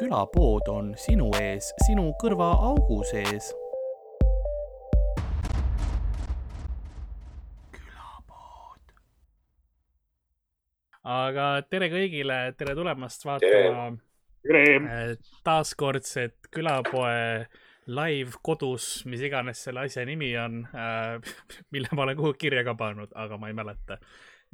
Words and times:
külapood 0.00 0.68
on 0.72 0.94
sinu 0.96 1.26
ees, 1.36 1.66
sinu 1.84 2.06
kõrvaaugu 2.22 3.02
sees. 3.04 3.50
külapood. 7.74 8.94
aga 11.04 11.50
tere 11.68 11.90
kõigile, 11.92 12.38
tere 12.56 12.76
tulemast 12.78 13.28
vaatama 13.28 13.90
tere! 14.46 15.18
taaskordset 15.44 16.48
külapoe 16.48 17.44
live 17.90 18.40
kodus, 18.40 19.04
mis 19.04 19.20
iganes 19.28 19.60
selle 19.66 19.84
asja 19.84 20.06
nimi 20.08 20.32
on, 20.40 20.62
mille 21.76 21.92
ma 21.92 22.06
olen 22.06 22.16
kuhugi 22.16 22.46
kirja 22.46 22.64
ka 22.64 22.78
pannud, 22.78 23.12
aga 23.12 23.36
ma 23.36 23.52
ei 23.52 23.58
mäleta. 23.58 24.00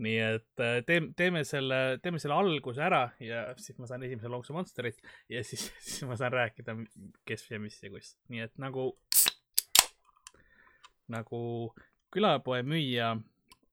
Nii 0.02 0.16
et 0.20 0.62
teeme, 0.86 1.12
teeme 1.16 1.42
selle, 1.48 1.98
teeme 2.02 2.20
selle 2.20 2.36
alguse 2.36 2.82
ära 2.84 3.02
ja 3.22 3.46
siis 3.60 3.78
ma 3.80 3.88
saan 3.88 4.04
esimese 4.04 4.28
lonksu 4.32 4.56
Monsterit 4.56 5.00
ja 5.32 5.44
siis, 5.44 5.70
siis 5.86 6.04
ma 6.08 6.18
saan 6.20 6.34
rääkida, 6.36 6.76
kes 7.28 7.46
ja 7.50 7.60
mis 7.62 7.78
ja 7.82 7.92
kus. 7.92 8.16
nii 8.32 8.44
et 8.44 8.54
nagu, 8.60 8.90
nagu 11.12 11.40
külapoe 12.12 12.62
müüja 12.66 13.14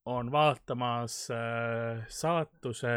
on 0.06 0.32
vaatamas 0.32 1.28
äh, 1.32 2.04
saatuse 2.12 2.94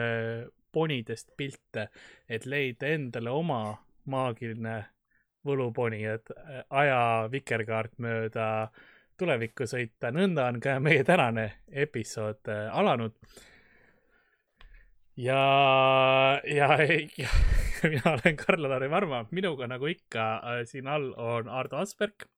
ponidest 0.72 1.30
pilte, 1.36 1.88
et 2.28 2.46
leida 2.46 2.90
endale 2.92 3.32
oma 3.32 3.60
maagiline 4.12 4.76
võluponi, 5.46 6.02
et 6.10 6.30
aja 6.70 7.00
vikerkaart 7.32 7.96
mööda 8.02 8.48
tulevikku 9.18 9.66
sõita. 9.68 10.12
nõnda 10.14 10.48
on 10.50 10.60
ka 10.60 10.78
meie 10.80 11.04
tänane 11.04 11.46
episood 11.68 12.48
alanud. 12.72 13.14
ja, 15.16 15.42
ja, 16.44 16.68
ja 17.18 17.28
mina 17.92 18.14
olen 18.14 18.36
Karl-Lari 18.36 18.90
Varma, 18.90 19.24
minuga 19.30 19.66
nagu 19.66 19.86
ikka 19.86 20.26
siin 20.64 20.88
all 20.88 21.12
on 21.16 21.48
Ardo 21.48 21.76
Asperg. 21.82 22.28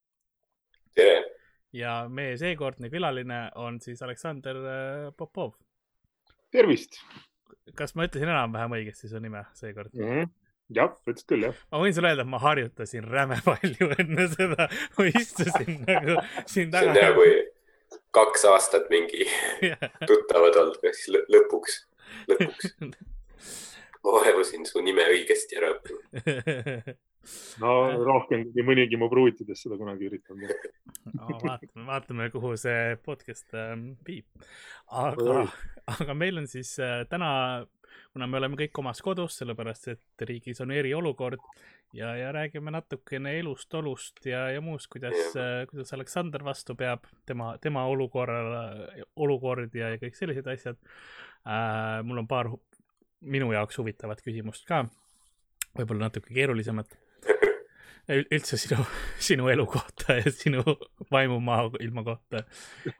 tere! 0.94 1.24
ja 1.72 2.06
meie 2.08 2.36
seekordne 2.40 2.88
külaline 2.90 3.50
on 3.60 3.80
siis 3.80 4.02
Aleksander 4.02 4.56
Popov. 5.16 5.54
tervist! 6.50 7.00
kas 7.76 7.94
ma 7.94 8.06
ütlesin 8.08 8.30
enam-vähem 8.30 8.78
õigesti 8.78 9.10
su 9.10 9.18
nime 9.20 9.44
seekord 9.54 9.94
mm? 9.94 10.12
-hmm 10.12 10.47
jah, 10.74 10.94
ütlesid 11.06 11.28
küll, 11.30 11.46
jah. 11.48 11.60
ma 11.72 11.82
võin 11.82 11.94
sulle 11.96 12.12
öelda, 12.12 12.26
et 12.26 12.32
ma 12.32 12.40
harjutasin 12.42 13.06
räme 13.08 13.38
palju 13.48 13.90
enne 13.96 14.28
seda, 14.34 14.68
ma 14.98 15.06
istusin 15.12 15.84
nagu 15.84 16.18
siin 16.44 16.72
taga. 16.74 16.80
see 16.80 16.94
on 16.94 17.00
hea, 17.00 17.12
kui 17.16 17.98
kaks 18.18 18.48
aastat 18.52 18.88
mingi 18.92 19.26
tuttavad 20.08 20.56
olnud, 20.62 20.80
siis 20.92 21.28
lõpuks, 21.32 21.82
lõpuks 22.32 22.72
ma 24.04 24.16
vaevusin 24.18 24.66
su 24.68 24.82
nime 24.84 25.04
õigesti 25.12 25.58
ära 25.58 25.74
õppima. 25.76 26.96
no 27.62 27.72
rohkem 28.06 28.46
kui 28.54 28.64
mõnigi 28.64 28.96
mu 29.00 29.10
pruutidest 29.12 29.66
seda 29.66 29.76
kunagi 29.80 30.06
üritanud 30.08 30.48
no,. 30.48 31.26
vaatame, 31.42 31.84
vaatame, 31.88 32.28
kuhu 32.32 32.54
see 32.60 32.94
podcast 33.04 33.52
ähm, 33.58 33.90
viib. 34.06 34.46
aga, 34.88 35.42
aga 35.92 36.16
meil 36.16 36.40
on 36.40 36.48
siis 36.48 36.72
äh, 36.80 37.02
täna 37.10 37.30
kuna 38.12 38.26
me 38.26 38.38
oleme 38.40 38.58
kõik 38.58 38.78
omas 38.82 39.00
kodus, 39.04 39.36
sellepärast 39.40 39.90
et 39.92 40.24
riigis 40.28 40.60
on 40.64 40.72
eriolukord 40.74 41.42
ja, 41.96 42.12
ja 42.16 42.32
räägime 42.32 42.72
natukene 42.74 43.34
elust, 43.38 43.74
olust 43.74 44.26
ja, 44.26 44.48
ja 44.54 44.62
muust, 44.64 44.90
kuidas, 44.92 45.34
kuidas 45.70 45.92
Aleksander 45.96 46.44
vastu 46.44 46.76
peab, 46.78 47.06
tema, 47.26 47.54
tema 47.62 47.84
olukorrale, 47.88 49.02
olukord 49.16 49.74
ja, 49.74 49.92
ja 49.94 50.00
kõik 50.00 50.18
sellised 50.18 50.48
asjad 50.50 50.78
äh,. 50.78 52.00
mul 52.04 52.24
on 52.24 52.30
paar 52.30 52.52
minu 53.20 53.52
jaoks 53.52 53.78
huvitavat 53.80 54.22
küsimust 54.24 54.66
ka, 54.68 54.84
võib-olla 55.78 56.08
natuke 56.08 56.34
keerulisemad 56.34 56.98
üldse 58.08 58.56
sinu, 58.56 58.84
sinu 59.20 59.48
elu 59.52 59.66
kohta 59.68 60.16
ja 60.20 60.30
sinu 60.32 60.62
vaimumaa 61.12 61.66
ilma 61.84 62.04
kohta. 62.04 62.44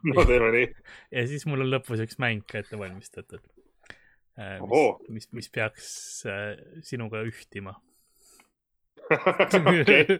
no 0.04 0.24
teeme 0.24 0.50
nii. 0.56 0.72
ja 1.16 1.28
siis 1.30 1.46
mul 1.48 1.64
on 1.64 1.72
lõpus 1.72 2.04
üks 2.04 2.20
mäng 2.20 2.44
ka 2.48 2.60
ette 2.60 2.80
valmistatud 2.80 3.40
Äh, 3.40 3.57
mis, 4.38 5.08
mis, 5.08 5.28
mis 5.40 5.48
peaks 5.50 5.90
äh, 6.30 6.56
sinuga 6.86 7.24
ühtima 7.26 7.74
okei, 9.08 10.18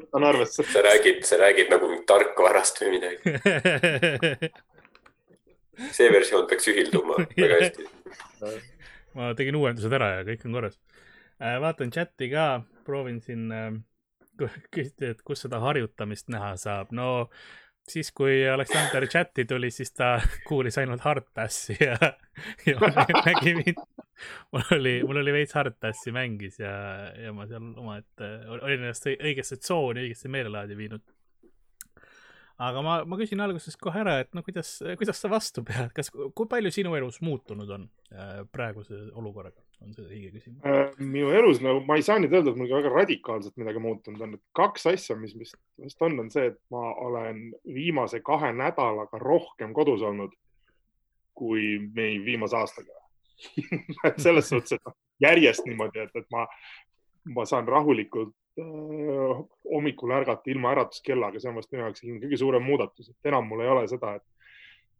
võtan 0.00 0.24
arvesse. 0.24 0.64
sa 0.64 0.82
räägid, 0.84 1.22
sa 1.28 1.36
räägid 1.40 1.68
nagu 1.72 1.90
tarkvarast 2.08 2.80
või 2.80 2.94
midagi. 2.96 3.34
see 5.96 6.08
versioon 6.12 6.46
peaks 6.48 6.70
ühilduma 6.72 7.18
väga 7.36 7.60
hästi. 7.60 7.86
ma 9.18 9.32
tegin 9.36 9.60
uuendused 9.60 9.92
ära 9.92 10.14
ja 10.18 10.26
kõik 10.30 10.48
on 10.48 10.56
korras. 10.56 10.80
Äh, 11.40 11.58
vaatan 11.60 11.92
chati 11.92 12.30
ka, 12.32 12.48
proovin 12.88 13.20
siin 13.24 13.48
küsida, 14.72 15.12
et 15.12 15.20
kus 15.26 15.44
seda 15.44 15.60
harjutamist 15.60 16.32
näha 16.32 16.54
saab. 16.60 16.94
no 16.96 17.28
siis, 17.90 18.10
kui 18.16 18.42
Aleksander 18.48 19.06
chati 19.10 19.44
tuli, 19.48 19.70
siis 19.74 19.92
ta 19.96 20.14
kuulis 20.48 20.78
ainult 20.80 21.04
Hardpassi 21.04 21.76
ja, 21.80 21.96
ja 22.66 22.90
nägi 23.26 23.54
mind. 23.58 23.80
mul 24.52 24.74
oli, 24.76 24.94
mul 25.06 25.22
oli 25.22 25.34
veits 25.40 25.56
Hardpassi 25.56 26.12
mängis 26.14 26.60
ja, 26.60 26.72
ja 27.16 27.32
ma 27.36 27.46
seal 27.50 27.72
omaette 27.80 28.34
olin 28.58 28.84
ennast 28.84 29.08
õigesse 29.12 29.60
tsooni, 29.60 30.06
õigesse 30.06 30.32
meelelaadi 30.32 30.76
viinud. 30.76 31.04
aga 32.60 32.84
ma, 32.84 33.00
ma 33.08 33.20
küsin 33.20 33.40
alguses 33.40 33.78
kohe 33.80 34.02
ära, 34.04 34.18
et 34.24 34.34
no 34.36 34.44
kuidas, 34.46 34.76
kuidas 35.00 35.22
sa 35.22 35.32
vastu 35.32 35.64
pead, 35.66 35.94
kas, 35.96 36.12
kui 36.12 36.50
palju 36.50 36.72
sinu 36.74 36.94
elus 36.98 37.20
muutunud 37.24 37.76
on 37.78 37.88
äh, 38.12 38.44
praeguse 38.52 39.08
olukorraga? 39.14 39.62
On 39.80 39.94
see 39.96 40.04
õige 40.06 40.30
küsimus 40.34 40.66
äh,? 40.66 40.92
minu 41.00 41.30
elus 41.36 41.60
nagu 41.64 41.82
ma 41.86 41.96
ei 41.98 42.04
saa 42.06 42.20
nüüd 42.20 42.34
öelda, 42.36 42.52
et 42.52 42.60
mul 42.60 42.70
väga 42.72 42.92
radikaalselt 42.92 43.56
midagi 43.60 43.82
muutunud 43.82 44.22
on, 44.26 44.36
et 44.36 44.44
kaks 44.56 44.86
asja, 44.92 45.16
mis 45.20 45.34
vist, 45.38 45.58
vist 45.80 46.06
on, 46.06 46.18
on 46.22 46.30
see, 46.32 46.50
et 46.52 46.58
ma 46.74 46.92
olen 47.00 47.46
viimase 47.64 48.22
kahe 48.26 48.52
nädalaga 48.56 49.20
rohkem 49.22 49.74
kodus 49.76 50.04
olnud 50.06 50.36
kui 51.40 51.78
meil 51.94 52.20
viimase 52.24 52.58
aastaga 52.58 52.98
selles 54.24 54.50
suhtes, 54.52 54.76
et 54.76 55.24
järjest 55.24 55.64
niimoodi, 55.68 56.04
et, 56.04 56.12
et 56.16 56.26
ma, 56.32 56.44
ma 57.36 57.46
saan 57.48 57.68
rahulikult 57.68 58.34
äh, 58.60 59.40
hommikul 59.70 60.12
ärgata 60.12 60.52
ilma 60.52 60.74
äratuskellaga, 60.74 61.40
see 61.40 61.48
on 61.48 61.56
vast 61.56 61.72
minu 61.72 61.86
jaoks 61.86 62.04
kõige 62.04 62.40
suurem 62.40 62.66
muudatus, 62.66 63.08
et 63.08 63.32
enam 63.32 63.48
mul 63.48 63.64
ei 63.64 63.72
ole 63.72 63.86
seda, 63.88 64.18
et 64.20 64.26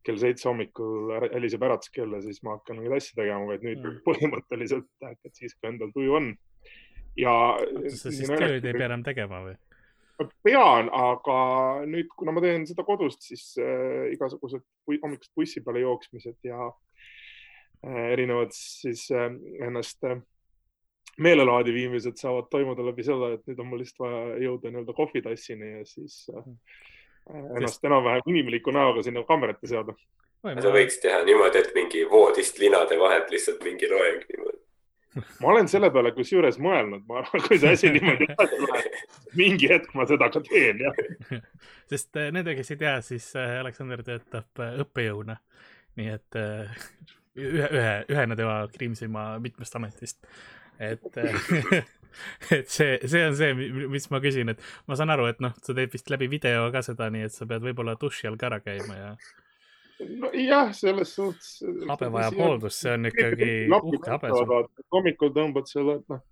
kell 0.06 0.20
seitse 0.20 0.48
hommikul 0.48 1.14
heliseb 1.34 1.64
äratuskell 1.66 2.14
ja 2.16 2.20
siis 2.24 2.40
ma 2.46 2.56
hakkan 2.56 2.78
mingeid 2.78 2.96
asju 2.96 3.16
tegema, 3.18 3.48
vaid 3.50 3.64
nüüd 3.66 3.82
mm. 3.82 3.98
põhimõtteliselt 4.06 4.88
hakkad 5.04 5.34
siis, 5.36 5.56
kui 5.56 5.72
endal 5.72 5.92
tuju 5.96 6.16
on. 6.20 6.30
ja. 7.18 7.34
sa 7.88 8.12
siis 8.12 8.30
tööd 8.30 8.64
ei 8.64 8.76
pea 8.76 8.88
enam 8.88 9.04
tegema 9.06 9.42
või? 9.48 9.58
pean, 10.44 10.90
aga 10.92 11.36
nüüd, 11.88 12.10
kuna 12.12 12.34
ma 12.36 12.42
teen 12.44 12.66
seda 12.68 12.84
kodust, 12.84 13.24
siis 13.24 13.54
äh, 13.60 14.10
igasugused 14.12 14.64
hommikust 14.90 15.32
bussi 15.36 15.62
peale 15.64 15.80
jooksmised 15.84 16.36
ja 16.44 16.66
äh, 16.68 18.10
erinevad 18.12 18.52
siis 18.56 19.06
äh, 19.16 19.30
ennast 19.64 20.04
äh, 20.04 20.20
meelelaadi 21.20 21.72
viimised 21.74 22.20
saavad 22.20 22.48
toimuda 22.52 22.84
läbi 22.86 23.04
selle, 23.06 23.34
et 23.36 23.48
nüüd 23.48 23.60
on 23.60 23.68
mul 23.70 23.82
lihtsalt 23.82 24.04
vaja 24.04 24.38
jõuda 24.44 24.72
nii-öelda 24.72 24.96
kohvitassini 24.96 25.72
ja 25.78 25.84
siis 25.88 26.22
äh, 26.34 26.48
ennast 27.56 27.84
enam-vähem 27.84 28.22
inimliku 28.26 28.70
näoga 28.70 29.02
sinna 29.02 29.22
kamerate 29.28 29.66
seada. 29.66 29.94
sa 30.42 30.72
võiks 30.72 30.98
teha 31.02 31.20
niimoodi, 31.24 31.60
et 31.60 31.74
mingi 31.76 32.06
voodist 32.10 32.58
linade 32.58 32.98
vahelt 32.98 33.30
lihtsalt 33.30 33.62
mingi 33.64 33.90
loeng 33.90 34.24
niimoodi. 34.28 34.58
ma 35.40 35.52
olen 35.52 35.68
selle 35.68 35.90
peale 35.90 36.12
kusjuures 36.16 36.58
mõelnud, 36.62 37.04
ma 37.08 37.20
arvan, 37.20 37.44
kui 37.46 37.58
see 37.58 37.74
asi 37.76 37.92
niimoodi 37.96 38.28
edasi 38.30 38.60
läheb, 38.64 38.98
mingi 39.36 39.70
hetk 39.70 39.94
ma 39.94 40.06
seda 40.08 40.30
ka 40.32 40.42
teen, 40.48 40.82
jah. 40.86 41.40
sest 41.92 42.16
äh, 42.16 42.32
nende, 42.34 42.54
kes 42.58 42.74
ei 42.74 42.82
tea, 42.84 42.96
siis 43.04 43.30
äh, 43.36 43.58
Aleksander 43.60 44.04
töötab 44.06 44.64
äh, 44.64 44.76
õppejõuna. 44.84 45.40
nii 45.98 46.12
et 46.14 46.36
ühe, 47.36 47.66
ühe, 47.66 47.94
ühena 48.08 48.36
tema 48.38 48.60
Kriimsimaa 48.72 49.38
mitmest 49.42 49.74
ametist, 49.76 50.22
et 50.78 51.18
et 52.58 52.70
see, 52.70 52.96
see 53.04 53.26
on 53.26 53.36
see, 53.38 53.52
mis 53.92 54.08
ma 54.12 54.22
küsin, 54.22 54.52
et 54.54 54.64
ma 54.90 54.98
saan 54.98 55.12
aru, 55.14 55.28
et 55.30 55.42
noh, 55.44 55.54
sa 55.64 55.76
teed 55.76 55.92
vist 55.94 56.10
läbi 56.12 56.30
video 56.32 56.68
ka 56.74 56.84
seda, 56.86 57.10
nii 57.12 57.28
et 57.28 57.36
sa 57.36 57.48
pead 57.50 57.64
võib-olla 57.64 57.96
duši 58.00 58.30
all 58.30 58.40
ka 58.40 58.50
ära 58.50 58.60
käima 58.64 58.98
ja. 58.98 59.12
nojah, 60.24 60.74
selles 60.76 61.14
suhtes. 61.16 61.60
habe 61.88 62.10
vajab 62.12 62.40
hooldust, 62.40 62.82
see 62.84 62.96
on 62.96 63.10
ikkagi 63.10 63.52
uhke 63.80 64.12
habe. 64.14 64.34
hommikul 64.94 65.34
tõmbad 65.36 65.70
selle, 65.70 66.00
noh, 66.10 66.24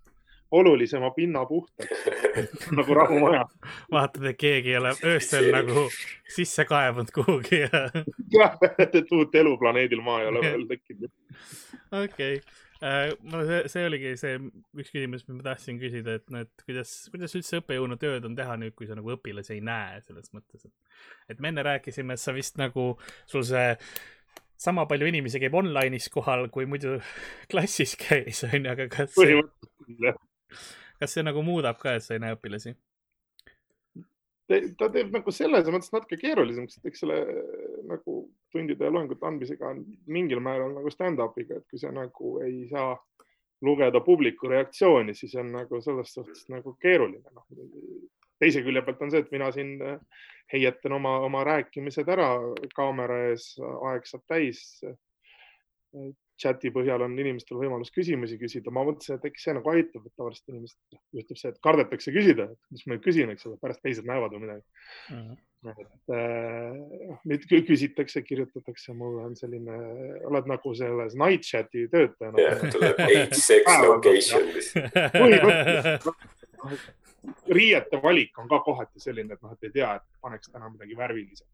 olulisema 0.50 1.10
pinna 1.10 1.46
puhtaks 1.46 2.04
nagu 2.78 2.94
rahumaja. 2.94 3.44
vaatad, 3.92 4.24
et 4.30 4.38
keegi 4.40 4.72
ei 4.72 4.78
ole 4.80 4.94
öösel 5.04 5.50
nagu 5.52 5.88
sisse 6.34 6.64
kaevunud 6.68 7.12
kuhugi 7.14 7.60
ja. 7.66 7.82
jah, 8.38 8.56
et 8.78 9.12
uut 9.12 9.34
elu 9.34 9.58
planeedil 9.60 10.00
Maa 10.04 10.22
ei 10.22 10.32
ole 10.32 10.44
veel 10.46 10.64
tekkinud. 10.72 11.12
okei 11.92 12.08
okay 12.08 12.40
no 12.82 13.40
see, 13.48 13.62
see 13.72 13.86
oligi 13.88 14.12
see 14.20 14.36
üks 14.38 14.92
küsimus, 14.94 15.24
mis 15.26 15.38
ma 15.38 15.46
tahtsin 15.50 15.80
küsida, 15.80 16.18
et 16.20 16.30
no, 16.34 16.44
et 16.46 16.66
kuidas, 16.66 16.92
kuidas 17.12 17.34
üldse 17.38 17.62
õppejõuna 17.62 17.98
tööd 18.00 18.28
on 18.28 18.36
teha 18.38 18.58
nüüd, 18.60 18.76
kui 18.78 18.86
sa 18.90 18.98
nagu 18.98 19.16
õpilasi 19.16 19.56
ei 19.56 19.64
näe 19.66 19.98
selles 20.06 20.30
mõttes, 20.36 20.68
et, 20.68 21.02
et 21.34 21.42
me 21.42 21.52
enne 21.52 21.66
rääkisime, 21.66 22.14
et 22.14 22.22
sa 22.22 22.34
vist 22.36 22.60
nagu, 22.60 22.92
sul 23.30 23.46
see 23.48 23.72
sama 24.58 24.86
palju 24.90 25.10
inimesi 25.10 25.40
käib 25.42 25.54
online'is 25.58 26.10
kohal, 26.14 26.48
kui 26.54 26.66
muidu 26.70 26.98
klassis 27.52 27.96
käis, 27.98 28.44
onju, 28.46 28.74
aga 28.74 28.90
kas. 28.94 29.18
jah 29.98 30.22
kas 30.98 31.14
see 31.14 31.24
nagu 31.26 31.42
muudab 31.46 31.78
ka, 31.80 31.96
et 31.96 32.04
sa 32.04 32.16
ei 32.16 32.22
näe 32.22 32.36
õpilasi? 32.36 32.74
Ta 34.48 34.88
teeb 34.92 35.12
nagu 35.12 35.32
selles 35.34 35.68
mõttes 35.72 35.92
natuke 35.92 36.16
keerulisemaks, 36.20 36.78
et 36.78 36.88
eks 36.88 37.04
selle 37.04 37.18
nagu 37.88 38.18
tundide 38.54 38.88
ja 38.88 38.92
loengute 38.94 39.26
andmisega 39.28 39.74
on 39.74 39.82
mingil 40.08 40.40
määral 40.44 40.72
nagu 40.76 40.92
stand-up'iga, 40.92 41.60
et 41.60 41.68
kui 41.68 41.80
sa 41.80 41.92
nagu 41.92 42.38
ei 42.44 42.64
saa 42.70 42.94
lugeda 43.66 44.00
publiku 44.04 44.48
reaktsiooni, 44.48 45.14
siis 45.18 45.34
on 45.40 45.52
nagu 45.52 45.82
selles 45.84 46.14
suhtes 46.14 46.46
nagu 46.52 46.76
keeruline 46.80 47.34
no.. 47.34 47.44
teise 48.38 48.62
külje 48.62 48.84
pealt 48.86 49.02
on 49.02 49.12
see, 49.12 49.24
et 49.24 49.32
mina 49.34 49.50
siin 49.52 49.74
heietan 50.52 50.94
oma, 50.96 51.18
oma 51.26 51.42
rääkimised 51.44 52.08
ära 52.08 52.30
kaamera 52.76 53.18
ees, 53.28 53.50
aeg 53.90 54.06
saab 54.08 54.24
täis 54.30 54.62
chati 56.38 56.70
põhjal 56.74 57.02
on 57.04 57.16
inimestel 57.18 57.58
võimalus 57.60 57.90
küsimusi 57.94 58.38
küsida. 58.40 58.72
ma 58.74 58.84
mõtlesin, 58.86 59.18
et 59.18 59.26
äkki 59.28 59.42
see 59.42 59.54
nagu 59.56 59.72
aitab, 59.72 60.06
et 60.06 60.14
tavaliselt 60.16 60.52
inimesed, 60.52 60.78
juhtub 61.18 61.40
see, 61.40 61.52
et 61.52 61.60
kardetakse 61.64 62.14
küsida, 62.14 62.48
et 62.52 62.60
mis 62.74 62.86
ma 62.86 62.94
nüüd 62.94 63.04
küsin, 63.04 63.32
eks 63.34 63.48
ole, 63.48 63.58
pärast 63.62 63.82
teised 63.84 64.06
näevad 64.08 64.34
või 64.36 64.42
midagi 64.44 64.64
mm. 65.14 65.18
-hmm. 65.18 65.36
et 65.84 66.14
äh, 66.14 66.72
nüüd 67.32 67.42
küsitakse, 67.50 68.22
kirjutatakse, 68.22 68.94
mul 68.94 69.18
on 69.26 69.36
selline, 69.38 69.76
oled 70.30 70.46
nagu 70.50 70.74
selles 70.78 71.18
night 71.18 71.44
chat'i 71.48 71.88
töötaja 71.92 72.30
nagu.. 72.32 72.46
jah, 72.46 72.58
tuleb 72.78 72.96
age, 73.08 73.28
sex, 73.34 73.64
location. 73.88 74.42
riiete 77.48 77.96
valik 78.02 78.38
on 78.38 78.48
ka 78.48 78.62
kohati 78.64 79.00
selline, 79.02 79.34
et 79.34 79.42
noh, 79.42 79.52
et 79.54 79.70
ei 79.70 79.78
tea, 79.80 79.94
et 79.98 80.06
paneks 80.22 80.54
täna 80.54 80.70
midagi 80.70 80.96
värvilise 80.96 81.44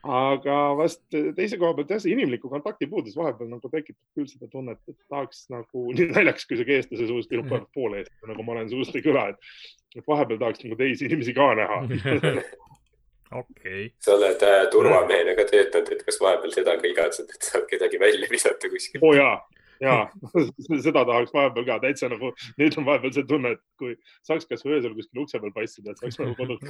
aga 0.00 0.56
vast 0.78 1.02
teise 1.36 1.58
koha 1.60 1.74
pealt 1.76 1.92
jah, 1.92 2.00
see 2.00 2.14
inimliku 2.14 2.48
kontakti 2.52 2.88
puudus 2.88 3.16
vahepeal 3.18 3.50
nagu 3.50 3.68
tekitab 3.72 4.16
küll 4.16 4.30
seda 4.30 4.48
tunnet, 4.52 4.80
et 4.88 4.96
tahaks 5.12 5.44
nagu 5.52 5.84
nii 5.96 6.08
naljakas, 6.14 6.48
kui 6.48 6.60
see 6.60 6.78
eestlase 6.78 7.10
suust 7.10 7.36
ilmub 7.36 7.52
mm. 7.58 7.68
poole 7.76 8.02
eest, 8.02 8.14
nagu 8.30 8.46
ma 8.46 8.56
olen 8.56 8.72
suust 8.72 8.96
küla, 9.04 9.28
et, 9.34 9.54
et 9.98 10.08
vahepeal 10.08 10.40
tahaks 10.40 10.64
nagu 10.64 10.80
teisi 10.80 11.08
inimesi 11.10 11.36
ka 11.36 11.52
näha 11.60 11.80
okei. 13.42 13.92
sa 14.00 14.16
oled 14.16 14.42
äh, 14.48 14.66
turvamehena 14.72 15.36
ka 15.38 15.46
töötanud, 15.52 15.94
et 15.94 16.04
kas 16.08 16.20
vahepeal 16.22 16.56
seda 16.56 16.76
ka 16.80 16.90
igatsed, 16.90 17.30
et 17.36 17.50
saad 17.52 17.68
kedagi 17.70 18.00
välja 18.00 18.30
visata 18.32 18.72
kuskil? 18.72 19.04
oo 19.04 19.12
oh, 19.12 19.18
jaa, 19.18 19.36
ja 19.84 19.96
seda 20.86 21.04
tahaks 21.04 21.32
vahepeal 21.36 21.68
ka 21.68 21.80
täitsa 21.84 22.10
nagu, 22.12 22.32
nüüd 22.60 22.76
on 22.80 22.88
vahepeal 22.88 23.14
see 23.16 23.28
tunne, 23.28 23.56
et 23.56 23.64
kui 23.80 23.96
saaks 24.26 24.48
kasvõi 24.50 24.78
öösel 24.78 24.96
kuskil 24.96 25.24
ukse 25.24 25.40
peal 25.42 25.54
paistida, 25.56 25.92
et 25.92 26.02
saaks 26.02 26.20
nagu 26.22 26.36
kodus 26.40 26.64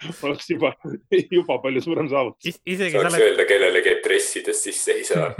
oleks 0.26 0.50
juba, 0.50 0.72
juba 1.30 1.58
palju 1.62 1.82
suurem 1.84 2.08
saavutus 2.10 2.50
Is. 2.50 2.60
isegi 2.64 2.96
saaks 2.96 3.14
oled... 3.14 3.24
öelda 3.26 3.46
kellelegi, 3.48 3.94
et 3.94 4.04
dressides 4.04 4.62
sisse 4.64 4.96
ei 4.96 5.04
saa 5.04 5.30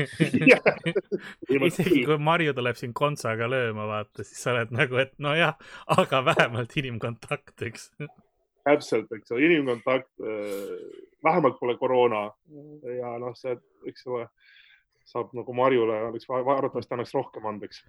isegi 1.70 2.04
kui 2.08 2.18
Marju 2.30 2.54
tuleb 2.56 2.78
sind 2.78 2.96
kontsaga 2.96 3.48
lööma, 3.50 3.86
vaata, 3.88 4.24
siis 4.26 4.42
sa 4.44 4.54
oled 4.54 4.74
nagu, 4.76 5.00
et 5.02 5.14
nojah, 5.22 5.56
aga 5.96 6.22
vähemalt 6.30 6.76
inimkontakt, 6.80 7.56
eks. 7.68 7.90
täpselt, 8.68 9.12
eks 9.16 9.32
ole, 9.32 9.46
inimkontakt 9.48 10.12
äh,, 10.20 10.74
vähemalt 11.24 11.58
pole 11.60 11.76
koroona 11.80 12.28
ja 12.98 13.16
noh, 13.22 13.36
see, 13.38 13.56
eks 13.88 14.06
ole 14.10 14.26
saab 15.08 15.32
nagu 15.34 15.54
Marjule 15.56 15.96
oleks 16.08 16.28
arvatavasti 16.30 16.94
annaks 16.94 17.14
rohkem 17.14 17.46
andeks 17.50 17.82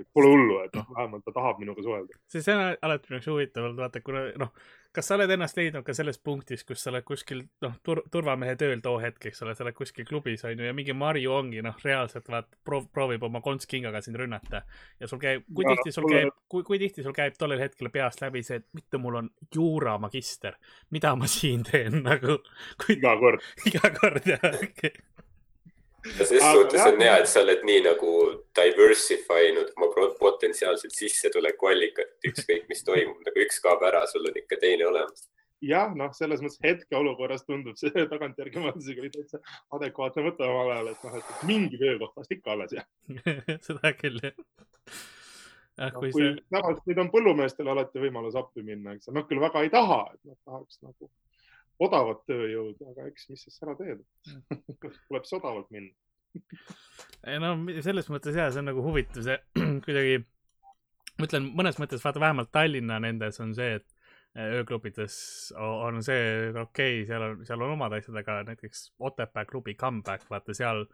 et 0.00 0.08
pole 0.14 0.32
hullu, 0.32 0.58
et 0.64 0.74
noh, 0.76 0.88
vähemalt 0.96 1.24
ta 1.24 1.32
tahab 1.36 1.60
minuga 1.62 1.84
suhelda. 1.84 2.18
see, 2.28 2.42
see 2.42 2.56
on 2.56 2.76
alati 2.82 3.08
minu 3.08 3.20
arust 3.20 3.30
huvitav 3.32 3.68
olnud, 3.68 3.80
vaata, 3.84 4.02
kuna 4.04 4.26
noh, 4.40 4.52
kas 4.96 5.10
sa 5.10 5.16
oled 5.16 5.32
ennast 5.34 5.58
leidnud 5.58 5.84
ka 5.84 5.94
selles 5.96 6.18
punktis, 6.24 6.64
kus 6.68 6.82
sa 6.82 6.90
oled 6.92 7.04
kuskil 7.06 7.42
noh 7.64 7.74
tur, 7.84 8.02
turvamehe 8.12 8.56
tööl 8.60 8.80
too 8.84 8.96
hetk, 9.02 9.28
eks 9.30 9.42
ole, 9.44 9.54
sa 9.56 9.64
oled 9.64 9.76
kuskil 9.76 10.06
klubis 10.08 10.44
on 10.48 10.56
ju 10.56 10.68
ja 10.68 10.76
mingi 10.76 10.96
Marju 10.96 11.34
ongi 11.36 11.64
noh, 11.64 11.76
reaalselt 11.84 12.30
vaat 12.32 12.48
proov, 12.64 12.88
proovib 12.92 13.26
oma 13.28 13.42
kontskingaga 13.44 14.00
sind 14.04 14.20
rünnata 14.20 14.62
ja 15.00 15.10
sul 15.10 15.20
käib, 15.22 15.44
kui 15.52 15.68
tihti 15.68 15.92
sul 15.94 16.08
käib, 16.10 16.32
kui, 16.52 16.64
kui 16.66 16.80
tihti 16.80 17.04
sul 17.04 17.16
käib 17.16 17.36
tollel 17.40 17.60
hetkel 17.64 17.92
peast 17.92 18.24
läbi 18.24 18.44
see, 18.46 18.62
et 18.62 18.68
mitte 18.76 19.00
mul 19.02 19.20
on 19.22 19.30
juuramagister, 19.54 20.56
mida 20.96 21.12
ma 21.18 21.28
siin 21.30 21.64
teen 21.66 22.02
nagu 22.06 22.40
kui.... 22.84 22.96
iga 22.96 23.16
kord. 23.20 23.44
iga 23.68 23.92
kord 24.00 24.32
jah 24.32 24.48
ja 26.18 26.26
ses 26.26 26.42
suhtes 26.42 26.82
on 26.86 27.00
hea, 27.02 27.14
et 27.20 27.30
sa 27.30 27.42
oled 27.44 27.64
nii 27.68 27.80
nagu 27.86 28.12
diversify 28.58 29.48
inud 29.50 29.72
oma 29.76 30.10
potentsiaalset 30.20 30.94
sissetulekuallikat, 30.96 32.12
ükskõik 32.30 32.68
mis 32.70 32.84
toimub, 32.86 33.18
nagu 33.26 33.42
üks 33.46 33.58
kaob 33.64 33.82
ära, 33.88 34.04
sul 34.10 34.28
on 34.28 34.38
ikka 34.42 34.60
teine 34.62 34.88
olemas. 34.90 35.26
jah, 35.64 35.92
noh, 35.96 36.12
selles 36.14 36.42
mõttes 36.44 36.60
hetkeolukorras 36.64 37.46
tundub 37.48 37.78
see 37.80 38.06
tagantjärgi 38.12 38.62
mõeldes 38.62 38.92
oli 38.92 39.12
täitsa 39.14 39.40
adekvaatne 39.78 40.28
mõte 40.28 40.46
omal 40.46 40.72
ajal, 40.76 40.92
et 40.92 41.04
noh, 41.08 41.18
et 41.20 41.44
mingi 41.48 41.80
töökoht 41.80 42.16
vast 42.16 42.34
ikka 42.36 42.56
alles 42.56 42.76
jääb 42.76 43.22
seda 43.68 43.94
küll 43.96 44.20
jah 44.22 44.36
jah, 45.76 45.92
kui, 45.92 46.10
kui 46.10 46.24
see. 46.24 46.34
tavaliselt 46.52 46.90
nüüd 46.90 47.00
on 47.02 47.12
põllumeestel 47.12 47.70
alati 47.72 48.02
võimalus 48.02 48.36
appi 48.38 48.64
minna, 48.66 48.96
eks 48.96 49.10
nad 49.12 49.28
küll 49.28 49.42
väga 49.42 49.64
ei 49.64 49.72
taha, 49.72 50.02
et 50.14 50.30
nad 50.30 50.38
tahaks 50.44 50.80
nagu 50.84 51.10
odavat 51.82 52.22
tööjõudu, 52.28 52.90
aga 52.92 53.08
eks, 53.10 53.28
mis 53.32 53.46
siis 53.46 53.62
ära 53.64 53.76
teed 53.78 54.00
mm. 54.00 54.60
tuleb 55.08 55.28
see 55.28 55.38
odavalt 55.40 55.72
minna 55.74 55.92
ei 57.30 57.40
no 57.42 57.52
selles 57.84 58.08
mõttes 58.12 58.36
ja 58.36 58.48
see 58.52 58.62
on 58.62 58.70
nagu 58.70 58.84
huvitav, 58.84 59.24
see 59.26 59.36
kuidagi, 59.86 60.22
ma 61.18 61.28
ütlen 61.28 61.50
mõnes 61.58 61.80
mõttes 61.82 62.04
vaata 62.04 62.22
vähemalt 62.22 62.52
Tallinna 62.54 63.00
nendes 63.02 63.40
on 63.44 63.54
see, 63.56 63.80
et 63.80 63.96
ööklubides 64.36 65.16
on 65.56 66.02
see 66.04 66.50
okei 66.50 66.60
okay,, 66.62 67.04
seal 67.08 67.22
on, 67.24 67.44
seal 67.48 67.62
on 67.64 67.76
omad 67.76 67.94
asjad, 67.96 68.18
aga 68.20 68.42
näiteks 68.50 68.90
Otepää 69.00 69.46
klubi 69.48 69.74
comeback, 69.74 70.28
vaata 70.30 70.54
seal, 70.54 70.84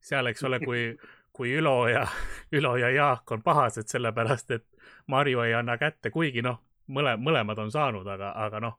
seal, 0.00 0.30
eks 0.30 0.44
ole, 0.46 0.60
kui, 0.62 0.84
kui 1.36 1.54
Ülo 1.58 1.88
ja, 1.90 2.06
Ülo 2.54 2.76
ja 2.78 2.90
Jaak 2.94 3.32
on 3.34 3.42
pahased 3.42 3.90
sellepärast, 3.90 4.54
et 4.54 4.66
Marju 5.10 5.42
ei 5.42 5.54
anna 5.58 5.78
kätte, 5.78 6.14
kuigi 6.14 6.44
noh, 6.46 6.60
mõle-, 6.88 7.18
mõlemad 7.18 7.58
on 7.58 7.74
saanud, 7.74 8.06
aga, 8.06 8.34
aga 8.46 8.62
noh 8.62 8.78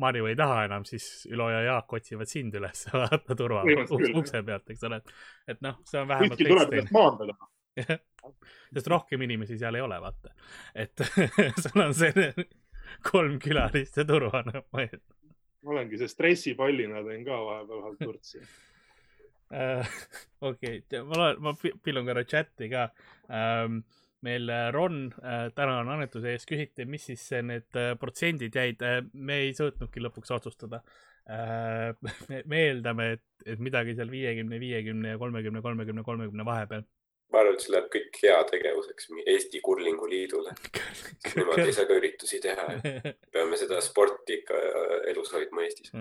Marju 0.00 0.26
ei 0.26 0.36
taha 0.36 0.64
enam, 0.66 0.84
siis 0.88 1.26
Ülo 1.30 1.48
ja 1.52 1.60
Jaak 1.66 1.92
otsivad 1.92 2.30
sind 2.30 2.54
üles, 2.58 2.86
vaata 2.92 3.36
turva 3.38 3.62
ukse 3.92 4.42
pealt, 4.46 4.70
eks 4.72 4.88
ole, 4.88 5.02
et, 5.46 5.60
noh, 5.64 5.80
see 5.88 6.00
on 6.00 6.08
vähemalt. 6.08 6.36
kuskil 6.36 6.54
tuleb 6.54 6.76
ennast 6.78 6.96
maandada 6.96 7.36
sest 8.74 8.90
rohkem 8.92 9.22
inimesi 9.28 9.58
seal 9.60 9.78
ei 9.78 9.84
ole, 9.84 10.00
vaata, 10.02 10.34
et 10.74 11.04
sul 11.62 11.84
on 11.84 11.94
see 11.96 12.32
kolm 13.08 13.38
külalist 13.42 13.96
ja 14.00 14.04
turvane. 14.08 14.64
ma 14.72 14.86
olengi 15.72 16.00
see 16.00 16.10
stressipallina 16.10 17.04
teen 17.06 17.24
ka 17.24 17.38
vahepeal 17.46 17.82
vahel 17.84 17.98
turtsi 18.00 18.42
äh, 19.52 19.96
okei, 20.50 20.82
ma 21.08 21.20
loen, 21.20 21.42
ma 21.44 21.54
pillun 21.60 22.08
korra 22.08 22.24
chati 22.24 22.70
ka. 22.72 22.88
Um, 23.28 23.82
meil 24.22 24.48
äh, 24.50 24.70
Ron 24.72 25.14
äh, 25.22 25.50
tänan 25.54 25.88
annetuse 25.88 26.32
eest, 26.32 26.46
küsiti, 26.48 26.86
mis 26.88 27.06
siis 27.10 27.24
need 27.44 27.78
äh, 27.78 27.92
protsendid 27.98 28.54
jäid. 28.56 28.82
me 29.12 29.42
ei 29.46 29.54
suutnudki 29.56 30.02
lõpuks 30.02 30.34
otsustada. 30.38 30.82
me 32.50 32.58
eeldame, 32.58 33.04
et, 33.14 33.22
et 33.46 33.60
midagi 33.62 33.92
seal 33.94 34.08
viiekümne, 34.10 34.58
viiekümne 34.58 35.12
ja 35.12 35.18
kolmekümne, 35.20 35.60
kolmekümne, 35.62 36.02
kolmekümne 36.02 36.44
vahepeal. 36.44 36.82
ma 37.30 37.38
arvan, 37.38 37.54
et 37.54 37.62
see 37.62 37.72
läheb 37.72 37.86
kõik 37.94 38.18
heategevuseks 38.24 39.06
Eesti 39.22 39.60
Kurlingu 39.62 40.08
Liidule. 40.10 40.56
Nemad 41.38 41.62
ei 41.62 41.76
saa 41.76 41.86
ka 41.86 42.00
üritusi 42.00 42.42
teha. 42.42 42.66
peame 43.36 43.60
seda 43.60 43.78
sporti 43.86 44.40
ikka 44.40 44.58
elus 45.14 45.30
hoidma 45.36 45.62
Eestis 45.68 45.94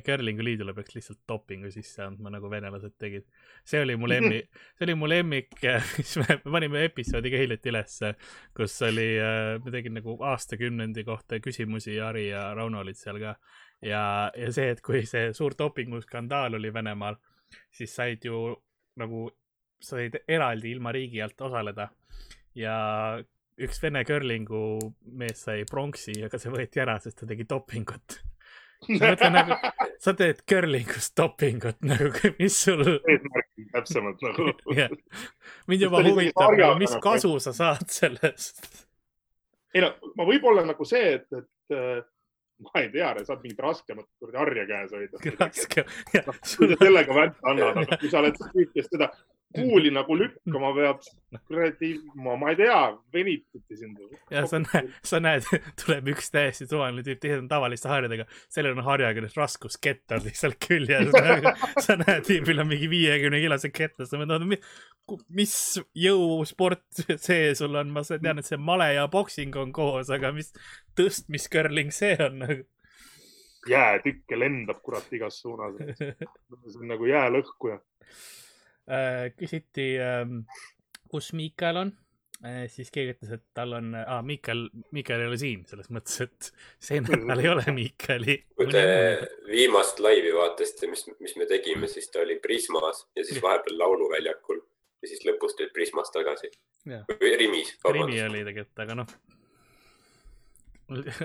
Curlingu 0.00 0.44
liidule 0.44 0.74
peaks 0.74 0.94
lihtsalt 0.96 1.20
dopingu 1.28 1.70
sisse 1.70 2.02
andma, 2.04 2.32
nagu 2.34 2.50
venelased 2.50 2.96
tegid. 2.98 3.26
see 3.64 3.82
oli 3.82 3.96
mu 3.96 4.08
lemmik, 4.08 4.48
see 4.78 4.86
oli 4.88 4.96
mu 4.98 5.08
lemmik, 5.08 5.54
mis 5.98 6.16
me, 6.20 6.38
me 6.44 6.54
panime 6.56 6.84
episoodi 6.88 7.32
ka 7.32 7.42
hiljuti 7.42 7.72
ülesse, 7.72 8.14
kus 8.56 8.76
oli, 8.88 9.08
äh, 9.20 9.58
ma 9.64 9.74
tegin 9.74 9.98
nagu 10.00 10.16
aastakümnendi 10.32 11.04
kohta 11.04 11.40
küsimusi 11.44 11.98
ja 11.98 12.10
Harri 12.10 12.28
ja 12.28 12.48
Rauno 12.54 12.82
olid 12.84 12.98
seal 12.98 13.20
ka. 13.22 13.36
ja, 13.82 14.04
ja 14.36 14.52
see, 14.52 14.70
et 14.74 14.82
kui 14.84 15.04
see 15.06 15.32
suur 15.36 15.56
dopinguskandaal 15.58 16.58
oli 16.60 16.72
Venemaal, 16.74 17.20
siis 17.70 17.94
said 17.94 18.24
ju 18.24 18.46
nagu, 19.00 19.28
said 19.82 20.22
eraldi 20.28 20.72
ilma 20.74 20.92
riigi 20.94 21.22
alt 21.22 21.40
osaleda 21.40 21.90
ja 22.54 22.76
üks 23.60 23.80
Vene 23.82 24.02
curlingu 24.06 24.60
mees 25.18 25.44
sai 25.46 25.64
pronksi, 25.68 26.16
aga 26.26 26.38
see 26.40 26.52
võeti 26.52 26.82
ära, 26.82 26.96
sest 27.02 27.20
ta 27.20 27.28
tegi 27.30 27.46
dopingut 27.48 28.18
ma 28.88 29.10
mõtlen 29.10 29.36
nagu, 29.36 29.58
sa 30.02 30.14
teed 30.18 30.42
curlingust 30.48 31.14
dopingut 31.18 31.80
nagu, 31.86 32.12
mis 32.40 32.56
sul. 32.66 32.82
eesmärki 32.84 33.68
täpsemalt 33.74 34.24
nagu 34.26 34.48
yeah.. 34.76 34.90
mind 35.70 35.86
juba 35.86 36.02
huvitab, 36.06 36.58
mis 36.80 36.96
kasu 37.04 37.36
sa 37.42 37.54
saad 37.56 37.86
sellest. 37.92 38.66
ei 39.74 39.84
no, 39.84 39.94
ma 40.18 40.28
võib-olla 40.28 40.66
nagu 40.68 40.88
see, 40.88 41.14
et, 41.18 41.28
et 41.32 41.76
äh, 41.76 42.02
ma 42.62 42.80
ei 42.80 42.90
tea, 42.92 43.10
saad 43.26 43.42
mingit 43.42 43.60
raskemat 43.64 44.06
kuradi 44.20 44.40
harja 44.40 44.66
käes 44.68 44.92
hoida. 44.94 45.22
raske, 45.40 45.86
jah. 46.14 46.28
sa 46.42 46.68
sellega 46.74 47.16
vänta 47.16 47.50
annad, 47.50 47.80
aga 47.82 47.98
kui 48.00 48.12
sa 48.12 48.20
oled 48.22 48.38
tüüp, 48.40 48.74
kes 48.76 48.90
seda 48.92 49.10
kuuli 49.54 49.90
nagu 49.94 50.16
lükkama 50.18 50.72
peab, 50.78 51.02
kuradi, 51.48 51.90
ma, 52.14 52.34
ma 52.40 52.50
ei 52.52 52.58
tea, 52.58 52.78
venitati 53.14 53.78
sind. 53.78 54.00
ja 54.30 54.44
sa 54.50 54.60
näed, 54.62 54.90
sa 55.06 55.20
näed, 55.22 55.46
tuleb 55.80 56.10
üks 56.14 56.30
täiesti 56.34 56.66
suvaline 56.66 57.04
tüüp, 57.06 57.20
teised 57.22 57.42
on 57.44 57.48
tavaliste 57.50 57.90
harjadega, 57.90 58.26
sellel 58.52 58.76
on 58.78 58.84
harjaküljes 58.86 59.36
raskuskettad 59.38 60.26
lihtsalt 60.26 60.58
küljes. 60.66 61.14
sa 61.86 61.98
näed, 62.00 62.26
tüübil 62.28 62.62
on 62.64 62.70
mingi 62.70 62.90
viiekümne 62.90 63.40
kilose 63.44 63.70
ketta, 63.74 64.08
sa 64.08 64.20
mõtled, 64.20 64.58
mis 65.34 65.56
jõusport 65.98 67.04
see 67.14 67.54
sul 67.58 67.80
on, 67.80 67.92
ma 67.94 68.04
tean, 68.08 68.40
et 68.40 68.48
see 68.48 68.60
male 68.60 68.90
ja 68.96 69.08
poksing 69.12 69.54
on 69.60 69.74
koos, 69.74 70.10
aga 70.14 70.32
mis 70.36 70.52
tõstmiskörling 70.98 71.92
see 71.94 72.16
on 72.22 72.40
nagu. 72.44 72.62
jäätükke 73.68 74.36
lendab 74.36 74.82
kurat 74.84 75.12
igas 75.16 75.38
suunas. 75.40 75.78
see 75.96 76.80
on 76.80 76.88
nagu 76.90 77.06
jäälõhkuja. 77.08 77.78
Äh, 78.84 79.30
küsiti, 79.38 79.94
kus 81.08 81.30
Miikal 81.32 81.78
on, 81.80 81.92
siis 82.68 82.90
keegi 82.92 83.14
ütles, 83.14 83.30
et 83.38 83.44
tal 83.56 83.72
on 83.78 83.94
ah,, 83.96 84.18
Miikal, 84.26 84.66
Miikal 84.92 85.22
ei 85.24 85.30
ole 85.30 85.38
siin, 85.40 85.62
selles 85.70 85.88
mõttes, 85.94 86.18
et 86.26 86.50
see 86.82 87.00
nädal 87.04 87.40
ei 87.40 87.48
ole 87.48 87.64
Miikali. 87.72 88.36
kui 88.58 88.68
te 88.68 88.84
viimast 89.48 90.02
laivi 90.04 90.34
vaatasite, 90.36 90.90
mis, 90.92 91.06
mis 91.24 91.36
me 91.40 91.48
tegime, 91.48 91.88
siis 91.88 92.10
ta 92.12 92.20
oli 92.26 92.36
Prismas 92.44 93.06
ja 93.16 93.24
siis 93.24 93.40
vahepeal 93.44 93.80
Lauluväljakul 93.80 94.60
ja 95.04 95.08
siis 95.08 95.24
lõpus 95.28 95.56
tulid 95.56 95.72
Prismas 95.76 96.12
tagasi. 96.12 96.50
Või 96.84 97.32
Rimis. 97.40 97.72
Rimi 97.88 98.20
oli 98.24 98.44
tegelikult, 98.44 98.84
aga 98.84 98.98
noh, 99.00 99.16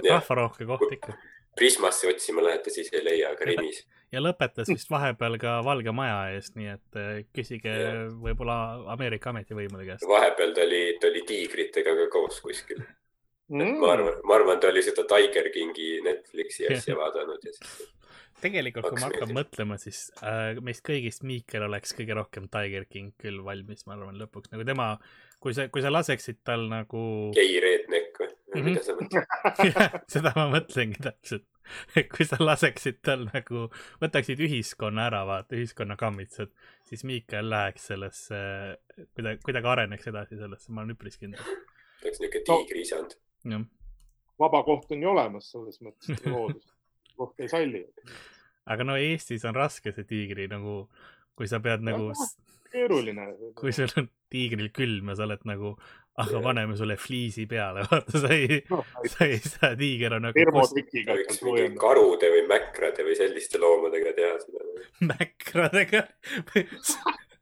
rahvarohke 0.07 0.67
koht 0.69 0.95
ikka. 0.95 1.15
Prismasse 1.55 2.07
otsima 2.07 2.43
lähete, 2.43 2.71
siis 2.73 2.91
ei 2.93 3.03
leia, 3.03 3.33
aga 3.33 3.47
Rimis. 3.49 3.81
ja 4.13 4.21
lõpetas 4.21 4.69
vist 4.71 4.89
vahepeal 4.91 5.37
ka 5.41 5.59
Valge 5.65 5.91
Maja 5.95 6.21
eest, 6.35 6.55
nii 6.59 6.71
et 6.75 6.99
eh, 7.01 7.11
küsige 7.35 7.75
võib-olla 8.21 8.59
Ameerika 8.95 9.33
ametivõimude 9.33 9.87
käest. 9.87 10.07
vahepeal 10.07 10.55
ta 10.55 10.65
oli, 10.67 10.83
ta 11.01 11.11
oli 11.11 11.25
tiigritega 11.27 11.95
ka 12.03 12.09
koos 12.13 12.41
kuskil. 12.45 12.83
Mm. 13.49 13.79
ma 13.81 13.93
arvan, 13.95 14.19
ma 14.29 14.35
arvan, 14.37 14.59
ta 14.61 14.69
oli 14.69 14.83
seda 14.85 15.07
Tiger 15.09 15.49
Kingi 15.53 15.95
Netflixi 16.05 16.67
asja 16.69 16.97
vaadanud 17.01 17.41
ja 17.47 17.53
siis 17.55 17.89
tegelikult, 18.43 18.89
kui 18.89 18.99
ma 19.01 19.09
hakkan 19.09 19.33
mõtlema, 19.35 19.77
siis 19.81 20.07
äh, 20.23 20.59
meist 20.63 20.83
kõigist 20.85 21.25
Miikel 21.27 21.65
oleks 21.67 21.93
kõige 21.97 22.15
rohkem 22.17 22.47
Tiger 22.51 22.85
King 22.89 23.13
küll 23.19 23.41
valmis, 23.45 23.85
ma 23.87 23.97
arvan, 23.97 24.17
lõpuks 24.21 24.53
nagu 24.53 24.65
tema, 24.67 24.93
kui 25.43 25.55
sa, 25.57 25.67
kui 25.71 25.83
sa 25.83 25.91
laseksid 25.91 26.41
tal 26.47 26.67
nagu, 26.71 27.01
gei 27.35 27.59
redneck 27.63 28.08
või 28.53 28.61
Mhm. 28.61 28.65
mida 28.69 28.83
sa 28.83 28.93
mõtled? 28.97 30.03
seda 30.13 30.31
ma 30.35 30.45
mõtlengi 30.53 30.99
täpselt, 31.05 31.45
et 31.95 32.07
kui 32.09 32.25
sa 32.25 32.37
laseksid 32.41 32.99
tal 33.05 33.27
nagu, 33.29 33.67
võtaksid 34.01 34.39
ühiskonna 34.45 35.05
ära, 35.09 35.23
vaata, 35.29 35.55
ühiskonna 35.59 35.95
kammitsad, 35.99 36.49
siis 36.89 37.03
Miikel 37.05 37.49
läheks 37.51 37.85
sellesse, 37.91 38.39
kuidagi, 39.15 39.41
kuidagi 39.45 39.67
areneks 39.75 40.07
edasi 40.11 40.39
sellesse, 40.41 40.71
ma 40.73 40.81
olen 40.81 40.95
üpris 40.97 41.19
kindel. 41.21 41.39
ta 42.01 42.07
oleks 42.07 42.19
No. 42.47 42.57
tiigriisand. 42.57 43.15
jah, 43.45 43.63
vaba 44.39 44.63
koht 44.63 44.91
on 44.91 45.01
ju 45.03 45.09
olemas 45.11 45.51
selles 45.51 45.79
mõttes, 45.83 46.09
et 46.15 46.25
loodus, 46.25 46.65
koht 47.17 47.39
ei 47.43 47.47
salli. 47.51 47.85
aga 48.65 48.83
no 48.83 48.95
Eestis 48.95 49.45
on 49.45 49.55
raske 49.55 49.91
see 49.93 50.03
tiigri 50.07 50.47
nagu, 50.49 50.87
kui 51.35 51.47
sa 51.47 51.59
pead 51.59 51.81
nagu, 51.85 52.11
keeruline. 52.71 53.25
kui 53.55 53.71
sul 53.73 53.89
on 53.97 54.09
tiigril 54.29 54.69
külm 54.75 55.09
ja 55.09 55.15
sa 55.15 55.23
oled 55.25 55.43
nagu, 55.49 55.75
aga 56.19 56.41
paneme 56.43 56.75
sulle 56.77 56.97
fliisi 56.99 57.45
peale, 57.49 57.85
vaata, 57.91 58.21
sa 58.23 58.33
ei, 58.35 58.59
sa 59.13 59.25
ei 59.27 59.39
saa, 59.43 59.73
tiiger 59.79 60.17
on 60.17 60.27
nagu 60.27 60.45
ta 60.45 61.15
võiks 61.15 61.41
mingi 61.45 61.69
karude 61.79 62.31
või 62.35 62.45
mäkrade 62.49 63.05
või 63.07 63.17
selliste 63.19 63.61
loomadega 63.61 64.13
teha 64.17 64.35
seda. 64.43 64.85
mäkradega. 65.13 66.05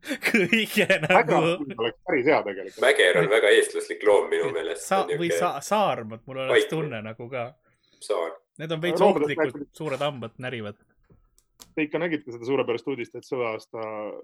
kõige 0.31 0.86
nagu 1.03 1.38
oleks 1.38 1.98
päris 2.07 2.27
hea 2.29 2.41
tegelikult. 2.46 2.81
mäger 2.84 3.17
on 3.22 3.29
väga 3.31 3.53
eestlaslik 3.57 4.03
loom 4.07 4.29
minu 4.31 4.51
meelest. 4.55 4.86
sa- 4.88 5.05
või 5.10 5.31
sa-, 5.34 5.57
saarmad, 5.63 6.22
mul 6.25 6.43
oleks 6.46 6.53
Vaikne. 6.53 6.69
tunne 6.75 7.01
nagu 7.10 7.29
ka. 7.31 7.48
saar. 8.00 8.38
Need 8.57 8.72
on 8.72 8.81
veits 8.81 9.01
ohtlikud 9.01 9.67
suured 9.77 10.01
hambad 10.01 10.38
närivad. 10.41 10.77
Te 11.75 11.86
ikka 11.86 12.00
nägite 12.01 12.31
seda 12.34 12.46
suurepärast 12.46 12.88
uudist, 12.89 13.15
et 13.15 13.25
selle 13.25 13.46
aasta 13.51 13.84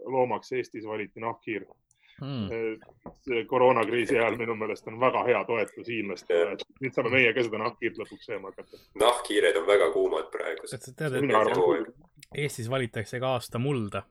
loomaks 0.10 0.52
Eestis 0.58 0.86
valiti 0.90 1.22
nahkhiir. 1.22 1.66
Mm. 1.68 1.93
See 2.20 3.44
koroonakriisi 3.50 4.18
ajal 4.20 4.38
minu 4.38 4.56
meelest 4.56 4.88
on 4.88 5.00
väga 5.02 5.24
hea 5.28 5.44
toetus 5.50 5.88
hiinlastele, 5.88 6.56
et 6.56 6.66
nüüd 6.82 6.96
saame 6.96 7.14
meie 7.16 7.34
ka 7.34 7.46
seda 7.46 7.62
nahkhiirt 7.64 8.02
lõpuks 8.02 8.28
sööma 8.30 8.52
hakata. 8.52 8.82
nahkhiired 9.02 9.62
on 9.62 9.68
väga 9.68 9.92
kuumad 9.96 10.30
praegu. 10.34 10.68
sa 10.68 10.82
tead, 10.84 11.20
et 11.20 11.94
Eestis 12.34 12.70
valitakse 12.70 13.20
ka 13.20 13.36
aasta 13.38 13.60
mulda, 13.62 14.04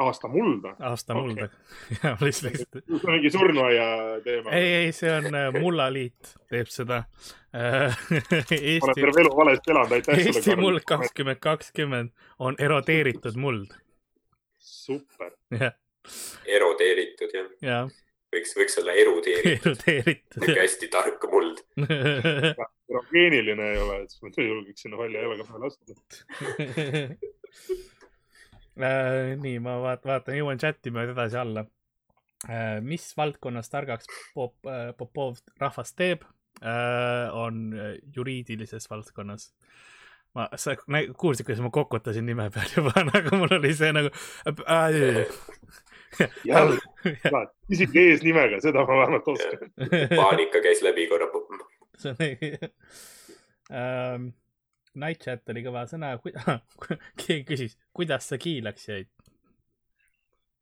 aasta 0.00 0.28
mulda. 0.28 0.76
aasta 0.78 1.14
Okei. 1.14 1.26
mulda. 1.26 1.48
ja 2.02 2.16
lihtsalt, 2.20 2.56
see 2.56 3.00
on 3.04 3.12
mingi 3.12 3.30
surnuaia 3.30 3.84
teema. 4.24 4.50
ei, 4.50 4.72
ei, 4.74 4.92
see 4.92 5.12
on 5.16 5.28
äh, 5.34 5.60
mullaliit 5.60 6.34
teeb 6.50 6.70
seda. 6.72 7.02
olen 7.52 7.94
Eesti, 8.50 8.94
terve 8.94 9.20
elu 9.24 9.36
valesti 9.36 9.72
elanud, 9.74 9.92
aitäh 9.98 10.26
Eesti 10.26 10.56
muld. 10.56 10.82
kakskümmend 10.86 11.42
kakskümmend 11.42 12.10
on 12.38 12.58
erodeeritud 12.58 13.36
muld. 13.36 13.74
super, 14.58 15.32
jah, 15.50 15.74
erodeeritud 16.58 17.34
jah. 17.34 17.50
ja 17.64 17.80
võiks, 18.34 18.54
võiks 18.56 18.78
olla 18.80 18.94
erudeeritud. 19.02 19.82
erodeeritud 19.86 20.44
niuke 20.44 20.60
hästi 20.62 20.88
tark 20.92 21.26
muld. 21.32 21.62
geeniline 23.10 23.66
ei 23.72 23.78
ole, 23.80 24.00
et 24.04 24.12
siis 24.12 24.22
ma 24.24 24.46
julgeks 24.46 24.86
sinna 24.86 24.98
välja 25.00 25.24
jalaga 25.26 25.46
peale 25.50 25.70
astuda. 25.70 26.00
Äh, 28.80 29.34
nii, 29.36 29.58
ma 29.60 29.74
vaat-, 29.82 30.06
vaatan, 30.08 30.38
jõuan 30.38 30.60
chati 30.62 30.88
mööda 30.94 31.12
edasi 31.12 31.36
alla. 31.36 31.66
mis 32.80 33.02
valdkonnas 33.18 33.68
targaks 33.68 34.06
Pop-, 34.32 34.70
Popov 34.96 35.42
rahvast 35.60 35.96
teeb, 35.98 36.22
on 37.36 37.58
äh, 37.76 37.98
juriidilises 38.14 38.88
valdkonnas. 38.88 39.50
ma, 40.34 40.46
sa 40.56 40.76
kuulsid, 40.78 41.44
kuidas 41.44 41.60
ma 41.60 41.70
kokutasin 41.74 42.24
nime 42.24 42.46
peal 42.54 42.72
juba, 42.76 43.04
nagu 43.10 43.36
mul 43.36 43.58
oli 43.58 43.74
see 43.76 43.92
nagu 43.92 44.14
äh,. 44.48 45.26
isegi 47.74 48.04
eesnimega, 48.10 48.60
seda 48.64 48.84
ma 48.88 48.98
vähemalt 49.02 49.30
oskan. 49.30 49.72
paanika 50.22 50.62
käis 50.64 50.82
läbi 50.82 51.06
korra. 51.10 51.30
see 52.00 52.12
on 52.12 52.16
ähm,. 53.70 54.30
Night 54.98 55.22
chat 55.22 55.46
oli 55.52 55.60
kõva 55.62 55.84
sõna, 55.86 56.16
keegi 57.14 57.44
küsis, 57.46 57.76
kuidas 57.94 58.24
sa 58.26 58.34
kiilaks 58.42 58.88
jäid? 58.88 59.06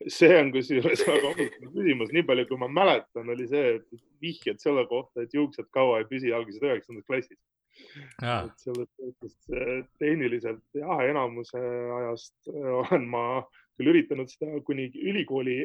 see 0.06 0.34
on 0.38 0.50
kusjuures 0.54 1.00
väga 1.08 1.30
huvitav 1.32 1.70
küsimus, 1.74 2.12
nii 2.14 2.24
palju, 2.28 2.44
kui 2.50 2.58
ma 2.60 2.68
mäletan, 2.70 3.30
oli 3.34 3.46
see, 3.50 3.78
et 3.78 4.02
vihjed 4.22 4.60
selle 4.62 4.84
kohta, 4.90 5.24
et 5.24 5.34
juuksed 5.34 5.66
kaua 5.74 6.02
ei 6.02 6.06
püsi, 6.10 6.30
algasid 6.34 6.66
üheksandas 6.68 7.06
klassis. 7.08 7.40
selles 8.62 8.86
mõttes 9.00 9.34
eh, 9.54 9.80
tehniliselt 10.02 10.62
jah, 10.78 11.02
enamuse 11.08 11.64
ajast 11.98 12.52
eh, 12.52 12.70
olen 12.82 13.08
ma 13.10 13.24
küll 13.78 13.92
üritanud 13.92 14.30
seda 14.30 14.60
kuni 14.66 14.88
ülikooli 14.90 15.56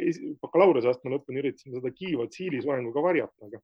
bakalaureuseastme 0.43 1.15
lõpuni 1.15 1.41
üritasin 1.41 1.75
seda 1.77 1.91
kiivat 1.93 2.35
siilisoenguga 2.37 3.03
varjata, 3.03 3.49
aga 3.49 3.59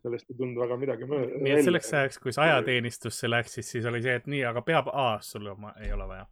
sellest 0.00 0.30
ei 0.30 0.38
tulnud 0.38 0.60
väga 0.62 0.78
midagi 0.80 1.08
mööda. 1.10 1.40
nii 1.42 1.56
et 1.56 1.66
selleks 1.66 1.92
ajaks, 1.98 2.20
kui 2.22 2.34
sa 2.34 2.46
ajateenistusse 2.46 3.30
läksid, 3.30 3.66
siis 3.66 3.88
oli 3.90 4.02
see, 4.04 4.16
et 4.22 4.30
nii, 4.30 4.42
aga 4.48 4.62
peab 4.66 4.90
A, 4.92 5.08
sul 5.24 5.50
oma, 5.52 5.74
ei 5.82 5.92
ole 5.96 6.06
vaja. 6.08 6.24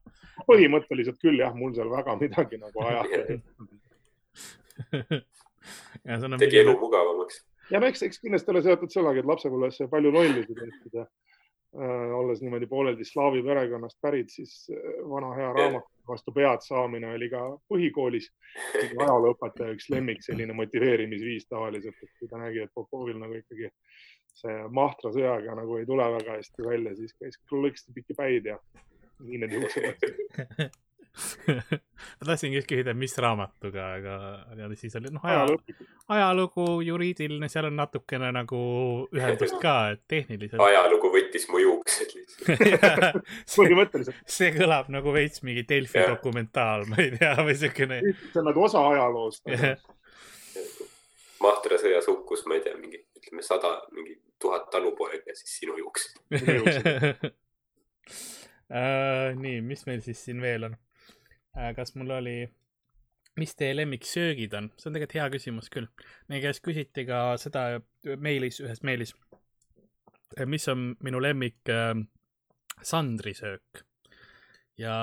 põhimõtteliselt 0.48 1.20
küll 1.22 1.42
jah, 1.42 1.54
mul 1.54 1.74
seal 1.76 1.90
väga 1.92 2.16
midagi 2.20 2.60
nagu 2.62 2.86
aja. 2.86 3.02
ja 6.08 6.18
see 6.18 6.28
on 6.28 6.38
tegi 6.40 6.62
elu 6.62 6.76
mugavamaks. 6.80 7.42
ja 7.72 7.82
no 7.82 7.90
eks, 7.90 8.04
eks 8.06 8.22
kindlasti 8.22 8.54
ole 8.54 8.64
seotud 8.64 8.94
sellega, 8.94 9.24
et 9.24 9.32
lapsepõlves 9.32 9.82
sai 9.82 9.90
palju 9.92 10.14
lollusi 10.14 10.54
tehtud 10.54 11.02
ja 11.02 11.08
olles 11.74 12.40
niimoodi 12.40 12.66
pooleldi 12.66 13.04
slaavi 13.04 13.42
perekonnast 13.44 13.98
pärit, 14.00 14.30
siis 14.32 14.70
äh, 14.72 15.00
vana 15.10 15.34
hea 15.36 15.52
raamat 15.52 15.84
vastu 16.08 16.32
pead 16.32 16.64
saamine 16.64 17.10
oli 17.12 17.28
ka 17.30 17.42
põhikoolis. 17.68 18.30
ajalooõpetaja 18.78 19.76
üks 19.76 19.90
lemmik 19.92 20.22
selline 20.24 20.56
motiveerimisviis 20.56 21.46
tavaliselt, 21.48 22.00
et 22.02 22.14
kui 22.18 22.28
ta 22.28 22.40
nägi, 22.40 22.64
et 22.64 22.74
Popovil 22.74 23.20
nagu 23.20 23.36
ikkagi 23.36 23.70
see 24.38 24.58
Mahtra 24.72 25.12
sõjaga 25.12 25.56
nagu 25.58 25.76
ei 25.76 25.86
tule 25.86 26.08
väga 26.16 26.38
hästi 26.38 26.64
välja, 26.64 26.96
siis 26.96 27.14
käis 27.20 27.40
lõiksti 27.52 27.94
pikki 27.94 28.16
päid 28.16 28.48
ja 28.48 28.58
nii 29.20 29.44
need 29.44 29.56
juuksed. 29.58 30.06
ma 32.18 32.26
tahtsingi 32.28 32.58
just 32.58 32.68
küsida, 32.70 32.94
mis 32.98 33.14
raamatuga, 33.20 33.86
aga, 33.98 34.16
aga 34.52 34.68
siis 34.78 34.94
oli 34.98 35.10
noh, 35.14 35.24
aja, 35.26 35.42
ajaloo, 35.42 35.86
ajalugu, 36.14 36.66
juriidiline, 36.86 37.50
seal 37.52 37.68
on 37.70 37.76
natukene 37.78 38.30
nagu 38.34 38.60
ühendust 39.16 39.58
ka, 39.62 39.74
et 39.94 40.04
tehniliselt. 40.10 40.62
ajalugu 40.62 41.10
võttis 41.14 41.48
mu 41.52 41.62
juuksed 41.62 42.14
lihtsalt. 42.16 43.18
põhimõtteliselt 43.58 44.22
see 44.38 44.52
kõlab 44.56 44.92
nagu 44.94 45.14
veits 45.14 45.44
mingi 45.46 45.66
Delfi 45.68 46.00
Jah. 46.00 46.14
dokumentaal, 46.14 46.86
ma 46.90 47.02
ei 47.04 47.12
tea, 47.16 47.34
või 47.42 47.58
siukene. 47.58 48.00
see 48.30 48.42
on 48.42 48.50
nagu 48.52 48.64
osa 48.68 48.84
ajaloost. 48.94 49.44
Mahtra 51.42 51.78
sõjas 51.78 52.08
hukkus, 52.10 52.46
ma 52.50 52.58
ei 52.58 52.64
tea, 52.64 52.74
mingi, 52.78 52.98
ütleme 53.18 53.44
sada, 53.46 53.76
mingi 53.94 54.16
tuhat 54.42 54.70
talupoega 54.70 55.22
ja 55.26 55.36
siis 55.38 55.58
sinu 55.60 55.76
juuksed. 55.78 56.18
Uh, 58.68 59.34
nii, 59.42 59.60
mis 59.64 59.86
meil 59.86 60.02
siis 60.04 60.22
siin 60.24 60.42
veel 60.42 60.70
on? 60.70 60.78
Kas 61.76 61.94
mul 61.98 62.10
oli 62.18 62.38
mis 63.38 63.54
teie 63.58 63.76
lemmiksöögid 63.76 64.54
on? 64.58 64.70
see 64.76 64.90
on 64.90 64.96
tegelikult 64.96 65.18
hea 65.18 65.26
küsimus 65.34 65.70
küll. 65.74 65.88
meie 66.30 66.42
käest 66.42 66.62
küsiti 66.64 67.04
ka 67.08 67.36
seda 67.40 67.80
meilis, 68.18 68.60
ühes 68.64 68.82
meilis. 68.86 69.14
mis 70.46 70.68
on 70.72 70.94
minu 71.04 71.22
lemmik 71.22 71.70
äh, 71.72 71.94
sandrisöök? 72.82 73.84
ja 74.78 74.94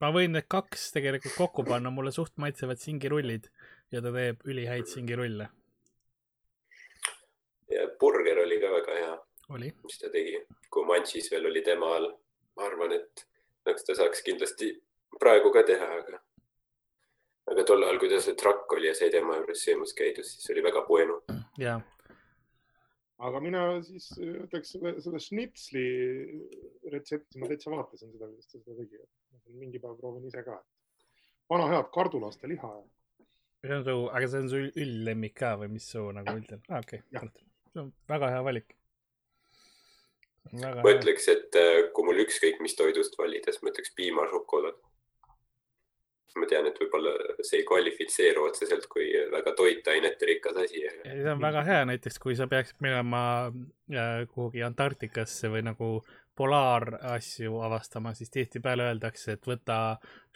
ma 0.00 0.10
võin 0.14 0.34
need 0.36 0.48
kaks 0.50 0.90
tegelikult 0.94 1.36
kokku 1.36 1.66
panna, 1.68 1.90
mulle 1.94 2.12
suht 2.14 2.34
maitsevad 2.42 2.82
singirullid 2.82 3.50
ja 3.94 4.02
ta 4.04 4.12
teeb 4.14 4.44
ülihäid 4.46 4.90
singirulle. 4.90 5.48
ja 7.74 7.88
burger 8.00 8.44
oli 8.46 8.60
ka 8.64 8.74
väga 8.74 8.98
hea. 9.02 9.14
mis 9.84 10.02
ta 10.02 10.10
tegi, 10.14 10.42
kui 10.70 10.86
Manchis 10.86 11.30
veel 11.32 11.50
oli 11.50 11.62
tema 11.62 11.94
all. 11.96 12.12
ma 12.56 12.66
arvan, 12.66 12.92
et 12.98 13.26
eks 13.70 13.84
ta 13.86 13.94
saaks 13.94 14.24
kindlasti 14.26 14.72
praegu 15.20 15.52
ka 15.54 15.64
teha, 15.66 15.88
aga 16.00 16.22
aga 17.52 17.64
tol 17.68 17.84
ajal, 17.84 18.00
kui 18.00 18.10
ta 18.12 18.20
see 18.22 18.36
trakk 18.38 18.74
oli 18.76 18.90
ja 18.90 18.96
sai 18.96 19.10
tema 19.12 19.38
juures 19.38 19.62
söömas 19.64 19.94
käidud, 19.96 20.26
siis 20.26 20.50
oli 20.52 20.64
väga 20.66 20.84
bueno. 20.88 21.20
jaa. 21.60 21.78
aga 23.28 23.40
mina 23.42 23.62
siis 23.86 24.10
ütleks 24.18 24.74
selle, 24.74 24.94
selle 25.04 25.20
šnitsli 25.22 25.86
retsepti, 26.92 27.40
ma 27.40 27.50
täitsa 27.50 27.72
vaatasin 27.74 28.12
seda, 28.12 28.28
kuidas 28.28 28.50
ta 28.52 28.60
seda 28.60 28.76
tegi. 28.82 29.02
mingi 29.58 29.80
päev 29.80 29.96
proovin 30.00 30.28
ise 30.28 30.44
ka. 30.46 30.60
vana 31.50 31.68
head 31.72 31.92
kardulaste 31.94 32.50
liha. 32.52 32.72
see 33.64 33.76
on 33.76 33.86
su, 33.86 34.00
aga 34.12 34.32
see 34.32 34.42
on 34.44 34.50
su 34.54 34.64
ülllemmik 34.84 35.38
ka 35.38 35.54
või 35.62 35.72
mis 35.76 35.88
su 35.94 36.04
nagu 36.14 36.36
üldine 36.40 36.60
ah,? 36.68 36.82
okei 36.82 37.04
okay., 37.08 37.32
see 37.72 37.84
on 37.84 37.94
väga 38.12 38.34
hea 38.34 38.42
valik. 38.50 38.76
ma 40.52 40.92
ütleks, 40.92 41.30
et 41.32 41.56
äh, 41.60 41.88
kui 41.96 42.04
mul 42.08 42.26
ükskõik 42.26 42.60
mis 42.64 42.76
toidust 42.76 43.16
valida, 43.20 43.52
siis 43.52 43.64
ma 43.64 43.72
ütleks 43.72 43.96
piimašokolaad 43.96 44.84
ma 46.36 46.46
tean, 46.50 46.66
et 46.68 46.78
võib-olla 46.80 47.12
see 47.40 47.62
ei 47.62 47.66
kvalifitseeru 47.68 48.44
otseselt 48.48 48.86
kui 48.92 49.08
väga 49.32 49.54
toitainete 49.56 50.28
rikas 50.28 50.56
asi. 50.64 50.84
see 51.04 51.32
on 51.32 51.40
väga 51.42 51.64
hea, 51.66 51.84
näiteks 51.88 52.18
kui 52.22 52.36
sa 52.36 52.46
peaksid 52.50 52.82
minema 52.84 53.22
äh, 53.48 54.24
kuhugi 54.34 54.62
Antarktikasse 54.66 55.50
või 55.52 55.64
nagu 55.66 55.90
polaarasju 56.38 57.60
avastama, 57.66 58.12
siis 58.14 58.30
tihtipeale 58.30 58.84
öeldakse, 58.90 59.34
et 59.34 59.46
võta 59.46 59.78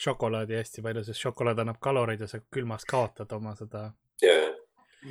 šokolaadi 0.02 0.58
hästi 0.58 0.82
palju, 0.82 1.04
sest 1.06 1.22
šokolaad 1.28 1.62
annab 1.62 1.78
kaloreid 1.82 2.24
ja 2.24 2.30
sa 2.30 2.40
külmas 2.50 2.86
kaotad 2.90 3.30
oma 3.36 3.54
seda 3.58 3.84
yeah.. 4.24 4.48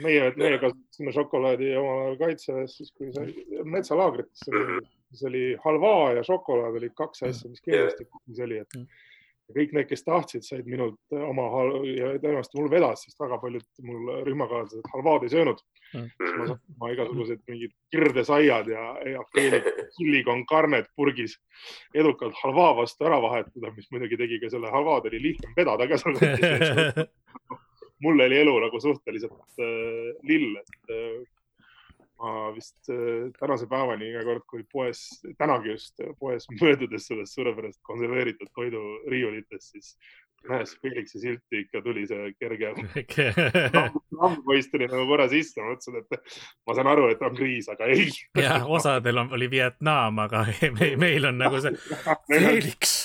meie, 0.04 0.34
meie 0.36 0.58
kasutasime 0.60 1.14
šokolaadi 1.16 1.72
omal 1.80 2.02
ajal 2.08 2.20
kaitseväes, 2.26 2.76
siis 2.82 2.92
kui 2.98 3.14
sai 3.16 3.32
metsalaagritesse 3.64 4.52
mm, 4.52 4.68
-hmm. 4.68 4.92
siis 5.12 5.24
oli 5.30 5.46
halvaa 5.64 6.12
ja 6.18 6.26
šokolaad 6.28 6.82
olid 6.82 6.98
kaks 6.98 7.24
asja, 7.30 7.54
mis 7.54 7.64
kindlasti 7.64 8.10
yeah. 8.10 8.46
oli, 8.50 8.58
et 8.66 8.76
mm 8.76 8.82
-hmm 8.84 9.11
ja 9.52 9.56
kõik 9.60 9.74
need, 9.76 9.88
kes 9.90 10.06
tahtsid, 10.08 10.46
said 10.48 10.70
minult 10.70 11.00
äh, 11.14 11.22
oma 11.28 11.48
ja 11.88 12.14
tõenäoliselt 12.22 12.58
mul 12.58 12.70
vedas, 12.72 13.04
sest 13.06 13.20
väga 13.20 13.40
paljud 13.42 13.86
mul 13.88 14.12
rühmakaaslased 14.28 14.88
halvaad 14.96 15.28
ei 15.28 15.34
söönud. 15.34 15.64
Mm.. 15.92 16.08
ma 16.40 16.46
sain 16.48 16.60
oma 16.78 16.90
igasugused 16.94 17.42
mingid 17.52 17.74
kirdesaiad 17.92 18.70
ja, 18.72 18.86
ja 19.12 19.26
chili 19.98 20.24
con 20.24 20.46
carnet 20.48 20.88
purgis 20.96 21.36
edukalt 21.94 22.38
halvaa 22.40 22.78
vastu 22.78 23.10
ära 23.10 23.20
vahetada, 23.24 23.74
mis 23.76 23.92
muidugi 23.92 24.20
tegi 24.22 24.40
ka 24.40 24.54
selle 24.54 24.72
halvaad 24.72 25.12
oli 25.12 25.20
lihtsam 25.28 25.58
vedada 25.58 25.90
ka 25.92 26.00
seal 26.00 26.16
mul 28.02 28.24
oli 28.26 28.40
elu 28.42 28.56
nagu 28.64 28.80
suhteliselt 28.82 29.60
äh, 29.60 30.16
lill, 30.24 30.56
et 30.62 30.96
äh, 30.96 31.22
ma 32.22 32.52
vist 32.56 32.90
äh, 32.94 33.30
tänase 33.40 33.68
päevani 33.70 34.12
iga 34.12 34.24
kord, 34.28 34.44
kui 34.50 34.66
poes, 34.72 35.04
tänagi 35.42 35.74
just 35.74 36.02
poes 36.20 36.46
möödudes 36.60 37.08
sellest 37.10 37.38
suurepärast 37.38 37.82
konserveeritud 37.88 38.52
toidu 38.56 38.82
riiulitest, 39.10 39.72
siis 39.74 39.96
nähes 40.50 40.78
Felixi 40.82 41.20
silti 41.20 41.62
ikka 41.64 41.82
tuli 41.86 42.08
see 42.10 42.32
kerge 42.40 42.74
tuli 44.72 44.88
nagu 44.90 45.06
korra 45.10 45.28
sisse, 45.30 45.62
ma 45.62 45.74
mõtlesin, 45.74 45.98
et 46.02 46.38
ma 46.68 46.78
saan 46.78 46.92
aru, 46.94 47.08
et 47.14 47.26
on 47.26 47.36
kriis, 47.38 47.70
aga 47.74 47.90
ei. 47.94 48.08
jah, 48.38 48.66
osadel 48.70 49.24
on, 49.24 49.34
oli 49.38 49.50
Vietnam, 49.52 50.22
aga 50.26 50.46
me, 50.78 50.94
meil 51.02 51.30
on 51.30 51.42
nagu 51.42 51.62
see 51.64 51.74
Felix. 52.30 52.96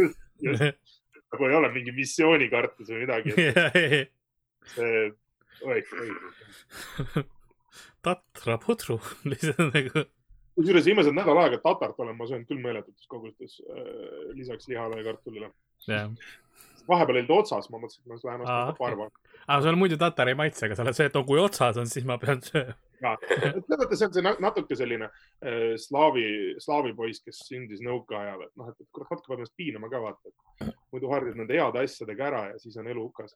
nagu 0.00 1.48
ei 1.48 1.60
ole 1.60 1.72
mingi 1.76 1.96
missioonikartus 1.96 2.92
või 2.92 3.04
midagi. 3.04 3.36
see, 4.74 5.00
oi, 5.64 5.80
oi 5.80 7.26
tatra 8.06 8.56
pudru 8.62 8.98
lihtsalt 9.26 9.70
nagu. 9.76 10.06
kusjuures 10.56 10.88
viimased 10.88 11.16
nädal 11.16 11.42
aega 11.42 11.60
tatart 11.64 12.00
olen 12.02 12.16
ma 12.16 12.28
söönud 12.30 12.48
küll 12.48 12.62
meeletutes 12.62 13.08
kogustes 13.10 13.60
äh, 13.66 14.32
lisaks 14.38 14.68
lihale 14.70 15.02
ja 15.02 15.06
kartulile 15.10 15.50
yeah.. 15.88 16.10
vahepeal 16.88 17.18
olid 17.20 17.32
otsas, 17.34 17.68
ma 17.72 17.80
mõtlesin, 17.82 18.04
et 18.04 18.10
ma 18.12 18.18
lähen 18.30 18.44
ostan 18.46 18.74
parva. 18.78 19.08
aga 19.46 19.60
sul 19.64 19.78
muidu 19.80 19.98
tatar 20.00 20.30
ei 20.30 20.38
maitse, 20.38 20.64
aga 20.68 20.78
sa 20.78 20.86
oled 20.86 20.98
see, 20.98 21.08
et 21.10 21.18
no 21.18 21.24
kui 21.28 21.42
otsas 21.42 21.80
on, 21.82 21.90
siis 21.90 22.06
ma 22.08 22.18
pean 22.22 22.40
sööma. 22.46 22.76
ja, 23.02 23.12
teate, 23.26 23.90
see 23.98 24.08
on 24.08 24.14
see 24.14 24.34
natuke 24.46 24.78
selline 24.78 25.10
äh, 25.10 25.74
slaavi, 25.82 26.26
slaavi 26.62 26.94
poiss, 26.96 27.24
kes 27.26 27.42
sündis 27.50 27.82
nõukaajal, 27.84 28.46
et 28.46 28.54
noh, 28.56 28.70
et 28.72 28.88
kurat, 28.94 29.10
natuke 29.10 29.32
peab 29.32 29.42
ennast 29.42 29.56
piinama 29.58 29.90
ka 29.92 30.02
vaata, 30.06 30.32
et 30.32 30.72
muidu 30.94 31.10
harjud 31.12 31.36
nende 31.42 31.58
heade 31.58 31.84
asjadega 31.84 32.30
ära 32.30 32.42
ja 32.52 32.62
siis 32.62 32.78
on 32.80 32.88
elu 32.88 33.08
hukas 33.10 33.34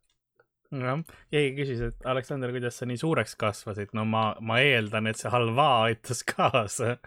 jah, 0.71 1.01
keegi 1.33 1.55
küsis, 1.57 1.81
et 1.91 2.07
Aleksander, 2.07 2.53
kuidas 2.55 2.77
sa 2.79 2.87
nii 2.87 3.01
suureks 3.01 3.35
kasvasid? 3.41 3.91
no 3.97 4.05
ma, 4.09 4.25
ma 4.41 4.61
eeldan, 4.63 5.11
et 5.11 5.19
see 5.19 5.33
halvaa 5.33 5.85
aitas 5.89 6.23
kaasa 6.27 6.97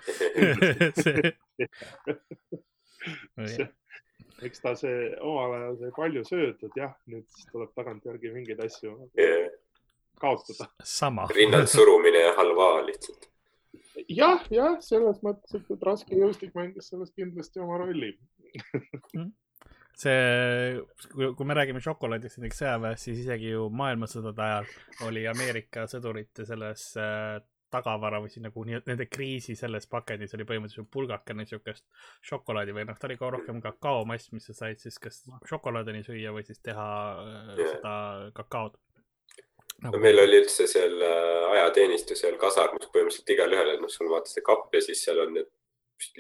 eks 4.47 4.63
ta 4.63 4.73
see 4.80 5.12
omal 5.21 5.54
ajal 5.58 5.78
sai 5.82 5.91
palju 5.95 6.23
söödud, 6.28 6.71
jah, 6.80 6.95
nüüd 7.12 7.28
siis 7.32 7.52
tuleb 7.52 7.71
tagantjärgi 7.78 8.34
mingeid 8.34 8.63
asju 8.65 8.95
yeah. 9.19 9.52
kaotada. 10.21 10.69
sama. 10.84 11.28
rinnalt 11.38 11.71
surumine 11.71 12.26
ja 12.26 12.34
halvaa 12.39 12.82
lihtsalt. 12.88 13.30
jah, 14.10 14.43
jah, 14.52 14.76
selles 14.84 15.23
mõttes, 15.26 15.56
et, 15.60 15.71
et 15.78 15.88
raske 15.88 16.19
jõustik 16.19 16.52
mängis 16.58 16.91
selles 16.91 17.13
kindlasti 17.15 17.63
oma 17.63 17.80
rolli 17.86 18.12
mm 19.13 19.32
see, 19.97 20.82
kui 21.13 21.47
me 21.47 21.58
räägime 21.58 21.82
šokolaadist 21.84 22.39
näiteks 22.41 22.62
sõjaväes, 22.63 23.08
siis 23.08 23.23
isegi 23.23 23.53
ju 23.53 23.67
maailmasõdade 23.73 24.45
ajal 24.45 24.69
oli 25.10 25.25
Ameerika 25.29 25.86
sõdurite 25.91 26.47
selles 26.49 26.91
äh, 26.99 27.39
tagavara 27.73 28.21
või 28.21 28.32
siis 28.32 28.43
nagu 28.43 28.63
nende 28.69 29.08
kriisi 29.10 29.56
selles 29.58 29.88
pakendis 29.89 30.34
oli 30.38 30.45
põhimõtteliselt 30.49 30.91
pulgakene 30.93 31.45
siukest 31.49 31.86
šokolaadi 32.29 32.75
või 32.75 32.88
noh, 32.89 32.97
ta 32.99 33.10
oli 33.10 33.17
ka 33.19 33.32
rohkem 33.34 33.62
kakaomass, 33.63 34.32
mis 34.36 34.49
sa 34.49 34.58
said 34.58 34.82
siis 34.82 34.99
kas 35.01 35.23
šokolaadini 35.49 36.03
süüa 36.06 36.34
või 36.36 36.45
siis 36.47 36.62
teha 36.65 36.89
äh, 37.23 37.53
yeah. 37.58 37.77
seda 37.77 37.95
kakaod 38.38 38.77
nagu.... 39.86 40.01
meil 40.03 40.21
oli 40.25 40.43
üldse 40.43 40.67
seal 40.69 40.99
äh, 41.01 41.49
ajateenistus 41.58 42.23
seal 42.25 42.38
kasarmus 42.41 42.89
põhimõtteliselt 42.93 43.36
igalühel, 43.38 43.75
et 43.75 43.84
noh, 43.84 43.91
sul 43.91 44.12
vaata 44.12 44.32
see 44.32 44.45
kapp 44.45 44.73
ja 44.73 44.84
siis 44.86 45.06
seal 45.06 45.21
on 45.25 45.38
need 45.39 45.51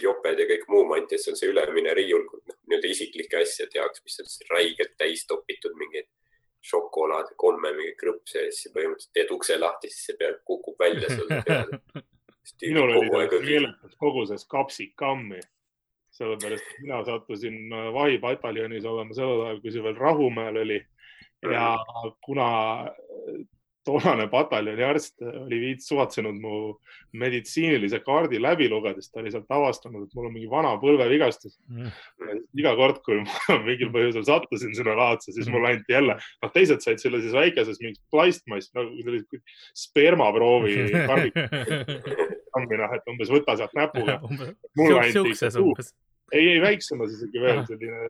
joped 0.01 0.39
ja 0.39 0.47
kõik 0.49 0.65
muu 0.71 0.83
mantis 0.89 1.27
on 1.31 1.37
see 1.39 1.51
ülemine 1.51 1.93
riiul 1.97 2.25
noh, 2.25 2.57
nii-öelda 2.67 2.91
isiklike 2.91 3.41
asjade 3.43 3.79
jaoks, 3.79 4.03
mis 4.05 4.19
on 4.23 4.29
räigelt 4.55 4.95
täis 4.97 5.25
topitud 5.29 5.75
mingeid 5.79 6.09
šokolaade, 6.63 7.35
kolme 7.39 7.73
mingeid 7.75 7.97
krõpse 7.99 8.45
ja 8.45 8.51
siis 8.51 8.71
põhimõtteliselt 8.75 9.15
teed 9.17 9.33
ukse 9.35 9.57
lahti, 9.59 9.91
siis 9.91 10.09
see 10.09 10.19
peaaegu 10.19 10.39
kukub 10.47 10.79
välja 10.79 11.09
sulle 11.11 11.41
peale. 11.47 11.81
minul 12.61 12.95
oli 12.99 13.41
meeletus 13.43 13.97
koguses 13.99 14.47
kapsikammi, 14.51 15.41
sellepärast 16.13 16.63
et 16.63 16.81
mina 16.85 17.03
sattusin 17.07 17.59
äh, 17.73 17.89
vahipataljonis 17.95 18.85
olema 18.87 19.15
sellel 19.17 19.47
ajal, 19.47 19.61
kui 19.63 19.75
see 19.75 19.83
veel 19.83 19.99
Rahumäel 19.99 20.61
oli. 20.63 20.79
Ja 21.43 21.73
kuna 22.23 22.45
toonane 23.85 24.27
pataljoni 24.31 24.83
arst 24.85 25.21
oli 25.21 25.59
viits 25.61 25.87
suvatsenud 25.89 26.37
mu 26.41 26.59
meditsiinilise 27.19 27.99
kaardi 28.05 28.39
läbi 28.41 28.69
lugedes, 28.71 29.09
ta 29.11 29.21
oli 29.21 29.31
sealt 29.33 29.51
avastanud, 29.53 30.05
et 30.07 30.15
mul 30.17 30.29
on 30.29 30.35
mingi 30.35 30.49
vana 30.51 30.73
põlvevigastus 30.81 31.57
mm.. 31.69 31.91
iga 32.59 32.75
kord, 32.79 33.01
kui 33.05 33.19
ma 33.23 33.57
mingil 33.67 33.91
põhjusel 33.93 34.25
sattusin 34.27 34.75
sinna 34.77 34.95
laadse, 34.99 35.33
siis 35.35 35.51
mulle 35.51 35.75
anti 35.75 35.95
jälle, 35.95 36.17
noh, 36.17 36.53
teised 36.55 36.85
said 36.85 37.03
selle 37.03 37.21
siis 37.23 37.35
väikeses 37.35 37.81
mingis 37.83 38.01
plastmass, 38.13 38.71
nagu 38.77 39.19
spermaproovi 39.83 40.79
karbi. 41.09 41.33
noh, 42.83 42.95
et 42.95 43.11
umbes 43.11 43.31
võta 43.33 43.57
sealt 43.59 43.73
näpuga. 43.77 44.19
mulle 44.77 45.05
anti 45.07 45.37
ei, 46.33 46.49
ei 46.55 46.61
väiksemas 46.63 47.13
isegi 47.15 47.41
veel 47.41 47.61
selline, 47.67 48.07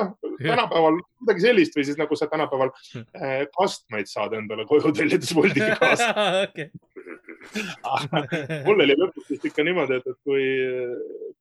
noh, 0.00 0.12
tänapäeval 0.40 0.98
midagi 1.22 1.44
sellist 1.44 1.76
või 1.78 1.86
siis 1.88 1.98
nagu 2.00 2.18
sa 2.18 2.28
tänapäeval 2.30 2.72
äh, 2.98 3.44
kastmeid 3.56 4.10
saad 4.10 4.34
endale 4.38 4.66
koju 4.68 4.92
tellides 4.96 5.32
Woldiga 5.36 5.76
kaasa 5.80 6.10
mul 8.66 8.82
oli 8.84 8.96
lõpuks 8.98 9.30
vist 9.32 9.46
ikka 9.48 9.64
niimoodi, 9.66 9.98
et, 10.00 10.06
et 10.10 10.18
kui 10.26 10.44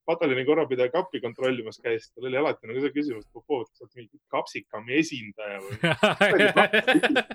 pataljoni 0.09 0.45
korrapidaja 0.47 0.91
kappi 0.93 1.21
kontrollimas 1.21 1.77
käis, 1.83 2.07
tal 2.13 2.29
oli 2.29 2.39
alati 2.39 2.69
nagu 2.69 2.81
see 2.81 2.93
küsimus, 2.95 3.25
et 3.27 3.35
Popov, 3.35 3.65
kas 3.67 3.75
sa 3.77 3.85
oled 3.85 3.95
mingi 3.99 4.17
kapsikami 4.33 4.97
esindaja 5.01 5.57
või? 5.61 5.75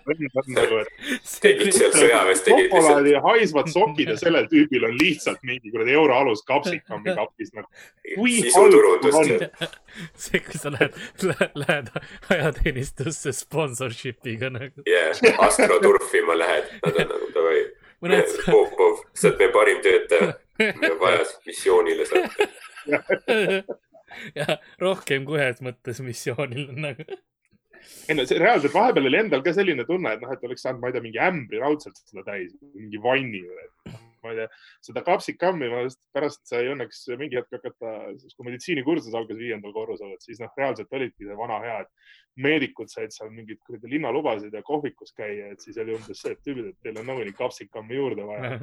tegid 1.44 1.76
seal 1.76 1.92
sõjaväes, 1.94 2.42
tegid 2.46 2.72
lihtsalt 2.74 3.22
haisvad 3.28 3.70
sokid 3.74 4.12
ja 4.14 4.16
sellel 4.20 4.48
tüübil 4.50 4.88
on 4.88 4.96
lihtsalt 4.98 5.44
mingi 5.46 5.72
kuradi 5.74 5.94
euroalus 5.94 6.42
kapsikami 6.48 7.14
kapis 7.14 7.54
nagu. 7.54 7.68
See, 10.18 10.40
kui 10.42 10.58
sa 10.58 10.72
lähed, 10.74 10.98
lähed 11.54 11.92
ajateenistusse 12.32 13.34
sponsorship'iga 13.36 14.50
nagu. 14.54 14.82
yeah, 14.88 15.14
Astro 15.46 15.78
turfima 15.82 16.34
lähed, 16.38 16.72
nad 16.82 17.00
on 17.04 17.12
nagu 17.14 17.23
mõned, 18.04 18.34
Popov, 18.46 19.02
sa 19.16 19.30
oled 19.30 19.40
meie 19.42 19.52
parim 19.54 19.82
töötaja, 19.84 20.32
me 20.80 20.90
vaja 21.02 21.24
missioonile 21.46 22.06
saata. 22.10 22.48
ja 24.38 24.58
rohkem 24.82 25.26
kui 25.28 25.40
ühes 25.40 25.62
mõttes 25.64 26.02
missioonil 26.04 26.70
nagu. 26.78 27.06
ei 28.08 28.16
no 28.16 28.24
see 28.28 28.40
reaalselt 28.40 28.74
vahepeal 28.76 29.10
oli 29.10 29.20
endal 29.24 29.42
ka 29.44 29.52
selline 29.56 29.86
tunne, 29.88 30.14
et 30.14 30.22
noh, 30.24 30.32
et 30.32 30.46
oleks 30.46 30.64
saanud, 30.64 30.80
ma 30.80 30.90
ei 30.90 30.96
tea, 30.96 31.04
mingi 31.04 31.20
ämbri 31.20 31.60
raudselt 31.62 31.98
seda 32.00 32.24
täis, 32.26 32.54
mingi 32.76 33.00
vanni 33.02 33.42
või 33.44 33.66
et 33.66 33.96
ma 34.24 34.32
ei 34.32 34.40
tea, 34.40 34.48
seda 34.88 35.02
kapsikammi 35.06 35.68
ma 35.72 35.82
just 35.84 36.00
pärast 36.14 36.42
sai 36.48 36.68
õnneks 36.72 37.02
mingi 37.20 37.38
hetk 37.38 37.58
hakata, 37.58 37.94
kui 38.36 38.48
meditsiinikursus 38.48 39.14
algas 39.14 39.40
viiendal 39.40 39.74
korrusel, 39.76 40.14
et 40.16 40.24
siis 40.24 40.40
noh, 40.42 40.52
reaalselt 40.58 40.92
olidki 40.96 41.28
see 41.28 41.38
vana 41.38 41.60
hea, 41.64 41.80
et 41.84 42.42
meedikud 42.44 42.90
said 42.90 43.14
seal 43.14 43.30
mingeid 43.32 43.60
kuradi 43.66 43.92
linnalubasid 43.94 44.54
ja 44.54 44.64
kohvikus 44.66 45.14
käia, 45.16 45.52
et 45.52 45.64
siis 45.64 45.78
oli 45.82 45.94
umbes 45.96 46.24
see, 46.24 46.34
et 46.34 46.42
tüübid, 46.46 46.72
et 46.72 46.80
teil 46.82 46.98
on 47.02 47.06
nagunii 47.12 47.36
kapsikammi 47.38 48.00
juurde 48.00 48.26
vaja. 48.28 48.58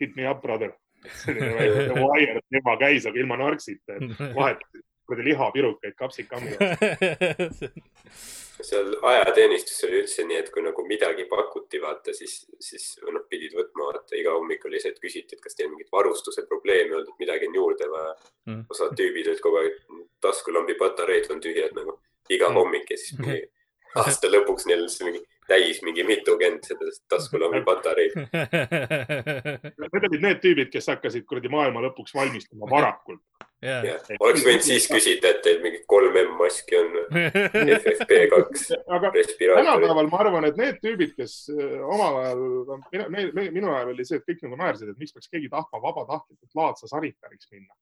Hit 0.00 0.16
me 0.16 0.26
up, 0.30 0.42
brother. 0.42 0.74
wire 1.04 2.40
teema 2.48 2.74
käis, 2.80 3.06
aga 3.06 3.20
ilma 3.20 3.36
narksita, 3.38 3.98
et 4.00 4.18
vahetati 4.38 4.82
kuradi 5.04 5.28
lihapirukaid 5.30 5.94
kapsikammi. 6.00 6.56
seal 8.62 8.94
ajateenistus 9.02 9.84
oli 9.84 10.02
üldse 10.02 10.24
nii, 10.26 10.36
et 10.42 10.50
kui 10.54 10.62
nagu 10.62 10.84
midagi 10.86 11.24
pakuti, 11.30 11.80
vaata, 11.82 12.12
siis, 12.14 12.46
siis 12.60 12.84
noh, 13.02 13.24
pidid 13.30 13.56
võtma, 13.58 13.88
vaata 13.92 14.16
iga 14.16 14.34
hommik 14.36 14.64
oli 14.68 14.80
see, 14.80 14.92
et 14.94 15.00
küsiti, 15.02 15.34
et 15.34 15.42
kas 15.42 15.54
teil 15.58 15.70
mingit 15.72 15.90
varustuse 15.92 16.46
probleemi 16.46 16.94
olnud, 16.94 17.08
et 17.08 17.18
midagi 17.24 17.48
on 17.50 17.54
juurde 17.60 17.90
vaja 17.90 18.14
Mm. 18.46 18.66
osad 18.68 18.90
tüübid 18.92 19.28
olid 19.30 19.40
kogu 19.40 19.56
aeg, 19.56 19.76
taskulambi 20.20 20.74
patareid 20.76 21.30
on 21.32 21.40
tühjad 21.40 21.72
nagu 21.72 21.98
iga 22.28 22.48
Mm. 22.50 22.54
hommik 22.54 22.90
ja 22.90 22.96
siis 22.96 23.18
mingi 23.18 23.48
aasta 23.96 24.28
lõpuks 24.28 24.66
neil 24.66 24.88
see 24.88 25.06
mingi 25.08 25.22
täis 25.48 25.80
mingi 25.84 26.04
mitukümmend 26.06 26.64
seda 26.66 26.90
taskulambi 27.12 27.62
patareid. 27.68 28.14
Need 29.94 30.06
olid 30.10 30.22
need 30.24 30.40
tüübid, 30.44 30.70
kes 30.72 30.88
hakkasid 30.92 31.26
kuradi 31.28 31.50
maailma 31.52 31.82
lõpuks 31.88 32.14
valmistuma 32.16 32.68
varakult. 32.70 33.22
jah, 33.64 33.84
oleks 34.20 34.42
võinud 34.44 34.64
siis 34.66 34.86
küsida, 34.90 35.30
et 35.32 35.38
teil 35.44 35.62
mingi 35.64 35.78
kolm 35.88 36.16
M-maski 36.20 36.76
on, 36.76 36.98
FFP2 37.14 38.76
aga 38.92 39.12
respiraatorid. 39.14 39.70
tänapäeval 39.70 40.10
ma 40.12 40.20
arvan, 40.20 40.48
et 40.50 40.58
need 40.60 40.82
tüübid, 40.84 41.14
kes 41.16 41.38
äh, 41.54 41.78
omal 41.80 42.18
ajal, 42.20 42.44
minu, 42.92 43.30
minu, 43.32 43.70
ajal 43.72 43.94
oli 43.94 44.04
see, 44.04 44.20
et 44.20 44.28
kõik 44.28 44.44
nagu 44.44 44.60
naersid, 44.60 44.92
et 44.92 45.00
miks 45.00 45.16
peaks 45.16 45.32
keegi 45.32 45.48
tahtma 45.52 45.80
vabatahtlikult 45.80 46.60
laadsa 46.60 46.90
sanitariks 46.92 47.48
minna. 47.54 47.72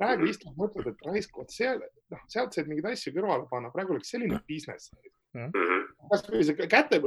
praegu 0.00 0.30
istud, 0.30 0.54
mõtled, 0.56 0.88
et 0.94 1.06
raisk, 1.10 1.36
vot 1.36 1.52
seal, 1.52 1.82
noh, 2.14 2.24
sealt 2.32 2.56
said 2.56 2.70
mingeid 2.70 2.88
asju 2.94 3.12
kõrvale 3.18 3.48
panna, 3.50 3.72
praegu 3.74 3.96
oleks 3.98 4.14
selline 4.14 4.40
business. 4.48 4.92
Mhm. 5.36 5.84
kasvõi 6.10 6.44
see 6.46 6.68
käte, 6.70 7.00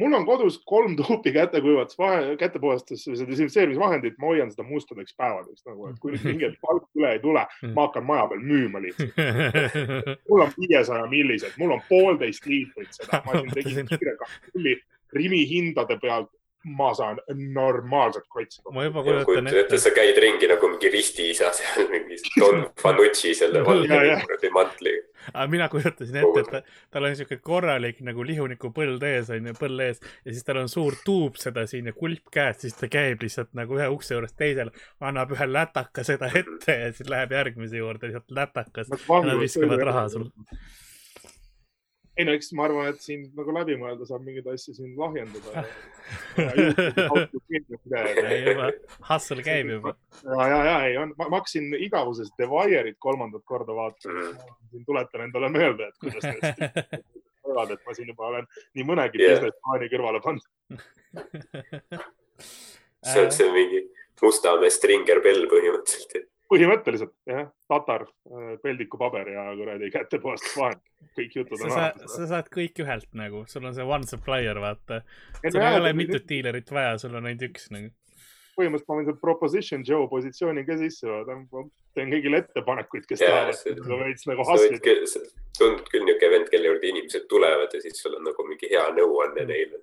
mul 0.00 0.14
on 0.16 0.24
kodus 0.26 0.58
kolm 0.64 0.94
tuupi 0.96 1.32
kätekuivatus, 1.34 1.98
kätepuhastus, 2.40 3.04
seda 3.04 3.26
desinfitseerimisvahendit, 3.28 4.16
ma 4.18 4.30
hoian 4.32 4.52
seda 4.52 4.64
mustadeks 4.68 5.16
päevadeks 5.18 5.66
nagu, 5.68 5.90
et 5.90 5.98
kui 6.00 6.14
nüüd 6.14 6.24
mingi 6.24 6.48
hetk 6.48 6.60
palk 6.64 6.88
üle 6.96 7.12
ei 7.16 7.20
tule, 7.20 7.44
ma 7.74 7.86
hakkan 7.88 8.06
maja 8.08 8.28
peal 8.30 8.40
müüma 8.40 8.80
lihtsalt. 8.84 9.20
mul 10.30 10.46
on 10.46 10.54
viiesaja 10.56 11.04
millised, 11.10 11.58
mul 11.60 11.76
on 11.76 11.84
poolteist 11.90 12.48
liitrit 12.48 12.96
seda, 12.96 13.22
ma 13.26 13.36
siin 13.36 13.52
tegin 13.58 13.92
kiire 13.92 14.16
kalkuli 14.22 14.78
Rimi 15.12 15.42
hindade 15.50 15.96
pealt, 15.98 16.30
ma 16.64 16.94
saan 16.94 17.20
normaalselt 17.28 18.26
kotsi. 18.28 18.60
ma 18.72 18.84
juba 18.84 19.02
kujutan 19.02 19.46
ette, 19.48 19.60
ette, 19.60 19.78
sa 19.80 19.92
käid 19.96 20.18
ringi 20.20 20.48
nagu 20.50 20.68
mingi 20.68 20.90
ristiisa 20.92 21.52
seal 21.56 21.88
mingi 21.88 22.18
Don 22.36 22.66
Fanucci 22.82 23.32
selle 23.34 23.62
valge 23.68 24.50
mantliga. 24.52 25.06
aga 25.32 25.46
mina 25.52 25.68
kujutasin 25.72 26.18
ette, 26.20 26.42
et 26.42 26.50
ta, 26.52 26.60
tal 26.92 27.08
on 27.08 27.16
siuke 27.16 27.40
korralik 27.44 28.02
nagu 28.04 28.26
lihunikupõld 28.28 29.06
ees 29.08 29.32
onju, 29.32 29.54
põll 29.60 29.86
ees 29.86 30.02
ja 30.04 30.34
siis 30.34 30.44
tal 30.44 30.60
on 30.60 30.68
suur 30.72 30.98
tuub 31.04 31.40
seda 31.40 31.64
siin 31.70 31.88
ja 31.88 31.96
kulp 31.96 32.28
käes, 32.34 32.60
siis 32.66 32.76
ta 32.76 32.90
käib 32.92 33.24
lihtsalt 33.24 33.54
nagu 33.56 33.80
ühe 33.80 33.88
ukse 33.94 34.18
juurest 34.18 34.36
teisele, 34.40 34.74
annab 35.00 35.32
ühe 35.36 35.48
lätaka 35.48 36.04
seda 36.04 36.28
ette 36.28 36.76
ja 36.84 36.92
siis 36.92 37.08
läheb 37.08 37.32
järgmise 37.38 37.80
juurde 37.80 38.12
lihtsalt 38.12 38.36
lätakas 38.36 38.92
ja 38.92 39.24
nad 39.24 39.40
viskavad 39.40 39.88
raha 39.88 40.08
sulle. 40.12 40.50
Ei 42.18 42.24
no 42.26 42.32
eks 42.36 42.52
ma 42.58 42.64
arvan, 42.66 42.90
et 42.92 43.00
siin 43.04 43.20
nagu 43.36 43.54
läbi 43.54 43.76
mõelda 43.80 44.06
saab 44.08 44.22
mingeid 44.26 44.46
asju 44.52 44.74
siin 44.76 44.96
lahjendada. 44.98 45.64
hustle 49.10 49.42
käib 49.46 49.70
juba. 49.76 49.94
ja, 50.24 50.48
ja, 50.50 50.58
ja 50.66 50.76
ei 50.88 50.96
on, 51.00 51.14
ma 51.18 51.30
hakkasin 51.36 51.74
igavusest 51.78 52.34
The 52.36 52.48
Wire'it 52.50 52.98
kolmandat 52.98 53.44
korda 53.46 53.76
vaatama 53.76 54.32
siin 54.70 54.84
tuletan 54.86 55.26
endale 55.28 55.48
meelde, 55.54 55.90
et 55.90 55.96
kuidas 56.02 56.26
need 56.26 56.42
teevad, 57.50 57.70
et 57.74 57.86
ma 57.86 57.96
siin 57.96 58.10
juba 58.12 58.28
olen 58.30 58.50
nii 58.78 58.88
mõnegi 58.90 59.22
Jah. 59.22 59.36
business 59.36 59.62
plaani 59.64 59.90
kõrvale 59.92 60.20
pannud. 60.24 60.46
see 63.12 63.24
on 63.24 63.32
see 63.34 63.50
mingi 63.54 63.86
Mustamäe 64.20 64.68
Stringer 64.68 65.22
Bell 65.24 65.46
põhimõtteliselt. 65.48 66.29
Põhimõtteliselt 66.50 67.14
jah, 67.30 67.46
tatar, 67.70 68.06
peldikupaber 68.64 69.30
ja 69.34 69.46
kuradi 69.58 69.90
kätepuhastusvahend, 69.94 70.82
kõik 71.18 71.36
jutud 71.38 71.60
sa 71.60 71.68
on 71.68 71.74
saad, 71.76 72.02
sa 72.10 72.28
saad 72.34 72.50
kõik 72.52 72.82
ühelt 72.82 73.08
nagu, 73.18 73.44
sul 73.50 73.68
on 73.70 73.76
see 73.76 73.86
one 73.86 74.08
supplier, 74.10 74.58
vaata. 74.62 75.02
sul 75.44 75.60
ei 75.62 75.78
ole. 75.78 75.94
mitut 75.96 76.26
diilerit 76.28 76.72
vaja, 76.74 76.96
sul 77.02 77.14
on 77.14 77.30
ainult 77.30 77.46
üks 77.50 77.70
nagu. 77.74 77.92
põhimõtteliselt 78.58 78.90
ma 78.90 78.98
võin 78.98 79.08
seal 79.08 79.20
proposition 79.22 79.86
Joe 79.86 80.10
positsiooni 80.10 80.66
ka 80.66 80.76
sisse 80.82 81.08
vaadata, 81.08 81.38
ma 81.54 81.64
teen 81.96 82.12
kõigile 82.16 82.42
ettepanekuid, 82.42 83.06
kes 83.08 83.22
tahavad 83.22 84.04
veits 84.04 84.28
nagu 84.28 84.46
võid 84.50 84.52
hustlida. 84.52 84.84
küll, 84.90 85.06
niisugune 85.06 86.34
vend, 86.34 86.50
kelle 86.50 86.72
juurde 86.72 86.92
inimesed 86.92 87.30
tulevad 87.30 87.78
ja 87.78 87.82
siis 87.86 88.02
sul 88.02 88.18
on 88.18 88.26
nagu 88.26 88.46
mingi 88.50 88.74
hea 88.74 88.86
nõuanne 88.98 89.46
neile. 89.54 89.82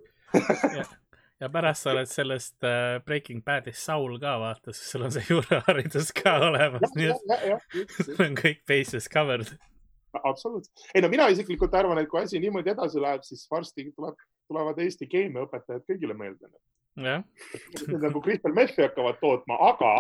Ja 1.40 1.50
pärast 1.54 1.86
sa 1.86 1.94
oled 1.94 2.10
sellest 2.10 2.66
äh, 2.66 2.98
Breaking 3.06 3.44
Badist 3.46 3.86
Saul 3.86 4.18
ka 4.22 4.38
vaata, 4.42 4.74
siis 4.74 4.92
sul 4.92 5.06
on 5.08 5.14
see 5.14 5.26
juuraharidus 5.32 6.12
ka 6.18 6.38
olemas, 6.50 6.94
nii 6.98 7.12
et 7.12 7.98
sul 8.00 8.22
on 8.28 8.38
kõik 8.40 8.64
bases 8.70 9.10
covered. 9.14 9.52
absoluutselt. 10.24 10.88
ei 10.96 11.04
no 11.06 11.12
mina 11.14 11.30
isiklikult 11.34 11.76
arvan, 11.78 12.02
et 12.02 12.10
kui 12.10 12.24
asi 12.24 12.42
niimoodi 12.42 12.74
edasi 12.74 13.02
läheb, 13.04 13.26
siis 13.28 13.46
varsti 13.52 13.90
tuleb, 13.92 14.18
tulevad 14.50 14.82
Eesti 14.82 15.10
keemiaõpetajad 15.12 15.86
kõigile 15.90 16.18
meelde. 16.18 16.50
jah, 17.06 17.26
nagu 18.02 18.24
Crystal 18.26 18.56
Methi 18.56 18.88
hakkavad 18.88 19.20
tootma, 19.22 19.60
aga 19.70 20.00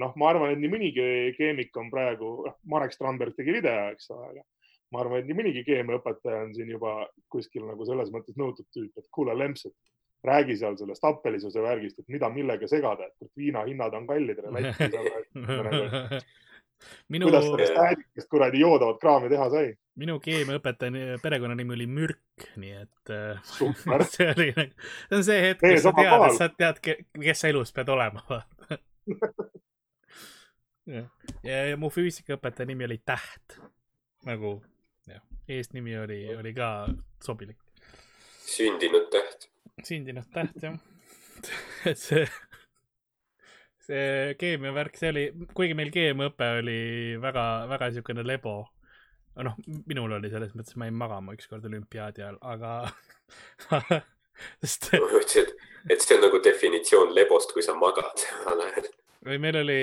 noh, 0.00 0.14
ma 0.16 0.30
arvan, 0.32 0.54
et 0.54 0.62
nii 0.62 0.72
mõnigi 0.72 1.10
keemik 1.36 1.76
on 1.76 1.90
praegu, 1.92 2.32
Marek 2.72 2.94
Strandberg 2.96 3.36
tegi 3.36 3.52
video, 3.58 3.90
eks 3.92 4.08
ole, 4.14 4.32
aga 4.32 4.46
ma 4.94 5.04
arvan, 5.04 5.20
et 5.20 5.28
nii 5.28 5.36
mõnigi 5.38 5.64
keemiaõpetaja 5.66 6.46
on 6.46 6.54
siin 6.56 6.70
juba 6.72 6.94
kuskil 7.30 7.66
nagu 7.68 7.84
selles 7.86 8.08
mõttes 8.14 8.38
nõutud 8.40 8.66
tüüp, 8.74 8.94
et 8.96 9.10
kuule, 9.14 9.36
Lemps, 9.36 9.66
et 9.68 9.76
räägi 10.24 10.56
seal 10.60 10.76
sellest 10.76 11.04
appelisuse 11.04 11.62
värgist, 11.62 11.98
et 11.98 12.08
mida 12.08 12.28
millega 12.28 12.68
segada, 12.68 13.04
et 13.22 13.30
viina 13.36 13.64
hinnad 13.68 13.94
on 13.94 14.06
kallid 14.06 14.38
minu, 17.08 17.26
kuidas 17.28 17.44
sellest 17.44 17.76
äädikest 17.76 18.28
kuradi 18.30 18.60
joodavat 18.60 19.00
kraami 19.00 19.28
teha 19.28 19.50
sai. 19.50 19.74
minu 20.00 20.20
keemiaõpetaja 20.20 20.90
ni- 20.94 21.18
perekonnanimi 21.22 21.74
oli 21.74 21.86
Mürk, 21.86 22.46
nii 22.56 22.72
et 22.82 23.10
äh, 23.12 23.42
see 24.14 24.28
oli 24.36 24.52
nagu, 24.56 24.72
see 25.08 25.16
on 25.18 25.24
see 25.26 25.40
hetk, 25.44 25.60
kus 25.64 25.82
sa 25.84 25.92
tead, 25.96 26.24
et 26.28 26.36
sa 26.38 26.48
tead, 26.48 26.80
kes 27.20 27.42
sa 27.44 27.50
elus 27.52 27.72
pead 27.76 27.88
olema. 27.92 28.22
ja, 30.96 31.04
ja, 31.44 31.58
ja 31.72 31.76
mu 31.80 31.90
füüsikaõpetaja 31.92 32.68
nimi 32.70 32.86
oli 32.88 33.00
Täht, 33.04 33.58
nagu 34.28 34.56
jah, 35.10 35.20
eesnimi 35.48 35.98
oli, 36.00 36.22
oli 36.36 36.54
ka 36.56 36.70
sobilik. 37.24 37.58
sündinud 38.50 39.10
täht. 39.12 39.49
Sündinud 39.88 40.28
täht 40.34 40.62
jah, 40.62 40.76
et 41.90 42.00
see, 42.00 42.26
see 43.86 44.36
keemiavärk, 44.40 44.98
see 45.00 45.12
oli, 45.14 45.24
kuigi 45.56 45.76
meil 45.78 45.92
keemiaõpe 45.94 46.50
oli 46.60 46.80
väga, 47.22 47.46
väga 47.70 47.90
siukene 47.96 48.26
lebo. 48.26 48.60
noh, 49.40 49.56
minul 49.88 50.18
oli 50.18 50.28
selles 50.28 50.52
mõttes, 50.52 50.76
ma 50.76 50.88
jäin 50.88 50.98
magama 51.00 51.32
ükskord 51.36 51.64
olümpiaadi 51.64 52.24
ajal, 52.24 52.40
aga 52.42 52.72
sest 54.62 54.90
ma 54.96 55.06
mõtlesin, 55.06 55.46
et, 55.46 55.68
et 55.94 56.04
see 56.04 56.16
on 56.18 56.26
nagu 56.26 56.40
definitsioon 56.44 57.14
lebost, 57.16 57.54
kui 57.56 57.64
sa 57.64 57.76
magad. 57.78 58.26
või 59.26 59.38
meil 59.42 59.60
oli, 59.60 59.80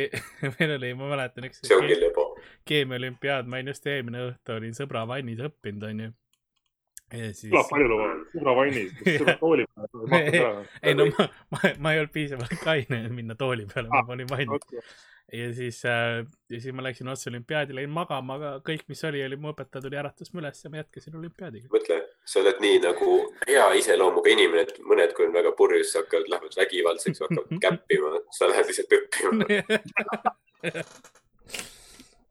meil 0.58 0.76
oli, 0.78 0.94
ma 0.98 1.12
mäletan 1.14 1.46
üks 1.50 1.62
see 1.64 1.78
ongi 1.78 1.98
lebo. 2.00 2.32
keemiaolümpiaad, 2.70 3.50
ma 3.50 3.60
olin 3.60 3.74
just 3.74 3.86
eelmine 3.90 4.24
õhtu 4.32 4.58
olin 4.58 4.78
sõbra 4.78 5.06
vannis 5.10 5.44
õppinud, 5.46 5.84
onju. 5.92 6.10
ja 7.14 7.30
siis 7.34 7.52
kõlab 7.54 7.70
paljulubavalt. 7.72 8.17
sõbra 8.17 8.17
vannis, 8.46 8.94
sõbra 9.02 9.38
tooli 9.42 9.68
peal. 9.74 10.64
ei 10.86 10.98
no 10.98 11.10
ma, 11.12 11.28
ma, 11.56 11.62
ma 11.80 11.94
ei 11.94 12.02
olnud 12.04 12.14
piisavalt 12.14 12.58
kaine, 12.64 13.04
et 13.08 13.14
minna 13.14 13.38
tooli 13.40 13.68
peale, 13.72 13.90
ma 13.92 14.04
panin 14.08 14.30
vanni 14.30 14.60
ja 15.34 15.54
siis 15.54 15.86
äh,, 15.86 16.26
ja 16.50 16.62
siis 16.62 16.74
ma 16.74 16.84
läksin 16.84 17.08
otse 17.08 17.30
olümpiaadile, 17.30 17.84
jäin 17.84 17.92
magama, 17.92 18.38
aga 18.40 18.52
kõik, 18.68 18.86
mis 18.88 19.04
oli, 19.04 19.24
oli 19.26 19.36
mu 19.36 19.52
õpetaja 19.52 19.84
tuli, 19.84 20.00
äratas 20.00 20.32
mu 20.34 20.40
üles 20.40 20.64
ja 20.64 20.72
ma 20.72 20.80
jätkasin 20.80 21.20
olümpiaadiga. 21.20 21.68
mõtle, 21.74 22.00
sa 22.24 22.40
oled 22.44 22.64
nii 22.64 22.80
nagu 22.86 23.12
hea 23.50 23.68
iseloomuga 23.82 24.32
inimene, 24.32 24.64
et 24.68 24.80
mõned, 24.80 25.14
kui 25.18 25.28
on 25.28 25.36
väga 25.36 25.52
purjus, 25.60 25.96
hakkavad, 26.00 26.32
lähevad 26.32 26.60
vägivaldseks, 26.64 27.24
hakkavad 27.26 27.60
käppima, 27.68 28.16
sa 28.40 28.52
lähed 28.54 28.72
lihtsalt 28.72 29.00
õppima. 29.02 29.64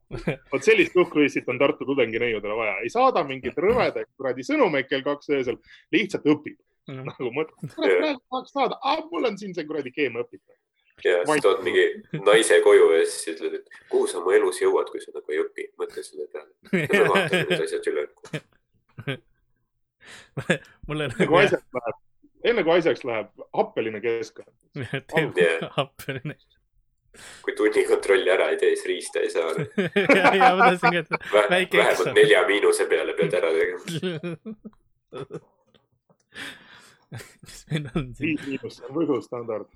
vot 0.51 0.63
sellist 0.63 0.95
uhkruissit 0.95 1.49
on 1.51 1.59
Tartu 1.59 1.85
tudengineiudele 1.85 2.55
vaja, 2.55 2.77
ei 2.83 2.91
saada 2.93 3.23
mingeid 3.27 3.57
rõvedaid 3.59 4.07
kuradi 4.15 4.45
sõnumeid 4.47 4.87
kell 4.87 5.03
kaks 5.05 5.33
öösel, 5.35 5.59
lihtsalt 5.91 6.27
õpib 6.31 6.57
nagu 6.87 7.31
mõtled, 7.35 7.73
kurat, 7.75 8.21
tahaks 8.31 8.53
saada, 8.55 8.77
mul 9.11 9.27
on 9.27 9.37
siin 9.39 9.53
see 9.55 9.67
kuradi 9.67 9.91
keemiaõpik. 9.95 10.41
ja 11.03 11.19
siis 11.27 11.43
tood 11.43 11.61
mingi 11.65 11.83
naise 12.23 12.61
koju 12.65 12.89
ja 12.95 13.03
siis 13.05 13.35
ütled, 13.35 13.59
et 13.59 13.81
kuhu 13.91 14.07
sa 14.07 14.21
oma 14.21 14.33
elus 14.37 14.61
jõuad, 14.61 14.89
kui 14.91 15.03
sa 15.03 15.11
nagu 15.15 15.35
ei 15.35 15.41
õpi, 15.43 15.67
mõtle 15.81 16.03
selle 16.05 16.27
peale. 16.33 17.07
vaata 17.11 17.43
need 17.43 17.65
asjad 17.67 17.89
üle. 17.91 18.07
mul 20.87 21.03
ei 21.03 21.09
enne 21.11 21.27
kui 21.27 21.43
asjaks 21.43 21.79
läheb, 21.79 22.03
enne 22.51 22.63
kui 22.63 22.77
asjaks 22.77 23.07
läheb, 23.11 23.33
happeline 23.59 24.03
keskkond. 24.03 24.55
teeb 25.37 25.67
happeline. 25.75 26.39
Kui 27.45 27.55
tunnikontrolli 27.57 28.31
ära 28.33 28.49
ei 28.53 28.57
tee, 28.61 28.75
siis 28.75 28.85
riista 28.89 29.19
ei 29.23 29.29
saa. 29.33 29.51
ja, 29.57 30.35
ja 30.35 30.55
ma 30.55 30.71
tahtsin 30.71 30.95
ka, 30.95 30.99
et 30.99 31.09
Väike 31.53 31.77
vähemalt 31.77 31.99
eksam. 31.99 32.15
nelja 32.17 32.43
miinuse 32.47 32.87
peale 32.89 33.15
pead 33.17 33.37
ära 33.39 33.51
tegema. 33.55 33.81
mis 37.47 37.59
meil 37.71 37.89
on 37.95 38.07
siin, 38.15 38.37
viis 38.37 38.47
miinust 38.47 38.83
on 38.87 38.95
võidustandard. 38.97 39.69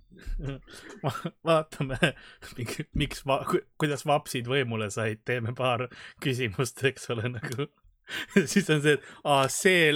vaatame, 1.48 2.14
miks, 2.94 3.24
kuidas 3.82 4.06
vapsid 4.08 4.50
võimule 4.52 4.90
said, 4.94 5.24
teeme 5.26 5.56
paar 5.58 5.88
küsimust, 6.24 6.84
eks 6.92 7.10
ole, 7.16 7.32
nagu. 7.38 7.70
siis 8.52 8.68
on 8.74 8.82
see, 8.84 8.98
et 8.98 9.04
aa, 9.24 9.46
see, 9.52 9.94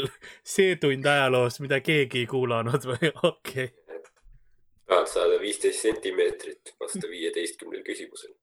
see 0.47 0.77
tund 0.79 1.05
ajaloost, 1.09 1.59
mida 1.65 1.81
keegi 1.83 2.23
ei 2.23 2.29
kuulanud 2.31 2.87
või, 2.93 3.11
okei 3.27 3.67
tahad 3.67 3.84
saada 4.87 5.39
viisteist 5.41 5.81
sentimeetrit, 5.81 6.75
vasta 6.79 7.09
viieteistkümnel 7.09 7.83
küsimusel. 7.85 8.33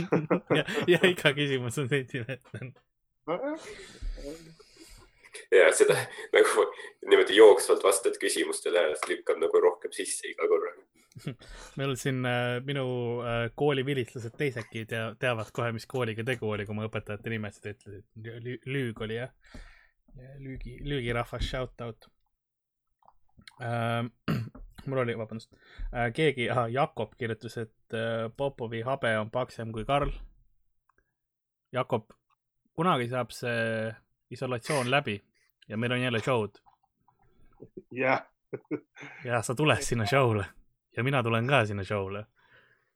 ja, 0.58 0.64
ja 0.88 1.00
iga 1.08 1.32
küsimus 1.36 1.78
on 1.82 1.90
sentimeeter. 1.90 2.70
ja 5.52 5.68
seda 5.76 5.96
nagu 6.32 6.64
niimoodi 7.08 7.36
jooksvalt 7.36 7.84
vastad 7.84 8.16
küsimustele 8.20 8.86
ja 8.86 8.94
siis 8.94 9.10
lükkab 9.12 9.42
nagu 9.42 9.60
rohkem 9.60 9.92
sisse 9.92 10.30
iga 10.30 10.48
korraga. 10.48 10.86
meil 11.76 11.92
siin 12.00 12.24
äh, 12.24 12.56
minu 12.64 12.86
äh, 13.20 13.50
kooli 13.54 13.84
vilistlased 13.84 14.32
teisedki 14.38 14.86
tea, 14.88 15.10
teavad 15.20 15.52
kohe, 15.52 15.68
mis 15.76 15.84
kooliga 15.86 16.24
tegu 16.24 16.48
oli, 16.48 16.64
kui 16.64 16.78
ma 16.78 16.88
õpetajate 16.88 17.34
nimesid 17.34 17.68
ütlesin 17.74 18.32
Lü. 18.46 18.56
Lüüg 18.64 19.04
oli 19.04 19.20
jah. 19.20 19.34
lüügi, 20.40 20.78
lüügirahvas, 20.88 21.44
shout 21.44 21.84
out 21.84 22.08
ähm. 23.60 24.12
mul 24.86 25.04
oli, 25.04 25.18
vabandust 25.18 25.52
äh,, 25.54 26.10
keegi, 26.14 26.48
Jakob 26.70 27.14
kirjutas, 27.18 27.58
et 27.58 27.96
äh, 27.96 28.28
Popovi 28.36 28.82
habe 28.86 29.16
on 29.18 29.30
paksem 29.30 29.72
kui 29.72 29.84
Karl. 29.84 30.10
Jakob, 31.72 32.10
kunagi 32.76 33.08
saab 33.08 33.30
see 33.32 33.92
isolatsioon 34.30 34.90
läbi 34.90 35.20
ja 35.68 35.76
meil 35.76 35.92
on 35.92 36.02
jälle 36.02 36.20
show'd 36.20 36.60
jah, 37.90 38.22
ja 39.24 39.42
sa 39.42 39.54
tuled 39.54 39.82
sinna 39.82 40.04
show'le 40.04 40.44
ja 40.96 41.04
mina 41.04 41.22
tulen 41.22 41.46
ka 41.46 41.66
sinna 41.66 41.82
show'le. 41.82 42.24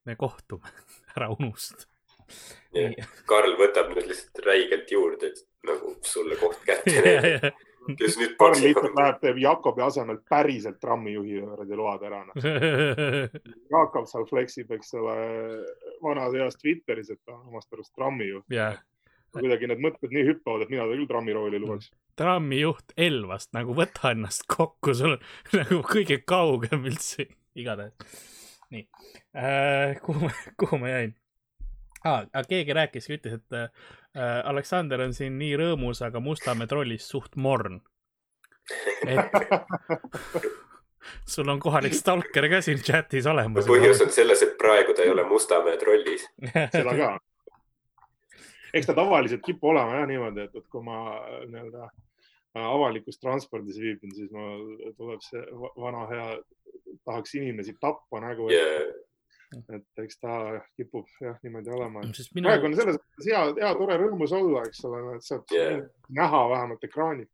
me 0.04 0.16
kohtume, 0.16 0.68
ära 1.16 1.28
unusta. 1.34 1.88
Karl 3.26 3.56
võtab 3.58 3.88
nüüd 3.90 4.06
lihtsalt 4.06 4.38
räigelt 4.46 4.90
juurde, 4.90 5.32
et 5.32 5.40
nagu 5.66 5.96
sulle 6.06 6.36
koht 6.38 6.60
kätte. 6.66 7.50
kes 8.00 8.18
nüüd 8.20 8.34
paksib 8.40 8.68
lihtsalt 8.68 8.98
läheb, 8.98 9.38
Jakobi 9.42 9.84
asemel 9.86 10.18
päriselt 10.28 10.80
trammijuhi 10.82 11.40
kuradi 11.44 11.78
load 11.78 12.04
ära. 12.08 12.22
Jakob 13.76 14.10
seal 14.10 14.26
fleksib, 14.30 14.72
eks 14.76 14.94
ole, 14.98 15.16
vanas 16.02 16.36
eas 16.38 16.58
Twitteris, 16.60 17.12
et 17.14 17.22
ta 17.24 17.36
on 17.36 17.52
omast 17.52 17.72
arust 17.72 17.94
trammijuht. 17.96 18.46
jah, 18.52 18.78
kuidagi 19.36 19.70
need 19.70 19.82
mõtted 19.84 20.14
nii 20.14 20.24
hüppavad, 20.30 20.64
et 20.64 20.72
mina 20.72 20.86
ta 20.86 20.96
küll 20.96 21.10
trammirooli 21.10 21.60
lubaks. 21.62 21.90
trammijuht 22.16 22.96
Elvast 23.08 23.52
nagu 23.56 23.76
võta 23.76 24.14
ennast 24.14 24.46
kokku, 24.50 24.94
sul 24.96 25.16
on 25.16 25.28
nagu 25.60 25.82
kõige 25.86 26.22
kaugem 26.24 26.88
üldse, 26.88 27.28
igatahes. 27.58 27.94
nii 28.74 28.88
äh,, 29.36 29.94
kuhu, 30.02 30.30
kuhu 30.58 30.80
ma 30.82 30.90
jäin 30.90 31.14
ah,? 32.06 32.26
keegi 32.48 32.74
rääkis, 32.76 33.08
ütles, 33.12 33.38
et 33.40 33.56
äh, 33.56 33.68
Aleksander 34.44 35.00
on 35.04 35.12
siin 35.14 35.38
nii 35.38 35.56
rõõmus, 35.60 36.00
aga 36.06 36.20
Mustamäe 36.20 36.66
trollis 36.70 37.08
suht 37.08 37.36
morn. 37.36 37.80
et 39.06 39.30
sul 41.34 41.48
on 41.52 41.60
kohalik 41.62 41.94
stalker 41.94 42.48
ka 42.50 42.60
siin 42.64 42.80
chatis 42.82 43.26
olemas. 43.30 43.66
põhjus 43.68 44.00
on 44.02 44.10
selles, 44.14 44.42
et 44.42 44.56
praegu 44.58 44.94
ta 44.96 45.04
ei 45.06 45.10
ole 45.12 45.24
Mustamäe 45.28 45.76
trollis. 45.80 46.26
seda 46.72 46.96
ka. 46.98 47.12
eks 48.74 48.86
ta 48.90 48.94
tavaliselt 48.98 49.44
kipub 49.46 49.70
olema 49.74 50.00
jah 50.00 50.08
niimoodi, 50.10 50.48
et, 50.48 50.56
et 50.56 50.66
kui 50.72 50.82
ma 50.84 50.98
äh, 51.20 51.44
nii-öelda 51.52 51.84
äh, 51.86 52.66
avalikus 52.66 53.18
transpordis 53.22 53.78
viibin, 53.80 54.14
siis 54.16 54.32
mul 54.34 54.92
tuleb 54.98 55.22
see 55.24 55.44
va- 55.60 55.72
vana 55.86 56.06
hea, 56.10 56.28
tahaks 57.04 57.34
inimesi 57.38 57.76
tappa 57.80 58.20
nägu 58.24 58.50
Yeah. 58.50 58.90
Et 59.54 60.02
eks 60.02 60.18
ta 60.18 60.36
kipub 60.76 61.06
jah 61.20 61.36
niimoodi 61.44 61.70
olema. 61.70 62.02
minu, 62.34 62.48
praegu 62.48 62.66
on 62.66 62.76
selles 62.76 62.98
mõttes 62.98 63.28
hea, 63.30 63.42
hea 63.60 63.72
tore 63.78 63.96
rõõmus 64.02 64.32
olla, 64.36 64.64
eks 64.66 64.84
ole, 64.88 65.02
et 65.16 65.22
saab 65.26 65.44
Yeah. 65.54 65.86
näha 66.08 66.42
vähemalt 66.50 66.84
ekraani. 66.84 67.26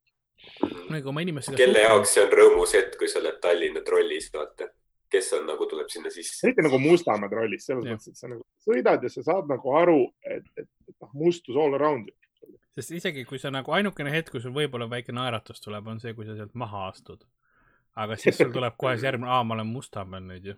nagu 0.91 1.13
ma 1.13 1.21
inimestega. 1.25 1.57
kelle 1.57 1.83
jaoks 1.87 2.15
see 2.15 2.25
on 2.25 2.33
rõõmus 2.39 2.73
hetk, 2.77 2.97
kui 2.99 3.09
sa 3.09 3.21
oled 3.21 3.39
Tallinna 3.41 3.81
trollis, 3.87 4.31
vaata. 4.35 4.69
kes 5.13 5.33
on 5.37 5.47
nagu, 5.47 5.67
tuleb 5.69 5.89
sinna 5.93 6.11
sisse. 6.11 6.47
eriti 6.47 6.63
nagu 6.65 6.79
Mustamäe 6.79 7.29
trollis, 7.29 7.67
selles 7.67 7.85
Jah. 7.85 7.95
mõttes, 7.97 8.09
et 8.09 8.17
sa 8.17 8.29
nagu 8.29 8.43
sõidad 8.67 9.03
ja 9.03 9.09
sa 9.13 9.23
saad 9.23 9.49
nagu 9.49 9.77
aru, 9.77 10.01
et, 10.25 10.45
et, 10.57 10.69
et 10.89 10.97
noh, 11.01 11.11
mustus 11.15 11.57
all 11.57 11.75
around 11.75 12.09
you. 12.09 12.17
sest 12.75 12.91
isegi 12.97 13.25
kui 13.29 13.39
sa 13.39 13.51
nagu 13.51 13.73
ainukene 13.73 14.11
hetk, 14.11 14.31
kui 14.33 14.41
sul 14.41 14.53
võib-olla 14.57 14.89
väike 14.91 15.13
naeratus 15.13 15.61
tuleb, 15.61 15.87
on 15.87 16.01
see, 16.01 16.15
kui 16.15 16.27
sa 16.27 16.37
sealt 16.37 16.55
maha 16.55 16.89
astud. 16.89 17.25
aga 17.97 18.17
siis 18.17 18.37
sul 18.39 18.53
tuleb 18.53 18.77
kohe 18.81 18.97
see 18.97 19.05
järgmine, 19.11 19.29
aa, 19.31 19.45
ma 19.45 19.55
olen 19.55 19.67
Mustamäel 19.69 20.23
nüüd 20.25 20.45
ju, 20.53 20.55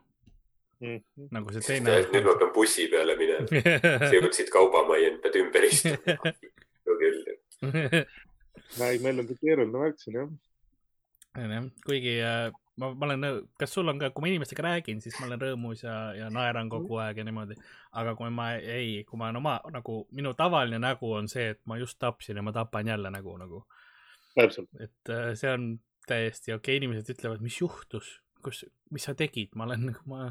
Mhm. 0.85 1.29
nagu 1.35 1.55
see 1.55 1.81
nüüd 1.81 2.11
teine. 2.13 2.25
ma 2.29 2.37
pean 2.41 2.53
bussi 2.55 2.89
peale 2.93 3.17
minema. 3.21 3.63
sa 4.09 4.13
jõudsid 4.13 4.53
kaubamajja, 4.53 5.15
pead 5.25 5.41
ümber 5.43 5.69
istuma. 5.69 6.35
küll. 7.05 7.23
ei, 8.89 8.99
meil 9.03 9.23
on 9.23 9.31
see 9.31 9.41
keeruline 9.41 9.81
värk 9.81 10.03
siin 10.03 10.19
jah. 10.19 10.35
jah, 11.39 11.67
kuigi 11.87 12.19
äh, 12.21 12.51
ma, 12.81 12.91
ma 12.95 13.09
olen, 13.09 13.41
kas 13.61 13.73
sul 13.75 13.89
on 13.91 14.01
ka, 14.01 14.11
kui 14.15 14.25
ma 14.25 14.31
inimestega 14.33 14.67
räägin, 14.67 15.01
siis 15.05 15.17
ma 15.21 15.29
olen 15.29 15.43
rõõmus 15.43 15.85
ja, 15.87 15.97
ja 16.19 16.29
naeran 16.33 16.71
kogu 16.73 16.99
aeg 17.03 17.21
ja 17.21 17.27
niimoodi. 17.27 17.57
aga 18.01 18.15
kui 18.19 18.31
ma 18.35 18.51
ei, 18.59 19.03
kui 19.09 19.21
ma 19.21 19.29
olen 19.29 19.41
oma 19.43 19.57
nagu 19.75 20.03
minu 20.13 20.35
tavaline 20.39 20.81
nägu 20.83 21.15
on 21.21 21.31
see, 21.31 21.53
et 21.55 21.63
ma 21.71 21.79
just 21.81 21.99
tapsin 22.03 22.41
ja 22.41 22.45
ma 22.45 22.55
tapan 22.55 22.93
jälle 22.95 23.13
nägu 23.15 23.37
nagu, 23.41 23.65
täpselt. 24.35 24.71
et 24.81 25.15
äh, 25.15 25.33
see 25.39 25.53
on 25.53 25.75
täiesti 26.09 26.53
okei 26.53 26.75
okay., 26.77 26.83
inimesed 26.83 27.15
ütlevad, 27.17 27.45
mis 27.45 27.61
juhtus, 27.61 28.19
kus, 28.45 28.65
mis 28.93 29.07
sa 29.09 29.15
tegid, 29.17 29.55
ma 29.57 29.69
olen 29.69 29.89
nagu 29.93 30.11
ma, 30.11 30.27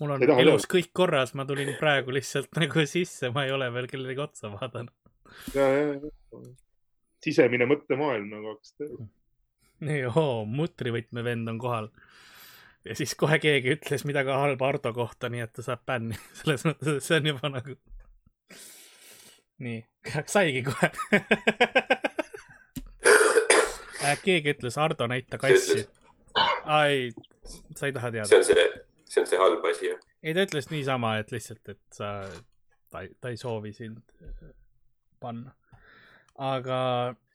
mul 0.00 0.14
on 0.16 0.24
elus 0.40 0.66
kõik 0.70 0.90
korras, 0.96 1.34
ma 1.38 1.46
tulin 1.48 1.72
praegu 1.80 2.14
lihtsalt 2.14 2.50
nagu 2.60 2.86
sisse, 2.88 3.32
ma 3.34 3.46
ei 3.46 3.54
ole 3.54 3.70
veel 3.74 3.88
kellelegi 3.90 4.24
otsa 4.24 4.52
vaadanud. 4.52 4.94
ja, 5.54 5.66
ja, 5.66 5.94
ja. 5.94 6.42
sisemine 7.24 7.68
mõttemaailm 7.70 8.30
nagu 8.32 8.54
hakkas 8.54 8.74
tööle. 8.80 9.10
nii, 9.86 10.02
oo, 10.10 10.42
mutrivõtmevend 10.48 11.52
on 11.54 11.60
kohal. 11.62 11.90
ja 12.88 12.98
siis 12.98 13.14
kohe 13.18 13.38
keegi 13.42 13.76
ütles 13.76 14.04
midagi 14.08 14.34
halba 14.34 14.72
Ardo 14.72 14.94
kohta, 14.96 15.32
nii 15.32 15.46
et 15.46 15.54
ta 15.56 15.66
saab 15.66 15.86
bänni, 15.86 16.18
selles 16.42 16.66
mõttes, 16.68 16.98
et 16.98 17.08
see 17.08 17.20
on 17.20 17.32
juba 17.34 17.54
nagu. 17.56 17.78
nii, 19.60 19.80
saigi 20.36 20.64
kohe 20.66 20.92
Äh, 24.00 24.16
keegi 24.24 24.54
ütles 24.54 24.78
Ardo 24.80 25.06
näita 25.10 25.38
kassi. 25.38 25.84
ai, 26.64 27.10
sa 27.76 27.86
ei 27.86 27.92
taha 27.92 28.10
see 28.10 28.16
teada. 28.16 28.38
on 28.38 28.44
see, 28.44 28.68
see 29.10 29.22
on 29.22 29.26
see 29.26 29.40
halb 29.40 29.64
asi, 29.66 29.90
jah. 29.90 30.02
ei, 30.22 30.34
ta 30.34 30.44
ütles 30.46 30.70
niisama, 30.70 31.16
et 31.20 31.32
lihtsalt, 31.34 31.72
et 31.72 31.80
sa, 31.94 32.10
ta 32.92 33.04
ei, 33.04 33.10
ta 33.20 33.32
ei 33.32 33.40
soovi 33.40 33.72
sind 33.74 33.98
äh, 34.22 34.52
panna. 35.22 35.54
aga, 36.38 36.78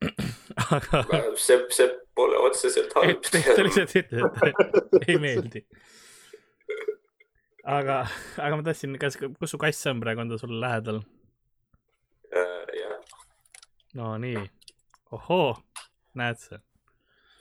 aga 0.77 1.03
see, 1.41 1.59
see 1.75 1.89
pole 2.15 2.39
otseselt 2.47 2.95
halb 2.95 3.27
ta 3.27 3.65
lihtsalt 3.67 3.97
ütles, 4.01 4.39
et 4.47 5.09
ei 5.09 5.19
meeldi. 5.21 5.65
aga, 7.63 8.05
aga 8.39 8.53
ma 8.55 8.67
tahtsin, 8.69 8.95
kas, 9.01 9.19
kus 9.19 9.55
su 9.55 9.59
kass 9.61 9.91
on 9.91 10.03
praegu, 10.03 10.23
on 10.23 10.31
ta 10.31 10.39
sul 10.41 10.55
lähedal? 10.63 11.01
Äh, 12.31 12.77
jah, 12.79 13.19
no 13.99 14.13
nii, 14.21 14.47
ohoo, 15.17 15.57
näed 16.15 16.39
sa. 16.39 16.63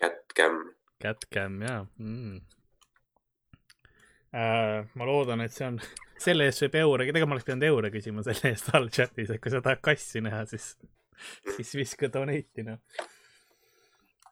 Catcam. 0.03 0.59
Catcam 1.01 1.63
ja 1.63 1.79
mm.. 1.99 2.43
Äh, 4.35 4.83
ma 4.99 5.07
loodan, 5.07 5.45
et 5.45 5.55
see 5.55 5.67
on, 5.69 5.77
selle 6.25 6.49
eest 6.49 6.65
võib 6.65 6.79
eure, 6.81 7.07
tegelikult 7.07 7.31
ma 7.31 7.37
oleks 7.37 7.47
pidanud 7.47 7.67
eure 7.69 7.91
küsima 7.95 8.25
selle 8.27 8.51
eest 8.51 8.73
all 8.75 8.91
chatis, 8.95 9.31
et 9.31 9.43
kui 9.43 9.53
sa 9.53 9.61
tahad 9.63 9.83
kassi 9.85 10.23
näha, 10.25 10.43
siis, 10.51 10.73
siis 11.55 11.75
viska 11.79 12.11
donate'i 12.11 12.67
noh. 12.67 12.81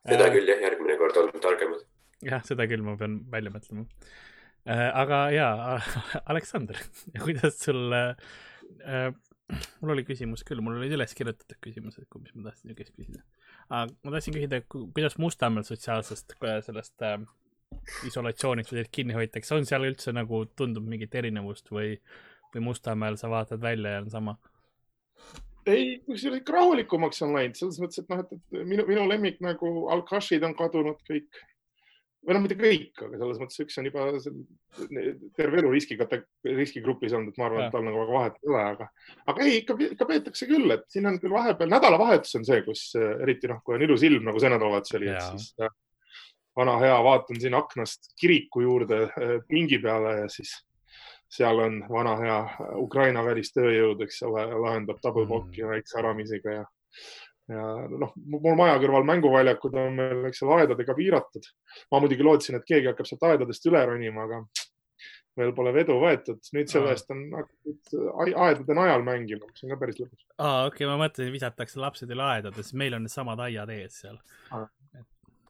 seda 0.03 0.27
äh, 0.27 0.33
küll 0.35 0.51
jah, 0.51 0.63
järgmine 0.67 0.97
kord 0.99 1.21
oleme 1.23 1.43
targemad. 1.45 1.85
jah, 2.27 2.43
seda 2.49 2.67
küll 2.71 2.83
ma 2.87 2.97
pean 2.99 3.21
välja 3.31 3.53
mõtlema 3.55 3.85
äh,. 3.87 4.89
aga 5.05 5.21
ja, 5.37 5.51
Aleksander, 6.35 6.81
kuidas 7.23 7.61
sul 7.63 7.95
äh,, 7.95 9.13
mul 9.79 9.95
oli 9.95 10.07
küsimus 10.09 10.43
küll, 10.49 10.65
mul 10.67 10.81
olid 10.81 10.97
üles 10.99 11.15
kirjutatud 11.15 11.61
küsimused, 11.63 12.09
mis 12.19 12.35
ma 12.35 12.49
tahtsin 12.49 12.73
niisugust 12.73 12.99
küsida. 12.99 13.23
aga 13.69 13.87
ma 14.03 14.17
tahtsin 14.17 14.35
küsida, 14.35 14.65
kuidas 14.67 15.15
Mustamäel 15.23 15.69
sotsiaalsest, 15.69 16.35
sellest 16.67 17.07
äh, 17.07 17.21
isolatsioonist 18.09 18.73
või 18.75 18.87
kinni 18.93 19.17
hoitakse, 19.17 19.55
on 19.57 19.69
seal 19.69 19.87
üldse 19.89 20.15
nagu 20.15 20.45
tundub 20.57 20.87
mingit 20.89 21.15
erinevust 21.15 21.71
või, 21.75 21.95
või 22.55 22.67
Mustamäel 22.71 23.19
sa 23.21 23.31
vaatad 23.33 23.63
välja 23.63 23.97
ja 23.97 24.03
on 24.05 24.11
sama? 24.13 24.37
ei, 25.67 26.03
kusjuures 26.07 26.43
ikka 26.43 26.57
rahulikumaks 26.57 27.23
on 27.27 27.37
läinud 27.37 27.59
selles 27.59 27.79
mõttes, 27.83 28.03
et 28.03 28.11
noh, 28.11 28.23
et, 28.25 28.37
et 28.37 28.67
minu, 28.67 28.85
minu 28.89 29.07
lemmik 29.09 29.41
nagu 29.45 29.73
alkašid 29.95 30.45
on 30.47 30.57
kadunud 30.59 31.03
kõik. 31.09 31.43
Või 32.23 32.37
noh, 32.37 32.43
mitte 32.45 32.55
kõik, 32.55 33.01
aga 33.03 33.19
selles 33.19 33.39
mõttes 33.43 33.63
üks 33.65 33.79
on 33.81 33.87
juba 33.89 34.05
terve 35.35 35.59
elu 35.59 35.73
riskikate-, 35.73 36.21
riskigrupis 36.47 37.15
olnud, 37.19 37.33
et 37.33 37.41
ma 37.41 37.49
arvan, 37.49 37.65
et 37.65 37.75
tal 37.75 37.83
nagu 37.83 37.99
väga 37.99 38.15
vahet 38.15 38.37
ei 38.39 38.53
ole, 38.53 38.61
aga, 38.77 38.87
aga 39.33 39.47
ei, 39.47 39.57
ikka, 39.65 39.75
ikka 39.89 40.07
peetakse 40.07 40.47
küll, 40.47 40.71
et 40.71 40.85
siin 40.93 41.11
on 41.11 41.19
küll 41.23 41.35
vahepeal, 41.35 41.73
nädalavahetus 41.73 42.39
on 42.39 42.47
see, 42.47 42.61
kus 42.67 42.85
eriti 42.95 43.51
noh, 43.51 43.59
kui 43.67 43.75
on 43.75 43.83
ilus 43.89 44.07
ilm 44.07 44.31
nagu 44.31 44.43
see 44.43 44.53
nädalavahetus 44.55 44.95
oli, 45.01 45.11
et 45.11 45.27
siis 45.33 45.51
vana 46.57 46.77
hea, 46.83 46.99
vaatan 47.05 47.41
siin 47.41 47.55
aknast 47.55 48.13
kiriku 48.21 48.61
juurde 48.65 49.03
äh, 49.09 49.35
pingi 49.49 49.79
peale 49.83 50.19
ja 50.23 50.29
siis 50.33 50.53
seal 51.33 51.59
on 51.65 51.81
vana 51.89 52.17
hea 52.21 52.39
Ukraina 52.77 53.25
välistööjõud, 53.25 54.03
eks 54.05 54.23
ole, 54.29 54.45
lahendab 54.67 55.01
tabelpokki 55.01 55.63
mm. 55.63 55.71
väikse 55.73 55.99
Aramisega 56.01 56.57
ja, 56.59 56.65
ja 57.55 57.69
noh, 57.89 58.13
mul 58.17 58.59
maja 58.59 58.77
kõrval 58.83 59.07
mänguväljakud 59.09 59.79
on 59.81 59.97
meil, 59.97 60.27
eks 60.29 60.45
ole, 60.45 60.61
aedadega 60.61 60.97
piiratud. 60.99 61.49
ma 61.93 62.03
muidugi 62.05 62.27
lootsin, 62.27 62.61
et 62.61 62.69
keegi 62.69 62.93
hakkab 62.93 63.09
sealt 63.09 63.25
aedadest 63.31 63.71
üle 63.71 63.81
ronima, 63.89 64.29
aga 64.29 64.43
veel 65.41 65.55
pole 65.57 65.73
vedu 65.73 65.97
võetud. 66.03 66.43
nüüd 66.53 66.69
sellest 66.69 67.09
on 67.15 67.25
hakatud 67.39 68.13
aedade 68.37 68.77
najal 68.77 69.09
mängima, 69.09 69.49
mis 69.49 69.65
on 69.65 69.73
ka 69.73 69.81
päris 69.81 70.03
lõbus. 70.03 70.29
aa, 70.37 70.67
okei 70.69 70.85
okay,, 70.85 70.91
ma 70.93 71.01
mõtlesin, 71.07 71.33
visatakse 71.33 71.81
lapsed 71.81 72.13
üle 72.13 72.29
aedades, 72.29 72.75
meil 72.77 72.99
on 72.99 73.07
needsamad 73.09 73.41
aiad 73.49 73.73
ees 73.73 74.03
seal 74.05 74.21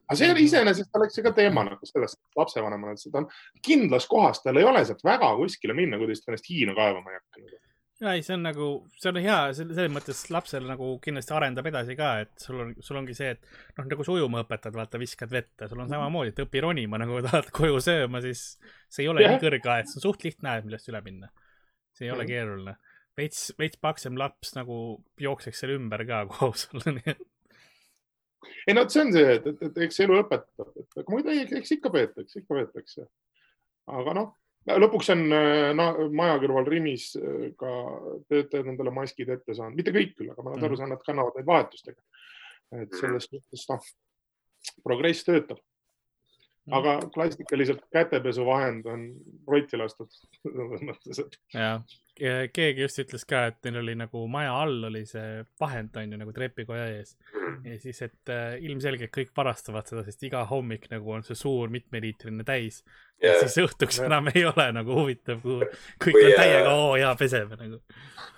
aga 0.07 0.19
see 0.19 0.31
oli 0.33 0.47
iseenesest 0.47 0.99
oleks 0.99 1.17
ju 1.17 1.25
ka 1.25 1.33
teema 1.37 1.65
nagu 1.67 1.89
sellest 1.89 2.19
lapsevanemale, 2.39 2.95
et 2.97 3.11
ta 3.11 3.21
on 3.23 3.29
kindlas 3.65 4.07
kohas, 4.11 4.43
tal 4.43 4.59
ei 4.59 4.67
ole 4.67 4.83
sealt 4.85 5.03
väga 5.05 5.33
kuskile 5.39 5.75
minna, 5.77 5.99
kui 5.99 6.11
ta 6.11 6.31
ennast 6.31 6.49
Hiina 6.49 6.75
kaevama 6.77 7.13
ei 7.13 7.21
hakka 7.21 7.61
ja 8.03 8.13
ei, 8.17 8.23
see 8.25 8.35
on 8.35 8.43
nagu, 8.45 8.67
see 8.99 9.11
on 9.11 9.19
hea, 9.23 9.37
selles 9.55 9.91
mõttes 9.93 10.23
lapsel 10.33 10.65
nagu 10.67 10.89
kindlasti 11.03 11.35
arendab 11.35 11.67
edasi 11.69 11.95
ka, 11.99 12.09
et 12.25 12.45
sul 12.45 12.59
on, 12.63 12.71
sul 12.83 12.99
ongi 12.99 13.15
see, 13.17 13.33
et 13.35 13.77
noh, 13.77 13.87
nagu 13.89 14.05
sa 14.05 14.15
ujuma 14.15 14.43
õpetad, 14.43 14.75
vaata, 14.75 15.01
viskad 15.01 15.31
vette, 15.33 15.67
sul 15.69 15.79
on 15.79 15.85
mhm. 15.87 15.93
samamoodi, 15.95 16.33
et 16.33 16.41
õpi 16.43 16.63
ronima, 16.65 16.99
nagu 17.01 17.21
tahad 17.25 17.51
koju 17.55 17.79
sööma, 17.83 18.23
siis 18.25 18.57
see 18.91 19.05
ei 19.05 19.11
ole 19.11 19.27
nii 19.27 19.41
kõrge 19.43 19.71
aed, 19.75 19.91
see 19.91 20.01
on 20.01 20.07
suht 20.07 20.25
lihtne 20.27 20.55
aed, 20.55 20.67
millest 20.67 20.89
üle 20.91 21.03
minna. 21.05 21.31
see 21.93 22.07
ei 22.07 22.11
ole 22.13 22.25
mm. 22.25 22.31
keeruline. 22.31 22.75
veits, 23.17 23.43
veits 23.59 23.77
paksem 23.77 24.17
laps 24.17 24.55
nagu 24.57 24.77
jookseks 25.21 25.61
seal 25.61 25.75
ümber 25.77 26.03
ka 26.09 26.23
koos 26.31 26.67
olla, 26.73 26.93
nii 26.97 27.13
et 27.13 27.27
ei 28.67 28.75
no 28.77 28.85
see 28.89 29.03
on 29.03 29.11
see, 29.15 29.35
et, 29.37 29.49
et, 29.51 29.65
et 29.69 29.81
eks 29.87 29.99
elu 30.05 30.19
õpetab, 30.21 30.71
et 30.79 31.01
aga 31.01 31.13
muidu 31.13 31.33
ei, 31.33 31.43
eks 31.59 31.75
ikka 31.77 31.91
peetakse, 31.93 32.43
ikka 32.43 32.59
peetakse. 32.59 33.07
aga 33.99 34.15
noh, 34.19 34.31
lõpuks 34.85 35.11
on 35.15 35.25
no, 35.79 35.89
maja 36.15 36.39
kõrval 36.43 36.69
Rimis 36.71 37.09
äh, 37.19 37.49
ka 37.59 37.73
töötajad 38.31 38.71
endale 38.71 38.95
maskid 38.95 39.33
ette 39.33 39.57
saanud, 39.57 39.79
mitte 39.79 39.95
kõik 39.95 40.15
küll, 40.17 40.31
aga 40.31 40.45
ma 40.45 40.53
olen 40.53 40.65
aru 40.67 40.75
mhm. 40.77 40.81
saanud, 40.83 40.97
nad 40.97 41.05
kannavad 41.09 41.37
neid 41.39 41.51
vahetustega. 41.51 42.01
et 42.83 42.97
selles 42.97 43.29
suhtes 43.29 43.69
noh, 43.69 43.93
progress 44.83 45.27
töötab 45.27 45.59
Mhm. 46.63 46.73
aga 46.73 47.09
klassikaliselt 47.11 47.81
kätepesuvahend 47.91 48.85
on 48.87 49.01
rotti 49.47 49.77
lastud 49.77 50.07
selles 50.13 50.83
mõttes, 50.87 51.19
et. 51.19 51.35
Keegi 52.13 52.83
just 52.83 52.99
ütles 53.01 53.23
ka, 53.25 53.47
et 53.49 53.57
neil 53.65 53.79
oli 53.81 53.95
nagu 53.97 54.25
maja 54.29 54.53
all 54.61 54.85
oli 54.89 55.01
see 55.09 55.41
vahend 55.59 55.95
on 55.97 56.11
ju 56.13 56.19
nagu 56.21 56.33
trepikoja 56.35 56.85
ees 56.93 57.15
mhm. 57.33 57.63
ja 57.65 57.77
siis, 57.81 58.01
et 58.05 58.31
äh, 58.33 58.57
ilmselgelt 58.61 59.13
kõik 59.15 59.31
varastavad 59.37 59.89
seda, 59.89 60.03
sest 60.05 60.21
iga 60.27 60.43
hommik 60.49 60.85
nagu 60.91 61.15
on 61.15 61.25
see 61.25 61.37
suur 61.37 61.73
mitmeliitrine 61.73 62.45
täis 62.45 62.83
yeah.. 63.23 63.39
siis 63.41 63.57
õhtuks 63.65 63.97
yeah. 63.97 64.11
enam 64.11 64.29
ei 64.33 64.45
ole 64.45 64.67
nagu 64.77 64.99
huvitav, 64.99 65.41
kui 65.41 65.65
kõik 66.05 66.19
Või, 66.19 66.27
on 66.27 66.37
täiega 66.37 66.67
äh, 66.67 66.83
oo 66.83 66.93
jaa, 67.01 67.15
peseme 67.17 67.57
nagu. 67.57 67.81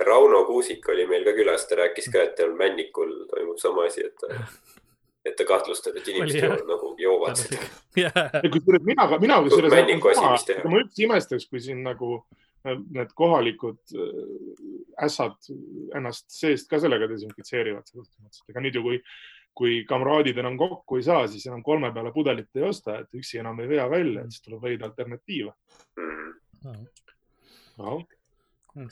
Rauno 0.08 0.46
Kuusik 0.48 0.88
oli 0.94 1.08
meil 1.12 1.28
ka 1.28 1.36
külas, 1.36 1.68
ta 1.68 1.82
rääkis 1.82 2.08
ka, 2.14 2.24
et 2.30 2.42
Männikul 2.56 3.12
toimub 3.32 3.60
sama 3.60 3.90
asi, 3.90 4.08
et 4.08 4.26
et 5.26 5.36
ta 5.36 5.44
kahtlustab, 5.50 5.96
et 6.00 6.08
inimesed 6.14 6.44
joovad, 6.46 6.66
nagu 6.70 6.96
joovad 7.02 7.40
seda. 7.44 7.62
kusjuures 8.56 8.88
mina, 8.88 9.08
mina 9.20 9.44
kusjuures. 9.44 10.50
ma 10.64 10.82
üldse 10.84 11.08
imestaks, 11.08 11.48
kui 11.50 11.64
siin 11.64 11.82
nagu 11.84 12.20
äh, 12.22 12.44
need 12.65 13.13
kohalikud 13.17 13.95
äh, 13.95 15.06
ässad 15.06 15.38
ennast 15.95 16.30
seest 16.32 16.69
ka 16.71 16.80
sellega 16.82 17.10
desinfitseerivad, 17.12 17.88
selles 17.89 18.10
mõttes, 18.19 18.41
et 18.43 18.54
ega 18.54 18.63
nüüd 18.63 18.80
ju 18.80 18.84
kui, 18.86 18.99
kui 19.56 19.78
kamraadid 19.89 20.39
enam 20.41 20.58
kokku 20.60 20.99
ei 20.99 21.08
saa, 21.08 21.28
siis 21.32 21.45
enam 21.49 21.63
kolme 21.65 21.91
peale 21.95 22.13
pudelit 22.15 22.49
ei 22.60 22.67
osta, 22.69 22.99
et 23.04 23.21
üksi 23.21 23.41
enam 23.43 23.60
ei 23.63 23.71
vea 23.71 23.88
välja, 23.91 24.25
et 24.25 24.36
siis 24.36 24.45
tuleb 24.47 24.67
leida 24.69 24.89
alternatiive 24.89 25.54
mm.. 26.01 26.36
No 27.75 27.97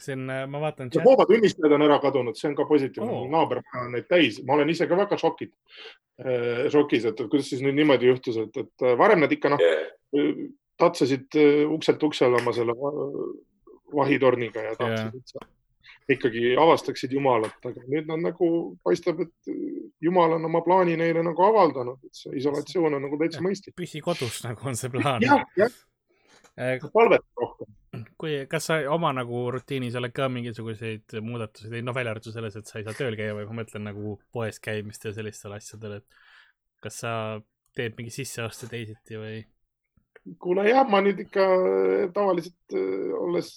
siin 0.00 0.24
ma 0.48 0.60
vaatan. 0.60 0.88
hoovatunnistajad 1.04 1.74
on 1.76 1.82
ära 1.84 1.98
kadunud, 2.00 2.36
see 2.38 2.48
on 2.48 2.54
ka 2.56 2.64
positiivne 2.68 3.12
oh., 3.12 3.24
naabermaja 3.28 3.82
on 3.84 3.92
neid 3.92 4.06
täis, 4.08 4.38
ma 4.46 4.56
olen 4.56 4.70
ise 4.72 4.86
ka 4.88 4.96
väga 4.96 5.18
šokid, 5.20 5.52
äh, 6.24 6.64
šokis, 6.72 7.04
et 7.10 7.24
kuidas 7.28 7.50
siis 7.52 7.60
nüüd 7.64 7.76
niimoodi 7.76 8.08
juhtus, 8.08 8.38
et, 8.40 8.56
et 8.64 8.86
äh, 8.86 8.94
varem 9.00 9.20
nad 9.24 9.32
ikka 9.32 9.52
noh 9.52 9.64
yeah., 9.64 9.90
tatsasid 10.80 11.36
ukselt 11.70 12.02
uksele 12.02 12.38
oma 12.40 12.52
selle 12.54 12.74
vahitorniga 13.96 14.70
ja 14.70 14.78
tahtsid 14.78 15.20
yeah., 15.20 15.50
ikkagi 16.08 16.52
avastaksid 16.60 17.14
Jumalat, 17.16 17.56
aga 17.64 17.80
nüüd 17.88 18.08
nad 18.10 18.20
nagu 18.20 18.48
paistab, 18.84 19.22
et 19.24 19.54
Jumal 20.04 20.36
on 20.36 20.44
oma 20.50 20.60
plaani 20.64 20.98
neile 21.00 21.22
nagu 21.24 21.46
avaldanud, 21.46 22.02
et 22.04 22.18
see 22.18 22.34
isolatsioon 22.42 22.98
on 22.98 23.06
nagu 23.06 23.18
täitsa 23.20 23.40
mõistlik. 23.44 23.76
püsi 23.78 24.02
kodus, 24.04 24.42
nagu 24.44 24.68
on 24.68 24.76
see 24.76 24.92
plaan. 24.92 25.24
jah, 25.24 25.46
jah 25.56 25.72
palvet 26.92 27.24
rohkem. 27.40 27.72
kui, 28.18 28.34
kas 28.50 28.68
sa 28.70 28.76
oma 28.90 29.12
nagu 29.14 29.46
rutiinis 29.54 29.94
oled 29.98 30.12
ka 30.14 30.28
mingisuguseid 30.28 31.16
muudatusi 31.22 31.70
teinud, 31.70 31.88
noh 31.88 31.96
välja 31.96 32.14
arvatud 32.14 32.34
selles, 32.34 32.56
et 32.58 32.66
sa 32.70 32.78
ei 32.78 32.86
saa 32.86 32.96
tööl 32.98 33.16
käia 33.18 33.34
või 33.36 33.48
ma 33.48 33.60
mõtlen 33.62 33.86
nagu 33.86 34.18
poes 34.34 34.60
käimist 34.62 35.04
ja 35.04 35.14
sellistel 35.14 35.54
asjadel, 35.56 36.00
et 36.00 36.22
kas 36.82 37.00
sa 37.04 37.12
teed 37.74 37.96
mingi 37.98 38.14
sisseoste 38.14 38.70
teisiti 38.70 39.18
või? 39.18 39.42
Kuule 40.40 40.64
jah, 40.68 40.86
ma 40.88 41.00
nüüd 41.04 41.18
ikka 41.26 41.44
äh, 41.44 42.04
tavaliselt 42.14 42.76
äh, 42.76 43.10
olles 43.18 43.50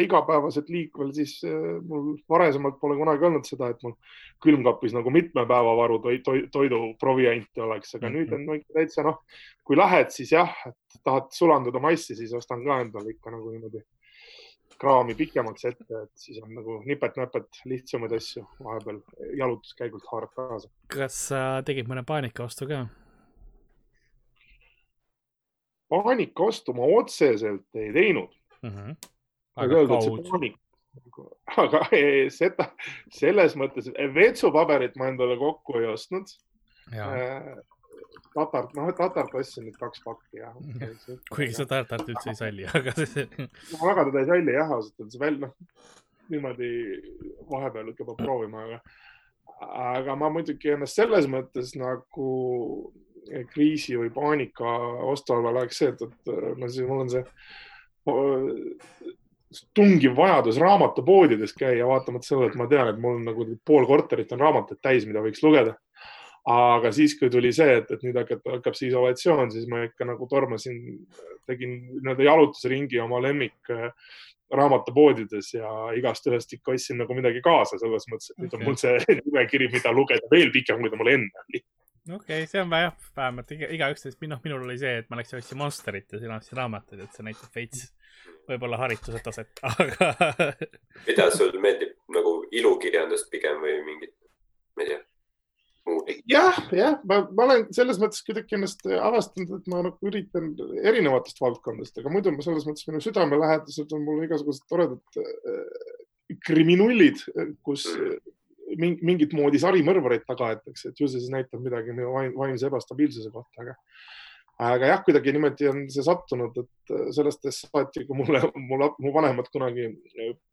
igapäevaselt 0.00 0.68
liikvel, 0.72 1.12
siis 1.16 1.38
äh, 1.48 1.78
mul 1.86 2.18
varasemalt 2.30 2.76
pole 2.82 2.98
kunagi 2.98 3.28
olnud 3.28 3.48
seda, 3.48 3.70
et 3.72 3.80
mul 3.86 3.96
külmkapis 4.44 4.94
nagu 4.96 5.12
mitme 5.14 5.46
päeva 5.48 5.72
varu 5.78 6.00
toid, 6.04 6.24
toid, 6.26 6.50
toiduproviante 6.52 7.64
oleks, 7.64 7.94
aga 7.96 8.12
nüüd 8.12 8.34
on 8.36 8.44
ikka 8.58 8.76
täitsa 8.76 9.06
noh, 9.06 9.22
kui 9.64 9.78
lähed, 9.80 10.12
siis 10.12 10.34
jah, 10.36 10.52
et 10.68 11.00
tahad 11.06 11.32
sulanduda 11.36 11.82
massi, 11.82 12.18
siis 12.18 12.36
ostan 12.36 12.64
ka 12.66 12.82
endale 12.84 13.16
ikka 13.16 13.32
nagu 13.32 13.54
niimoodi 13.54 13.82
kraami 14.80 15.14
pikemaks 15.16 15.66
ette, 15.68 16.04
et 16.04 16.12
siis 16.16 16.38
on 16.40 16.54
nagu 16.56 16.78
nipet-näpet 16.88 17.64
lihtsamaid 17.68 18.14
asju 18.16 18.46
vahepeal 18.64 19.02
jalutuskäigult 19.36 20.08
haarad 20.12 20.32
kaasa. 20.36 20.72
kas 20.92 21.20
sa 21.32 21.44
tegid 21.66 21.88
mõne 21.88 22.04
paanikaostu 22.08 22.68
ka? 22.68 22.86
Paanikaostu 25.90 26.74
ma 26.76 26.88
otseselt 27.00 27.80
ei 27.80 27.92
teinud 27.96 28.32
mm. 28.62 28.70
-hmm. 28.70 28.96
aga 29.56 29.84
paanik, 30.30 30.56
aga 31.56 31.82
seda 32.40 32.70
selles 33.14 33.56
mõttes 33.58 33.90
vetsupaberit 34.14 34.96
ma 34.96 35.10
endale 35.12 35.36
kokku 35.40 35.78
ei 35.80 35.90
ostnud. 35.90 36.32
Äh, 36.90 37.58
tatart, 38.34 38.72
noh, 38.78 38.90
tatart 38.96 39.34
ostsin 39.38 39.66
nüüd 39.66 39.78
kaks 39.80 40.02
pakki 40.04 40.42
jah. 40.42 40.56
kuigi 41.34 41.54
sa 41.58 41.66
tartart 41.70 42.08
üldse 42.10 42.32
ei 42.32 42.38
salli, 42.38 42.66
aga 42.78 42.94
see. 42.98 43.26
ma 43.74 43.90
väga 43.90 44.06
teda 44.10 44.22
ei 44.22 44.30
salli 44.32 44.56
jah, 44.56 44.74
ausalt 44.76 45.04
öeldes 45.04 45.20
veel 45.22 45.38
noh, 45.44 45.54
niimoodi 46.30 46.72
vahepeal 47.50 47.92
ikka 47.92 48.06
peab 48.08 48.22
proovima, 48.22 48.64
aga, 48.66 48.80
aga 50.00 50.18
ma 50.18 50.30
muidugi 50.34 50.74
ennast 50.74 50.98
selles 51.00 51.26
mõttes 51.30 51.74
nagu 51.78 52.30
kriisi 53.52 53.96
või 53.98 54.10
paanika 54.14 54.76
ostu 55.10 55.34
all 55.34 55.50
oleks 55.52 55.80
see, 55.82 55.92
et, 55.92 56.02
et 56.02 56.56
no 56.58 56.68
siis 56.68 56.86
mul 56.88 57.04
on 57.04 57.12
see 57.12 57.24
tungiv 59.74 60.14
vajadus 60.16 60.58
raamatupoodides 60.62 61.54
käia, 61.58 61.86
vaatamata 61.86 62.26
sellele, 62.26 62.52
et 62.52 62.58
ma 62.58 62.66
tean, 62.70 62.90
et 62.92 62.98
mul 63.02 63.18
nagu 63.24 63.46
pool 63.66 63.86
korterit 63.88 64.32
on 64.34 64.42
raamatuid 64.44 64.80
täis, 64.82 65.06
mida 65.08 65.22
võiks 65.24 65.42
lugeda. 65.44 65.76
aga 66.50 66.88
siis, 66.96 67.12
kui 67.18 67.28
tuli 67.30 67.50
see, 67.52 67.74
et, 67.82 67.90
et 67.92 68.02
nüüd 68.02 68.16
hakkab, 68.16 68.40
hakkab 68.48 68.74
see 68.74 68.88
isolatsioon, 68.88 69.50
siis 69.52 69.66
ma 69.68 69.82
ikka 69.84 70.06
nagu 70.08 70.26
tormasin, 70.26 70.78
tegin 71.46 71.74
nii-öelda 71.98 72.24
jalutusringi 72.24 72.98
oma 73.04 73.20
lemmik 73.20 73.70
äh, 73.74 73.90
raamatupoodides 74.56 75.52
ja 75.54 75.70
igast 75.98 76.26
ühest 76.30 76.52
ikka 76.56 76.72
ostsin 76.74 76.98
nagu 77.02 77.14
midagi 77.14 77.42
kaasa, 77.44 77.78
selles 77.78 78.06
mõttes, 78.10 78.32
et 78.32 78.42
nüüd 78.42 78.56
on 78.56 78.64
mul 78.66 78.78
see 78.80 78.96
nimekiri, 79.20 79.68
mida 79.74 79.92
lugeda 79.94 80.32
veel 80.32 80.50
pikem, 80.54 80.80
kui 80.80 80.92
ta 80.92 80.98
mul 80.98 81.12
enne 81.12 81.44
oli. 81.44 81.62
Okei 82.16 82.42
okay,, 82.42 82.50
see 82.50 82.62
on 82.62 82.74
jah, 82.74 82.94
vähemalt 83.16 83.52
iga, 83.56 83.70
igaüks 83.76 84.06
teist, 84.06 84.20
noh, 84.30 84.40
minul 84.44 84.66
oli 84.66 84.78
see, 84.80 85.00
et 85.02 85.10
ma 85.10 85.20
läksin 85.20 85.40
ostsin 85.40 85.60
Monsterit 85.60 86.12
ja 86.12 86.20
siis 86.22 86.34
ostsin 86.36 86.60
raamatuid, 86.60 87.04
et 87.04 87.16
see 87.16 87.26
näitab 87.26 87.56
veits 87.56 87.86
võib-olla 88.50 88.80
harituse 88.80 89.20
taset, 89.24 89.62
aga 89.70 90.10
mida 91.06 91.28
sul 91.34 91.54
meeldib 91.62 91.94
nagu 92.14 92.40
ilukirjandust 92.50 93.30
pigem 93.32 93.62
või 93.62 93.78
mingit, 93.86 94.16
ma 94.76 94.86
ei 94.86 94.92
tea 94.92 95.00
jah, 96.30 96.58
jah, 96.74 96.98
ma, 97.08 97.20
ma 97.34 97.46
olen 97.46 97.64
selles 97.74 97.98
mõttes 98.00 98.22
kuidagi 98.26 98.56
ennast 98.56 98.84
avastanud, 98.86 99.60
et 99.60 99.70
ma 99.70 99.82
nagu 99.86 100.10
üritan 100.10 100.52
erinevatest 100.86 101.40
valdkondadest, 101.42 101.98
aga 102.00 102.12
muidu 102.12 102.32
ma 102.34 102.44
selles 102.44 102.66
mõttes 102.68 102.86
minu 102.88 103.00
südamelähedased 103.04 103.94
on 103.96 104.04
mul 104.06 104.22
igasugused 104.26 104.66
toredad 104.70 105.20
äh, 105.20 105.88
kriminullid, 106.46 107.22
kus 107.66 107.86
mingit 108.78 109.34
moodi 109.36 109.60
sarimõrvareid 109.62 110.26
taga 110.28 110.52
aetakse, 110.52 110.90
et 110.90 111.00
ju 111.00 111.08
see 111.08 111.22
siis 111.22 111.32
näitab 111.32 111.62
midagi 111.64 111.94
vaimse 111.96 112.68
ebastabiilsuse 112.68 113.32
kohta, 113.34 113.64
aga 113.64 113.76
aga 114.60 114.90
jah, 114.90 115.02
kuidagi 115.06 115.32
niimoodi 115.32 115.70
on 115.70 115.82
see 115.88 116.04
sattunud, 116.04 116.58
et 116.60 116.94
sellest 117.16 117.46
saati, 117.56 118.04
kui 118.04 118.18
mulle, 118.18 118.42
mul, 118.68 118.90
mu 119.00 119.12
vanemad 119.14 119.48
kunagi 119.52 119.88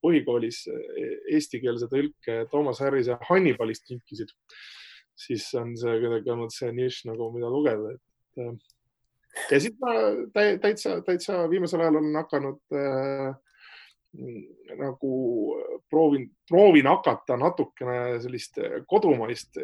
põhikoolis 0.03 0.63
eestikeelse 1.33 1.91
tõlke 1.91 2.45
Toomas 2.53 2.79
Harrise 2.85 3.19
Hannibalist 3.27 3.83
kinkisid 3.89 4.31
siis 5.17 5.47
on 5.57 5.73
see 5.79 5.97
kuidagi 6.01 6.33
olnud 6.33 6.53
see 6.53 6.71
nišš 6.75 7.07
nagu, 7.09 7.29
mida 7.35 7.49
lugeda, 7.51 7.95
et. 7.95 8.41
Äh, 8.43 8.53
ja 9.51 9.59
siit 9.61 9.77
ma 9.81 9.93
täitsa, 10.63 10.99
täitsa 11.05 11.43
viimasel 11.51 11.83
ajal 11.83 11.99
olen 11.99 12.19
hakanud 12.21 12.77
äh, 12.77 13.35
nagu 14.77 15.11
proovin, 15.89 16.27
proovin 16.49 16.87
hakata 16.89 17.37
natukene 17.39 18.17
sellist 18.23 18.59
kodumaist 18.89 19.59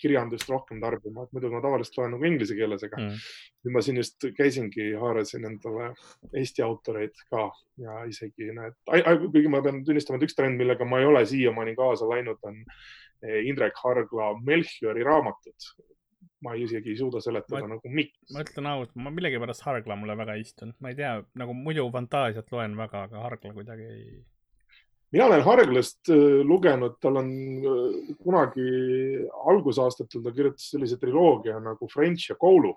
kirjandust 0.00 0.48
rohkem 0.50 0.80
tarbima, 0.82 1.24
et 1.24 1.34
muidu 1.36 1.50
ma 1.52 1.62
tavaliselt 1.64 1.98
loen 2.00 2.14
nagu 2.16 2.28
inglise 2.28 2.56
keeles, 2.58 2.84
aga 2.88 3.00
mm. 3.02 3.26
nüüd 3.66 3.76
ma 3.76 3.82
siin 3.84 4.00
just 4.00 4.28
käisingi, 4.38 4.90
haarasin 5.00 5.46
endale 5.48 5.90
Eesti 6.32 6.64
autoreid 6.66 7.16
ka 7.30 7.48
ja 7.82 8.00
isegi 8.08 8.50
need, 8.56 8.78
kuigi 9.28 9.52
ma 9.52 9.62
pean 9.64 9.84
tunnistama, 9.86 10.18
et 10.18 10.28
üks 10.28 10.38
trend, 10.38 10.58
millega 10.60 10.88
ma 10.88 11.02
ei 11.02 11.10
ole 11.10 11.24
siiamaani 11.28 11.76
kaasa 11.78 12.08
läinud, 12.10 12.40
on 12.48 12.64
Indrek 13.44 13.78
Hargla 13.82 14.32
Melchiori 14.46 15.02
raamatut. 15.06 15.72
Ma 16.44 16.54
isegi 16.54 16.92
ei 16.92 16.98
suuda 16.98 17.20
seletada 17.22 17.64
ma, 17.64 17.74
nagu 17.74 17.92
miks. 17.92 18.18
ma 18.34 18.42
ütlen 18.44 18.70
ausalt, 18.70 18.96
ma 18.96 19.12
millegipärast 19.14 19.64
Hargla 19.66 19.96
mulle 19.98 20.16
väga 20.18 20.38
ei 20.38 20.44
istunud, 20.46 20.76
ma 20.82 20.92
ei 20.92 20.98
tea, 20.98 21.12
nagu 21.38 21.54
muidu 21.56 21.86
fantaasiat 21.94 22.50
loen 22.54 22.76
väga, 22.78 23.06
aga 23.08 23.22
Hargla 23.26 23.54
kuidagi 23.56 23.88
ei. 23.92 24.18
mina 25.14 25.28
olen 25.30 25.44
Harglast 25.46 26.12
äh, 26.14 26.42
lugenud, 26.46 26.98
tal 27.02 27.20
on 27.22 27.32
äh, 27.58 28.12
kunagi 28.22 28.68
algusaastatel 29.54 30.24
ta 30.26 30.34
kirjutas 30.36 30.70
sellise 30.74 31.00
triloogia 31.00 31.58
nagu 31.64 31.90
French 31.92 32.30
ja 32.30 32.38
Koulu 32.38 32.76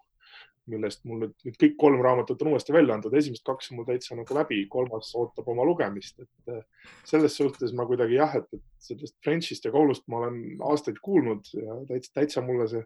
millest 0.71 1.03
mul 1.07 1.25
nüüd, 1.25 1.33
nüüd 1.45 1.57
kõik 1.59 1.75
kolm 1.79 2.01
raamatut 2.03 2.41
on 2.43 2.53
uuesti 2.53 2.73
välja 2.73 2.95
antud, 2.95 3.13
esimesed 3.17 3.43
kaks 3.47 3.71
on 3.71 3.79
mul 3.79 3.87
täitsa 3.87 4.17
nagu 4.17 4.37
läbi, 4.37 4.61
kolmas 4.71 5.11
ootab 5.19 5.49
oma 5.51 5.65
lugemist, 5.67 6.19
et 6.23 6.53
äh, 6.53 6.63
selles 7.07 7.35
suhtes 7.37 7.75
ma 7.77 7.85
kuidagi 7.89 8.17
jah, 8.17 8.37
et, 8.39 8.47
et 8.55 8.63
sellest 8.81 9.17
Frenchist 9.23 9.67
ja 9.67 9.73
koolust 9.73 10.07
ma 10.11 10.23
olen 10.23 10.63
aastaid 10.71 10.97
kuulnud 11.03 11.51
ja 11.57 11.77
täitsa, 11.89 12.13
täitsa 12.19 12.45
mulle 12.45 12.67
see 12.71 12.83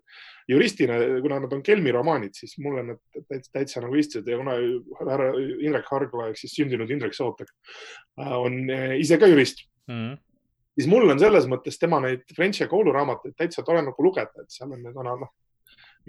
juristina, 0.52 1.00
kuna 1.24 1.40
nad 1.46 1.56
on 1.56 1.64
Kelmi 1.66 1.94
romaanid, 1.96 2.36
siis 2.38 2.58
mulle 2.64 2.84
need 2.90 3.02
täitsa, 3.30 3.54
täitsa 3.60 3.86
nagu 3.86 3.98
istusid. 4.00 4.28
Ja 4.30 4.42
kuna 4.42 4.58
härra 5.02 5.32
Indrek 5.38 5.90
Hargla 5.92 6.30
ehk 6.32 6.42
siis 6.42 6.56
sündinud 6.58 6.92
Indrek 6.92 7.16
Sootek 7.18 7.52
äh, 7.52 8.36
on 8.36 8.64
äh, 8.70 8.96
ise 9.00 9.20
ka 9.22 9.32
jurist 9.32 9.68
mm. 9.88 9.96
-hmm 9.96 10.22
siis 10.76 10.90
mul 10.92 11.10
on 11.10 11.20
selles 11.20 11.48
mõttes 11.48 11.80
tema 11.80 12.02
neid 12.04 12.26
French 12.36 12.62
ja 12.62 12.68
koolu 12.72 12.94
raamatuid 12.96 13.36
täitsa 13.40 13.64
tore 13.64 13.82
nagu 13.86 14.04
lugeda, 14.04 14.44
et 14.44 14.52
seal 14.52 14.72
on 14.72 14.82
need 14.84 14.96
vana, 14.96 15.16
noh, 15.22 15.32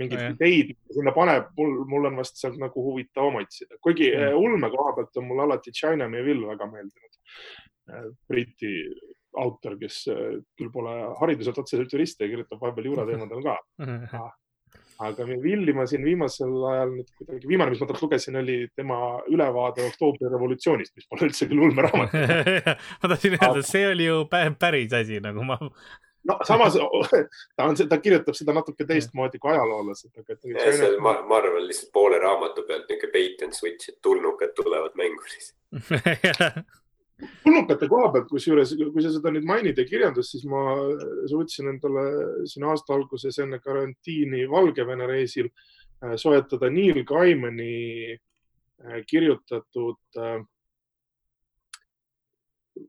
mingeid 0.00 0.22
no, 0.22 0.30
ideid 0.34 0.72
sinna 0.94 1.12
paneb, 1.16 1.50
mul, 1.58 1.76
mul 1.90 2.08
on 2.10 2.20
vast 2.20 2.40
sealt 2.40 2.58
nagu 2.60 2.86
huvitavam 2.88 3.40
otsida, 3.42 3.78
kuigi 3.84 4.10
mm. 4.12 4.38
Ulme 4.40 4.70
koha 4.72 4.94
pealt 4.98 5.20
on 5.20 5.28
mulle 5.28 5.46
alati 5.46 5.74
China 5.74 6.08
Neville 6.12 6.48
väga 6.52 6.70
meeldinud. 6.70 7.20
Eh, 7.86 8.08
Briti 8.28 8.72
autor, 9.36 9.76
kes 9.80 10.00
eh, 10.12 10.40
küll 10.58 10.72
pole 10.72 10.96
hariduselt 11.20 11.60
otseselt 11.62 11.92
jurist 11.92 12.20
ja 12.20 12.28
kirjutab 12.30 12.60
vahepeal 12.62 12.90
juurateemadel 12.90 13.44
ka 13.44 13.56
aga 15.06 15.26
Villi 15.42 15.74
ma 15.76 15.84
siin 15.88 16.04
viimasel 16.06 16.54
ajal 16.70 16.92
nüüd 16.94 17.10
kuidagi, 17.18 17.48
viimane, 17.50 17.72
mis 17.72 17.82
ma 17.82 17.88
talt 17.90 18.02
lugesin, 18.04 18.38
oli 18.40 18.56
tema 18.76 18.98
ülevaade 19.32 19.84
oktoobri 19.90 20.30
revolutsioonist, 20.32 20.94
mis 20.96 21.08
pole 21.10 21.28
üldse 21.28 21.48
küll 21.50 21.62
ulmeraamat 21.66 22.16
ma 23.02 23.10
tahtsin 23.12 23.36
öelda, 23.36 23.60
et 23.60 23.68
see 23.68 23.84
oli 23.90 24.08
ju 24.08 24.22
päris 24.32 24.96
asi, 24.96 25.20
nagu 25.24 25.44
ma 25.46 25.58
no 26.28 26.38
samas 26.48 26.78
ta 27.56 27.68
on, 27.68 27.76
ta 27.76 27.98
kirjutab 28.02 28.38
seda 28.38 28.54
natuke 28.56 28.86
teistmoodi 28.88 29.38
kui 29.42 29.52
ajaloolased. 29.52 30.10
seal 30.40 30.98
ma, 31.02 31.18
ma 31.28 31.38
arvan 31.40 31.66
lihtsalt 31.68 31.92
poole 31.92 32.18
raamatu 32.22 32.66
pealt 32.68 32.88
niisugune 32.90 33.12
bait 33.12 33.46
and 33.46 33.56
switch, 33.56 33.92
et 33.92 34.00
tulnukad 34.02 34.54
tulevad 34.58 34.98
mängu 34.98 35.24
siis 35.30 35.54
tulnukate 37.44 37.88
koha 37.88 38.10
pealt, 38.12 38.28
kusjuures, 38.30 38.74
kui 38.92 39.04
sa 39.04 39.12
seda 39.14 39.32
nüüd 39.32 39.46
mainid 39.48 39.78
ja 39.80 39.86
kirjandust, 39.88 40.34
siis 40.34 40.44
ma 40.50 40.62
suutsin 41.30 41.70
endale 41.72 42.04
siin 42.50 42.66
aasta 42.68 42.94
alguses 42.96 43.38
enne 43.42 43.60
karantiini 43.64 44.44
Valgevene 44.50 45.08
reisil 45.08 45.48
äh, 45.48 46.16
soetada 46.20 46.70
Neil 46.72 47.04
Gaimani 47.08 48.12
äh, 48.12 49.00
kirjutatud 49.08 50.20
äh, 50.20 50.42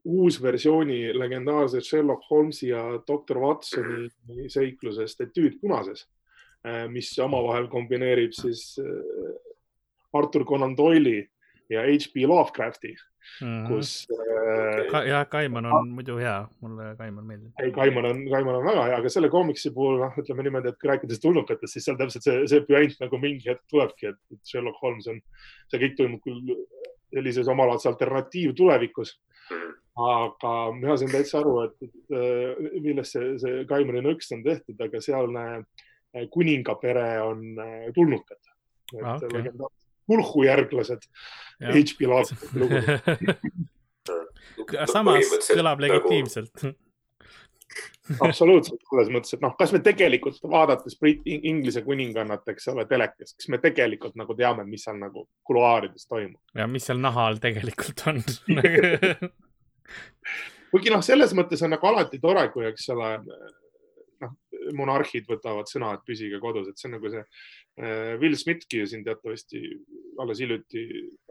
uus 0.04 0.42
versiooni 0.42 1.18
legendaarset 1.18 1.84
Sherlock 1.84 2.30
Holmesi 2.30 2.68
ja 2.68 2.82
doktor 3.08 3.40
Watsoni 3.42 4.08
seiklusest 4.52 5.20
Etüüd 5.24 5.58
punases, 5.60 6.06
äh, 6.66 6.86
mis 6.92 7.14
omavahel 7.24 7.68
kombineerib 7.72 8.36
siis 8.36 8.74
äh, 8.82 9.36
Arthur 10.12 10.44
Conan 10.48 10.76
Doyle'i 10.76 11.22
ja 11.68 11.84
H.P. 11.84 12.24
Lovecrafti 12.26 12.94
mm, 13.40 13.46
-hmm. 13.46 13.68
kus 13.68 14.06
äh, 14.12 14.90
Ka. 14.90 15.04
jah, 15.04 15.28
Kaiman 15.28 15.66
on 15.66 15.88
muidu 15.90 16.16
hea, 16.16 16.48
mulle 16.60 16.94
Kaiman 16.98 17.26
meeldib. 17.26 17.52
ei, 17.62 17.72
Kaiman 17.72 18.04
on, 18.04 18.30
Kaiman 18.30 18.54
on 18.54 18.64
väga 18.64 18.84
hea, 18.84 18.96
aga 18.96 19.08
selle 19.08 19.28
koomiksi 19.28 19.70
puhul, 19.70 20.00
noh, 20.00 20.12
ütleme 20.18 20.42
niimoodi, 20.42 20.68
et 20.68 20.80
kui 20.80 20.90
rääkides 20.90 21.20
tulnukatest, 21.20 21.72
siis 21.72 21.84
seal 21.84 21.96
täpselt 21.96 22.24
see, 22.24 22.46
see 22.46 22.64
püant 22.68 23.00
nagu 23.00 23.18
mingi 23.18 23.50
hetk 23.50 23.64
tulebki, 23.70 24.12
et 24.12 24.40
Sherlock 24.44 24.80
Holmes 24.82 25.08
on, 25.08 25.20
see 25.68 25.80
kõik 25.84 25.96
toimub 25.96 26.24
küll 26.24 26.56
sellises 27.12 27.48
omalaadse 27.48 27.88
alternatiivtulevikus 27.88 29.14
aga 29.98 30.52
mina 30.76 30.96
sain 31.00 31.10
täitsa 31.12 31.40
aru, 31.40 31.54
et, 31.66 31.90
äh, 32.14 32.80
millest 32.84 33.16
see, 33.16 33.32
see 33.42 33.64
Kaimani 33.70 34.02
nõks 34.04 34.30
on 34.36 34.44
tehtud, 34.46 34.78
aga 34.84 35.02
sealne 35.04 35.46
äh, 35.58 36.28
kuningapere 36.34 37.08
on 37.26 37.44
äh, 37.64 37.88
tulnukad. 37.96 38.40
Ah, 39.02 39.18
okay. 39.20 39.50
Pulhu 40.08 40.46
järglased 40.46 41.02
H.P. 41.60 42.06
Lovecrafti 42.08 42.62
lugu. 42.62 42.78
samas 44.94 45.50
kõlab 45.50 45.82
nagu- 45.82 45.84
legitiimselt 45.84 46.70
absoluutselt, 48.24 48.80
selles 48.88 49.10
mõttes, 49.12 49.34
et 49.36 49.42
noh, 49.44 49.54
kas 49.58 49.72
me 49.74 49.80
tegelikult 49.84 50.40
vaadates 50.48 50.96
Brit-, 51.00 51.26
Inglise 51.26 51.82
kuningannat, 51.86 52.46
eks 52.52 52.70
ole, 52.72 52.86
telekast, 52.88 53.36
kas 53.38 53.50
me 53.52 53.60
tegelikult 53.62 54.16
nagu 54.20 54.36
teame, 54.38 54.64
mis 54.68 54.86
seal 54.86 54.98
nagu 55.00 55.26
kuluaarides 55.48 56.08
toimub? 56.08 56.40
ja 56.58 56.68
mis 56.70 56.88
seal 56.88 57.00
naha 57.02 57.28
all 57.30 57.40
tegelikult 57.42 58.04
on 58.10 58.22
kuigi 60.72 60.92
noh, 60.92 61.04
selles 61.04 61.32
mõttes 61.36 61.62
on 61.64 61.72
nagu 61.74 61.90
alati 61.90 62.20
tore, 62.22 62.48
kui, 62.52 62.66
eks 62.68 62.88
ole, 62.94 63.14
monarhid 64.76 65.26
võtavad 65.28 65.70
sõna, 65.70 65.94
et 65.96 66.04
püsige 66.06 66.40
kodus, 66.42 66.68
et 66.70 66.80
see 66.80 66.88
on 66.88 66.96
nagu 66.96 67.12
see 67.12 67.22
äh, 67.22 68.14
Will 68.20 68.36
Smithki 68.38 68.84
siin 68.88 69.04
teatavasti 69.06 69.62
alles 70.22 70.40
hiljuti 70.42 70.86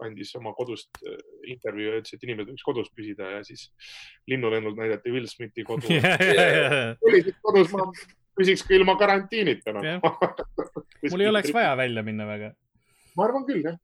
andis 0.05 0.33
oma 0.39 0.53
kodust 0.57 1.01
äh, 1.03 1.17
intervjuu 1.53 1.89
ja 1.89 2.01
ütles, 2.01 2.15
et 2.15 2.27
inimesed 2.27 2.53
võiks 2.53 2.67
kodus 2.67 2.93
püsida 2.95 3.31
ja 3.37 3.41
siis 3.47 3.67
linnulennult 4.31 4.79
näidati 4.79 5.13
Will 5.13 5.27
Smithi 5.31 5.67
kodu. 5.67 5.89
Yeah.. 5.97 6.95
oli 7.05 7.21
siis 7.25 7.35
kodus, 7.41 7.69
ma 7.73 7.87
püsiks 8.37 8.63
ka 8.67 8.75
ilma 8.77 8.95
karantiinita 8.99 9.73
no.. 9.75 9.81
mul 11.11 11.23
ei 11.23 11.29
oleks 11.31 11.53
vaja 11.55 11.73
välja 11.79 12.03
minna 12.05 12.27
väga. 12.29 12.53
ma 13.17 13.27
arvan 13.27 13.45
küll, 13.47 13.63
jah. 13.65 13.77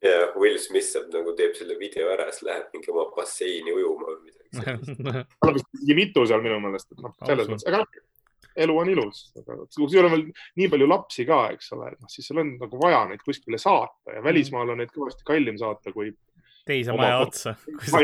Ja 0.00 0.30
Will 0.40 0.56
Smith 0.58 0.88
saab 0.88 1.10
nagu 1.12 1.34
teeb 1.36 1.52
selle 1.58 1.76
video 1.80 2.08
ära, 2.08 2.30
siis 2.32 2.46
läheb 2.48 2.70
mingi 2.72 2.88
oma 2.92 3.10
basseini 3.12 3.74
ujuma 3.74 4.14
või 4.14 4.30
midagi 4.30 4.62
sellist. 4.62 5.02
tal 5.42 5.50
on 5.52 5.58
vist 5.58 5.68
mingi 5.76 5.96
mitu 5.98 6.24
seal 6.30 6.44
minu 6.44 6.56
meelest, 6.64 6.88
et 6.94 7.02
noh, 7.04 7.12
selles 7.28 7.50
mõttes, 7.52 7.66
aga 7.68 7.82
noh, 7.82 7.98
elu 8.56 8.78
on 8.78 8.90
ilus, 8.90 9.22
aga 9.38 9.58
kui 9.64 9.88
sul 9.90 10.06
on 10.06 10.14
veel 10.14 10.24
nii 10.60 10.68
palju 10.72 10.88
lapsi 10.90 11.26
ka, 11.28 11.42
eks 11.54 11.72
ole, 11.76 11.92
et 11.92 12.00
noh, 12.00 12.10
siis 12.10 12.26
sul 12.30 12.42
on 12.42 12.54
nagu 12.60 12.82
vaja 12.82 13.04
neid 13.10 13.22
kuskile 13.26 13.60
saata 13.60 14.16
ja 14.16 14.24
välismaal 14.24 14.74
on 14.74 14.82
neid 14.82 14.92
kõvasti 14.94 15.26
kallim 15.26 15.58
saata 15.60 15.94
kui 15.94 16.12
teise 16.66 16.94
maja 16.96 17.18
otsa. 17.24 17.54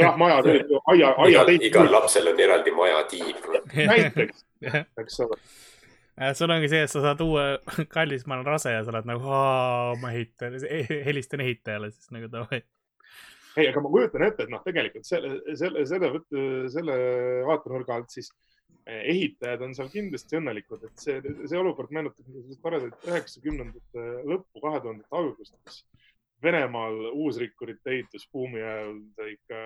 jah, 0.00 0.16
maja, 0.18 0.40
aia, 0.92 1.14
aia 1.26 1.46
teist. 1.48 1.68
igal 1.70 1.90
lapsel 1.92 2.32
on 2.32 2.40
eraldi 2.40 2.74
majatiib. 2.74 3.48
näiteks, 3.92 4.44
eks 5.02 5.24
ole 5.26 5.40
sul 6.34 6.52
ongi 6.52 6.68
see, 6.72 6.80
et 6.86 6.92
sa 6.92 7.02
saad 7.04 7.20
uue, 7.24 7.44
kallis, 7.96 8.24
ma 8.26 8.38
olen 8.38 8.48
rase 8.48 8.72
ja 8.72 8.80
sa 8.84 8.94
oled 8.94 9.08
nagu, 9.08 9.36
ma 10.00 10.12
ehitan, 10.14 10.56
helistan 11.04 11.44
ehitajale 11.44 11.90
siis 11.92 12.08
nagu 12.14 12.30
davai. 12.32 12.62
ei, 13.56 13.68
aga 13.68 13.82
ma 13.84 13.92
kujutan 13.92 14.24
ette, 14.26 14.46
et 14.46 14.52
noh, 14.52 14.62
tegelikult 14.64 15.06
selle, 15.08 15.36
selle, 15.56 15.84
selle, 15.88 16.10
selle 16.72 16.96
vaatenurga 17.48 18.00
alt 18.00 18.12
siis 18.12 18.32
ehitajad 18.86 19.62
on 19.66 19.74
seal 19.74 19.88
kindlasti 19.90 20.38
õnnelikud, 20.38 20.84
et 20.86 21.02
see, 21.02 21.20
see 21.50 21.58
olukord 21.58 21.90
meenutab 21.94 22.26
toredaid 22.62 23.08
üheksakümnendate 23.10 24.04
lõppu, 24.30 24.62
kahe 24.62 24.82
tuhandete 24.84 25.18
algust, 25.20 25.56
kus 25.66 25.84
Venemaal 26.44 26.98
uusrikkurite 27.16 27.94
ehitusbuumi 27.94 28.60
ajal 28.60 28.98
ikka 29.32 29.60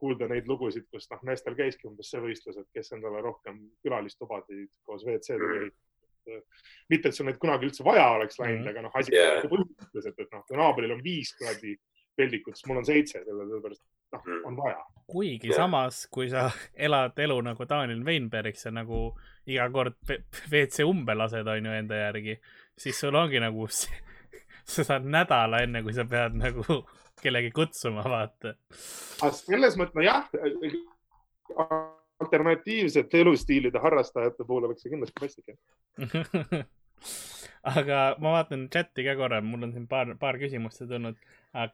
kuulda 0.00 0.28
neid 0.30 0.48
lugusid, 0.48 0.86
kus 0.92 1.08
noh, 1.12 1.22
meestel 1.28 1.56
käiski 1.58 1.88
umbes 1.88 2.10
see 2.12 2.20
võistlus, 2.22 2.58
et 2.60 2.68
kes 2.76 2.92
endale 2.96 3.22
rohkem 3.24 3.58
külalistubasid 3.84 4.68
koos 4.86 5.04
WC-dega 5.06 5.62
ehitab. 5.62 6.44
mitte, 6.92 7.08
et 7.08 7.16
sul 7.16 7.26
neid 7.26 7.38
kunagi 7.40 7.66
üldse 7.66 7.84
vaja 7.84 8.06
oleks 8.14 8.38
läinud 8.38 8.60
mm, 8.60 8.66
-hmm. 8.66 8.70
aga 8.70 8.82
noh, 8.84 8.96
asi 9.00 9.14
yeah. 9.14 9.40
põhimõtteliselt, 9.48 10.18
et, 10.18 10.26
et 10.26 10.34
noh, 10.36 10.44
kui 10.46 10.58
naabril 10.60 10.92
on 10.94 11.02
viis 11.04 11.32
kuradi 11.38 11.74
peldikut, 12.16 12.56
siis 12.56 12.68
mul 12.68 12.82
on 12.82 12.86
seitse, 12.86 13.24
sellepärast 13.24 13.82
noh, 14.14 14.24
mm. 14.26 14.42
on 14.50 14.58
vaja. 14.60 14.82
Kuigi 15.10 15.50
yeah. 15.50 15.58
samas, 15.62 16.04
kui 16.12 16.30
sa 16.30 16.48
elad 16.86 17.18
elu 17.18 17.40
nagu 17.50 17.66
Daniel 17.68 18.04
Weinberg, 18.06 18.56
sa 18.58 18.72
nagu 18.74 19.10
iga 19.50 19.66
kord 19.72 19.98
WC 20.06 20.86
umbe 20.86 21.16
lased, 21.18 21.48
on 21.50 21.68
ju, 21.68 21.76
enda 21.82 21.98
järgi, 22.04 22.38
siis 22.78 23.00
sul 23.00 23.18
ongi 23.18 23.42
nagu, 23.42 23.68
sa 24.72 24.86
saad 24.86 25.08
nädala 25.10 25.64
enne, 25.66 25.84
kui 25.86 25.96
sa 25.96 26.06
pead 26.08 26.38
nagu 26.38 26.82
kellegi 27.22 27.52
kutsuma, 27.52 28.04
vaata. 28.08 28.54
selles 29.36 29.76
mõttes, 29.76 29.96
nojah, 29.98 30.28
alternatiivsete 32.20 33.20
elustiilide 33.20 33.80
harrastajate 33.82 34.44
puhul 34.46 34.68
oleks 34.68 34.84
see 34.84 34.92
kindlasti 34.92 35.20
paslik 35.20 35.56
aga 37.76 38.00
ma 38.22 38.36
vaatan 38.38 38.68
chati 38.72 39.04
ka 39.06 39.16
korra, 39.18 39.42
mul 39.44 39.68
on 39.68 39.74
siin 39.76 39.86
paar, 39.90 40.14
paar 40.20 40.38
küsimust 40.40 40.84
tulnud. 40.88 41.18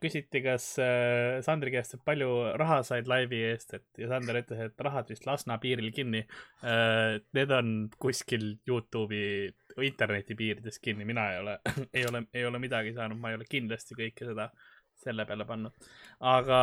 küsiti, 0.00 0.40
kas 0.40 0.70
äh, 0.80 1.42
Sandri 1.44 1.70
käest, 1.74 1.94
et 1.94 2.04
palju 2.04 2.30
raha 2.56 2.80
said 2.86 3.10
laivi 3.10 3.42
eest, 3.50 3.74
et 3.76 4.00
ja 4.00 4.08
Sander 4.08 4.40
ütles, 4.40 4.62
et 4.70 4.86
rahad 4.86 5.10
vist 5.12 5.26
Lasna 5.28 5.58
piiril 5.62 5.92
kinni 5.92 6.24
äh,. 6.64 7.20
Need 7.36 7.52
on 7.52 7.74
kuskil 8.00 8.56
Youtube'i 8.68 9.52
interneti 9.84 10.34
piirides 10.34 10.80
kinni, 10.80 11.04
mina 11.04 11.28
ei 11.34 11.42
ole 11.42 11.58
ei 11.96 12.06
ole, 12.08 12.24
ei 12.32 12.46
ole 12.48 12.62
midagi 12.62 12.96
saanud, 12.96 13.20
ma 13.20 13.30
ei 13.34 13.38
ole 13.40 13.48
kindlasti 13.50 13.98
kõike 13.98 14.30
seda 14.30 14.48
äh, 14.48 14.72
selle 15.02 15.26
peale 15.26 15.46
pannud, 15.48 15.88
aga 16.32 16.60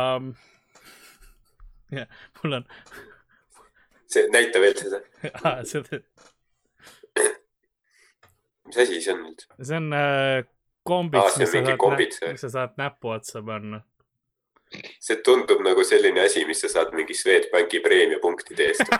jah, 1.98 2.08
mul 2.40 2.60
on. 2.60 2.68
see, 4.06 4.28
näita 4.34 4.62
veel 4.64 4.78
seda 4.80 5.02
seda. 5.70 6.02
Mis 8.68 8.78
asi 8.84 9.00
see 9.00 9.14
on 9.14 9.26
üldse? 9.30 9.48
see 9.62 9.80
on 9.80 9.92
äh, 9.98 10.44
kombits, 10.86 11.38
mis, 11.40 11.54
mis 11.54 12.40
sa 12.44 12.52
saad 12.58 12.78
näpu 12.80 13.14
otsa 13.14 13.42
panna. 13.42 13.82
See 15.00 15.16
tundub 15.22 15.60
nagu 15.62 15.84
selline 15.86 16.24
asi, 16.24 16.44
mis 16.48 16.60
sa 16.64 16.70
saad 16.72 16.94
mingi 16.96 17.14
Swedbanki 17.14 17.80
preemiapunktide 17.84 18.70
eest. 18.72 18.86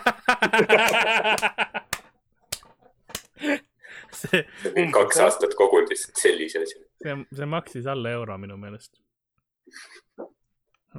See, 4.14 4.40
see 4.62 4.84
kaks 4.94 5.18
aastat 5.20 5.56
kogunud 5.58 5.90
lihtsalt 5.90 6.20
sellise 6.22 6.60
asja. 6.62 6.78
see, 7.02 7.14
see 7.34 7.46
maksis 7.50 7.86
alla 7.90 8.12
euro 8.14 8.36
minu 8.38 8.54
meelest 8.56 8.92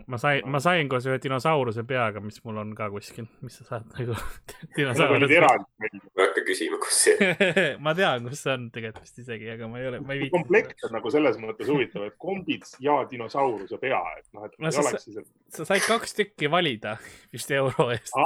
ma 0.07 0.17
sain, 0.19 0.43
ma 0.51 0.59
sain 0.59 0.89
koos 0.91 1.05
ühe 1.07 1.15
dinosauruse 1.23 1.85
peaga, 1.87 2.21
mis 2.23 2.41
mul 2.45 2.57
on 2.61 2.73
ka 2.77 2.87
kuskil, 2.91 3.27
mis 3.45 3.55
sa 3.59 3.67
saad 3.69 3.85
nagu 3.95 4.15
ei 4.77 4.87
hakka 4.89 6.43
küsima, 6.47 6.79
kus 6.83 6.99
see 7.05 7.29
ma 7.85 7.95
tean, 7.97 8.27
kus 8.27 8.43
see 8.43 8.53
on 8.55 8.67
tegelikult 8.75 9.07
vist 9.07 9.23
isegi, 9.23 9.49
aga 9.55 9.69
ma 9.71 9.79
ei 9.79 9.89
ole, 9.91 10.01
ma 10.03 10.15
ei 10.15 10.25
viitsi. 10.25 10.35
komplekt 10.35 10.85
on 10.87 10.95
nagu 10.97 11.13
selles 11.15 11.39
mõttes 11.41 11.71
huvitav, 11.71 12.07
et 12.09 12.17
kombits 12.21 12.75
ja 12.83 12.97
dinosauruse 13.11 13.79
pea, 13.81 14.01
et 14.19 14.27
noh, 14.35 14.47
et 14.49 14.59
no, 14.59 14.73
sa, 14.75 14.85
siis, 14.99 15.21
et... 15.23 15.31
sa 15.55 15.67
said 15.71 15.87
kaks 15.87 16.17
tükki 16.19 16.51
valida 16.51 16.97
vist 17.33 17.51
euro 17.55 17.89
eest. 17.95 18.15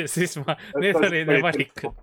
Ja 0.00 0.06
siis 0.10 0.36
ma, 0.42 0.56
need 0.80 0.96
olid 0.98 1.28
need 1.28 1.42
valikud. 1.44 1.98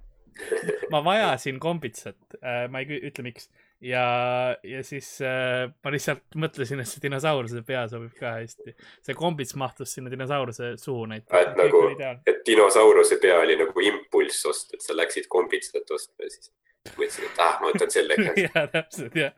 ma 0.93 1.01
vajasin 1.03 1.59
kombitsat, 1.59 2.19
äh, 2.39 2.65
ma 2.71 2.81
ei 2.83 2.99
ütle, 3.09 3.25
miks 3.27 3.49
ja, 3.81 4.57
ja 4.63 4.83
siis 4.83 5.09
äh, 5.21 5.67
ma 5.83 5.93
lihtsalt 5.93 6.37
mõtlesin, 6.39 6.81
et 6.81 6.89
see 6.89 7.01
dinosauruse 7.03 7.61
pea 7.67 7.83
sobib 7.91 8.15
ka 8.17 8.37
hästi. 8.39 8.73
see 9.05 9.17
kombits 9.17 9.55
mahtus 9.59 9.93
sinna 9.97 10.11
dinosauruse 10.13 10.73
suhu 10.81 11.05
näiteks. 11.11 11.41
et 11.41 11.59
nagu, 11.59 11.83
et 12.25 12.41
dinosauruse 12.47 13.19
pea 13.21 13.37
oli 13.43 13.57
nagu 13.59 13.85
impulss 13.91 14.45
osta, 14.49 14.77
et 14.77 14.85
sa 14.85 14.97
läksid 14.97 15.29
kombitsat 15.29 15.93
ostma 15.93 16.25
ja 16.25 16.33
siis 16.33 16.51
mõtlesin, 16.95 17.29
et 17.29 17.41
ah, 17.43 17.61
ma 17.61 17.71
võtan 17.73 17.93
selle 17.93 18.17
ka. 18.17 18.33
ja 18.47 18.65
täpselt 18.73 19.17
jah, 19.19 19.37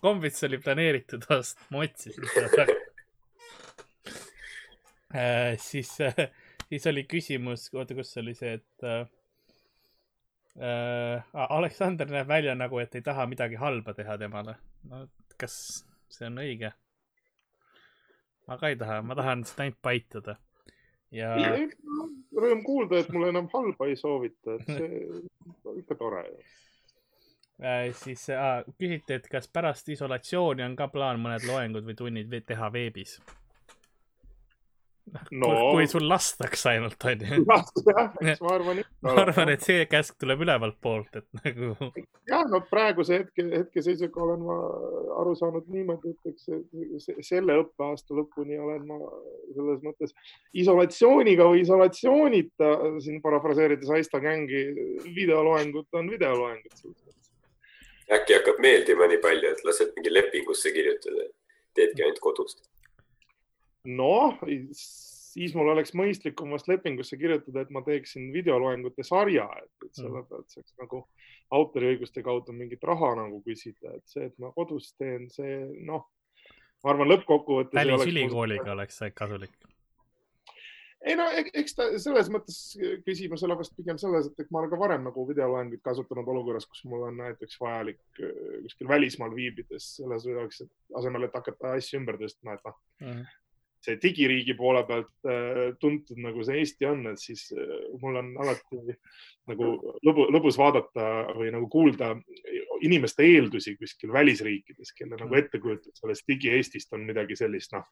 kombits 0.00 0.44
oli 0.48 0.60
planeeritud 0.64 1.28
ost, 1.38 1.60
ma 1.70 1.84
otsisin 1.86 2.28
seda 2.34 2.52
taga 2.56 2.78
äh,. 5.14 5.54
siis 5.62 5.94
äh,, 6.02 6.26
siis 6.68 6.86
oli 6.90 7.04
küsimus, 7.08 7.68
oota, 7.74 7.94
kus 7.96 8.16
oli 8.20 8.34
see, 8.36 8.58
et 8.58 8.86
äh, 8.88 9.06
äh, 10.60 11.22
Aleksander 11.48 12.10
näeb 12.10 12.28
välja 12.28 12.54
nagu, 12.58 12.78
et 12.82 12.94
ei 12.94 13.04
taha 13.04 13.26
midagi 13.30 13.58
halba 13.60 13.94
teha 13.94 14.18
temale. 14.18 14.58
no 14.90 15.06
kas 15.38 15.54
see 16.10 16.26
on 16.26 16.38
õige? 16.42 16.72
ma 18.48 18.58
ka 18.58 18.70
ei 18.72 18.78
taha, 18.80 19.00
ma 19.02 19.16
tahan 19.18 19.44
seda 19.48 19.66
ainult 19.66 19.80
paitada. 19.82 20.36
ja. 21.14 21.34
rõõm 22.38 22.62
kuulda, 22.64 23.02
et 23.02 23.10
mulle 23.14 23.32
enam 23.34 23.50
halba 23.52 23.88
ei 23.88 23.96
soovita, 23.96 24.58
et 24.58 24.72
see 24.72 25.02
on 25.64 25.78
ikka 25.80 25.98
tore 26.00 26.24
äh,. 27.62 27.90
siis 27.96 28.28
äh, 28.34 28.62
küsiti, 28.78 29.18
et 29.18 29.28
kas 29.30 29.48
pärast 29.52 29.88
isolatsiooni 29.94 30.64
on 30.66 30.76
ka 30.76 30.88
plaan 30.92 31.20
mõned 31.22 31.46
loengud 31.48 31.86
või 31.86 31.98
tunnid 31.98 32.40
teha 32.46 32.72
veebis 32.72 33.18
no. 35.30 35.48
kui, 35.72 35.86
sul 35.90 36.06
lastakse 36.08 36.70
ainult, 36.72 37.04
onju. 37.10 37.40
jah, 37.48 38.12
eks 38.22 38.42
ma 38.44 38.52
arvan 38.54 38.80
ikka. 38.82 38.92
ma 39.06 39.14
arvan, 39.22 39.52
et 39.54 39.64
see 39.66 39.86
käsk 39.90 40.16
tuleb 40.20 40.44
ülevalt 40.44 40.78
poolt, 40.84 41.18
et 41.20 41.26
nagu. 41.40 41.90
jah, 42.28 42.44
no 42.50 42.60
praeguse 42.70 43.20
hetke, 43.22 43.46
hetkeseisuga 43.54 44.22
olen 44.26 44.46
ma 44.46 44.58
aru 45.22 45.34
saanud 45.38 45.68
niimoodi, 45.72 46.14
et 46.14 46.32
eks 46.32 47.28
selle 47.28 47.58
õppeaasta 47.64 48.16
lõpuni 48.18 48.60
olen 48.62 48.86
ma 48.88 49.00
selles 49.56 49.82
mõttes 49.84 50.14
isolatsiooniga 50.64 51.48
või 51.50 51.64
isolatsioonita, 51.64 52.72
siin 53.04 53.22
parafraseerides 53.24 53.92
Aista 53.98 54.22
Gängi, 54.24 54.64
videoloengud 55.16 56.00
on 56.00 56.10
videoloengud. 56.14 56.96
äkki 58.14 58.38
hakkab 58.38 58.64
meeldima 58.64 59.08
nii 59.10 59.22
palju, 59.24 59.52
et 59.52 59.64
lased 59.68 59.94
mingi 59.96 60.12
lepingusse 60.14 60.72
kirjutada, 60.72 61.30
teedki 61.76 62.04
ainult 62.04 62.24
kodust 62.24 62.66
noh, 63.84 64.40
siis 64.72 65.54
mul 65.54 65.70
oleks 65.74 65.94
mõistlikum 65.96 66.52
vast 66.54 66.68
lepingusse 66.70 67.18
kirjutada, 67.20 67.62
et 67.62 67.72
ma 67.74 67.82
teeksin 67.86 68.30
videoloengute 68.34 69.06
sarja, 69.06 69.46
et, 69.62 69.72
et 69.86 70.00
selle 70.00 70.22
mm. 70.22 70.28
pealt 70.30 70.54
saaks 70.54 70.74
nagu 70.82 71.04
autoriõiguste 71.58 72.24
kaudu 72.26 72.52
mingit 72.56 72.84
raha 72.84 73.14
nagu 73.22 73.40
küsida, 73.46 73.94
et 73.96 74.04
see, 74.10 74.28
et 74.28 74.36
ma 74.42 74.52
kodus 74.56 74.92
teen, 74.98 75.28
see 75.32 75.62
noh, 75.88 76.08
ma 76.82 76.94
arvan, 76.94 77.10
lõppkokkuvõttes. 77.14 77.78
välisülikooliga 77.78 78.74
oleks 78.74 79.02
see 79.02 79.14
kasulik 79.16 79.56
ei 81.06 81.14
no 81.14 81.28
eks 81.30 81.76
ta 81.78 81.84
selles 82.02 82.26
mõttes 82.32 82.56
küsimus 83.06 83.44
ole 83.46 83.54
vast 83.58 83.74
pigem 83.78 83.98
selles, 84.00 84.26
et 84.34 84.48
ma 84.50 84.62
olen 84.62 84.72
ka 84.72 84.78
varem 84.80 85.04
nagu 85.06 85.24
videoloenguid 85.28 85.82
kasutanud 85.84 86.26
olukorras, 86.34 86.66
kus 86.66 86.82
mul 86.90 87.04
on 87.06 87.20
näiteks 87.20 87.60
vajalik 87.62 88.00
äh, 88.18 88.32
kuskil 88.64 88.90
välismaal 88.90 89.34
viibides 89.36 89.92
selles 90.00 90.26
jaoks, 90.26 90.64
et 90.66 90.98
asemel, 90.98 91.28
et 91.28 91.36
hakata 91.38 91.76
asju 91.78 92.00
ümber 92.00 92.18
tõstma, 92.18 92.58
et 92.58 92.66
noh 92.66 92.80
mm 93.04 93.12
-hmm 93.12 93.36
see 93.84 93.98
digiriigi 94.02 94.56
poole 94.58 94.82
pealt 94.88 95.10
äh, 95.28 95.64
tuntud 95.80 96.18
nagu 96.22 96.44
see 96.46 96.60
Eesti 96.62 96.88
on, 96.88 97.04
et 97.12 97.22
siis 97.22 97.48
äh, 97.54 97.74
mul 98.02 98.18
on 98.20 98.32
alati 98.42 98.98
nagu 99.48 99.70
lõbu, 100.04 100.28
lõbus 100.34 100.58
vaadata 100.60 101.08
või 101.38 101.52
nagu 101.54 101.68
kuulda 101.72 102.14
inimeste 102.84 103.24
eeldusi 103.26 103.74
kuskil 103.76 104.12
välisriikides, 104.12 104.92
kelle 104.96 105.16
nagu 105.16 105.32
mm. 105.32 105.38
ettekujutus 105.42 105.98
sellest 105.98 106.26
digi-Eestist 106.30 106.92
on 106.94 107.04
midagi 107.08 107.36
sellist, 107.38 107.72
noh, 107.74 107.86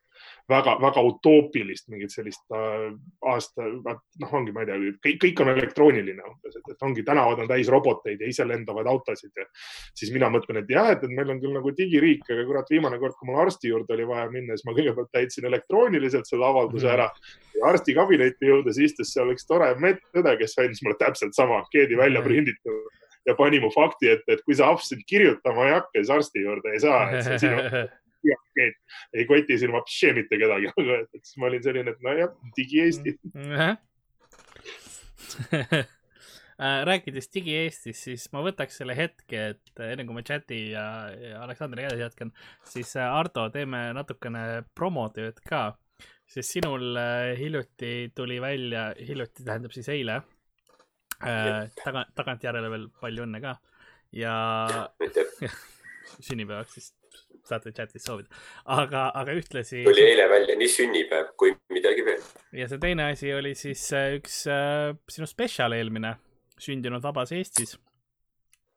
väga-väga 0.50 1.02
utoopilist, 1.10 1.88
mingit 1.92 2.14
sellist 2.14 2.44
äh, 2.54 2.88
aasta, 3.32 3.66
noh, 3.66 4.34
ongi, 4.38 4.54
ma 4.54 4.64
ei 4.64 4.70
tea, 4.70 4.92
kõik, 5.06 5.18
kõik 5.24 5.42
on 5.42 5.52
elektrooniline 5.54 6.26
umbes, 6.28 6.58
et, 6.60 6.76
ongi 6.86 7.04
tänavad 7.06 7.42
on 7.42 7.50
täis 7.50 7.70
roboteid 7.72 8.22
ja 8.22 8.30
iselendavaid 8.30 8.90
autosid 8.90 9.34
ja 9.36 9.48
siis 9.96 10.12
mina 10.14 10.30
mõtlen, 10.32 10.62
et 10.62 10.70
jah, 10.72 10.92
et 10.94 11.06
meil 11.10 11.34
on 11.34 11.42
küll 11.42 11.56
nagu 11.56 11.74
digiriik, 11.76 12.26
aga 12.30 12.46
kurat, 12.48 12.70
viimane 12.72 13.00
kord, 13.02 13.18
kui 13.18 13.30
mul 13.30 13.42
arsti 13.42 13.72
juurde 13.72 13.96
oli 13.96 14.08
vaja 14.08 14.28
minna, 14.32 14.56
siis 14.56 14.68
ma 14.68 14.76
kõigepealt 14.76 15.12
täitsin 15.14 15.50
elektrooniliselt 15.76 16.26
selle 16.26 16.46
avalduse 16.46 16.88
ära. 16.90 17.10
Ja 17.56 17.70
arsti 17.70 17.94
kabinetti 17.96 18.46
jõudes 18.50 18.78
istus 18.78 19.12
seal 19.14 19.30
üks 19.32 19.46
tore 19.48 19.74
medõde, 19.80 20.36
kes 20.40 20.58
andis 20.58 20.82
mulle 20.84 20.96
täpselt 21.00 21.34
sama 21.34 21.62
keedi 21.72 21.96
välja 21.96 22.22
prinditud 22.22 22.90
ja 23.26 23.34
pani 23.34 23.60
mu 23.60 23.70
fakti 23.74 24.10
ette, 24.12 24.36
et 24.36 24.42
kui 24.44 24.54
sa 24.54 24.68
apssid 24.70 25.00
kirjutama 25.08 25.66
ei 25.66 25.72
hakka, 25.74 25.98
siis 25.98 26.10
arsti 26.10 26.44
juurde 26.44 26.72
ei 26.72 26.80
saa, 26.80 27.10
et 27.10 27.24
see 27.26 27.38
sinu 27.42 27.58
ei 29.16 29.26
koti 29.26 29.58
siin 29.58 29.72
vapšee 29.74 30.12
mitte 30.14 30.38
kedagi, 30.38 30.70
aga 30.70 31.00
siis 31.16 31.36
ma 31.40 31.48
olin 31.50 31.62
selline, 31.64 31.90
et 31.90 32.00
nojah, 32.06 32.30
digi-Eesti 32.56 33.16
äh, 33.56 33.76
rääkides 36.58 37.28
Digi-Eestis, 37.34 37.98
siis 38.06 38.22
ma 38.32 38.40
võtaks 38.44 38.78
selle 38.80 38.94
hetke, 38.96 39.42
et 39.52 39.82
enne 39.84 40.06
kui 40.08 40.16
ma 40.16 40.22
chati 40.24 40.60
ja, 40.70 40.86
ja 41.12 41.42
Aleksandriga 41.44 41.90
edasi 41.90 42.06
jätkan, 42.06 42.32
siis 42.64 42.94
Ardo, 43.02 43.48
teeme 43.52 43.90
natukene 43.96 44.62
promotööd 44.78 45.42
ka, 45.48 45.66
sest 46.24 46.56
sinul 46.56 46.96
hiljuti 47.36 47.92
tuli 48.16 48.40
välja, 48.40 48.88
hiljuti 48.96 49.44
tähendab 49.44 49.76
siis 49.76 49.90
eile 49.92 50.22
äh,, 51.20 51.66
taga, 51.84 52.06
tagantjärele 52.16 52.72
veel 52.72 52.88
palju 53.00 53.26
õnne 53.28 53.42
ka. 53.44 53.56
Ja 54.16 54.34
sünnipäevaks 56.26 56.76
siis 56.78 56.92
saate 57.46 57.72
chatis 57.74 58.04
soovida, 58.06 58.30
aga, 58.74 59.08
aga 59.14 59.34
ühtlasi. 59.38 59.82
tuli 59.86 60.02
eile 60.02 60.26
välja 60.30 60.56
nii 60.58 60.70
sünnipäev 60.70 61.32
kui 61.38 61.54
midagi 61.72 62.04
veel. 62.06 62.22
ja 62.56 62.68
see 62.70 62.80
teine 62.82 63.10
asi 63.12 63.32
oli 63.34 63.54
siis 63.58 63.84
äh, 63.94 64.16
üks 64.18 64.42
äh, 64.50 64.96
sinu 65.10 65.28
spetsial 65.30 65.76
eelmine, 65.76 66.16
sündinud 66.60 67.02
vabas 67.02 67.32
Eestis. 67.32 67.76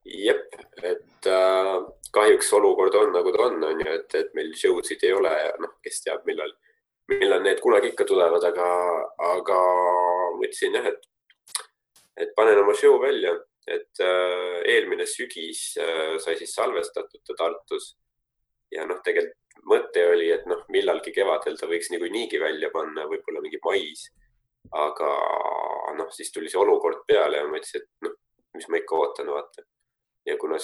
jep, 0.05 0.55
et 0.84 1.27
äh, 1.27 1.75
kahjuks 2.15 2.53
olukord 2.57 2.95
on 2.95 3.13
nagu 3.13 3.32
ta 3.36 3.45
on, 3.45 3.63
on 3.63 3.84
ju, 3.84 3.91
et, 3.93 4.15
et 4.15 4.34
meil 4.38 4.53
show 4.57 4.80
sid 4.86 5.03
ei 5.05 5.13
ole 5.13 5.30
ja 5.30 5.51
noh, 5.61 5.75
kes 5.84 6.01
teab, 6.05 6.23
millal, 6.25 6.53
millal 7.11 7.43
need 7.45 7.61
kunagi 7.61 7.91
ikka 7.91 8.07
tulevad, 8.09 8.45
aga, 8.49 8.69
aga 9.34 9.59
mõtlesin 10.39 10.80
jah, 10.80 10.89
et, 10.89 11.05
et 12.25 12.34
panen 12.38 12.63
oma 12.63 12.73
show 12.77 12.97
välja, 13.01 13.36
et 13.69 14.01
äh, 14.01 14.61
eelmine 14.73 15.05
sügis 15.05 15.75
äh, 15.82 16.15
sai 16.23 16.39
siis 16.39 16.55
salvestatud 16.57 17.21
ta 17.27 17.38
Tartus 17.43 17.91
ja 18.73 18.88
noh, 18.89 19.03
tegelikult 19.05 19.38
mõte 19.69 20.05
oli, 20.09 20.30
et 20.34 20.45
noh, 20.49 20.63
millalgi 20.73 21.13
kevadel 21.13 21.57
ta 21.59 21.67
võiks 21.69 21.91
niikuinii 21.93 22.39
välja 22.41 22.69
panna, 22.73 23.05
võib-olla 23.09 23.41
mingi 23.43 23.59
mais. 23.65 24.07
Aga 24.72 25.10
noh, 25.97 26.10
siis 26.14 26.32
tuli 26.32 26.49
see 26.51 26.62
olukord 26.62 27.03
peale 27.07 27.41
ja 27.41 27.47
ma 27.47 27.57
ütlesin, 27.60 27.84
et 27.84 28.07
noh, 28.07 28.16
mis 28.57 28.68
ma 28.70 28.82
ikka 28.82 28.97
ootan, 28.97 29.32
vaata. 29.34 29.66
ja 30.26 30.38
kuna 30.38 30.60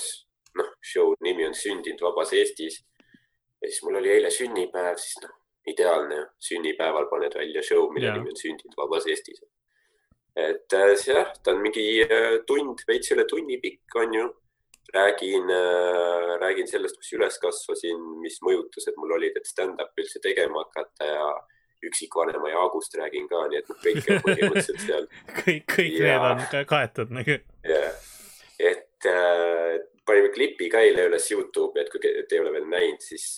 noh, 0.60 0.70
show 0.84 1.16
nimi 1.26 1.48
on 1.48 1.56
Sündinud 1.58 2.04
vabas 2.06 2.34
Eestis 2.34 2.82
ja 3.62 3.70
siis 3.70 3.82
mul 3.84 4.00
oli 4.02 4.12
eile 4.14 4.32
sünnipäev, 4.32 4.98
siis 5.02 5.20
noh, 5.24 5.34
ideaalne 5.72 6.22
sünnipäeval 6.48 7.10
paned 7.12 7.38
välja 7.40 7.64
show, 7.66 7.90
mille 7.94 8.08
yeah. 8.12 8.18
nimi 8.20 8.34
on 8.34 8.42
Sündinud 8.42 8.78
vabas 8.78 9.08
Eestis. 9.10 9.44
et 10.36 10.74
äh, 10.74 10.96
jah, 11.08 11.32
ta 11.44 11.54
on 11.56 11.62
mingi 11.64 11.86
äh, 12.04 12.42
tund, 12.48 12.84
veits 12.88 13.12
üle 13.16 13.24
tunni 13.30 13.58
pikk, 13.64 13.96
on 14.02 14.14
ju 14.14 14.26
räägin, 14.94 15.50
äh, 15.50 16.38
räägin 16.40 16.68
sellest, 16.68 16.98
kus 17.00 17.14
üles 17.18 17.38
kasvasin, 17.42 18.02
mis 18.22 18.38
mõjutused 18.44 18.98
mul 19.00 19.16
olid, 19.18 19.38
et 19.40 19.48
stand-up'i 19.48 20.04
üldse 20.04 20.22
tegema 20.24 20.66
hakata 20.66 21.08
ja 21.10 21.30
üksikvanema 21.90 22.52
Jaagust 22.54 22.98
räägin 23.00 23.28
ka, 23.32 23.46
nii 23.52 23.62
et 23.62 23.72
noh, 23.72 23.80
kõik 23.84 24.10
on 24.12 24.22
põhimõtteliselt 24.28 24.84
seal 24.86 25.08
kõik, 25.42 25.66
kõik 25.76 25.98
ja... 26.00 26.06
need 26.08 26.28
on 26.30 26.44
ka 26.52 26.64
kaetud 26.70 27.14
nagu. 27.16 27.38
jah, 27.70 28.00
et 28.60 29.10
äh, 29.12 29.78
panime 30.06 30.32
klipi 30.36 30.70
ka 30.72 30.84
eile 30.86 31.10
üles 31.10 31.30
Youtube'i, 31.32 31.86
et 31.86 31.94
kui 31.94 32.04
te 32.04 32.26
ei 32.38 32.44
ole 32.44 32.54
veel 32.56 32.70
näinud, 32.72 33.02
siis, 33.04 33.30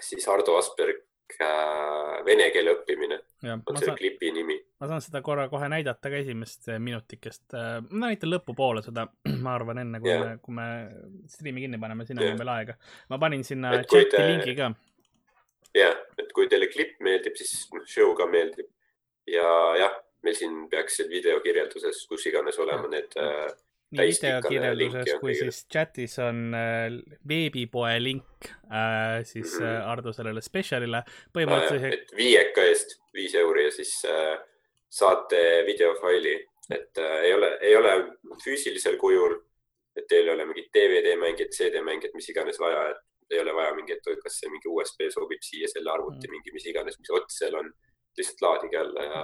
siis 0.00 0.28
Ardo 0.30 0.58
Asperg 0.60 1.02
äh, 1.40 2.20
vene 2.26 2.50
keele 2.54 2.76
õppimine 2.78 3.20
on 3.48 3.62
selle 3.76 3.86
saan, 3.86 3.96
klipi 3.98 4.30
nimi. 4.34 4.56
ma 4.80 4.88
saan 4.90 5.02
seda 5.04 5.22
korra 5.24 5.46
kohe 5.52 5.68
näidata 5.72 6.12
ka 6.12 6.20
esimest 6.20 6.68
äh, 6.68 6.80
minutikest. 6.82 7.46
Äh, 7.56 7.78
ma 7.88 8.10
näitan 8.10 8.32
lõpupoole 8.32 8.82
seda, 8.84 9.06
ma 9.44 9.54
arvan, 9.56 9.80
enne 9.84 10.00
kui 10.02 10.12
yeah. 10.12 10.26
me, 10.26 10.38
kui 10.44 10.56
me 10.56 10.68
striimi 11.30 11.64
kinni 11.64 11.80
paneme, 11.80 12.06
siin 12.08 12.20
yeah. 12.20 12.34
on 12.34 12.42
veel 12.42 12.52
aega. 12.52 12.76
ma 13.12 13.20
panin 13.22 13.44
sinna 13.46 13.78
chati 13.80 14.10
te... 14.12 14.26
lingi 14.28 14.56
ka. 14.58 14.72
Jah, 15.74 15.96
et 16.18 16.32
kui 16.36 16.48
teile 16.48 16.68
klipp 16.72 17.00
meeldib, 17.00 17.36
siis 17.38 17.66
noh, 17.74 17.86
show 17.86 18.14
ka 18.18 18.26
meeldib. 18.26 18.68
ja 19.30 19.48
jah, 19.78 19.98
meil 20.22 20.36
siin 20.36 20.68
peaks 20.70 21.02
videokirjelduses, 21.08 22.06
kus 22.10 22.26
iganes 22.26 22.58
olema 22.58 22.88
need 22.90 23.14
äh, 23.20 23.50
nii 23.90 24.06
videokirjelduses 24.06 25.16
kui 25.20 25.34
siis 25.34 25.64
chatis 25.72 26.18
on 26.22 26.54
äh, 26.54 26.98
veebipoe 27.28 27.96
link 28.02 28.46
äh, 28.70 29.24
siis 29.24 29.58
mm 29.58 29.66
-hmm. 29.66 29.88
Ardo 29.92 30.12
sellele 30.12 30.40
spetsialile. 30.40 31.02
põhimõtteliselt. 31.34 32.14
viieka 32.16 32.62
eest 32.62 33.00
viis 33.14 33.34
euri 33.34 33.64
ja 33.64 33.70
siis 33.70 34.04
äh, 34.04 34.38
saate 34.88 35.62
videofaili, 35.66 36.48
et 36.70 36.98
äh, 36.98 37.20
ei 37.24 37.34
ole, 37.34 37.58
ei 37.60 37.76
ole 37.76 37.92
füüsilisel 38.44 38.96
kujul, 38.96 39.36
et 39.96 40.06
teil 40.08 40.28
ei 40.28 40.34
ole 40.34 40.44
mingit 40.44 40.70
DVD 40.74 41.16
mängijat, 41.16 41.54
CD 41.54 41.82
mängijat, 41.82 42.14
mis 42.14 42.28
iganes 42.28 42.58
vaja, 42.60 42.90
et 42.90 43.02
ei 43.34 43.42
ole 43.44 43.54
vaja 43.56 43.76
mingit, 43.76 44.10
kas 44.24 44.40
see 44.40 44.50
mingi 44.52 44.70
USB 44.70 45.06
sobib 45.14 45.44
siia 45.46 45.68
selle 45.70 45.92
arvuti 45.92 46.26
mm. 46.26 46.36
mingi, 46.36 46.56
mis 46.56 46.66
iganes, 46.72 46.98
mis 47.00 47.14
ots 47.18 47.38
seal 47.42 47.58
on. 47.60 47.70
lihtsalt 48.18 48.42
laadige 48.42 48.78
alla 48.80 49.06
ja 49.06 49.22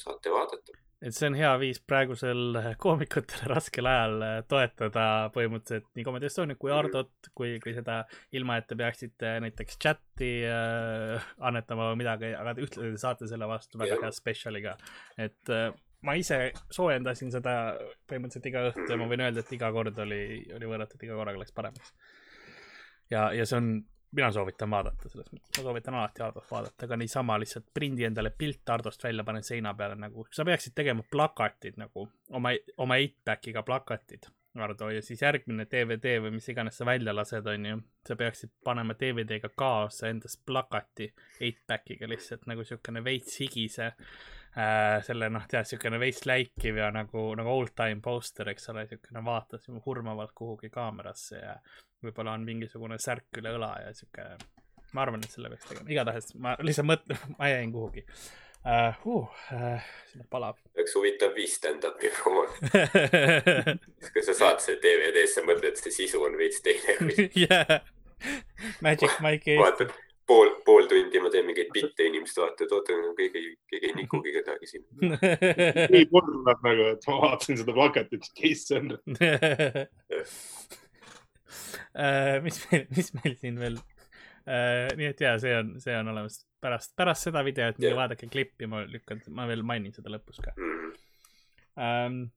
saate 0.00 0.30
vaadata 0.32 0.80
et 1.04 1.12
see 1.12 1.28
on 1.28 1.36
hea 1.36 1.50
viis 1.60 1.80
praegusel 1.84 2.58
koomikutele 2.80 3.48
raskel 3.52 3.88
ajal 3.90 4.22
toetada 4.48 5.06
põhimõtteliselt 5.34 5.90
nii 5.98 6.06
Comedy 6.06 6.30
Estoniat 6.30 6.60
kui 6.60 6.72
Hardot, 6.72 7.30
kui, 7.36 7.58
kui 7.62 7.74
seda 7.76 8.00
ilma, 8.36 8.56
et 8.60 8.68
te 8.70 8.78
peaksite 8.78 9.34
näiteks 9.44 9.76
chati 9.84 10.32
äh, 10.48 11.32
annetama 11.44 11.90
või 11.90 12.00
midagi, 12.04 12.32
aga 12.38 12.56
ühtlasi 12.56 13.02
saate 13.02 13.28
selle 13.30 13.48
vastu 13.50 13.80
väga 13.80 14.00
hea 14.06 14.14
spetsiali 14.16 14.64
ka. 14.64 14.78
et 15.28 15.52
äh, 15.52 15.68
ma 16.04 16.16
ise 16.20 16.38
soojendasin 16.72 17.32
seda 17.34 17.54
põhimõtteliselt 18.08 18.50
iga 18.50 18.66
õhtu 18.70 18.88
ja 18.88 19.00
ma 19.00 19.08
võin 19.10 19.24
öelda, 19.24 19.44
et 19.44 19.56
iga 19.56 19.70
kord 19.74 19.98
oli, 20.04 20.22
oli 20.56 20.68
võrratu, 20.68 20.98
et 20.98 21.06
iga 21.06 21.16
korraga 21.18 21.40
läks 21.40 21.56
paremaks. 21.56 21.94
Ja, 23.10 23.32
ja 23.32 23.46
see 23.46 23.58
on 23.58 23.74
mina 24.14 24.30
soovitan 24.32 24.70
vaadata, 24.70 25.08
selles 25.08 25.30
mõttes, 25.32 25.50
ma 25.58 25.64
soovitan 25.66 25.96
alati 25.98 26.22
Hardost 26.22 26.52
vaadata, 26.52 26.86
aga 26.86 26.98
niisama 27.00 27.38
lihtsalt 27.42 27.66
prindi 27.74 28.06
endale 28.06 28.30
pilt 28.30 28.68
Hardost 28.70 29.02
välja, 29.04 29.24
pane 29.26 29.42
seina 29.42 29.74
peale 29.74 29.98
nagu, 29.98 30.26
sa 30.30 30.46
peaksid 30.46 30.74
tegema 30.76 31.02
plakatid 31.10 31.80
nagu 31.80 32.06
oma, 32.30 32.54
oma 32.84 32.98
8-back'iga 33.00 33.64
plakatid, 33.66 34.28
Hardo, 34.54 34.86
ja 34.94 35.02
siis 35.02 35.22
järgmine 35.22 35.66
DVD 35.66 36.20
või 36.22 36.36
mis 36.36 36.46
iganes 36.48 36.76
sa 36.78 36.86
välja 36.86 37.14
lased, 37.14 37.46
on 37.50 37.64
ju, 37.66 37.78
sa 38.06 38.14
peaksid 38.18 38.52
panema 38.64 38.94
DVD-ga 39.00 39.50
kaasa 39.58 40.12
endast 40.12 40.44
plakati 40.46 41.08
8-back'iga 41.40 42.06
lihtsalt 42.10 42.46
nagu 42.46 42.62
siukene 42.64 43.02
veits 43.04 43.40
higise 43.42 43.88
äh, 43.90 45.00
selle 45.02 45.30
noh, 45.34 45.48
tead, 45.50 45.66
siukene 45.66 45.98
veits 45.98 46.22
läikiv 46.30 46.78
ja 46.78 46.92
nagu, 46.94 47.32
nagu 47.34 47.50
old 47.50 47.74
time 47.74 47.98
poster, 48.04 48.52
eks 48.54 48.70
ole, 48.70 48.86
siukene 48.92 49.24
vaatas 49.26 49.66
hurmavalt 49.86 50.36
kuhugi 50.38 50.70
kaamerasse 50.70 51.42
ja 51.42 51.56
võib-olla 52.08 52.36
on 52.38 52.46
mingisugune 52.46 52.98
särk 53.02 53.40
üle 53.40 53.54
õla 53.56 53.72
ja 53.84 53.92
sihuke, 53.96 54.28
ma 54.94 55.04
arvan, 55.04 55.24
et 55.24 55.34
selle 55.34 55.50
peaks 55.52 55.68
tegema, 55.70 55.90
igatahes 55.90 56.32
ma 56.40 56.56
lihtsalt 56.62 56.90
mõtlen, 56.90 57.20
ma 57.38 57.52
jäin 57.52 57.74
kuhugi 57.74 58.04
uh,. 58.04 59.02
Uh, 59.04 59.82
siin 60.08 60.22
on 60.24 60.30
palav. 60.32 60.60
üks 60.80 60.94
huvitav 60.96 61.34
viis 61.36 61.58
stand-up'i 61.58 62.12
promoda 62.20 62.86
kui 64.14 64.24
sa 64.24 64.36
saad 64.36 64.62
selle 64.64 64.80
DVD-sse, 64.84 65.44
mõtled, 65.44 65.74
et 65.74 65.84
see 65.84 65.98
sisu 66.02 66.22
on 66.24 66.38
veits 66.40 66.64
teine. 66.64 67.28
jah, 67.36 67.76
Magic 68.84 69.20
Mike 69.24 69.58
Eesti 69.58 69.92
pool, 70.26 70.50
pool 70.64 70.86
tundi 70.88 71.20
ma 71.20 71.30
teen 71.32 71.46
mingeid 71.48 71.70
bitte, 71.74 72.06
inimesed 72.08 72.40
vaatavad, 72.40 72.72
oota, 72.78 72.96
keegi, 73.18 73.42
keegi 73.70 73.90
ei 73.90 73.96
nikugi 73.98 74.32
kedagi 74.38 74.70
siin. 74.70 74.84
nii 75.92 76.06
kurb 76.12 76.48
nagu, 76.48 76.88
et 76.94 77.08
ma 77.10 77.18
vaatasin 77.26 77.60
seda 77.60 77.76
plakatit, 77.76 78.30
kes 78.38 78.66
see 78.70 78.80
on 78.80 78.94
Äh, 81.94 82.40
mis 82.42 82.58
meil, 82.70 82.88
mis 82.96 83.12
meil 83.20 83.36
siin 83.40 83.60
veel 83.62 83.82
Uh, 84.44 84.90
nii 84.98 85.06
et 85.08 85.20
ja 85.24 85.30
see 85.40 85.54
on, 85.56 85.70
see 85.80 85.94
on 85.96 86.10
olemas 86.12 86.34
pärast, 86.60 86.90
pärast 87.00 87.30
seda 87.30 87.40
videot 87.46 87.78
yeah., 87.80 87.94
vaadake 87.96 88.26
klippi, 88.28 88.66
ma 88.68 88.82
lükkan, 88.84 89.22
ma 89.32 89.46
veel 89.48 89.62
mainin 89.64 89.94
seda 89.96 90.12
lõpus 90.12 90.36
ka 90.44 90.52
um,. 91.80 92.28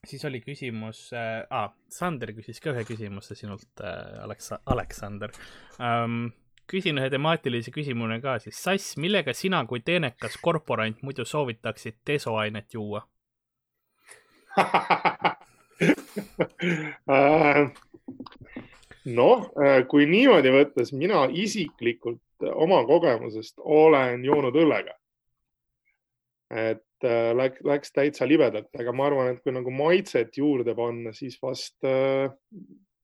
siis 0.00 0.24
oli 0.24 0.40
küsimus 0.40 1.12
uh,, 1.12 1.44
ah, 1.52 1.76
Sander 1.92 2.32
küsis 2.38 2.56
ka 2.64 2.72
ühe 2.72 2.86
küsimuse 2.88 3.36
sinult 3.36 3.68
uh,, 3.84 4.24
Aleks-, 4.24 4.64
Aleksander 4.64 5.36
um,. 5.76 6.32
küsin 6.72 6.96
ühe 7.02 7.12
temaatilise 7.12 7.68
küsimuse 7.74 8.16
ka 8.24 8.38
siis, 8.46 8.56
Sass, 8.56 8.96
millega 8.96 9.36
sina 9.36 9.60
kui 9.68 9.84
teenekas 9.84 10.40
korporant 10.40 11.04
muidu 11.04 11.28
soovitaksid 11.28 12.00
desoainet 12.08 12.80
juua 12.80 13.04
noh, 19.06 19.50
äh, 19.60 19.80
kui 19.88 20.06
niimoodi 20.10 20.52
võttes, 20.54 20.92
mina 20.96 21.26
isiklikult 21.30 22.46
oma 22.52 22.82
kogemusest 22.86 23.60
olen 23.62 24.24
joonud 24.24 24.56
õllega. 24.56 24.96
et 26.50 27.04
äh, 27.04 27.32
läks, 27.34 27.62
läks 27.66 27.92
täitsa 27.92 28.26
libedalt, 28.28 28.70
aga 28.78 28.92
ma 28.92 29.08
arvan, 29.08 29.32
et 29.32 29.42
kui 29.42 29.52
nagu 29.52 29.70
maitset 29.74 30.36
juurde 30.38 30.74
panna, 30.78 31.12
siis 31.12 31.38
vast 31.42 31.84
äh, 31.84 32.30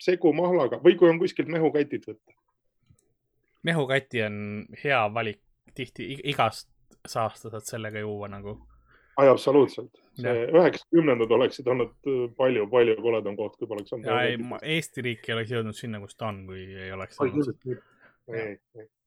segu 0.03 0.33
mahlaga 0.33 0.79
või 0.85 0.95
kui 0.99 1.11
on 1.11 1.19
kuskilt 1.19 1.51
mehukatid 1.51 2.07
võtta. 2.07 2.37
mehukati 3.63 4.23
on 4.23 4.37
hea 4.85 5.03
valik, 5.15 5.43
tihti 5.75 6.13
igast 6.31 6.71
saasta 7.07 7.51
saad 7.51 7.67
sellega 7.67 7.99
juua 7.99 8.29
nagu. 8.31 8.61
Ai, 9.17 9.29
absoluutselt 9.29 10.03
üheksakümnendad 10.21 11.31
oleksid 11.31 11.67
olnud 11.67 11.95
palju-palju 12.37 12.97
äh, 12.97 13.03
koledam 13.03 13.37
koht, 13.37 13.57
kui 13.57 13.69
poleks 13.69 13.93
olnud. 13.97 14.59
Eesti 14.63 15.05
riik 15.05 15.29
ei 15.29 15.37
oleks 15.37 15.53
jõudnud 15.55 15.77
sinna, 15.77 16.01
kus 16.03 16.17
ta 16.17 16.29
on, 16.29 16.43
kui 16.47 16.67
ei 16.69 16.93
oleks 16.93 17.21
olnud. 17.23 17.81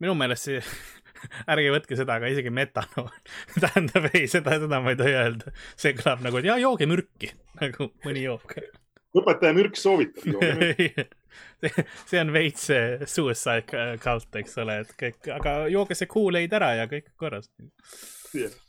minu 0.01 0.15
meelest 0.17 0.49
see 0.49 0.63
ärge 1.53 1.75
võtke 1.75 1.97
seda, 1.99 2.17
aga 2.17 2.31
isegi 2.33 2.51
metanool 2.53 3.11
tähendab 3.63 4.09
ei, 4.13 4.25
seda, 4.31 4.57
seda 4.63 4.81
ma 4.81 4.95
ei 4.95 4.99
tohi 4.99 5.13
öelda. 5.15 5.53
see 5.77 5.93
kõlab 5.97 6.25
nagu, 6.25 6.41
et 6.41 6.49
ja 6.49 6.57
jooge 6.61 6.89
mürki 6.89 7.31
nagu 7.61 7.91
mõni 8.05 8.25
jook. 8.25 8.57
õpetaja 9.15 9.55
mürk 9.55 9.79
soovitab 9.79 10.41
see 12.09 12.19
on 12.19 12.33
veits 12.33 12.67
see 12.71 13.07
suicide 13.11 13.87
cult, 14.03 14.41
eks 14.41 14.57
ole, 14.63 14.81
et 14.83 14.93
kõik, 14.99 15.31
aga 15.37 15.57
jooge 15.71 15.97
see 15.97 16.09
Kool-Aid 16.11 16.53
ära 16.57 16.75
ja 16.81 16.89
kõik 16.91 17.13
korras 17.19 17.51
yeah.. 18.33 18.64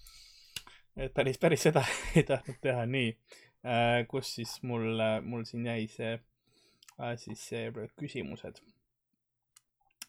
Et 0.96 1.14
päris, 1.14 1.38
päris 1.38 1.66
seda 1.68 1.84
ei 2.16 2.24
tahtnud 2.28 2.62
teha, 2.62 2.86
nii 2.86 3.10
äh,. 3.66 4.06
kus 4.08 4.34
siis 4.38 4.56
mul, 4.62 5.02
mul 5.22 5.44
siin 5.48 5.66
jäi 5.66 5.86
see 5.92 6.14
äh,, 6.16 7.14
siis 7.20 7.48
see 7.50 7.68
küsimused 8.00 8.62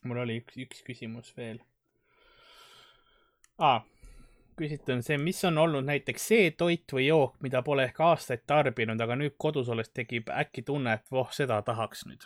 mul 0.07 0.23
oli 0.23 0.39
üks, 0.41 0.57
üks 0.61 0.83
küsimus 0.87 1.33
veel 1.37 1.59
ah,. 3.57 3.83
küsitan 4.57 5.03
see, 5.05 5.17
mis 5.21 5.43
on 5.45 5.57
olnud 5.61 5.85
näiteks 5.85 6.27
see 6.31 6.51
toit 6.57 6.93
või 6.93 7.07
jook, 7.07 7.35
mida 7.45 7.61
pole 7.65 7.87
ehk 7.89 7.99
aastaid 8.01 8.45
tarbinud, 8.49 9.01
aga 9.01 9.17
nüüd 9.19 9.35
kodus 9.37 9.69
olles 9.73 9.91
tekib 9.93 10.31
äkki 10.33 10.63
tunne, 10.65 10.97
et 10.97 11.11
voh, 11.13 11.29
seda 11.33 11.59
tahaks 11.65 12.07
nüüd. 12.09 12.25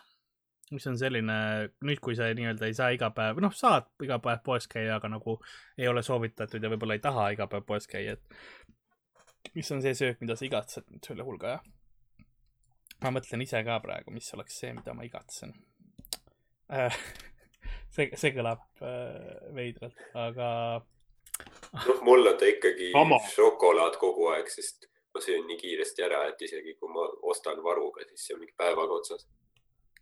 Mis 0.71 0.87
on 0.87 0.97
selline, 0.99 1.37
nüüd 1.85 1.99
kui 2.03 2.15
sa 2.15 2.29
nii-öelda 2.35 2.69
ei 2.69 2.75
saa 2.77 2.91
iga 2.95 3.11
päev, 3.15 3.41
noh, 3.43 3.53
saad 3.55 3.89
iga 4.03 4.19
päev 4.23 4.43
poes 4.45 4.67
käia, 4.71 4.95
aga 4.97 5.11
nagu 5.11 5.37
ei 5.77 5.89
ole 5.91 6.03
soovitatud 6.05 6.63
ja 6.63 6.71
võib-olla 6.71 6.97
ei 6.97 7.03
taha 7.03 7.29
iga 7.35 7.47
päev 7.51 7.65
poes 7.67 7.87
käia, 7.91 8.15
et 8.15 9.51
mis 9.57 9.71
on 9.75 9.81
see 9.83 9.95
söök, 9.97 10.21
mida 10.23 10.37
sa 10.37 10.47
igatsed 10.47 10.87
nüüd 10.91 11.07
selle 11.07 11.27
hulga, 11.27 11.57
jah? 11.57 11.67
ma 13.01 13.11
mõtlen 13.17 13.41
ise 13.43 13.63
ka 13.65 13.79
praegu, 13.83 14.13
mis 14.13 14.29
oleks 14.37 14.59
see, 14.61 14.71
mida 14.77 14.93
ma 14.93 15.05
igatsen 15.07 15.53
äh, 16.71 17.01
see, 17.95 18.07
see 18.13 18.33
kõlab 18.35 18.63
äh, 18.85 19.51
veidralt, 19.57 19.99
aga. 20.13 20.47
noh, 21.81 22.05
mul 22.07 22.31
on 22.31 22.39
ta 22.39 22.49
ikkagi 22.49 22.93
Ama. 22.97 23.19
šokolaad 23.35 23.99
kogu 24.01 24.31
aeg, 24.35 24.49
sest 24.53 24.87
ma 25.13 25.21
söön 25.23 25.47
nii 25.49 25.59
kiiresti 25.59 26.05
ära, 26.07 26.23
et 26.31 26.41
isegi 26.45 26.77
kui 26.79 26.91
ma 26.93 27.07
ostan 27.31 27.59
varuga, 27.63 28.05
siis 28.09 28.27
see 28.27 28.35
on 28.37 28.43
mingi 28.45 28.55
päevaga 28.57 28.99
otsas. 28.99 29.27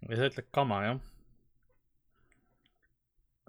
Ja 0.08 0.20
sa 0.20 0.30
ütled 0.32 0.50
kama, 0.56 0.82
jah? 0.86 1.00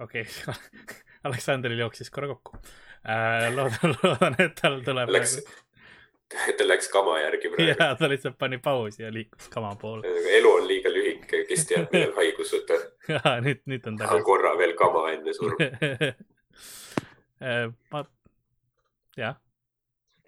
okei 0.01 0.27
okay. 0.27 0.55
Aleksandril 1.29 1.79
jooksis 1.79 2.11
korra 2.11 2.31
kokku 2.33 2.59
äh,. 3.05 3.51
loodan, 3.55 3.97
loodan, 4.03 4.39
et 4.39 4.57
tal 4.61 4.81
tuleb 4.87 5.13
Läks, 5.13 5.37
nagu 5.41 5.69
ta 6.59 6.67
läks 6.69 6.89
kama 6.93 7.19
järgi 7.21 7.51
praegu. 7.51 7.75
jaa, 7.75 7.95
ta 7.99 8.09
lihtsalt 8.09 8.39
pani 8.39 8.59
pausi 8.59 9.03
ja 9.03 9.13
liikus 9.13 9.49
kama 9.49 9.75
poole. 9.81 10.15
elu 10.39 10.53
on 10.53 10.69
liiga 10.69 10.93
lühike, 10.93 11.45
kes 11.49 11.67
teab, 11.67 11.91
millal 11.93 12.15
haigus 12.19 12.55
võtab. 12.55 12.89
jaa, 13.09 13.37
nüüd, 13.45 13.63
nüüd 13.71 13.87
on 13.91 13.99
tagasi. 14.01 14.27
korra 14.27 14.57
veel 14.59 14.75
kama 14.79 15.07
enne 15.15 15.37
surma 15.37 15.71
äh, 17.41 17.67
ma, 17.93 18.05
jah 19.19 19.39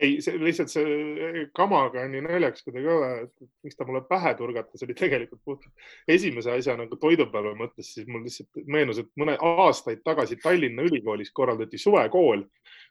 ei, 0.02 0.16
see 0.24 0.38
lihtsalt 0.42 0.72
see 0.72 1.44
kamaga 1.56 2.02
on 2.02 2.14
nii 2.14 2.24
naljakas 2.26 2.64
kuidagi 2.66 2.90
ole, 2.90 3.10
et 3.26 3.50
miks 3.66 3.78
ta 3.78 3.86
mulle 3.86 4.02
pähe 4.08 4.34
turgata, 4.38 4.74
see 4.74 4.88
oli 4.88 4.96
tegelikult 4.98 5.42
puhtalt 5.44 6.14
esimese 6.16 6.52
asja 6.52 6.74
nagu 6.80 6.98
toidupäeva 7.00 7.54
mõttes, 7.58 7.92
siis 7.94 8.08
mul 8.10 8.24
lihtsalt 8.26 8.64
meenus, 8.66 8.98
et 9.02 9.10
mõne 9.20 9.36
aastaid 9.38 10.02
tagasi 10.04 10.40
Tallinna 10.42 10.84
Ülikoolis 10.88 11.30
korraldati 11.34 11.78
suvekool 11.78 12.42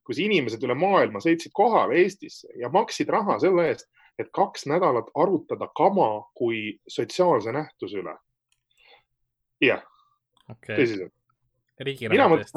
kus 0.08 0.22
inimesed 0.22 0.64
üle 0.66 0.76
maailma 0.78 1.22
sõitsid 1.24 1.54
kohale 1.56 2.00
Eestisse 2.02 2.50
ja 2.60 2.70
maksid 2.74 3.10
raha 3.14 3.38
selle 3.44 3.68
eest, 3.72 3.88
et 4.20 4.32
kaks 4.34 4.66
nädalat 4.70 5.12
arutada 5.18 5.70
kama 5.78 6.10
kui 6.38 6.80
sotsiaalse 6.90 7.54
nähtuse 7.56 8.02
üle. 8.02 8.16
jah 9.62 9.84
okay., 10.50 10.76
tõsiselt. 10.80 11.14
riigi 11.80 12.10
raha 12.12 12.42
eest 12.42 12.56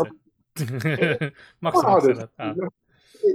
maksumaksjad 1.64 2.72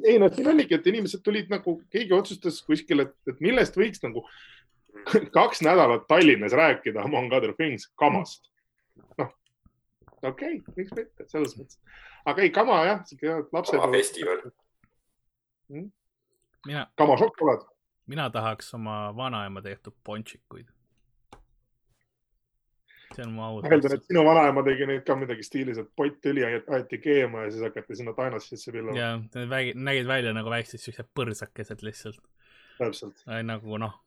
ei 0.03 0.19
noh, 0.19 0.32
siin 0.34 0.47
oligi, 0.51 0.75
et 0.75 0.88
inimesed 0.88 1.23
tulid 1.25 1.49
nagu, 1.51 1.80
keegi 1.93 2.15
otsustas 2.15 2.61
kuskil, 2.65 3.05
et, 3.05 3.15
et 3.30 3.41
millest 3.43 3.77
võiks 3.80 4.03
nagu 4.05 4.25
kaks 5.38 5.63
nädalat 5.65 6.07
Tallinnas 6.09 6.55
rääkida 6.57 7.05
Among 7.05 7.34
other 7.34 7.53
things 7.55 7.88
kamast. 7.99 8.49
noh, 9.17 9.34
okei 10.21 10.59
okay,, 10.59 10.75
miks 10.75 10.95
mitte, 10.97 11.27
selles 11.32 11.55
mõttes 11.59 11.80
aga 12.25 12.41
ei, 12.41 12.49
kama 12.49 12.80
jah, 12.86 13.03
sihuke 13.05 13.49
lapsed. 13.51 13.80
kama 13.80 13.91
festival 13.93 14.41
mm.. 15.69 15.91
mina. 16.65 16.88
kama 16.97 17.17
šokolaad. 17.17 17.65
mina 18.07 18.30
tahaks 18.30 18.73
oma 18.73 19.15
vanaema 19.15 19.61
tehtud 19.61 19.93
ponšikuid. 20.03 20.67
See 23.16 23.26
on 23.26 23.32
mu 23.36 23.45
aus. 23.45 23.64
ma 23.64 23.72
eeldan, 23.76 23.95
et 23.97 24.10
sinu 24.10 24.26
vanaema 24.28 24.66
tegi 24.68 24.89
neid 24.89 25.05
ka 25.07 25.16
midagi 25.20 25.45
stiilis, 25.45 25.80
et 25.82 25.89
pottõli 25.97 26.45
aeti 26.45 27.01
keema 27.03 27.45
ja 27.45 27.53
siis 27.53 27.66
hakati 27.68 27.97
sinna 28.01 28.14
tainas 28.18 28.49
sisse 28.51 28.74
pillama. 28.76 28.97
ja, 28.97 29.16
need 29.36 29.82
nägid 29.89 30.10
välja 30.10 30.36
nagu 30.36 30.51
väiksed 30.53 30.82
siuksed 30.84 31.10
põrsakesed 31.18 31.82
lihtsalt. 31.86 32.22
täpselt. 32.78 33.26
nagu 33.47 33.82
noh 33.82 33.97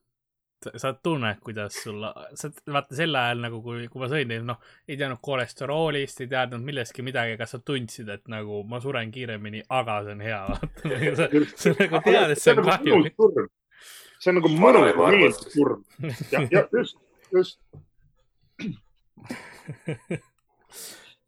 sa 0.77 0.93
tunned, 0.93 1.41
kuidas 1.43 1.75
sul, 1.83 2.05
sa 2.35 2.51
vaata 2.73 2.97
sel 2.97 3.17
ajal 3.17 3.41
nagu, 3.43 3.61
kui, 3.65 3.89
kui 3.91 4.03
ma 4.03 4.09
sõin 4.11 4.29
neid, 4.31 4.45
noh, 4.47 4.61
ei 4.89 4.99
teadnud 5.01 5.19
kolesteroolist, 5.25 6.23
ei 6.23 6.31
teadnud 6.31 6.63
millestki 6.67 7.05
midagi, 7.07 7.37
aga 7.37 7.49
sa 7.51 7.59
tundsid, 7.59 8.11
et 8.15 8.31
nagu 8.33 8.63
ma 8.69 8.81
suren 8.83 9.11
kiiremini, 9.15 9.65
aga 9.81 9.99
see 10.07 10.17
on 10.17 10.25
hea, 10.27 10.41
vaata. 10.53 10.93
sa 11.65 11.75
nagu 11.81 12.03
tead, 12.07 12.35
et 12.37 12.43
see 12.43 12.55
on 12.55 12.65
kahjulik. 12.69 13.19
see 14.23 14.33
on 14.33 14.39
nagu 14.41 14.53
mõnus 14.63 14.97
meeldiv 15.01 15.39
surm. 15.57 15.85
jah, 16.31 16.47
jah, 16.47 16.69
just, 16.79 16.99
just. 17.35 17.59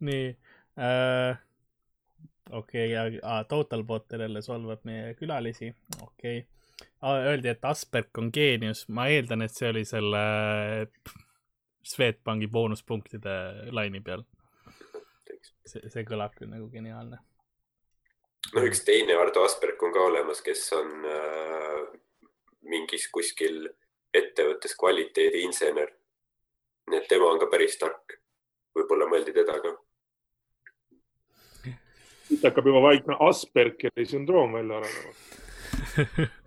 nii 0.06 0.36
äh,, 0.78 1.38
okei 2.50 2.98
okay,, 2.98 3.20
Totalbot 3.48 4.12
jälle 4.12 4.42
solvab 4.42 4.84
meie 4.84 5.14
külalisi, 5.14 5.74
okei 6.02 6.38
okay 6.38 6.54
öeldi, 7.02 7.48
et 7.48 7.64
Asperg 7.64 8.18
on 8.18 8.30
geenius, 8.34 8.86
ma 8.88 9.06
eeldan, 9.12 9.44
et 9.44 9.54
see 9.54 9.68
oli 9.70 9.84
selle 9.88 10.22
Swedbanki 11.84 12.48
boonuspunktide 12.48 13.36
laine 13.76 14.00
peal. 14.04 14.24
see, 15.64 15.80
see 15.88 16.04
kõlab 16.04 16.34
küll 16.38 16.50
nagu 16.52 16.68
geniaalne. 16.72 17.18
no 18.54 18.64
üks 18.68 18.84
teine 18.84 19.16
Ardo 19.20 19.44
Asperg 19.44 19.82
on 19.82 19.92
ka 19.92 20.06
olemas, 20.08 20.40
kes 20.44 20.64
on 20.76 21.06
äh, 21.08 21.82
mingis 22.68 23.08
kuskil 23.12 23.68
ettevõttes 24.14 24.76
kvaliteediinsener. 24.78 25.92
Nii 26.90 27.00
et 27.00 27.08
tema 27.08 27.32
on 27.32 27.40
ka 27.40 27.50
päris 27.50 27.76
tark. 27.80 28.18
võib-olla 28.74 29.06
mõeldi 29.10 29.32
teda 29.32 29.58
ka. 29.62 29.74
siit 32.28 32.42
hakkab 32.44 32.66
juba 32.66 32.82
vaikne 32.82 33.16
Aspergeri 33.28 34.06
sündroom 34.08 34.56
välja 34.58 34.80
arenema 34.80 36.32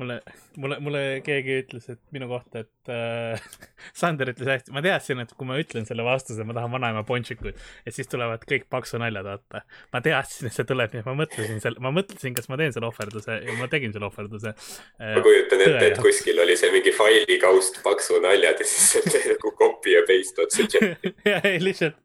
mulle, 0.00 0.20
mulle, 0.60 0.78
mulle 0.82 1.02
keegi 1.24 1.58
ütles, 1.62 1.86
et 1.92 2.00
minu 2.14 2.28
kohta, 2.30 2.64
et 2.64 2.92
äh, 2.92 3.42
Sander 4.00 4.32
ütles 4.32 4.50
hästi, 4.50 4.74
ma 4.74 4.82
teadsin, 4.84 5.22
et 5.22 5.34
kui 5.38 5.48
ma 5.48 5.58
ütlen 5.60 5.86
selle 5.88 6.06
vastuse, 6.06 6.46
ma 6.46 6.56
tahan 6.56 6.72
vanaema 6.74 7.04
ponšikuid, 7.08 7.60
et 7.86 7.96
siis 7.96 8.10
tulevad 8.10 8.44
kõik 8.48 8.66
paksu 8.72 9.00
naljad, 9.02 9.28
vaata. 9.28 9.62
ma 9.94 10.02
teadsin, 10.04 10.50
et 10.50 10.56
see 10.56 10.68
tuleb, 10.68 10.94
nii 10.94 11.04
et 11.04 11.10
ma 11.10 11.16
mõtlesin 11.22 11.62
selle, 11.62 11.82
ma 11.84 11.94
mõtlesin, 11.94 12.36
kas 12.36 12.50
ma 12.50 12.58
teen 12.60 12.74
selle 12.74 12.90
ohverduse 12.90 13.38
ja 13.46 13.58
ma 13.60 13.70
tegin 13.72 13.94
selle 13.94 14.10
ohverduse 14.10 14.54
äh,. 14.54 15.14
ma 15.18 15.24
kujutan 15.24 15.66
ette, 15.68 15.84
et 15.92 16.02
kuskil 16.02 16.42
oli 16.42 16.58
see 16.58 16.72
mingi 16.74 16.94
failikaust 16.94 17.82
paksu 17.86 18.18
naljad 18.24 18.62
ja 18.62 18.68
siis 18.68 19.20
nagu 19.34 19.54
copy 19.58 19.94
ja 19.94 20.02
paste 20.08 20.48
otse 20.48 20.80
ja 21.32 21.40
ei, 21.44 21.60
lihtsalt. 21.62 22.00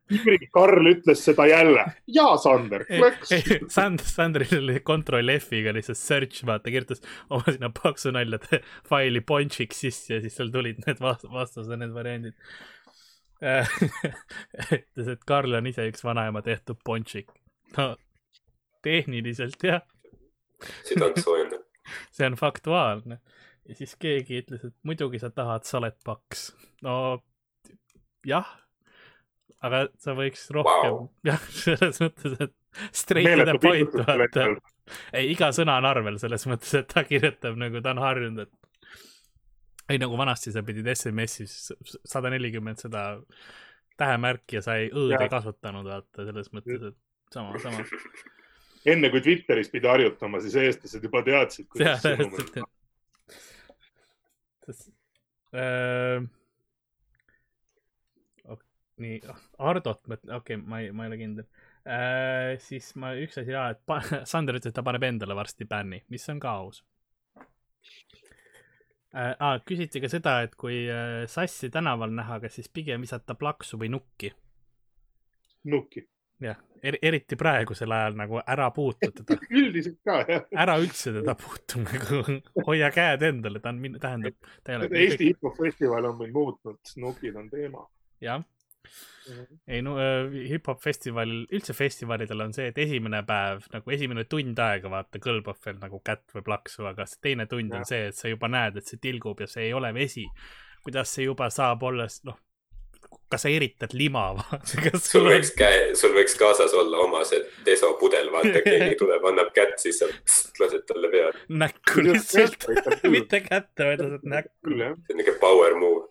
Karl 0.54 0.90
ütles 0.92 1.22
seda 1.26 1.46
jälle. 1.50 1.86
ja 2.08 2.26
Sander, 2.42 2.86
läks. 2.90 3.34
Sander, 3.74 4.06
Sanderil 4.06 4.58
oli 4.64 4.80
control 4.86 5.36
F-iga 5.38 5.74
lihtsalt 5.76 6.02
search, 6.02 6.44
vaata, 6.50 6.74
kirjutas 6.74 7.04
oma 7.30 7.46
sinna 7.52 7.70
paksunaljade 7.70 8.62
faili 8.90 9.22
ponšiks 9.22 9.86
sisse 9.86 10.18
ja 10.18 10.22
siis 10.24 10.36
seal 10.40 10.52
tulid 10.54 10.82
need 10.88 11.02
vastused, 11.04 11.72
need 11.78 11.94
variandid 11.96 12.38
ütles, 14.76 15.08
et 15.08 15.22
Karl 15.28 15.56
on 15.60 15.68
ise 15.70 15.86
üks 15.88 16.04
vanaema 16.04 16.42
tehtud 16.44 16.80
ponšik. 16.86 17.32
no 17.78 17.94
tehniliselt 18.84 19.64
jah. 19.64 19.84
südant 20.88 21.20
soojendab. 21.24 21.64
see 22.16 22.28
on 22.28 22.38
faktuaalne. 22.40 23.20
ja 23.66 23.76
siis 23.76 23.96
keegi 24.00 24.42
ütles, 24.44 24.66
et 24.66 24.76
muidugi 24.84 25.22
sa 25.22 25.32
tahad, 25.32 25.68
sa 25.68 25.80
oled 25.80 25.98
paks. 26.06 26.50
no 26.86 26.96
jah, 28.28 28.50
aga 29.66 29.84
sa 30.00 30.16
võiks 30.18 30.48
rohkem 30.56 30.94
wow., 30.96 31.10
jah, 31.28 31.46
selles 31.64 32.02
mõttes, 32.04 32.38
et 32.40 32.56
the 33.12 33.58
point, 33.62 33.98
vaata 34.08 34.48
ei, 35.14 35.30
iga 35.34 35.52
sõna 35.56 35.78
on 35.82 35.88
arvel 35.90 36.18
selles 36.22 36.46
mõttes, 36.50 36.74
et 36.80 36.90
ta 36.90 37.04
kirjutab 37.08 37.58
nagu 37.60 37.82
ta 37.84 37.94
on 37.96 38.02
harjunud, 38.04 38.48
et 38.48 39.94
ei 39.94 40.02
nagu 40.02 40.18
vanasti 40.18 40.54
sa 40.54 40.64
pidid 40.66 40.88
SMS-is 40.94 41.74
sada 42.06 42.30
nelikümmend 42.34 42.82
seda 42.82 43.04
tähemärki 44.00 44.60
ja 44.60 44.64
sa 44.66 44.78
ei, 44.80 44.90
õõd 44.94 45.18
ei 45.18 45.32
kasutanud, 45.32 45.88
vaata 45.90 46.28
selles 46.30 46.52
mõttes, 46.56 46.92
et 46.92 47.34
sama, 47.36 47.60
sama. 47.62 47.86
enne 48.94 49.10
kui 49.12 49.22
Twitteris 49.26 49.72
pidi 49.74 49.90
harjutama, 49.90 50.40
siis 50.44 50.56
eestlased 50.62 51.04
juba 51.10 51.24
teadsid, 51.26 51.70
kuidas 51.74 52.06
sõnumid. 52.06 52.60
Äh, 55.50 56.22
nii 59.04 59.20
Hardot 59.60 60.02
mõtle, 60.12 60.36
okei 60.38 60.58
okay,, 60.58 60.68
ma 60.70 60.82
ei, 60.84 60.92
ma 60.96 61.06
ei 61.06 61.12
ole 61.12 61.20
kindel 61.22 61.48
äh,. 61.86 62.56
siis 62.64 62.92
ma, 63.00 63.14
üks 63.20 63.42
asi 63.42 63.56
ja, 63.56 63.70
et 63.74 63.84
Sander 64.32 64.60
ütles, 64.60 64.72
et 64.72 64.78
ta 64.78 64.86
paneb 64.86 65.06
endale 65.10 65.38
varsti 65.38 65.68
bänni, 65.70 66.04
mis 66.14 66.28
on 66.32 66.42
ka 66.44 66.56
aus 66.64 66.84
äh,. 69.14 69.34
Ah, 69.40 69.58
küsiti 69.66 70.02
ka 70.04 70.12
seda, 70.12 70.40
et 70.46 70.56
kui 70.60 70.84
äh, 70.92 71.26
sassi 71.32 71.72
tänaval 71.74 72.14
näha, 72.16 72.40
kas 72.44 72.60
siis 72.60 72.72
pigem 72.72 73.06
visata 73.08 73.38
plaksu 73.40 73.80
või 73.82 73.92
nukki? 73.96 74.34
nukki. 75.70 76.08
jah 76.44 76.60
er,, 76.84 76.98
eriti 77.02 77.36
praegusel 77.36 77.92
ajal 77.92 78.16
nagu 78.20 78.40
ära 78.48 78.70
puutu 78.76 79.12
teda 79.12 79.38
üldiselt 79.62 80.00
ka, 80.06 80.20
jah. 80.28 80.46
ära 80.66 80.78
üldse 80.82 81.14
teda 81.16 81.36
puutu, 81.40 81.82
nagu 81.84 82.22
hoia 82.68 82.92
käed 82.96 83.26
endale, 83.30 83.62
ta 83.64 83.74
on, 83.74 83.82
tähendab, 84.00 84.38
ta 84.64 84.74
ei 84.74 84.80
ole. 84.80 84.90
Eesti 85.04 85.32
hip-hop 85.32 85.60
festival 85.60 86.10
on 86.12 86.18
meil 86.22 86.32
muutnud, 86.36 86.80
nukid 87.04 87.40
on 87.40 87.52
teema. 87.52 87.86
jah 88.24 88.44
ei 89.68 89.82
no 89.86 89.96
äh, 90.02 90.32
hip-hop 90.50 90.82
festivalil, 90.84 91.44
üldse 91.54 91.76
festivalidel 91.78 92.46
on 92.46 92.54
see, 92.56 92.70
et 92.72 92.82
esimene 92.82 93.22
päev 93.28 93.68
nagu 93.74 93.94
esimene 93.94 94.26
tund 94.30 94.60
aega 94.64 94.92
vaata 94.92 95.22
kõlbab 95.24 95.60
veel 95.66 95.80
nagu 95.82 96.02
kätt 96.06 96.34
või 96.36 96.46
plaksu, 96.50 96.86
aga 96.90 97.06
see 97.10 97.24
teine 97.30 97.46
tund 97.52 97.74
ja. 97.74 97.82
on 97.82 97.90
see, 97.90 98.10
et 98.10 98.18
sa 98.18 98.32
juba 98.32 98.50
näed, 98.52 98.80
et 98.80 98.90
see 98.90 99.02
tilgub 99.02 99.42
ja 99.44 99.50
see 99.50 99.70
ei 99.70 99.74
ole 99.78 99.94
vesi. 99.96 100.26
kuidas 100.84 101.12
see 101.14 101.28
juba 101.28 101.50
saab 101.54 101.84
olla, 101.84 102.08
noh, 102.26 102.38
kas 103.30 103.44
sa 103.46 103.50
eritad 103.54 103.94
lima 103.94 104.24
vaata 104.38 105.02
sul 105.04 105.28
võiks 105.30 105.52
käe, 105.58 105.82
sul 106.00 106.16
võiks 106.18 106.38
kaasas 106.40 106.74
olla 106.78 107.04
oma 107.06 107.22
see 107.28 107.42
deso 107.68 107.92
pudel, 108.02 108.32
vaata 108.34 108.64
keegi 108.66 108.98
tuleb, 109.02 109.28
annab 109.32 109.52
kätt, 109.56 109.78
siis 109.82 110.02
sa 110.02 110.10
lased 110.64 110.88
talle 110.90 111.12
peale. 111.14 111.46
näkku 111.66 112.08
lihtsalt 112.08 112.66
mitte 113.16 113.44
kätte, 113.46 113.92
vaid 113.92 114.06
lased 114.06 114.26
näkku. 114.38 114.74
see 114.74 114.90
on 114.96 115.22
niuke 115.22 115.38
power 115.44 115.78
move 115.78 116.08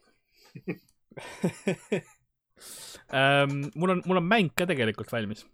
ähm,. 3.12 3.70
mul 3.74 3.96
on, 3.96 4.02
mul 4.06 4.20
on 4.20 4.26
mäng 4.28 4.50
ka 4.56 4.66
tegelikult 4.68 5.12
valmis. 5.12 5.46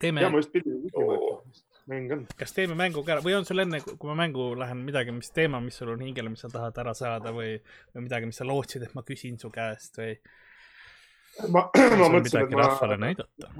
teeme. 0.00 0.22
ja 0.22 0.30
ma 0.30 0.42
just 0.42 0.52
pidin 0.52 0.82
küsima, 0.84 1.16
et 1.16 1.62
mäng 1.90 2.12
on. 2.12 2.26
kas 2.38 2.52
teeme 2.56 2.76
mängu 2.78 3.04
ka 3.04 3.16
ära 3.16 3.24
või 3.24 3.36
on 3.38 3.46
sul 3.48 3.62
enne, 3.64 3.80
kui 3.84 4.10
ma 4.10 4.16
mängu 4.24 4.52
lähen, 4.58 4.82
midagi, 4.86 5.14
mis 5.16 5.30
teema, 5.34 5.60
mis 5.64 5.78
sul 5.80 5.94
on 5.94 6.04
hingele, 6.04 6.32
mis 6.32 6.44
sa 6.44 6.50
tahad 6.52 6.80
ära 6.84 6.94
saada 6.96 7.32
või, 7.36 7.56
või 7.94 8.06
midagi, 8.08 8.30
mis 8.30 8.40
sa 8.40 8.48
lootsid, 8.48 8.86
et 8.86 8.96
ma 8.96 9.04
küsin 9.06 9.38
su 9.40 9.52
käest 9.54 10.00
või? 10.00 10.16
ma, 11.48 11.68
ma 12.00 12.10
mõtlesin, 12.10 12.44
et 12.44 12.54
ma. 12.56 12.66
rahvale 12.66 13.00
näidata. 13.00 13.52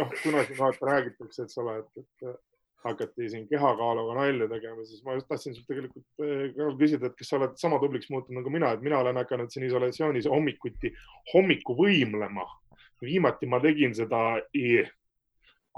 noh, 0.00 0.16
kuna 0.22 0.46
siin 0.46 0.58
vaata 0.58 0.88
räägitakse, 0.90 1.46
eks 1.46 1.60
ole, 1.62 1.78
et, 1.82 2.04
et 2.04 2.40
hakati 2.84 3.28
siin 3.32 3.44
kehakaaluga 3.50 4.16
nalja 4.20 4.48
tegema, 4.50 4.86
siis 4.88 5.04
ma 5.06 5.16
just 5.18 5.28
tahtsin 5.30 5.54
sult 5.56 5.68
tegelikult 5.70 6.24
äh, 6.24 6.74
küsida, 6.80 7.10
et 7.10 7.18
kas 7.18 7.32
sa 7.32 7.38
oled 7.38 7.54
sama 7.60 7.80
tubliks 7.82 8.10
muutunud 8.12 8.40
nagu 8.40 8.54
mina, 8.54 8.72
et 8.72 8.82
mina 8.84 9.02
olen 9.02 9.20
hakanud 9.22 9.52
siin 9.52 9.68
isolatsioonis 9.68 10.30
hommikuti 10.30 10.94
hommiku 11.34 11.76
võimlema. 11.78 12.48
viimati 13.02 13.48
ma 13.50 13.58
tegin 13.58 13.94
seda 13.98 14.18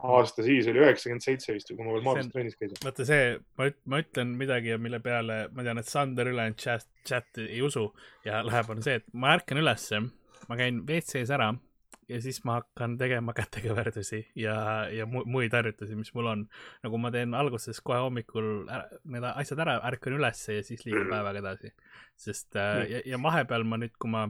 aasta 0.03 0.43
siis 0.43 0.67
oli 0.69 0.83
üheksakümmend 0.83 1.23
seitse 1.25 1.55
vist, 1.55 1.71
kui 1.71 1.85
ma 1.87 1.95
veel 1.95 2.05
maadlust 2.05 2.33
trennis 2.35 2.57
käisin. 2.59 2.79
vaata 2.85 3.07
see, 3.09 3.37
ma, 3.59 3.69
ma 3.91 4.01
ütlen 4.03 4.35
midagi, 4.39 4.75
mille 4.83 5.01
peale 5.05 5.39
ma 5.55 5.67
tean, 5.67 5.81
et 5.81 5.91
Sander 5.91 6.31
ülejäänud 6.33 6.59
chat, 6.61 6.89
chat 7.07 7.43
ei 7.45 7.63
usu 7.63 7.87
ja 8.27 8.43
läheb, 8.47 8.73
on 8.75 8.83
see, 8.85 8.99
et 9.01 9.07
ma 9.13 9.35
ärkan 9.37 9.63
ülesse, 9.63 10.03
ma 10.49 10.59
käin 10.59 10.83
WC-s 10.89 11.33
ära 11.35 11.53
ja 12.09 12.21
siis 12.23 12.41
ma 12.45 12.59
hakkan 12.61 12.97
tegema 13.01 13.35
kätekõverdusi 13.39 14.21
ja, 14.39 14.57
ja 14.93 15.07
muid 15.09 15.55
harjutusi, 15.55 15.97
mis 15.99 16.13
mul 16.17 16.31
on. 16.33 16.47
nagu 16.85 17.01
ma 17.01 17.13
teen 17.15 17.35
alguses 17.39 17.81
kohe 17.85 18.01
hommikul 18.05 18.69
ära, 18.69 19.01
need 19.17 19.29
asjad 19.35 19.65
ära, 19.67 19.79
ärkan 19.91 20.19
ülesse 20.19 20.59
ja 20.59 20.65
siis 20.67 20.85
liigun 20.87 21.11
päevaga 21.13 21.43
edasi. 21.43 21.73
sest 22.17 22.57
äh, 22.57 22.83
ja, 22.91 23.05
ja 23.15 23.23
vahepeal 23.23 23.67
ma 23.69 23.81
nüüd, 23.81 23.95
kui 23.99 24.13
ma 24.13 24.27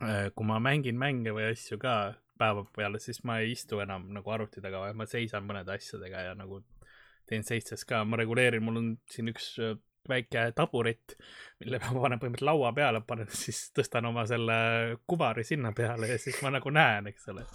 äh,, 0.00 0.28
kui 0.34 0.48
ma 0.48 0.60
mängin 0.62 0.98
mänge 0.98 1.34
või 1.34 1.50
asju 1.50 1.80
ka 1.82 1.96
päeva 2.42 2.64
peale, 2.76 2.98
siis 3.02 3.22
ma 3.28 3.38
ei 3.42 3.52
istu 3.54 3.80
enam 3.84 4.08
nagu 4.14 4.30
arvuti 4.34 4.62
taga, 4.64 4.86
vaid 4.86 4.98
ma 4.98 5.06
seisan 5.06 5.46
mõnede 5.46 5.76
asjadega 5.76 6.26
ja 6.30 6.34
nagu 6.38 6.62
teen 7.28 7.44
seitses 7.46 7.84
ka, 7.88 8.02
ma 8.04 8.18
reguleerin, 8.18 8.64
mul 8.64 8.80
on 8.80 8.88
siin 9.10 9.30
üks 9.32 9.54
äh, 9.62 9.76
väike 10.08 10.48
taburet, 10.56 11.16
mille 11.62 11.80
ma 11.82 11.94
panen 11.94 12.20
põhimõtteliselt 12.20 12.48
laua 12.48 12.72
peale, 12.76 13.02
panen 13.06 13.30
siis, 13.30 13.64
tõstan 13.76 14.08
oma 14.10 14.26
selle 14.28 14.58
kuvari 15.06 15.44
sinna 15.46 15.72
peale 15.76 16.10
ja 16.10 16.18
siis 16.20 16.40
ma 16.42 16.52
nagu 16.54 16.72
näen, 16.74 17.08
eks 17.12 17.28
ole. 17.32 17.46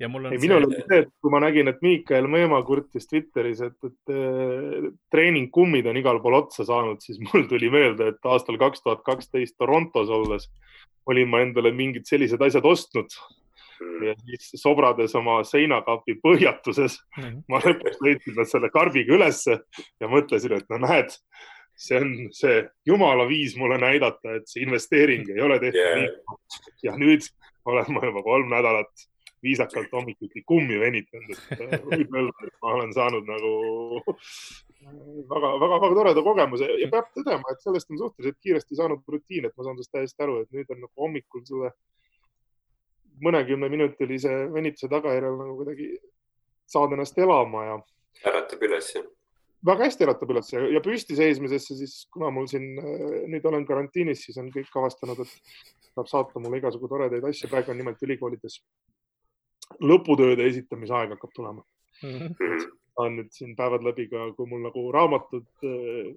ja 0.00 0.08
mul 0.08 0.30
on. 0.30 0.36
minul 0.40 0.68
oli 0.68 0.78
see, 0.80 1.02
et 1.02 1.10
kui 1.20 1.34
ma 1.34 1.42
nägin, 1.42 1.68
et 1.72 1.82
Miikael 1.84 2.30
Meemaa 2.30 2.62
kurtis 2.66 3.10
Twitteris, 3.10 3.64
et, 3.66 3.78
et 3.84 4.14
äh, 4.14 4.90
treeningkummid 5.10 5.90
on 5.90 5.98
igal 6.00 6.22
pool 6.22 6.38
otsa 6.42 6.66
saanud, 6.68 7.02
siis 7.04 7.20
mul 7.26 7.48
tuli 7.50 7.72
meelde, 7.72 8.14
et 8.14 8.30
aastal 8.32 8.60
kaks 8.60 8.86
tuhat 8.86 9.04
kaksteist 9.06 9.58
Torontos 9.58 10.12
olles 10.14 10.50
olin 11.10 11.28
ma 11.28 11.42
endale 11.44 11.72
mingid 11.74 12.06
sellised 12.08 12.42
asjad 12.44 12.66
ostnud. 12.68 13.14
Ja 14.06 14.14
siis 14.18 14.62
sobrades 14.62 15.14
oma 15.18 15.40
seinakapi 15.44 16.18
põhjatuses 16.24 16.98
mm 17.16 17.22
-hmm. 17.22 17.42
ma 17.48 17.60
lõpuks 17.64 18.02
leidsin 18.04 18.36
nad 18.36 18.50
selle 18.50 18.70
karbiga 18.70 19.14
ülesse 19.16 19.60
ja 20.00 20.08
mõtlesin, 20.08 20.56
et 20.56 20.68
no 20.70 20.80
näed, 20.86 21.14
see 21.76 22.00
on 22.00 22.14
see 22.36 22.64
jumala 22.86 23.28
viis 23.28 23.56
mulle 23.56 23.78
näidata, 23.78 24.36
et 24.36 24.48
see 24.48 24.62
investeering 24.62 25.28
ei 25.28 25.40
ole 25.40 25.60
tehtud 25.60 25.80
yeah. 25.80 26.18
ja 26.82 26.96
nüüd 26.96 27.24
olen 27.64 27.92
ma 27.94 28.04
juba 28.04 28.22
kolm 28.22 28.50
nädalat 28.50 29.08
viisakalt 29.42 29.92
hommikuti 29.92 30.42
kummi 30.46 30.80
venitanud, 30.80 31.38
et 31.52 31.60
äh, 31.64 31.78
võib 31.84 32.16
öelda, 32.16 32.46
et 32.46 32.56
ma 32.62 32.74
olen 32.76 32.92
saanud 32.92 33.28
nagu 33.28 33.52
väga-väga-väga 35.30 35.94
toreda 35.96 36.24
kogemuse 36.24 36.68
ja 36.80 36.88
peab 36.92 37.08
tõdema, 37.16 37.52
et 37.52 37.64
sellest 37.64 37.90
on 37.92 38.02
suhteliselt 38.02 38.38
kiiresti 38.44 38.76
saanud 38.76 39.14
rutiin, 39.14 39.48
et 39.48 39.56
ma 39.56 39.64
saan 39.64 39.78
sellest 39.78 39.94
täiesti 39.96 40.26
aru, 40.26 40.40
et 40.42 40.52
nüüd 40.56 40.72
on 40.74 40.84
nagu 40.84 41.06
hommikul 41.06 41.44
selle 41.48 41.72
mõnekümneminutilise 43.24 44.34
venituse 44.54 44.90
tagajärjel 44.92 45.38
nagu 45.38 45.56
kuidagi 45.60 45.88
saad 46.70 46.94
ennast 46.96 47.18
elama 47.18 47.64
ja. 47.66 47.78
äratab 48.30 48.62
üles, 48.68 48.92
jah? 48.96 49.08
väga 49.66 49.88
hästi 49.88 50.06
äratab 50.06 50.32
üles 50.34 50.52
ja, 50.54 50.62
ja 50.76 50.82
püsti 50.84 51.18
seismisesse, 51.18 51.76
siis 51.80 51.96
kuna 52.14 52.30
mul 52.34 52.48
siin 52.50 52.72
äh, 52.80 53.06
nüüd 53.32 53.46
olen 53.50 53.66
karantiinis, 53.68 54.24
siis 54.26 54.40
on 54.40 54.52
kõik 54.54 54.70
avastanud, 54.82 55.20
et 55.24 55.90
saab 55.90 56.08
saata 56.10 56.42
mulle 56.42 56.62
igasugu 56.62 56.88
toredaid 56.88 57.24
asju. 57.26 57.50
praegu 57.50 57.74
on 57.74 57.80
nimelt 57.82 58.02
ülikoolides 58.06 58.60
lõputööde 59.80 60.46
esitamise 60.48 60.94
aeg 60.96 61.16
hakkab 61.16 61.34
tulema 61.36 61.64
mm. 62.02 62.18
-hmm 62.18 62.70
saan 63.00 63.18
nüüd 63.18 63.34
siin 63.34 63.56
päevad 63.58 63.84
läbi 63.86 64.06
ka, 64.12 64.28
kui 64.36 64.48
mul 64.50 64.64
nagu 64.68 64.86
raamatud, 64.94 65.48
äh, 65.66 66.10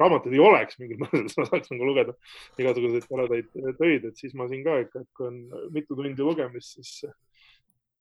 raamatuid 0.00 0.36
ei 0.36 0.44
oleks 0.44 0.80
mingil 0.82 1.00
põhjusel, 1.04 1.28
siis 1.30 1.40
ma 1.40 1.48
saaks 1.50 1.74
nagu 1.74 1.90
lugeda 1.90 2.16
igasuguseid 2.60 3.08
toredaid 3.08 3.52
töid, 3.80 4.10
et 4.10 4.20
siis 4.20 4.36
ma 4.38 4.48
siin 4.50 4.66
ka 4.66 4.80
ikka, 4.84 5.04
et 5.06 5.12
kui 5.16 5.30
on 5.30 5.70
mitu 5.74 5.98
tundi 5.98 6.26
lugemist, 6.26 6.76
siis 6.78 7.14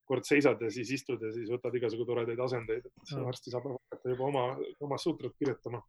kord 0.09 0.27
seisad 0.27 0.61
ja 0.61 0.69
siis 0.73 0.91
istud 0.97 1.21
ja 1.23 1.31
siis 1.33 1.49
võtad 1.51 1.75
igasugu 1.79 2.05
toredaid 2.07 2.39
asendeid, 2.43 2.87
et 2.87 3.17
varsti 3.23 3.53
saab 3.53 3.69
hakata 3.71 4.13
juba 4.13 4.29
oma, 4.29 4.47
oma 4.83 4.99
sutrat 5.01 5.35
kirjutama. 5.39 5.81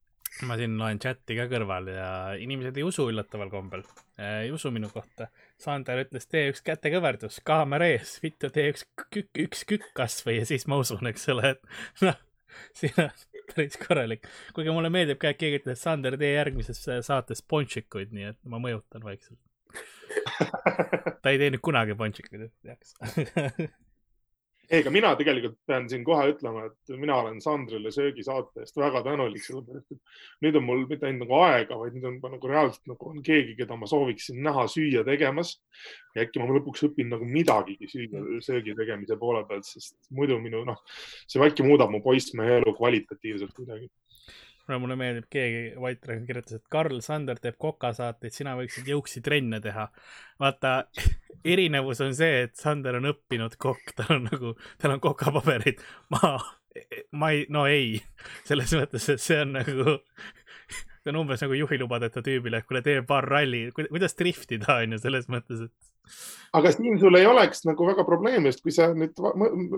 Ma 0.49 0.57
siin 0.59 0.75
loen 0.81 0.99
chati 0.99 1.37
ka 1.39 1.45
kõrval 1.51 1.89
ja 1.93 2.09
inimesed 2.43 2.79
ei 2.81 2.87
usu 2.87 3.05
üllataval 3.07 3.53
kombel, 3.53 3.85
ei 4.19 4.51
usu 4.55 4.73
minu 4.75 4.89
kohta. 4.91 5.29
Sander 5.63 6.01
ütles, 6.03 6.27
tee 6.27 6.49
üks 6.51 6.65
kätekõverdus, 6.67 7.39
kaamera 7.47 7.87
ees, 7.93 8.17
vittu, 8.23 8.51
tee 8.55 8.73
üks 8.73 8.83
kükk, 9.05 9.31
üks 9.45 9.63
kükk 9.71 9.93
kasvõi 9.95 10.41
ja 10.41 10.49
siis 10.49 10.67
ma 10.71 10.81
usun, 10.83 11.07
eks 11.11 11.29
ole, 11.35 11.55
et 11.55 11.77
noh, 12.09 12.19
siin 12.79 12.99
on 13.03 13.25
päris 13.55 13.79
korralik. 13.81 14.29
kuigi 14.57 14.75
mulle 14.75 14.91
meeldib 14.95 15.21
ka, 15.23 15.35
et 15.35 15.41
keegi 15.41 15.63
ütles, 15.63 15.83
Sander, 15.83 16.19
tee 16.21 16.35
järgmises 16.35 16.85
saates 17.07 17.43
ponšikuid, 17.51 18.15
nii 18.17 18.31
et 18.33 18.41
ma 18.49 18.63
mõjutan 18.63 19.05
vaikselt 19.05 19.41
ta 21.23 21.33
ei 21.33 21.41
teinud 21.41 21.63
kunagi 21.65 21.97
ponšikuid, 21.99 22.49
et 22.49 22.55
teaks 22.63 22.95
ei, 24.69 24.81
aga 24.81 24.93
mina 24.95 25.11
tegelikult 25.19 25.57
pean 25.69 25.89
siin 25.91 26.05
kohe 26.07 26.27
ütlema, 26.33 26.67
et 26.69 26.95
mina 27.01 27.17
olen 27.23 27.41
Sandrile 27.45 27.93
söögisaate 27.95 28.65
eest 28.65 28.79
väga 28.81 29.03
tänulik, 29.07 29.45
sellepärast 29.45 29.95
et 29.95 30.45
nüüd 30.45 30.59
on 30.61 30.67
mul 30.69 30.85
mitte 30.91 31.09
ainult 31.09 31.27
nagu 31.27 31.39
aega, 31.41 31.79
vaid 31.81 31.97
nüüd 31.99 32.09
on 32.11 32.19
nagu 32.37 32.51
reaalselt 32.51 32.91
nagu 32.91 33.11
on 33.11 33.21
keegi, 33.27 33.57
keda 33.59 33.79
ma 33.81 33.89
sooviksin 33.91 34.41
näha 34.45 34.67
süüa 34.71 35.05
tegemas. 35.07 35.57
ja 36.15 36.23
äkki 36.25 36.41
ma 36.41 36.49
lõpuks 36.51 36.87
õpin 36.89 37.11
nagu 37.11 37.27
midagigi 37.29 37.91
süüa, 37.91 38.25
söögi 38.47 38.77
tegemise 38.79 39.19
poole 39.21 39.45
pealt, 39.49 39.67
sest 39.67 39.99
muidu 40.15 40.39
minu 40.43 40.65
noh, 40.65 40.81
see 41.27 41.43
äkki 41.45 41.67
muudab 41.67 41.93
mu 41.93 42.03
poissmehe 42.05 42.61
elu 42.61 42.75
kvalitatiivselt 42.79 43.55
kuidagi 43.57 43.91
no 44.69 44.79
mulle 44.83 44.97
meeldib, 44.99 45.27
keegi 45.33 45.63
White 45.81 46.07
Dragon 46.07 46.27
kirjutas, 46.29 46.59
et 46.59 46.73
Karl 46.73 47.01
Sander 47.05 47.41
teeb 47.43 47.59
kokasaateid, 47.61 48.35
sina 48.35 48.55
võiksid 48.59 48.89
jõuksitrenne 48.93 49.61
teha. 49.65 49.89
vaata, 50.41 50.75
erinevus 51.45 52.01
on 52.05 52.15
see, 52.17 52.45
et 52.47 52.57
Sander 52.59 52.99
on 53.01 53.11
õppinud 53.13 53.59
kokk, 53.61 53.95
tal 53.99 54.17
on 54.19 54.29
nagu, 54.31 54.55
tal 54.81 54.97
on 54.97 55.03
kokapaberid. 55.05 55.83
ma, 56.15 56.37
ma 57.13 57.33
ei, 57.35 57.45
no 57.53 57.67
ei, 57.71 57.99
selles 58.49 58.73
mõttes, 58.79 59.09
et 59.13 59.23
see 59.23 59.43
on 59.45 59.55
nagu, 59.59 59.99
see 61.05 61.13
on 61.13 61.21
umbes 61.21 61.43
nagu 61.45 61.57
juhilubadeta 61.59 62.23
tüübile, 62.25 62.63
et 62.63 62.69
kuule, 62.69 62.81
tee 62.85 63.03
paar 63.07 63.27
ralli, 63.29 63.67
kuidas 63.77 64.17
driftida 64.17 64.81
on 64.81 64.97
ju 64.97 65.03
selles 65.03 65.29
mõttes, 65.29 65.67
et 65.67 65.93
aga 66.57 66.71
siin 66.73 66.99
sul 67.01 67.19
ei 67.19 67.27
oleks 67.29 67.65
nagu 67.69 67.87
väga 67.89 68.05
probleemi, 68.07 68.53
sest 68.53 68.65
kui 68.65 68.73
sa 68.75 68.89
nüüd 68.97 69.21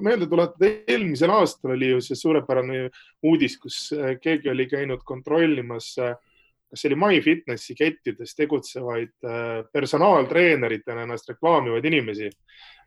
meelde 0.04 0.28
tuletad, 0.30 0.62
eelmisel 0.86 1.32
aastal 1.34 1.74
oli 1.76 1.90
ju 1.94 2.00
see 2.04 2.18
suurepärane 2.18 2.86
uudis, 3.26 3.58
kus 3.62 3.80
äh, 3.96 4.16
keegi 4.22 4.50
oli 4.52 4.68
käinud 4.70 5.04
kontrollimas 5.06 5.92
äh, 6.02 6.16
kas 6.66 6.82
see 6.82 6.90
oli 6.90 6.98
MyFitnessi 7.00 7.76
kettides 7.78 8.34
tegutsevaid 8.36 9.14
äh, 9.24 9.62
personaaltreeneritena 9.72 11.06
ennast 11.06 11.30
reklaamivaid 11.32 11.86
inimesi 11.92 12.30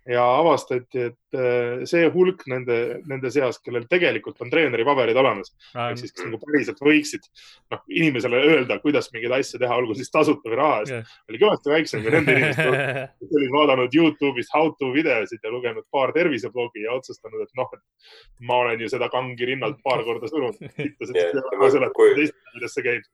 ja 0.07 0.23
avastati, 0.39 1.09
et 1.09 1.37
äh, 1.37 1.83
see 1.89 2.07
hulk 2.13 2.45
nende, 2.49 2.77
nende 3.09 3.31
seas, 3.33 3.59
kellel 3.63 3.85
tegelikult 3.91 4.39
on 4.43 4.51
treeneripaberid 4.51 5.17
olemas 5.19 5.51
ah,, 5.73 5.89
ehk 5.89 5.99
siis 6.01 6.15
kes 6.15 6.25
nagu 6.25 6.39
päriselt 6.41 6.79
võiksid 6.83 7.27
noh, 7.73 7.83
inimesele 7.91 8.41
öelda, 8.47 8.79
kuidas 8.83 9.11
mingeid 9.13 9.35
asju 9.39 9.59
teha, 9.61 9.77
olgu 9.81 9.97
siis 9.99 10.11
tasuta 10.13 10.49
või 10.49 10.59
raha 10.61 10.79
eest 10.83 10.95
yeah., 10.95 11.13
oli 11.29 11.41
kõvasti 11.43 11.73
väiksem 11.73 12.05
kui 12.05 12.15
nende 12.15 12.37
inimeste 12.37 12.67
hulk, 12.69 12.89
kes 13.19 13.37
olid 13.41 13.55
vaadanud 13.57 13.99
Youtube'ist 13.99 14.55
how 14.55 14.73
to 14.79 14.91
videosid 14.95 15.43
ja 15.43 15.53
lugenud 15.53 15.87
paar 15.91 16.15
terviseblogi 16.15 16.87
ja 16.87 16.95
otsustanud, 16.97 17.45
et 17.45 17.55
noh, 17.59 17.71
et 17.75 18.45
ma 18.49 18.63
olen 18.63 18.81
ju 18.85 18.91
seda 18.91 19.11
kangi 19.13 19.51
rinnalt 19.51 19.81
paar 19.83 20.03
korda 20.07 20.31
surunud. 20.31 20.57
kuidas 20.97 22.73
see 22.75 22.85
käib 22.85 23.07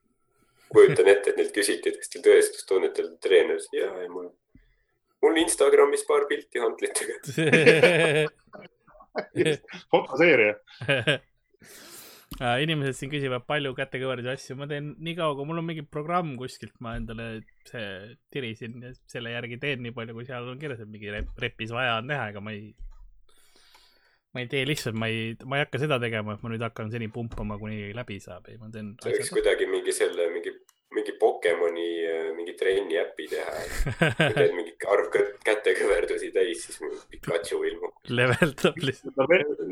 kujutan 0.72 1.08
ette, 1.10 1.30
et 1.30 1.38
neilt 1.38 1.54
küsiti, 1.54 1.92
et 1.92 2.00
kas 2.00 2.10
teil 2.10 2.24
tõestustunnet 2.24 2.98
on 3.04 3.14
treener, 3.22 3.62
ja, 3.74 3.90
ja 4.02 4.08
mul 4.10 4.30
mul 5.26 5.42
Instagramis 5.42 6.06
paar 6.08 6.22
pilti 6.30 6.62
hantlitega 6.62 7.14
fotoseeria. 9.92 10.54
Äh, 12.36 12.58
inimesed 12.66 12.98
siin 12.98 13.08
küsivad 13.08 13.46
palju 13.48 13.70
kätekõverdaid 13.78 14.34
asju, 14.34 14.58
ma 14.60 14.66
teen 14.68 14.90
nii 15.00 15.14
kaua, 15.16 15.32
kui 15.38 15.46
mul 15.48 15.62
on 15.62 15.64
mingi 15.64 15.84
programm 15.88 16.34
kuskilt, 16.36 16.74
ma 16.84 16.92
endale 16.98 17.38
see 17.64 17.86
tirisin 18.34 18.74
ja 18.82 18.90
selle 19.08 19.30
järgi 19.32 19.56
teen 19.62 19.80
nii 19.86 19.94
palju, 19.96 20.12
kui 20.18 20.26
seal 20.28 20.50
on 20.50 20.60
kirjas, 20.60 20.82
et 20.84 20.90
mingi 20.90 21.08
repis 21.40 21.72
vaja 21.72 21.94
on 22.02 22.10
teha, 22.10 22.26
ega 22.34 22.42
ma 22.44 22.52
ei, 22.52 22.74
ma 24.36 24.42
ei 24.42 24.50
tee 24.52 24.66
lihtsalt, 24.68 24.98
ma 25.00 25.08
ei, 25.08 25.32
ma 25.48 25.56
ei 25.56 25.64
hakka 25.64 25.80
seda 25.80 25.96
tegema, 26.02 26.36
et 26.36 26.44
ma 26.44 26.52
nüüd 26.52 26.66
hakkan 26.66 26.92
seni 26.92 27.08
pumpama, 27.14 27.56
kuni 27.62 27.88
läbi 27.96 28.18
saab, 28.20 28.50
ei, 28.52 28.60
ma 28.60 28.68
teen. 28.74 28.92
see 29.00 29.16
võiks 29.16 29.32
kuidagi 29.38 29.70
mingi 29.72 29.96
selle, 29.96 30.28
mingi 30.34 30.52
mingi 31.06 31.18
Pokemoni 31.18 32.06
äh, 32.06 32.34
mingi 32.36 32.54
trenni 32.58 32.98
äpi 32.98 33.28
teha. 33.30 33.52
kui 34.16 34.34
teed 34.38 34.54
mingi 34.56 34.74
arv 34.90 35.06
kätekõverdusi 35.44 36.32
täis, 36.34 36.66
siis 36.66 36.80
Pikachu 37.10 37.62
ilmub. 37.64 37.94
leveldab 38.08 38.76
lihtsalt. 38.82 39.14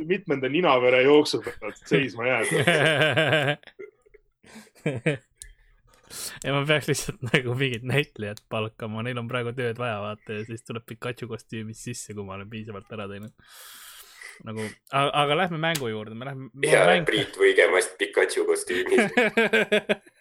mitmenda 0.06 0.48
ninavere 0.48 1.02
jooksu 1.02 1.42
pealt 1.42 1.76
seisma 1.86 2.26
jääd 2.28 2.46
ja 6.44 6.52
ma 6.54 6.64
peaks 6.66 6.88
lihtsalt 6.88 7.22
nagu 7.32 7.54
mingit 7.58 7.82
näitlejat 7.82 8.44
palkama, 8.48 9.02
neil 9.02 9.18
on 9.18 9.28
praegu 9.28 9.52
tööd 9.56 9.78
vaja, 9.80 10.00
vaata 10.02 10.38
ja 10.38 10.44
siis 10.46 10.62
tuleb 10.66 10.86
Pikachu 10.86 11.28
kostüümis 11.30 11.82
sisse, 11.82 12.14
kui 12.14 12.24
ma 12.26 12.38
olen 12.38 12.50
piisavalt 12.50 12.92
ära 12.94 13.08
teinud. 13.10 13.34
nagu, 14.44 14.60
aga 14.92 15.36
lähme 15.38 15.58
mängu 15.62 15.88
juurde, 15.90 16.14
me 16.14 16.30
lähme. 16.30 16.50
ja 16.62 16.86
mäng... 16.86 17.06
Priit 17.08 17.34
Võigemast 17.40 17.98
Pikachu 17.98 18.46
kostüümis 18.46 19.10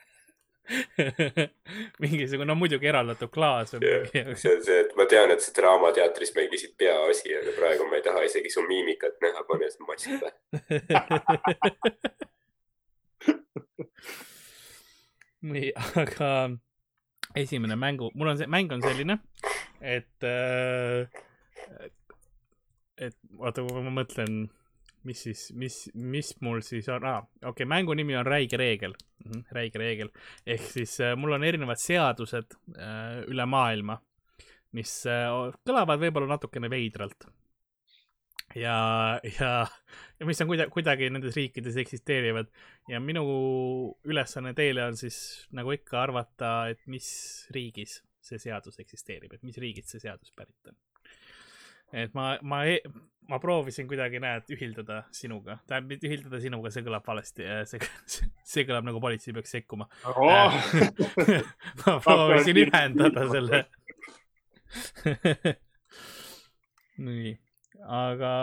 mingisugune, 2.03 2.47
no 2.47 2.55
muidugi 2.55 2.87
eraldatud 2.87 3.31
klaas 3.33 3.73
või 3.75 3.81
midagi. 3.83 4.35
see 4.39 4.53
on 4.55 4.61
see, 4.63 4.79
et 4.85 4.91
ma 4.99 5.05
tean, 5.11 5.31
et 5.33 5.41
sa 5.43 5.51
Draamateatris 5.57 6.31
mängisid 6.37 6.73
peaosi, 6.79 7.29
aga 7.39 7.51
praegu 7.57 7.83
ma 7.89 7.95
ei 7.99 8.05
taha 8.05 8.19
isegi 8.27 8.49
su 8.53 8.61
miimikat 8.67 9.15
näha, 9.23 9.41
pane 9.49 9.65
see 9.73 9.83
mask 9.87 10.07
pähe. 10.23 10.35
nii, 15.53 15.69
aga 15.99 16.29
esimene 17.35 17.75
mängu, 17.79 18.11
mul 18.15 18.31
on 18.31 18.39
see, 18.39 18.47
mäng 18.51 18.71
on 18.75 18.81
selline, 18.85 19.15
et 19.81 20.27
äh,, 20.27 21.07
et 23.03 23.15
oota, 23.39 23.61
kui 23.65 23.83
ma 23.83 23.91
mõtlen 24.01 24.45
mis 25.07 25.23
siis, 25.27 25.43
mis, 25.59 25.77
mis 25.93 26.31
mul 26.43 26.63
siis 26.65 26.87
on 26.91 27.05
ah,, 27.07 27.23
okei 27.41 27.49
okay,, 27.51 27.69
mängu 27.69 27.95
nimi 27.97 28.15
on 28.19 28.27
Räige 28.27 28.57
reegel. 28.59 28.95
Mm, 29.23 29.31
-hmm, 29.31 29.43
räige 29.55 29.79
reegel, 29.79 30.09
ehk 30.45 30.65
siis 30.71 30.97
äh, 30.99 31.15
mul 31.15 31.31
on 31.31 31.43
erinevad 31.43 31.79
seadused 31.79 32.57
äh, 32.75 33.21
üle 33.31 33.45
maailma, 33.47 33.95
mis 34.75 35.05
äh, 35.07 35.29
kõlavad 35.63 36.01
võib-olla 36.01 36.33
natukene 36.35 36.69
veidralt. 36.69 37.27
ja, 38.55 38.75
ja, 39.39 39.51
ja 40.19 40.25
mis 40.25 40.41
on 40.41 40.47
kuidagi, 40.47 40.71
kuidagi 40.71 41.09
nendes 41.09 41.35
riikides 41.35 41.77
eksisteerivad. 41.85 42.51
Ja 42.91 42.99
minu 42.99 43.23
ülesanne 44.03 44.53
teile 44.53 44.85
on 44.85 44.97
siis 44.99 45.47
nagu 45.51 45.71
ikka 45.71 46.01
arvata, 46.01 46.67
et 46.69 46.83
mis 46.85 47.07
riigis 47.55 48.01
see 48.23 48.39
seadus 48.39 48.79
eksisteerib, 48.79 49.33
et 49.33 49.43
mis 49.43 49.57
riigist 49.57 49.95
see 49.95 50.03
seadus 50.03 50.35
pärit 50.35 50.67
on 50.67 50.75
et 51.93 52.13
ma, 52.17 52.33
ma, 52.41 52.63
ma 53.29 53.39
proovisin 53.41 53.87
kuidagi, 53.89 54.19
näed, 54.23 54.49
ühildada 54.53 55.03
sinuga, 55.13 55.59
tähendab, 55.69 55.91
mitte 55.93 56.09
ühildada 56.09 56.41
sinuga, 56.43 56.71
see 56.73 56.85
kõlab 56.85 57.05
valesti, 57.07 57.47
see, 57.69 57.81
see, 58.09 58.29
see 58.53 58.65
kõlab 58.69 58.87
nagu 58.87 59.01
politsei 59.03 59.35
peaks 59.35 59.53
sekkuma 59.57 59.87
oh. 60.09 60.57
ma 61.85 61.97
proovisin 62.03 62.63
ühendada 62.65 63.27
selle 63.31 63.63
nii, 67.05 67.33
aga 67.85 68.33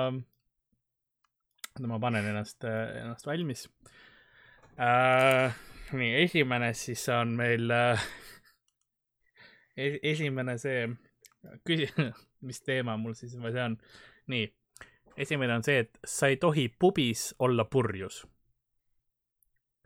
ma 1.80 1.98
panen 2.02 2.30
ennast, 2.32 2.64
ennast 2.64 3.26
valmis 3.26 3.66
äh,. 4.78 5.54
nii, 5.92 6.12
esimene 6.24 6.72
siis 6.78 7.02
on 7.14 7.34
meil 7.38 7.70
äh, 7.74 8.10
esimene 9.76 10.58
see 10.60 10.88
küsi-, 11.66 11.90
mis 12.40 12.62
teema 12.62 12.96
mul 12.96 13.14
siis 13.18 13.36
see 13.36 13.62
on? 13.64 13.76
nii, 14.30 14.46
esimene 15.16 15.54
on 15.54 15.64
see, 15.66 15.78
et 15.84 15.98
sa 16.06 16.30
ei 16.30 16.36
tohi 16.40 16.68
pubis 16.68 17.34
olla 17.38 17.64
purjus. 17.64 18.26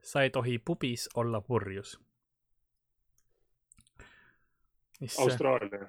sa 0.03 0.23
ei 0.23 0.31
tohi 0.31 0.59
pubis 0.59 1.09
olla 1.15 1.41
purjus. 1.41 1.99
Austraalia. 5.19 5.89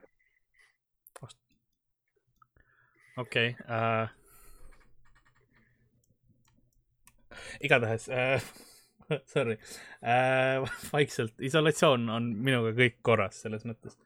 okei 3.17 3.49
okay, 3.49 3.65
uh,. 3.67 4.09
igatahes 7.61 8.09
uh, 8.09 8.41
sorry 9.33 9.53
uh,, 9.53 10.69
vaikselt, 10.93 11.33
isolatsioon 11.39 12.09
on 12.09 12.33
minuga 12.35 12.73
kõik 12.75 12.99
korras 13.01 13.41
selles 13.45 13.63
mõttes 13.65 13.95
äh.... 13.95 14.04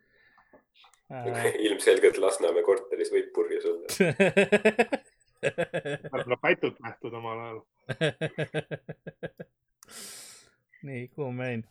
ilmselgelt 1.66 2.18
Lasnamäe 2.22 2.64
korteris 2.64 3.12
võib 3.14 3.32
purjus 3.34 3.66
olla 3.72 3.88
võib-olla 6.14 6.38
pätut 6.42 6.80
nähtud 6.84 7.14
omal 7.18 7.40
ajal 7.46 7.60
nii, 10.88 11.08
kuhu 11.16 11.32
ma 11.36 11.44
jäin 11.50 11.64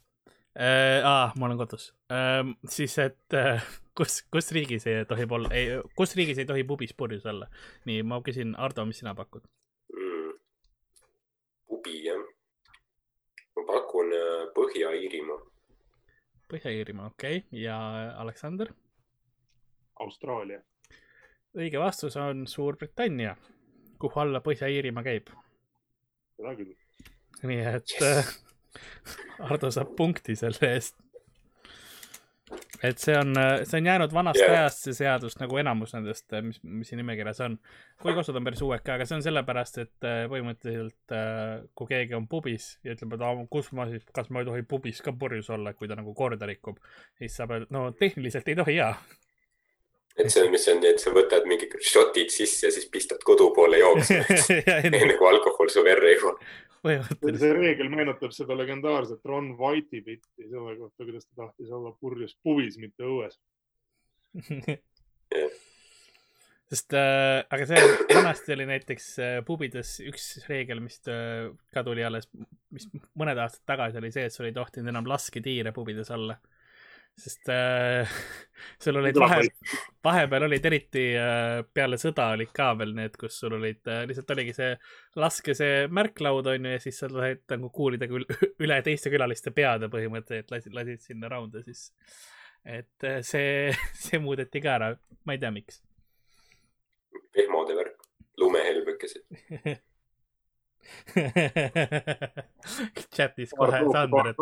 äh,? 0.59 1.05
aa, 1.05 1.32
ma 1.39 1.47
olen 1.47 1.61
kodus 1.61 1.84
äh,. 2.12 2.43
siis, 2.68 2.99
et 3.05 3.36
äh, 3.36 3.62
kus, 3.95 4.12
kus 4.32 4.47
riigis 4.57 4.84
ei 4.91 4.97
tohib 5.09 5.30
olla, 5.39 5.49
kus 5.99 6.16
riigis 6.18 6.39
ei 6.43 6.49
tohi 6.49 6.64
pubis 6.64 6.95
purjus 6.97 7.26
olla? 7.26 7.47
nii, 7.86 8.03
ma 8.03 8.14
küsin, 8.24 8.51
Ardo, 8.59 8.86
mis 8.89 8.99
sina 9.05 9.14
pakud 9.18 9.45
mm.? 9.95 10.32
pubi, 11.68 11.95
jah. 12.09 12.22
ma 13.57 13.62
pakun 13.70 14.09
äh, 14.16 14.24
Põhja-Iirimaa. 14.59 15.41
Põhja-Iirimaa, 16.49 17.07
okei 17.12 17.36
okay., 17.45 17.62
ja 17.62 17.76
Aleksander? 18.18 18.68
Austraalia. 20.01 20.61
õige 21.59 21.80
vastus 21.80 22.16
on 22.16 22.46
Suurbritannia, 22.46 23.36
kuhu 23.99 24.20
alla 24.20 24.42
Põhja-Iirimaa 24.44 25.03
käib. 25.07 25.32
seda 26.36 26.55
küll. 26.59 26.76
nii 27.42 27.64
et 27.74 27.99
yes. 27.99 28.36
Ardo 29.38 29.70
saab 29.74 29.94
punkti 29.99 30.36
selle 30.38 30.72
eest. 30.74 30.96
et 32.82 33.01
see 33.03 33.14
on, 33.18 33.34
see 33.66 33.80
on 33.80 33.88
jäänud 33.90 34.12
vanast 34.14 34.40
yeah. 34.40 34.55
ajast, 34.55 34.84
see 34.86 34.94
seadus 35.01 35.34
nagu 35.40 35.59
enamus 35.61 35.92
nendest, 35.96 36.30
mis, 36.46 36.61
mis 36.62 36.88
siin 36.88 37.03
nimekirjas 37.03 37.42
on. 37.44 37.59
kuigi 38.03 38.22
osad 38.22 38.38
on 38.38 38.46
päris 38.46 38.62
uued 38.64 38.84
ka, 38.86 38.94
aga 38.94 39.07
see 39.09 39.18
on 39.18 39.24
sellepärast, 39.26 39.80
et 39.82 40.07
äh, 40.07 40.20
põhimõtteliselt 40.30 41.14
äh, 41.16 41.66
kui 41.74 41.90
keegi 41.90 42.16
on 42.18 42.28
pubis 42.30 42.70
ja 42.86 42.94
ütleb, 42.94 43.18
et 43.18 43.26
aa, 43.26 43.46
kus 43.51 43.72
ma 43.76 43.88
siis, 43.90 44.07
kas 44.14 44.30
ma 44.30 44.44
ei 44.44 44.51
tohi 44.51 44.66
pubis 44.74 45.03
ka 45.05 45.12
purjus 45.18 45.51
olla, 45.55 45.74
kui 45.74 45.90
ta 45.90 45.99
nagu 45.99 46.14
korda 46.18 46.49
rikub, 46.49 46.78
siis 47.18 47.34
saab 47.36 47.57
öelda, 47.57 47.72
no 47.74 47.88
tehniliselt 47.99 48.49
ei 48.49 48.61
tohi 48.62 48.78
jaa 48.78 48.94
et 50.18 50.32
see, 50.32 50.48
mis 50.52 50.64
on 50.72 50.80
nii, 50.82 50.94
et 50.94 51.02
sa 51.02 51.12
võtad 51.14 51.46
mingi 51.48 51.68
šotid 51.90 52.32
sisse 52.34 52.66
ja 52.68 52.74
siis 52.74 52.88
pistad 52.92 53.22
kodu 53.26 53.50
poole 53.56 53.80
jooksma. 53.80 54.24
Enne 54.88 55.14
kui 55.18 55.30
alkohol 55.30 55.70
su 55.72 55.84
verre 55.86 56.14
jõuab. 56.16 56.42
see 56.82 57.52
reegel 57.54 57.90
meenutab 57.92 58.34
seda 58.34 58.56
legendaarset 58.58 59.24
Ron 59.28 59.52
White'i 59.58 60.02
bitti 60.02 60.48
selle 60.48 60.76
kohta, 60.78 61.04
kuidas 61.04 61.26
ta 61.26 61.44
tahtis 61.44 61.72
olla 61.74 61.94
purjus 62.00 62.36
puvis, 62.42 62.78
mitte 62.82 63.06
õues. 63.06 63.38
Sest 66.68 66.92
äh,, 66.92 67.46
aga 67.48 67.64
see 67.64 67.78
vanasti 68.12 68.52
oli 68.52 68.66
näiteks 68.68 69.06
äh, 69.24 69.38
pubides 69.46 69.94
üks 70.04 70.26
reegel, 70.50 70.82
mis 70.84 70.98
äh, 71.08 71.48
ka 71.72 71.80
tuli 71.86 72.04
alles, 72.04 72.28
mis 72.74 72.84
mõned 73.16 73.40
aastad 73.40 73.64
tagasi 73.70 73.96
oli 74.02 74.10
see, 74.12 74.26
et 74.28 74.34
sul 74.34 74.50
ei 74.50 74.56
tohtinud 74.56 74.92
enam 74.92 75.08
lasketiire 75.08 75.72
pubides 75.72 76.12
olla 76.12 76.36
sest 77.18 77.48
äh, 77.48 78.08
sul 78.82 78.96
olid 79.00 79.18
vahe, 79.18 79.40
vahepeal 80.04 80.46
olid 80.46 80.66
eriti 80.70 81.04
äh, 81.18 81.60
peale 81.74 81.98
sõda 82.00 82.30
olid 82.36 82.52
ka 82.54 82.70
veel 82.78 82.94
need, 82.96 83.16
kus 83.20 83.38
sul 83.42 83.56
olid 83.58 83.90
äh,, 83.90 84.04
lihtsalt 84.08 84.32
oligi 84.34 84.54
see 84.56 84.70
laske 85.18 85.54
see 85.58 85.86
märklaud 85.94 86.46
onju 86.54 86.74
ja 86.76 86.82
siis 86.82 87.00
sa 87.02 87.10
said 87.12 87.44
nagu 87.54 87.70
kuulida 87.74 88.08
küll 88.10 88.26
üle 88.64 88.80
teiste 88.86 89.12
külaliste 89.14 89.52
peade 89.54 89.90
põhimõtteliselt, 89.92 90.50
lasid, 90.54 90.74
lasid 90.78 91.04
sinna 91.04 91.30
raunda 91.32 91.62
siis. 91.66 91.88
et 92.64 93.08
äh, 93.08 93.20
see, 93.26 93.74
see 94.04 94.22
muudeti 94.22 94.62
ka 94.64 94.78
ära, 94.78 94.94
ma 95.24 95.36
ei 95.36 95.42
tea, 95.42 95.52
miks. 95.54 95.82
pehmode 97.34 97.76
värk, 97.78 98.08
lumehelbekesed 98.40 99.24
chatis 103.12 103.52
kohe 103.56 103.80
Sander, 103.92 104.30
et 104.30 104.38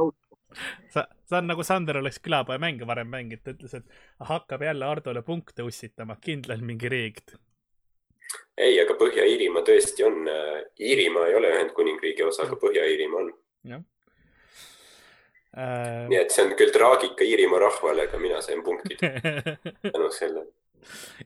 sa, 0.93 1.07
sa 1.25 1.39
on 1.39 1.51
nagu 1.51 1.65
Sander 1.67 2.01
oleks 2.01 2.21
külapoemänge 2.25 2.87
varem 2.89 3.11
mänginud, 3.13 3.43
ta 3.45 3.55
ütles, 3.55 3.75
et 3.75 4.29
hakkab 4.31 4.63
jälle 4.67 4.89
Hardole 4.89 5.23
punkte 5.27 5.67
ussitama, 5.67 6.19
kindlalt 6.23 6.65
mingi 6.67 6.91
reegel. 6.93 7.39
ei, 8.59 8.79
aga 8.83 8.97
Põhja-Iirimaa 8.99 9.65
tõesti 9.67 10.07
on, 10.07 10.23
äh, 10.31 10.63
Iirimaa 10.81 11.27
ei 11.31 11.39
ole 11.39 11.53
Ühendkuningriigi 11.55 12.27
osa, 12.27 12.47
aga 12.47 12.59
Põhja-Iirimaa 12.63 13.23
on. 13.25 13.33
jah 13.73 13.83
äh.... 15.57 16.05
nii 16.11 16.21
et 16.21 16.35
see 16.35 16.47
on 16.47 16.55
küll 16.59 16.75
traagika 16.75 17.27
Iirimaa 17.27 17.63
rahvale, 17.69 18.09
aga 18.09 18.23
mina 18.23 18.43
sain 18.43 18.63
punktid 18.67 19.03
tänu 19.95 20.13
sellele. 20.15 20.53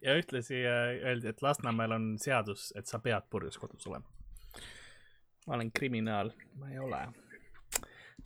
ja 0.02 0.16
ühtlasi 0.16 0.64
äh, 0.64 0.96
öeldi, 1.04 1.32
et 1.32 1.42
Lasnamäel 1.42 1.96
on 1.96 2.14
seadus, 2.20 2.70
et 2.76 2.88
sa 2.88 3.00
pead 3.04 3.28
purjus 3.30 3.58
kodus 3.60 3.88
olema 3.88 4.08
ma 5.46 5.56
olen 5.56 5.72
kriminaal, 5.72 6.30
ma 6.58 6.70
ei 6.70 6.78
ole. 6.78 7.00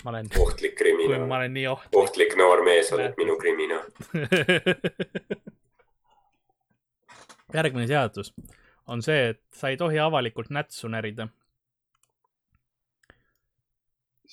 Ma 0.04 0.10
olen. 0.10 0.26
ohtlik 0.38 0.74
kriminaal. 0.78 1.26
ma 1.28 1.36
olen 1.36 1.54
nii 1.54 1.66
ohtlik. 1.70 1.96
ohtlik 2.02 2.36
noor 2.40 2.64
mees, 2.66 2.92
oled 2.92 3.14
minu 3.20 3.36
kriminaal 3.40 3.86
järgmine 7.54 7.86
seadus 7.86 8.32
on 8.86 9.02
see, 9.02 9.30
et 9.32 9.40
sa 9.54 9.70
ei 9.72 9.78
tohi 9.80 9.98
avalikult 10.02 10.50
nätsu 10.52 10.90
närida. 10.92 11.28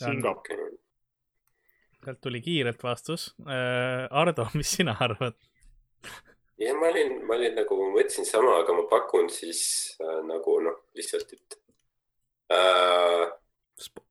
Singapur. 0.01 0.69
sealt 2.01 2.21
tuli 2.21 2.41
kiirelt 2.41 2.83
vastus 2.83 3.35
äh,. 3.45 4.07
Ardo, 4.09 4.47
mis 4.53 4.71
sina 4.71 4.95
arvad? 4.99 5.35
ja 6.57 6.73
ma 6.73 6.87
olin, 6.87 7.19
ma 7.27 7.35
olin 7.35 7.53
nagu, 7.59 7.77
ma 7.77 7.91
mõtlesin 7.93 8.25
sama, 8.25 8.55
aga 8.63 8.73
ma 8.73 8.87
pakun 8.89 9.29
siis 9.29 9.61
äh, 10.01 10.21
nagu 10.25 10.57
noh, 10.65 10.79
lihtsalt, 10.97 11.35
et 11.37 11.59
äh,. 12.55 13.27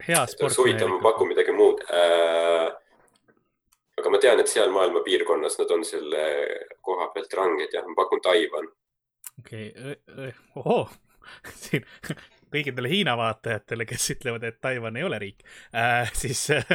Hea 0.07 0.23
sport. 0.27 0.59
huvitav, 0.59 0.89
ma 0.89 1.01
pakun 1.05 1.31
midagi 1.33 1.55
muud 1.57 1.85
äh,. 1.91 2.71
aga 4.01 4.13
ma 4.15 4.21
tean, 4.23 4.41
et 4.41 4.51
seal 4.51 4.73
maailma 4.75 5.05
piirkonnas 5.07 5.59
nad 5.61 5.77
on 5.77 5.85
selle 5.85 6.25
koha 6.81 7.11
pealt 7.15 7.39
ranged 7.39 7.77
ja 7.77 7.85
ma 7.87 7.97
pakun 8.03 8.23
Taiwan. 8.25 8.69
okei 9.41 9.71
okay., 9.77 10.35
ohoo, 10.57 10.89
siin 11.65 11.87
kõikidele 12.51 12.91
Hiina 12.91 13.15
vaatajatele, 13.19 13.87
kes 13.87 14.11
ütlevad, 14.17 14.45
et 14.49 14.61
Taiwan 14.61 14.97
ei 14.99 15.07
ole 15.07 15.21
riik 15.23 15.45
äh,, 15.75 16.11
siis 16.15 16.49
äh, 16.51 16.67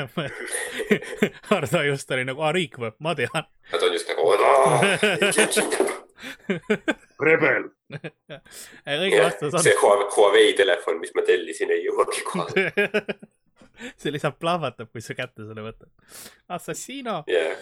Hardo 1.51 1.83
just 1.89 2.11
oli 2.11 2.25
nagu, 2.27 2.41
aa 2.41 2.53
riik 2.55 2.79
või, 2.79 2.95
ma 2.99 3.15
tean. 3.17 3.45
Nad 3.71 3.83
on 3.83 3.93
just 3.93 4.11
nagu, 4.13 4.31
rebel 7.27 7.69
õige 9.03 9.21
vastus 9.23 9.53
on. 9.53 9.63
see 9.63 9.75
Huawei 9.81 10.53
telefon, 10.57 10.99
mis 11.01 11.13
ma 11.15 11.23
tellisin, 11.27 11.73
ei 11.75 11.85
jõuagi 11.85 12.23
kohale 12.27 12.69
see 14.01 14.13
lihtsalt 14.15 14.39
plahvatab, 14.39 14.91
kui 14.93 15.03
sa 15.03 15.15
kätte 15.17 15.47
selle 15.47 15.65
võtad. 15.65 15.91
Assassino 16.55 17.21
yeah.. 17.31 17.59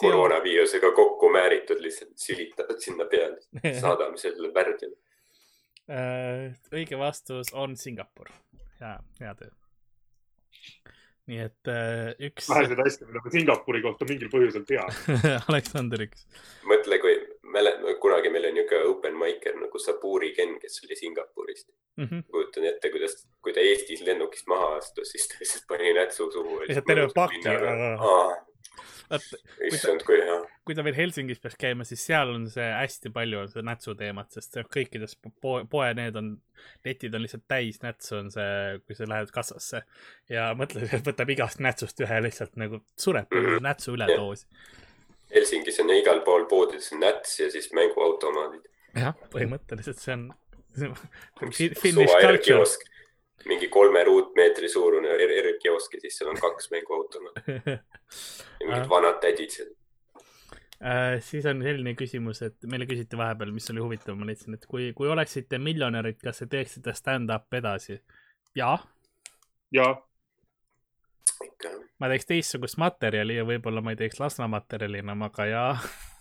koroonaviirusega 0.00 0.92
kokku 0.96 1.30
määritud, 1.34 1.82
lihtsalt 1.84 2.16
sülitavad 2.20 2.80
sinna 2.82 3.08
peale, 3.10 3.42
saadame 3.80 4.20
sellele 4.20 4.52
värdjale. 4.54 4.96
Äh, 5.88 6.58
õige 6.72 6.98
vastus 7.00 7.52
on 7.56 7.76
Singapur. 7.80 8.32
hea, 8.80 8.98
hea 9.20 9.34
töö 9.38 9.52
nii 11.28 11.40
et 11.44 11.68
äh, 11.68 12.14
üks. 12.28 12.48
vähesed 12.48 12.80
asjad, 12.80 13.08
mida 13.10 13.20
ma 13.24 13.32
Singapuri 13.32 13.82
kohta 13.84 14.06
mingil 14.08 14.30
põhjusel 14.32 14.64
tean 14.68 14.88
Aleksander 15.50 16.06
üks. 16.06 16.24
mõtle, 16.68 17.00
kui 17.02 17.17
mäletan, 17.58 18.00
kunagi 18.02 18.32
meil 18.32 18.48
oli 18.48 18.56
niisugune 18.60 18.90
open 18.94 19.20
micer 19.20 19.60
nagu 19.60 19.82
Saburi 19.82 20.32
Ken, 20.36 20.56
kes 20.62 20.80
oli 20.84 20.96
Singapurist 20.96 21.68
mm. 21.96 22.04
-hmm. 22.04 22.26
kujutan 22.32 22.68
ette, 22.72 22.90
kuidas, 22.94 23.20
kui 23.42 23.52
ta 23.52 23.60
Eestis 23.60 24.04
lennukist 24.06 24.46
maha 24.46 24.76
astus, 24.80 25.14
siis 25.14 25.28
ta 25.28 25.40
lihtsalt 25.40 25.66
pani 25.68 25.94
nätsu 26.00 26.30
suhu. 26.32 26.60
lihtsalt 26.66 26.92
terve 26.92 27.08
pakk 27.14 28.46
issand, 29.68 30.02
kui 30.06 30.18
hea. 30.20 30.36
kui 30.66 30.76
ta 30.76 30.84
veel 30.84 30.96
Helsingis 30.96 31.40
peaks 31.40 31.56
käima, 31.60 31.86
siis 31.88 32.02
seal 32.04 32.32
on 32.34 32.44
see 32.52 32.66
hästi 32.66 33.12
palju 33.14 33.40
on 33.42 33.52
see 33.52 33.64
nätsu 33.64 33.94
teemat, 33.98 34.30
sest 34.34 34.58
kõikides 34.74 35.16
poe, 35.40 35.62
poe 35.70 35.88
need 35.96 36.18
on, 36.20 36.34
letid 36.84 37.16
on 37.16 37.24
lihtsalt 37.24 37.46
täis 37.48 37.80
nätsu, 37.84 38.18
on 38.20 38.28
see, 38.34 38.76
kui 38.84 38.98
sa 38.98 39.08
lähed 39.08 39.32
kassasse 39.34 39.82
ja 40.32 40.50
mõtled, 40.58 40.90
et 40.92 41.08
võtab 41.08 41.32
igast 41.32 41.64
nätsust 41.64 42.04
ühe 42.04 42.20
lihtsalt 42.26 42.60
nagu 42.60 42.82
sureb 43.00 43.32
mm 43.32 43.46
-hmm. 43.46 43.64
nätsu 43.70 43.96
üledoosi. 43.96 44.46
Helsingis 45.34 45.80
on 45.82 45.90
igal 45.92 46.22
pool 46.26 46.46
poodides 46.50 46.92
näts 46.96 47.38
ja 47.40 47.50
siis 47.52 47.72
mänguautomaadid. 47.76 48.68
jah, 48.96 49.16
põhimõtteliselt 49.32 50.00
see 50.02 50.14
on 50.16 50.28
Finnish 51.48 52.14
culture 52.22 52.64
mingi 53.46 53.68
kolme 53.70 54.02
ruutmeetri 54.04 54.68
suurune 54.70 55.14
R-kiosk 55.14 55.94
ja 55.94 56.00
siis 56.04 56.16
seal 56.18 56.32
on 56.32 56.40
kaks 56.40 56.70
mänguautomaati 56.74 57.58
ja 58.60 58.66
mingid 58.66 58.88
vanad 58.90 59.20
tädid 59.22 59.54
seal 59.54 59.70
äh,. 60.82 61.20
siis 61.24 61.46
on 61.46 61.62
selline 61.62 61.94
küsimus, 61.98 62.42
et 62.46 62.68
meile 62.70 62.88
küsiti 62.90 63.18
vahepeal, 63.18 63.52
mis 63.54 63.70
oli 63.74 63.84
huvitav, 63.84 64.18
ma 64.18 64.28
leidsin, 64.28 64.58
et 64.58 64.66
kui, 64.70 64.90
kui 64.96 65.10
oleksite 65.10 65.60
miljonärid, 65.62 66.20
kas 66.22 66.42
te 66.42 66.50
teeksite 66.56 66.94
stand-up 66.96 67.54
edasi? 67.60 68.00
Jah. 71.36 71.54
jah. 71.64 71.80
ma 72.00 72.10
teeks 72.12 72.28
teistsugust 72.28 72.78
materjali 72.80 73.38
ja 73.38 73.46
võib-olla 73.48 73.82
ma 73.84 73.94
ei 73.94 74.00
teeks 74.00 74.20
Lasna 74.22 74.48
materjali 74.50 75.02
enam, 75.02 75.26
aga 75.28 75.48
jaa 75.48 75.72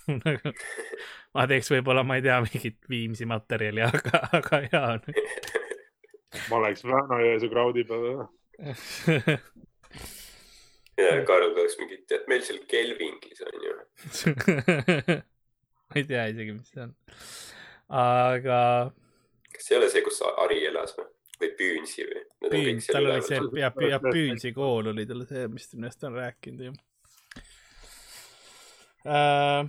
ma 1.35 1.47
teeks 1.51 1.71
võib-olla, 1.73 2.03
ma 2.07 2.17
ei 2.19 2.25
tea, 2.25 2.39
mingit 2.45 2.79
Viimsi 2.89 3.27
materjali, 3.29 3.83
aga, 3.87 4.23
aga 4.39 4.61
jaa 4.67 4.91
ma 6.49 6.59
oleks 6.61 6.85
Väänajõesuu 6.87 7.49
kraudi 7.53 7.83
peal 7.87 8.05
ja 10.97 11.09
Karl 11.29 11.51
oleks 11.51 11.77
mingi, 11.81 12.01
tead, 12.09 12.23
meil 12.31 12.45
seal 12.45 12.61
Kelvingis 12.69 13.43
on 13.45 13.67
ju 13.67 13.73
ma 15.87 15.99
ei 16.01 16.07
tea 16.07 16.25
isegi, 16.31 16.55
mis 16.55 16.71
see 16.73 16.83
on. 16.83 16.95
aga. 18.01 18.61
kas 19.53 19.67
see 19.67 19.75
ei 19.77 19.81
ole 19.81 19.91
see, 19.93 20.03
kus 20.05 20.19
Ari 20.33 20.59
elas 20.67 20.95
või? 20.97 21.07
Või 21.41 21.49
Püünsi 21.59 22.05
või? 22.07 22.23
Püün, 22.51 22.79
tal 22.85 23.09
oli 23.09 23.23
see, 23.25 23.41
ja, 23.59 23.71
ja 23.89 23.99
Püünsi 24.03 24.53
kool 24.55 24.91
oli 24.93 25.07
tal 25.09 25.25
see, 25.29 25.47
mis, 25.51 25.69
millest 25.75 26.01
ta 26.01 26.11
on 26.11 26.17
rääkinud 26.19 26.69
ju 26.69 26.75
uh, 29.07 29.67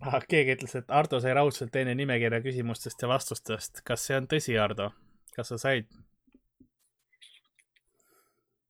ah,. 0.00 0.24
keegi 0.28 0.56
ütles, 0.56 0.74
et 0.78 0.90
Ardo 0.92 1.20
sai 1.22 1.34
raudselt 1.36 1.72
teine 1.74 1.94
nimekirja 1.98 2.42
küsimustest 2.44 3.02
ja 3.02 3.10
vastustest. 3.10 3.82
kas 3.86 4.06
see 4.08 4.18
on 4.18 4.28
tõsi, 4.30 4.56
Ardo? 4.60 4.90
kas 5.36 5.52
sa 5.54 5.60
said? 5.60 5.88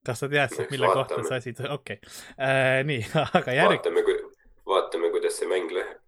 kas 0.06 0.22
sa 0.22 0.28
teadsid, 0.28 0.70
mille 0.70 0.86
vaatame. 0.86 1.22
kohta 1.22 1.28
sa 1.28 1.40
asi, 1.40 1.54
okei 1.54 1.98
okay. 1.98 1.98
äh,, 2.38 2.78
nii, 2.86 3.02
aga 3.38 3.58
järg. 3.58 3.78
vaatame, 3.78 4.06
vaatame, 4.66 5.12
kuidas 5.14 5.38
see 5.40 5.50
mäng 5.50 5.70
läheb. 5.74 6.01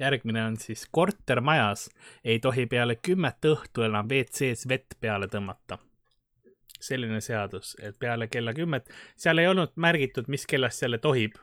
Järgmine 0.00 0.44
on 0.44 0.56
siis 0.56 0.86
kortermajas 0.90 1.88
ei 2.24 2.40
tohi 2.40 2.66
peale 2.66 2.96
kümmet 2.96 3.46
õhtu 3.52 3.84
enam 3.86 4.08
WC-s 4.10 4.68
vett 4.68 4.98
peale 5.00 5.28
tõmmata. 5.28 5.78
selline 6.80 7.20
seadus, 7.20 7.76
et 7.82 7.98
peale 7.98 8.26
kella 8.32 8.54
kümmet, 8.56 8.86
seal 9.16 9.38
ei 9.38 9.46
olnud 9.46 9.74
märgitud, 9.76 10.30
mis 10.32 10.46
kellast 10.48 10.82
jälle 10.82 10.98
tohib 10.98 11.36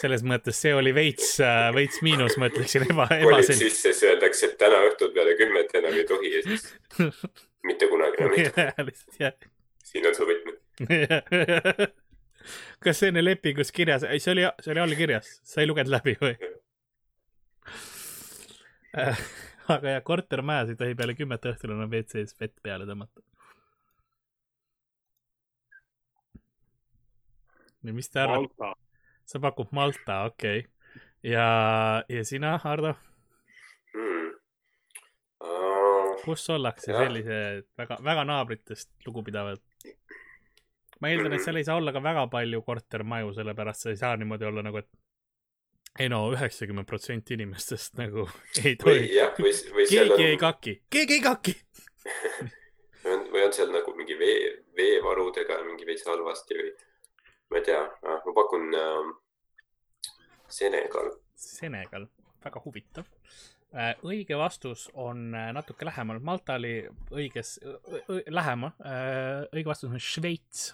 selles 0.00 0.24
mõttes 0.26 0.58
see 0.58 0.72
oli 0.74 0.90
veits, 0.94 1.36
äh, 1.40 1.70
veits 1.74 2.02
miinus, 2.02 2.34
ma 2.36 2.50
ütleksin, 2.50 2.82
eba, 2.90 3.06
ebaselge. 3.06 3.62
politseisse 3.62 4.10
öeldakse, 4.10 4.50
et 4.50 4.58
täna 4.60 4.82
õhtul 4.88 5.14
peale 5.14 5.36
kümmet 5.38 5.72
enam 5.80 5.96
ei 5.96 6.04
tohi 6.08 6.34
ja 6.34 6.42
siis 6.48 6.66
mitte 7.68 7.88
kunagi 7.88 8.26
enam 8.26 8.36
ei 8.36 8.50
tohi 8.50 9.32
siin 9.92 10.08
on 10.08 10.16
su 10.16 10.28
võtmed 10.28 10.58
kas 12.84 12.98
see 12.98 13.12
on 13.12 13.20
lepingus 13.22 13.72
kirjas? 13.74 14.06
ei, 14.08 14.20
see 14.22 14.34
oli, 14.34 14.46
see 14.60 14.74
oli 14.74 14.84
all 14.84 14.98
kirjas, 14.98 15.36
sa 15.46 15.62
ei 15.62 15.70
lugenud 15.70 15.92
läbi 15.94 16.16
või 16.20 16.34
aga 19.74 19.96
jah, 19.96 20.02
kortermajas 20.04 20.72
ei 20.72 20.78
tohi 20.80 20.96
peale 20.98 21.14
kümmet 21.16 21.46
õhtul 21.48 21.74
enam 21.74 21.90
WC-s 21.90 22.36
vett 22.40 22.56
peale 22.64 22.88
tõmmata. 22.88 23.24
ja 27.82 27.94
mis 27.96 28.10
te 28.10 28.20
arvate? 28.22 28.74
sa 29.26 29.40
pakud 29.42 29.72
Malta, 29.74 30.22
okei 30.28 30.60
okay.. 30.60 30.70
ja, 31.32 31.46
ja 32.08 32.24
sina, 32.26 32.56
Hardo 32.62 32.92
hmm.? 33.94 34.28
Uh, 35.42 36.12
kus 36.22 36.44
ollakse 36.54 36.92
jah. 36.92 37.06
sellise 37.06 37.38
väga, 37.78 37.98
väga 38.04 38.26
naabritest 38.28 38.92
lugupidavad 39.06 39.62
ma 41.02 41.10
eeldan, 41.10 41.34
et 41.34 41.42
seal 41.42 41.58
ei 41.58 41.66
saa 41.66 41.80
olla 41.80 41.94
ka 41.94 42.02
väga 42.02 42.28
palju 42.30 42.62
kortermaju, 42.66 43.32
sellepärast 43.34 43.86
sa 43.86 43.90
ei 43.90 43.98
saa 43.98 44.14
niimoodi 44.20 44.46
olla 44.46 44.62
nagu, 44.62 44.78
et 44.78 44.90
ei 46.00 46.08
no 46.08 46.22
üheksakümmend 46.32 46.88
protsenti 46.88 47.36
inimestest 47.36 47.98
nagu 48.00 48.24
ei 48.64 48.76
tohi, 48.80 49.10
või, 49.38 49.52
või 49.76 49.86
keegi 49.90 50.24
ei 50.24 50.36
on, 50.36 50.40
kaki, 50.40 50.76
keegi 50.92 51.18
ei 51.18 51.24
kaki. 51.24 51.54
või 53.02 53.16
on, 53.16 53.26
või 53.34 53.44
on 53.46 53.54
seal 53.56 53.72
nagu 53.74 53.94
mingi 53.98 54.16
vee, 54.18 54.38
veevarudega 54.76 55.60
mingi 55.66 55.88
veits 55.88 56.06
halvasti 56.08 56.58
või 56.58 56.72
ma 57.52 57.60
ei 57.60 57.66
tea, 57.68 57.82
ma 58.08 58.36
pakun 58.36 58.68
äh, 58.78 59.10
Senegal. 60.52 61.12
Senegal, 61.36 62.06
väga 62.44 62.60
huvitav. 62.64 63.08
õige 64.04 64.36
vastus 64.36 64.88
on 64.94 65.34
äh, 65.34 65.50
natuke 65.52 65.84
lähemal, 65.88 66.20
Malta 66.24 66.56
oli 66.60 66.78
õiges, 67.12 67.58
lähemal, 68.28 68.72
õige 69.52 69.68
vastus 69.68 69.92
on 69.92 70.00
Šveits. 70.00 70.70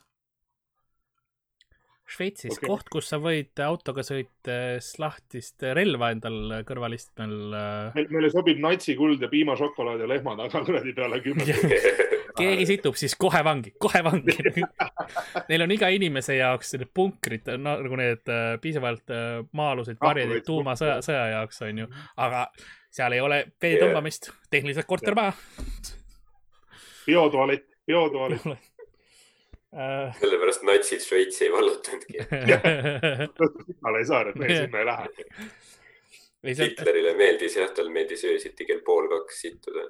Šveitsis 2.09 2.57
okay. 2.57 2.71
Koht, 2.71 2.89
kus 2.93 3.11
sa 3.11 3.19
võid 3.21 3.61
autoga 3.61 4.01
sõites 4.07 4.95
lahtist 5.01 5.65
relva 5.77 6.09
endal 6.15 6.63
kõrvalistmel 6.69 7.35
äh, 7.53 7.99
meil, 7.99 8.09
meile 8.15 8.31
sobib 8.33 8.63
natsikuld 8.65 9.21
ja 9.21 9.29
piimašokolaad 9.33 10.01
ja 10.05 10.09
lehmad, 10.09 10.41
aga 10.47 10.63
kuradi 10.65 10.95
peale 10.97 11.21
kümmet. 11.25 11.53
keegi 12.39 12.67
situb, 12.69 12.97
siis 12.99 13.15
kohe 13.19 13.43
vangi, 13.45 13.75
kohe 13.81 14.03
vangi. 14.07 14.37
Neil 15.51 15.65
on 15.65 15.75
iga 15.75 15.91
inimese 15.95 16.39
jaoks 16.39 16.75
need 16.77 16.91
punkrid, 16.95 17.51
nagu 17.61 18.01
need 18.01 18.33
äh, 18.33 18.55
piisavalt 18.63 19.15
äh, 19.15 19.29
maa-aluseid 19.59 20.01
varjeid 20.03 20.33
veits 20.33 20.49
tuumasõja, 20.49 20.99
sõja 21.05 21.25
jaoks 21.35 21.63
on 21.67 21.85
ju, 21.85 21.91
aga 22.25 22.47
seal 22.95 23.17
ei 23.17 23.23
ole 23.25 23.43
vee 23.61 23.77
tõmbamist, 23.83 24.31
tehniliselt 24.53 24.89
kortermaja. 24.89 25.35
biotualett, 27.07 27.69
biotualett. 27.89 28.77
Äh, 29.77 30.15
sellepärast 30.17 30.63
natsid 30.65 31.03
Šveitsi 31.05 31.45
ei 31.45 31.53
vallutanudki. 31.53 32.23
signal 33.67 33.99
ei 33.99 34.07
saa, 34.09 34.23
et 34.31 34.39
me 34.41 34.49
sinna 34.49 34.81
ei 34.81 34.87
lähe. 34.89 35.27
Hitlerile 36.49 37.13
meeldis 37.19 37.57
jah, 37.59 37.69
tal 37.77 37.91
meeldis 37.93 38.25
öösiti 38.25 38.65
kell 38.65 38.81
pool 38.87 39.11
kaks 39.11 39.41
sittuda. 39.45 39.89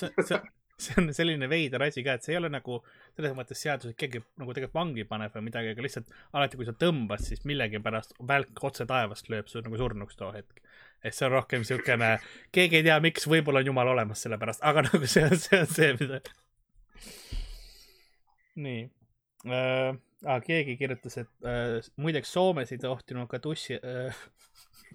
see, 0.00 0.08
see, 0.24 0.38
see 0.80 0.96
on 1.02 1.12
selline 1.14 1.48
veider 1.50 1.82
asi 1.84 2.04
ka, 2.06 2.14
et 2.16 2.24
see 2.24 2.32
ei 2.32 2.38
ole 2.40 2.48
nagu 2.54 2.78
selles 3.16 3.34
mõttes 3.36 3.60
seadus, 3.60 3.92
et 3.92 3.98
keegi 4.00 4.22
nagu 4.40 4.54
tegelikult 4.56 4.78
vangi 4.78 5.04
paneb 5.10 5.36
või 5.36 5.50
midagi, 5.50 5.74
aga 5.74 5.84
lihtsalt 5.84 6.14
alati, 6.32 6.60
kui 6.60 6.68
sa 6.68 6.74
tõmbad, 6.78 7.22
siis 7.26 7.44
millegipärast 7.50 8.16
välk 8.30 8.64
otse 8.70 8.86
taevast 8.88 9.28
lööb 9.34 9.50
su 9.52 9.60
nagu 9.66 9.80
surnuks 9.80 10.16
too 10.16 10.30
hetk. 10.32 10.62
et 11.04 11.12
see 11.12 11.26
on 11.28 11.34
rohkem 11.34 11.66
siukene, 11.68 12.14
keegi 12.56 12.80
ei 12.80 12.86
tea, 12.86 12.96
miks, 13.04 13.28
võib-olla 13.28 13.60
on 13.60 13.68
jumal 13.68 13.92
olemas 13.92 14.24
selle 14.24 14.40
pärast, 14.40 14.64
aga 14.64 14.86
nagu 14.88 15.04
see 15.04 15.26
on, 15.28 15.36
see 15.36 15.60
on 15.60 15.68
see, 15.68 15.92
mida. 16.00 16.22
Nii 18.56 18.90
äh,. 19.50 19.94
Ah, 20.24 20.38
keegi 20.40 20.78
kirjutas, 20.80 21.18
et 21.20 21.44
äh, 21.44 21.84
muideks 22.00 22.30
Soomes 22.32 22.70
ei 22.72 22.78
tohtinud 22.80 23.28
ka 23.28 23.36
tussi 23.44 23.76
äh,, 23.76 24.20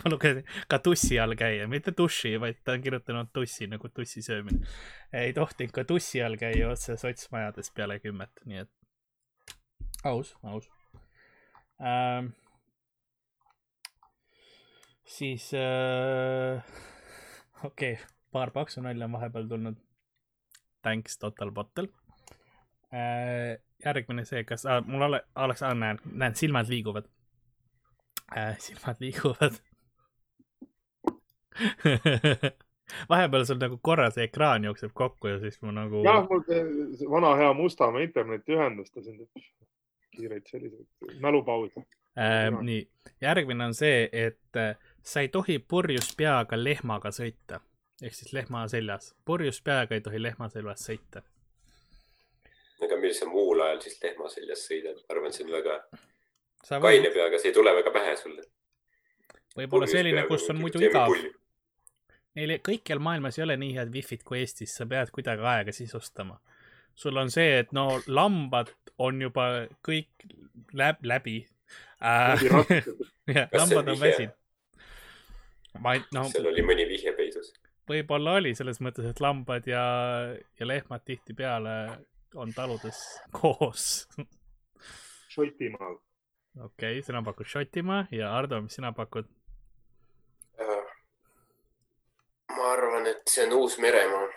ma 0.02 0.10
lugesin, 0.10 0.48
ka 0.72 0.80
tussi 0.82 1.20
all 1.22 1.36
käia, 1.38 1.68
mitte 1.70 1.94
duši, 1.98 2.32
vaid 2.42 2.64
ta 2.66 2.74
on 2.74 2.82
kirjutanud 2.82 3.30
tussi 3.36 3.68
nagu 3.70 3.92
tussi 3.94 4.24
söömine. 4.26 4.66
ei 5.14 5.34
tohtinud 5.38 5.76
ka 5.76 5.86
tussi 5.86 6.24
all 6.26 6.40
käia 6.42 6.72
otse 6.72 6.98
sotsmajades 6.98 7.70
peale 7.78 8.00
kümmet, 8.02 8.42
nii 8.50 8.64
et 8.64 8.72
aus, 10.10 10.34
aus 10.42 10.70
ähm,. 11.78 12.34
siis 15.06 15.52
äh, 15.54 16.66
okei 17.70 17.94
okay,, 18.00 18.06
paar 18.32 18.52
paksu 18.56 18.82
nalja 18.82 19.06
on 19.06 19.18
vahepeal 19.20 19.48
tulnud. 19.52 19.78
Thanks, 20.82 21.18
Total 21.20 21.52
Bottle. 21.52 21.90
Järgmine 23.86 24.26
see, 24.26 24.44
kas 24.44 24.66
äh, 24.66 24.82
mul 24.86 25.02
ole-, 25.02 25.24
oleks 25.36 25.62
äh,, 25.64 25.76
näen, 25.76 26.00
näen, 26.12 26.36
silmad 26.36 26.70
liiguvad 26.70 27.06
äh,. 28.38 28.58
silmad 28.60 28.96
liiguvad 29.00 29.60
vahepeal 33.10 33.46
sul 33.46 33.60
nagu 33.62 33.78
korra 33.82 34.10
see 34.12 34.24
ekraan 34.30 34.64
jookseb 34.64 34.92
kokku 34.94 35.28
ja 35.28 35.40
siis 35.40 35.62
ma 35.62 35.72
nagu. 35.72 36.04
jah, 36.04 36.26
mul 36.30 36.44
see- 36.48 37.10
vana 37.12 37.36
hea 37.36 37.54
Mustamäe 37.54 38.04
internetiühendus, 38.04 38.92
ta 38.92 39.02
siin 39.02 39.30
kiireid 40.16 40.46
selliseid 40.50 40.88
mälupause. 41.22 41.86
äh,. 42.18 42.62
nii, 42.62 42.90
järgmine 43.22 43.66
on 43.66 43.74
see, 43.74 44.10
et 44.12 44.56
äh, 44.58 44.76
sa 45.04 45.20
ei 45.22 45.28
tohi 45.28 45.60
purjus 45.60 46.16
peaga 46.18 46.64
lehmaga 46.64 47.10
sõita 47.14 47.60
ehk 48.02 48.16
siis 48.16 48.34
lehma 48.34 48.68
seljas, 48.72 49.14
purjus 49.26 49.62
peaga 49.62 49.96
ei 49.96 50.02
tohi 50.02 50.22
lehma 50.22 50.50
seljas 50.50 50.86
sõita. 50.88 51.24
Millal 53.10 53.18
sa 53.20 53.26
muul 53.30 53.62
ajal 53.66 53.82
siis 53.82 53.98
lehma 54.04 54.30
seljas 54.30 54.64
sõidad, 54.68 54.98
ma 55.02 55.16
arvan, 55.16 55.34
see 55.34 55.46
on 55.46 55.52
väga 55.56 55.76
sa 56.66 56.80
kaine 56.84 57.10
peaga, 57.14 57.40
see 57.40 57.50
ei 57.52 57.56
tule 57.56 57.74
väga 57.74 57.92
pähe 57.92 58.16
sulle. 58.20 58.44
võib-olla 59.58 59.88
selline, 59.90 60.26
kus 60.28 60.50
on 60.50 60.60
muidu 60.62 60.82
igav. 60.84 61.16
Neil 62.38 62.54
ei- 62.56 62.62
kõikjal 62.64 63.00
maailmas 63.02 63.40
ei 63.40 63.44
ole 63.44 63.58
nii 63.58 63.74
head 63.76 63.90
wifi't 63.94 64.24
kui 64.24 64.40
Eestis, 64.40 64.76
sa 64.78 64.86
pead 64.86 65.10
kuidagi 65.12 65.42
aega 65.42 65.72
sisustama. 65.72 66.40
sul 66.96 67.16
on 67.18 67.32
see, 67.32 67.60
et 67.60 67.72
no 67.72 68.02
lambad 68.08 68.74
on 69.00 69.22
juba 69.22 69.68
kõik 69.88 70.10
läb-, 70.76 71.04
läbi 71.04 71.48
äh,. 72.04 72.44
jah, 73.36 73.48
lambad 73.54 73.88
on 73.88 74.00
väsinud. 74.00 74.36
ma 75.80 75.94
ei, 75.96 76.04
no 76.14 76.26
seal 76.30 76.48
oli 76.52 76.62
mõni 76.62 76.86
vihje 76.90 77.14
peidus. 77.16 77.54
võib-olla 77.90 78.36
oli 78.42 78.54
selles 78.56 78.82
mõttes, 78.82 79.08
et 79.10 79.20
lambad 79.20 79.68
ja, 79.68 79.84
ja 80.60 80.68
lehmad 80.68 81.06
tihtipeale 81.06 82.04
on 82.36 82.54
taludes 82.54 83.00
koos. 83.32 84.08
Šotimaal. 85.30 85.98
okei 86.64 87.00
okay,, 87.00 87.02
sina 87.06 87.24
pakud 87.24 87.48
Šotimaa 87.48 88.06
ja 88.12 88.34
Ardo, 88.38 88.62
mis 88.62 88.76
sina 88.80 88.92
pakud? 88.94 89.30
ma 92.60 92.72
arvan, 92.74 93.08
et 93.08 93.22
see 93.30 93.46
on 93.48 93.56
Uus-Meremaa. 93.62 94.28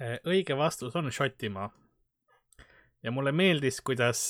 Äh, 0.00 0.18
õige 0.30 0.56
vastus 0.56 0.96
on 0.96 1.10
Šotimaa. 1.12 1.70
Ja 3.02 3.10
mulle 3.10 3.32
meeldis, 3.32 3.80
kuidas, 3.84 4.20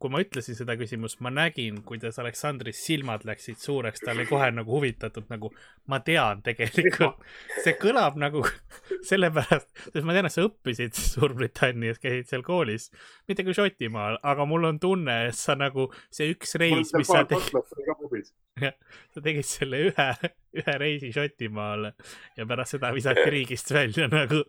kui 0.00 0.12
ma 0.12 0.20
ütlesin 0.22 0.56
seda 0.56 0.74
küsimust, 0.80 1.18
ma 1.24 1.32
nägin, 1.34 1.82
kuidas 1.86 2.16
Aleksandri 2.22 2.72
silmad 2.72 3.26
läksid 3.28 3.60
suureks, 3.60 4.00
ta 4.00 4.14
oli 4.14 4.24
kohe 4.28 4.48
nagu 4.54 4.72
huvitatud, 4.78 5.26
nagu 5.28 5.50
ma 5.92 6.00
tean 6.04 6.40
tegelikult. 6.46 7.20
see 7.64 7.76
kõlab 7.80 8.16
nagu 8.20 8.44
sellepärast, 9.10 9.68
sest 9.92 10.08
ma 10.08 10.16
tean, 10.16 10.28
et 10.30 10.34
sa 10.34 10.46
õppisid 10.46 10.96
Suurbritannias, 10.98 12.00
käisid 12.00 12.32
seal 12.32 12.46
koolis, 12.46 12.88
mitte 13.28 13.44
küll 13.44 13.58
Šotimaal, 13.58 14.16
aga 14.24 14.48
mul 14.48 14.64
on 14.70 14.80
tunne, 14.80 15.18
et 15.28 15.36
sa 15.36 15.58
nagu 15.58 15.90
see 16.08 16.32
üks 16.32 16.56
reis, 16.60 16.94
mis 16.96 17.12
sa 17.12 17.26
tegid, 17.28 18.32
sa 19.12 19.24
tegid 19.24 19.48
selle 19.48 19.84
ühe, 19.90 20.08
ühe 20.56 20.78
reisi 20.80 21.12
Šotimaale 21.12 21.92
ja 22.40 22.48
pärast 22.48 22.78
seda 22.78 22.94
visati 22.96 23.28
riigist 23.36 23.76
välja 23.76 24.08
nagu 24.08 24.46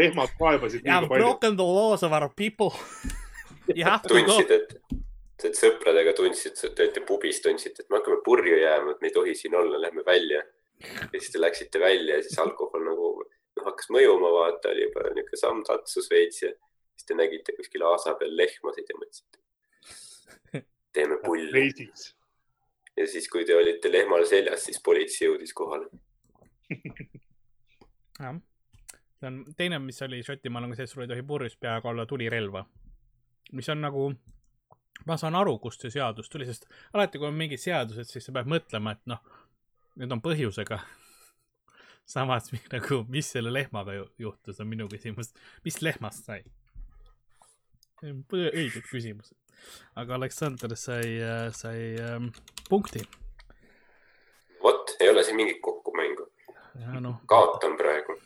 lehmad 0.00 0.34
kaebasid 0.38 0.84
liiga 0.84 1.08
palju. 1.08 1.22
broken 1.22 1.56
the 1.56 1.68
laws 1.78 2.02
of 2.02 2.12
our 2.12 2.28
people. 2.28 2.72
You 3.74 3.84
have 3.84 4.02
to 4.08 4.14
go. 4.14 4.20
tundsid, 4.24 4.50
et, 4.50 4.70
et 5.44 5.58
sõpradega 5.58 6.14
tundsid, 6.16 6.54
te 6.56 6.86
olite 6.86 7.02
pubis, 7.04 7.40
tundsite, 7.44 7.84
et 7.84 7.90
me 7.92 7.98
hakkame 7.98 8.22
purju 8.24 8.56
jääma, 8.62 8.94
et 8.94 9.02
me 9.04 9.10
ei 9.10 9.12
tohi 9.12 9.34
siin 9.36 9.56
olla, 9.60 9.80
lähme 9.82 10.04
välja. 10.06 10.40
ja 10.80 11.18
siis 11.18 11.34
te 11.34 11.40
läksite 11.40 11.80
välja 11.82 12.16
ja 12.16 12.22
siis 12.24 12.38
alkohol 12.38 12.84
nagu 12.86 13.10
noh, 13.58 13.66
hakkas 13.66 13.90
mõjuma, 13.92 14.30
vaata, 14.32 14.72
oli 14.72 14.86
juba 14.86 15.04
niisugune 15.10 15.40
samm 15.42 15.62
tatsus 15.66 16.08
veits 16.10 16.42
ja 16.46 16.52
siis 16.94 17.08
te 17.10 17.18
nägite 17.18 17.54
kuskil 17.58 17.84
aasa 17.90 18.14
peal 18.20 18.36
lehmasid 18.38 18.88
ja 18.88 18.98
mõtlesite, 19.00 20.62
teeme 20.96 21.18
pulli. 21.24 21.68
ja 22.96 23.06
siis, 23.06 23.28
kui 23.28 23.44
te 23.44 23.56
olite 23.56 23.92
lehmal 23.92 24.24
seljas, 24.26 24.64
siis 24.64 24.80
politsei 24.84 25.28
jõudis 25.28 25.52
kohale. 25.54 25.90
jah, 28.22 28.38
see 29.18 29.28
on 29.30 29.38
teine, 29.56 29.78
mis 29.82 30.02
oli 30.02 30.22
Šotimaal 30.22 30.66
on 30.66 30.74
ka 30.74 30.78
see, 30.78 30.88
et 30.88 30.92
sul 30.92 31.04
ei 31.04 31.10
tohi 31.10 31.24
purjus 31.26 31.56
peaga 31.60 31.90
olla 31.90 32.06
tulirelva. 32.06 32.64
mis 33.52 33.68
on 33.72 33.80
nagu, 33.80 34.12
ma 35.06 35.16
saan 35.16 35.34
aru, 35.34 35.58
kust 35.58 35.80
see 35.80 35.90
seadus 35.90 36.28
tuli, 36.28 36.46
sest 36.46 36.68
alati, 36.92 37.18
kui 37.18 37.28
on 37.28 37.34
mingid 37.34 37.60
seadused, 37.62 38.10
siis 38.10 38.28
sa 38.28 38.34
pead 38.36 38.50
mõtlema, 38.50 38.92
et 38.92 39.06
noh, 39.08 39.22
need 39.96 40.12
on 40.12 40.20
põhjusega. 40.22 40.80
samas 42.14 42.52
nagu, 42.74 43.04
mis 43.08 43.32
selle 43.32 43.52
lehmaga 43.52 43.96
ju- 43.96 44.10
juhtus, 44.18 44.60
on 44.60 44.68
minu 44.68 44.88
küsimus, 44.88 45.32
mis 45.64 45.82
lehmast 45.82 46.30
sai? 46.30 46.42
õiged 48.02 48.84
küsimused, 48.86 49.34
aga 49.98 50.14
Aleksander 50.14 50.76
sai, 50.78 51.16
sai 51.50 51.96
ähm, 51.98 52.28
punkti 52.68 53.02
vot, 54.62 54.96
ei 55.00 55.08
ole 55.10 55.24
siin 55.24 55.36
mingit 55.36 55.58
kokkumängu. 55.60 56.28
noh, 57.00 57.20
kaotan 57.26 57.76
praegu, 57.76 58.20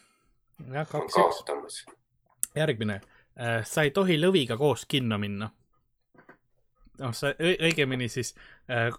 jah, 0.72 0.86
kaks-üks. 0.88 1.14
kaotamas. 1.14 1.84
järgmine, 2.56 3.00
sa 3.64 3.82
ei 3.82 3.90
tohi 3.90 4.18
lõviga 4.20 4.58
koos 4.60 4.84
kinno 4.88 5.18
minna. 5.18 5.50
noh, 6.98 7.12
sa 7.16 7.32
õi- 7.32 7.58
õigemini 7.68 8.08
siis 8.12 8.34
äh, 8.70 8.90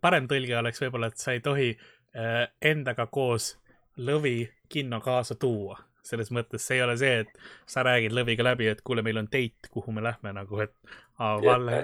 parem 0.00 0.26
tõlge 0.28 0.56
oleks 0.58 0.82
võib-olla, 0.82 1.06
et 1.12 1.16
sa 1.22 1.32
ei 1.32 1.40
tohi 1.40 1.70
äh, 1.78 2.48
endaga 2.60 3.06
koos 3.06 3.54
lõvi 3.98 4.48
kinno 4.68 5.00
kaasa 5.00 5.34
tuua, 5.34 5.78
selles 6.02 6.30
mõttes 6.34 6.66
see 6.66 6.76
ei 6.76 6.82
ole 6.84 6.96
see, 7.00 7.22
et 7.24 7.38
sa 7.66 7.82
räägid 7.86 8.12
lõviga 8.12 8.44
läbi, 8.44 8.68
et 8.68 8.82
kuule, 8.82 9.02
meil 9.02 9.18
on 9.22 9.26
date, 9.30 9.70
kuhu 9.70 9.92
me 9.92 10.02
lähme 10.04 10.32
nagu, 10.32 10.60
et 10.60 10.74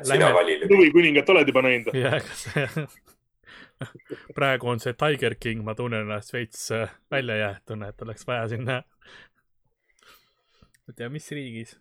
sina 0.05 0.29
vali. 0.35 0.59
Lõvi 0.67 0.91
kuningat 0.95 1.31
oled 1.33 1.49
juba 1.49 1.63
näinud? 1.67 1.95
jah, 1.97 2.21
praegu 4.39 4.69
on 4.73 4.83
see 4.83 4.97
Tiger 4.99 5.35
King, 5.41 5.65
ma 5.65 5.75
tunnen 5.79 6.07
ennast 6.07 6.33
veits 6.35 6.67
äh, 6.75 6.91
väljajäetuna, 7.11 7.89
et 7.89 8.03
oleks 8.03 8.27
vaja 8.27 8.49
sinna. 8.49 8.83
ma 10.85 10.93
ei 10.93 11.01
tea, 11.01 11.09
mis 11.09 11.31
riigis. 11.31 11.79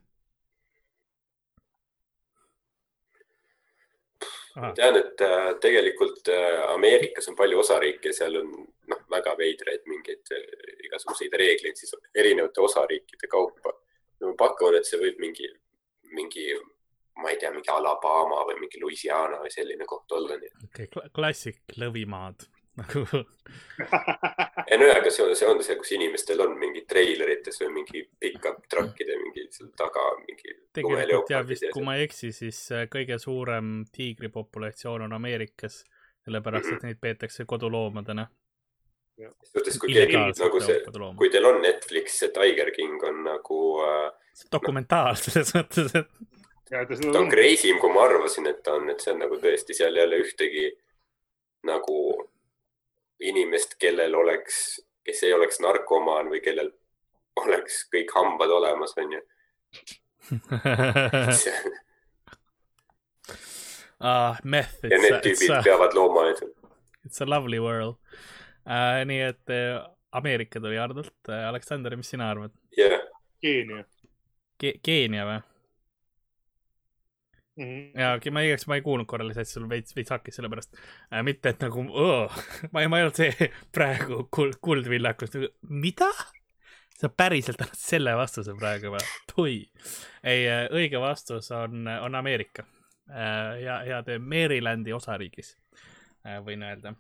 ma 4.56 4.70
tean, 4.78 4.98
et 5.00 5.22
äh, 5.22 5.50
tegelikult 5.62 6.30
äh, 6.30 6.62
Ameerikas 6.74 7.28
on 7.30 7.38
palju 7.38 7.60
osariike, 7.64 8.14
seal 8.14 8.38
on 8.38 8.52
noh, 8.92 9.02
väga 9.10 9.34
veidraid 9.40 9.88
mingeid 9.90 10.34
äh, 10.36 10.44
igasuguseid 10.88 11.34
reegleid 11.42 11.80
siis 11.80 11.96
erinevate 12.16 12.62
osariikide 12.62 13.30
kaupa. 13.32 13.74
ma 14.24 14.36
pakun, 14.40 14.78
et 14.78 14.88
see 14.88 15.00
võib 15.02 15.18
mingi, 15.20 15.50
mingi, 16.16 16.46
ma 17.22 17.30
ei 17.30 17.38
tea, 17.42 17.52
mingi 17.54 17.70
Alabama 17.70 18.42
või 18.48 18.58
mingi 18.64 18.82
Louisiana 18.82 19.40
või 19.44 19.54
selline 19.54 19.86
koht 19.90 20.12
olla, 20.18 20.40
okei 20.66 20.90
okay,, 20.90 21.14
klassik 21.14 21.78
lõvimaad 21.78 22.48
nagu 22.82 23.04
ei 24.72 24.78
no 24.78 24.88
jaa, 24.88 24.98
aga 24.98 25.12
see 25.14 25.26
on, 25.26 25.36
see 25.38 25.50
on 25.50 25.60
see, 25.66 25.76
kus 25.78 25.92
inimestel 25.94 26.42
on 26.42 26.56
mingi 26.58 26.82
treilerites 26.90 27.60
või 27.62 27.70
mingi 27.80 28.02
pickup 28.20 28.64
truck'ide 28.72 29.18
mingi 29.22 29.46
seal 29.54 29.70
taga 29.78 30.06
mingi. 30.24 30.56
tegelikult 30.74 31.30
ja 31.30 31.44
vist, 31.46 31.68
kui 31.74 31.86
ma 31.86 31.98
ei 32.00 32.08
eksi, 32.08 32.32
siis 32.34 32.64
äh, 32.74 32.88
kõige 32.92 33.20
suurem 33.22 33.84
tiigripopulatsioon 33.94 35.06
on 35.06 35.14
Ameerikas, 35.20 35.84
sellepärast 36.26 36.74
et 36.78 36.88
neid 36.88 37.02
peetakse 37.04 37.46
koduloomadena. 37.46 38.26
suhtes, 39.52 39.78
kui 39.78 39.94
keegi 39.94 40.18
nagu 40.18 40.66
see, 40.66 40.82
kui 41.20 41.30
teil 41.30 41.46
on 41.46 41.62
Netflix, 41.62 42.18
see 42.24 42.34
Tiger 42.34 42.74
King 42.74 43.06
on 43.06 43.22
nagu 43.30 43.60
äh, 43.86 44.08
dokumentaal 44.52 45.20
selles 45.28 45.54
mõttes, 45.54 45.94
et 45.94 46.43
ta 46.70 46.84
on 47.10 47.18
on. 47.18 47.30
crazy 47.30 47.70
im, 47.70 47.80
kui 47.80 47.94
ma 47.94 48.06
arvasin, 48.08 48.48
et 48.48 48.64
ta 48.64 48.78
on, 48.80 48.90
et 48.90 49.00
see 49.04 49.14
on 49.14 49.20
nagu 49.26 49.36
tõesti 49.42 49.76
seal 49.78 49.98
ei 49.98 50.06
ole 50.08 50.22
ühtegi 50.24 50.66
nagu 51.68 51.98
inimest, 53.24 53.76
kellel 53.80 54.16
oleks, 54.20 54.82
kes 55.06 55.24
ei 55.28 55.34
oleks 55.36 55.60
narkomaan 55.64 56.32
või 56.32 56.42
kellel 56.44 56.72
oleks 57.44 57.84
kõik 57.94 58.12
hambad 58.16 58.52
olemas, 58.52 58.96
onju. 59.00 59.22
ah, 64.00 64.38
meth, 64.44 64.84
ja 64.88 65.00
need 65.00 65.20
tüübid 65.26 65.52
a, 65.52 65.62
peavad 65.66 65.96
loomaaedu. 65.98 66.48
it's 67.04 67.20
a 67.22 67.28
lovely 67.28 67.60
world 67.60 67.98
uh,. 68.64 69.04
nii 69.04 69.22
et 69.26 69.52
uh, 69.52 69.84
Ameerika 70.16 70.62
tuli 70.64 70.78
Hardolt 70.80 71.12
uh,. 71.28 71.48
Aleksander, 71.50 71.98
mis 72.00 72.10
sina 72.14 72.30
arvad 72.32 72.52
jah, 72.78 73.02
Keenia 73.44 73.84
Ge? 74.62 74.78
Keenia 74.86 75.26
või? 75.28 75.42
mm. 77.60 78.00
jaa, 78.00 78.20
ma 78.34 78.44
igaks, 78.46 78.68
ma 78.70 78.78
ei 78.80 78.86
kuulnud 78.86 79.08
korraliselt, 79.10 79.50
sul 79.50 79.68
veits, 79.70 79.96
veits 79.98 80.14
hakkis 80.14 80.40
sellepärast 80.40 80.78
äh,. 80.78 81.24
mitte, 81.26 81.54
et 81.54 81.66
nagu, 81.66 81.86
ma 82.74 82.84
ei, 82.84 82.92
ma 82.92 83.00
ei 83.00 83.08
olnud 83.08 83.20
see 83.20 83.50
praegu 83.76 84.24
kuld, 84.34 84.60
kuldvillakus 84.64 85.36
nagu, 85.38 85.52
mida? 85.84 86.10
sa 87.04 87.10
päriselt 87.10 87.60
annad 87.60 87.80
selle 87.80 88.14
vastuse 88.16 88.54
praegu 88.58 88.94
või? 88.94 89.08
tui. 89.34 89.56
ei, 90.24 90.46
õige 90.72 91.02
vastus 91.04 91.52
on, 91.56 91.88
on 91.88 92.16
Ameerika 92.16 92.66
äh, 93.10 93.60
ja, 93.64 93.82
ja 93.88 94.04
te 94.08 94.20
Marylandi 94.22 94.96
osariigis 94.96 95.56
äh,, 96.26 96.40
võin 96.46 96.64
öelda. 96.66 96.96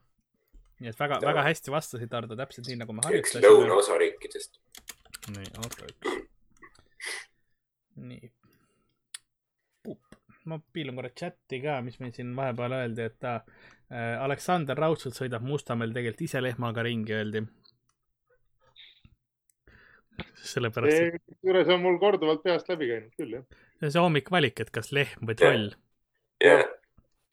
nii 0.81 0.91
et 0.91 0.99
väga, 0.99 1.21
väga 1.23 1.47
hästi 1.49 1.73
vastasid, 1.73 2.13
Ardo, 2.13 2.38
täpselt 2.39 2.69
nii 2.69 2.81
nagu 2.84 2.95
me 2.95 3.05
üks 3.05 3.11
harjutasime. 3.11 3.47
lõunaosariikidest. 3.47 4.61
nii, 5.38 5.51
oota 5.63 5.89
üks. 5.89 6.15
nii. 8.03 8.34
Ma 10.49 10.60
piilun 10.74 10.98
korra 10.99 11.11
chati 11.20 11.60
ka, 11.64 11.80
mis 11.86 11.99
meil 12.02 12.14
siin 12.15 12.34
vahepeal 12.38 12.78
öeldi, 12.80 13.07
et 13.10 13.18
ta 13.24 13.36
äh,, 13.40 14.22
Aleksander 14.24 14.80
raudselt 14.80 15.18
sõidab 15.18 15.45
Mustamäel 15.48 15.94
tegelikult 15.95 16.26
ise 16.28 16.41
lehmaga 16.44 16.86
ringi, 16.86 17.15
öeldi. 17.18 17.45
sellepärast, 20.44 21.20
kusjuures 21.32 21.70
on 21.74 21.82
mul 21.82 21.98
korduvalt 22.02 22.44
peast 22.44 22.68
läbi 22.70 22.90
käinud 22.90 23.14
küll 23.18 23.38
jah. 23.38 23.44
see 23.80 23.88
on 23.88 23.94
see 23.95 24.03
hommikvalik, 24.03 24.60
et 24.60 24.72
kas 24.76 24.91
lehm 24.95 25.28
või 25.30 25.38
troll. 25.40 25.70
jah, 26.44 26.65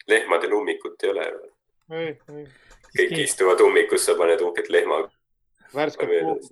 lehmadel 0.08 0.54
ummikut 0.60 1.06
ei 1.06 1.10
ole. 1.14 1.26
ei, 1.90 2.12
ei. 2.36 2.44
kõik 2.96 3.16
istuvad 3.24 3.62
ummikus, 3.66 4.06
sa 4.06 4.14
paned 4.18 4.42
uhket 4.46 4.70
lehma 4.70 5.02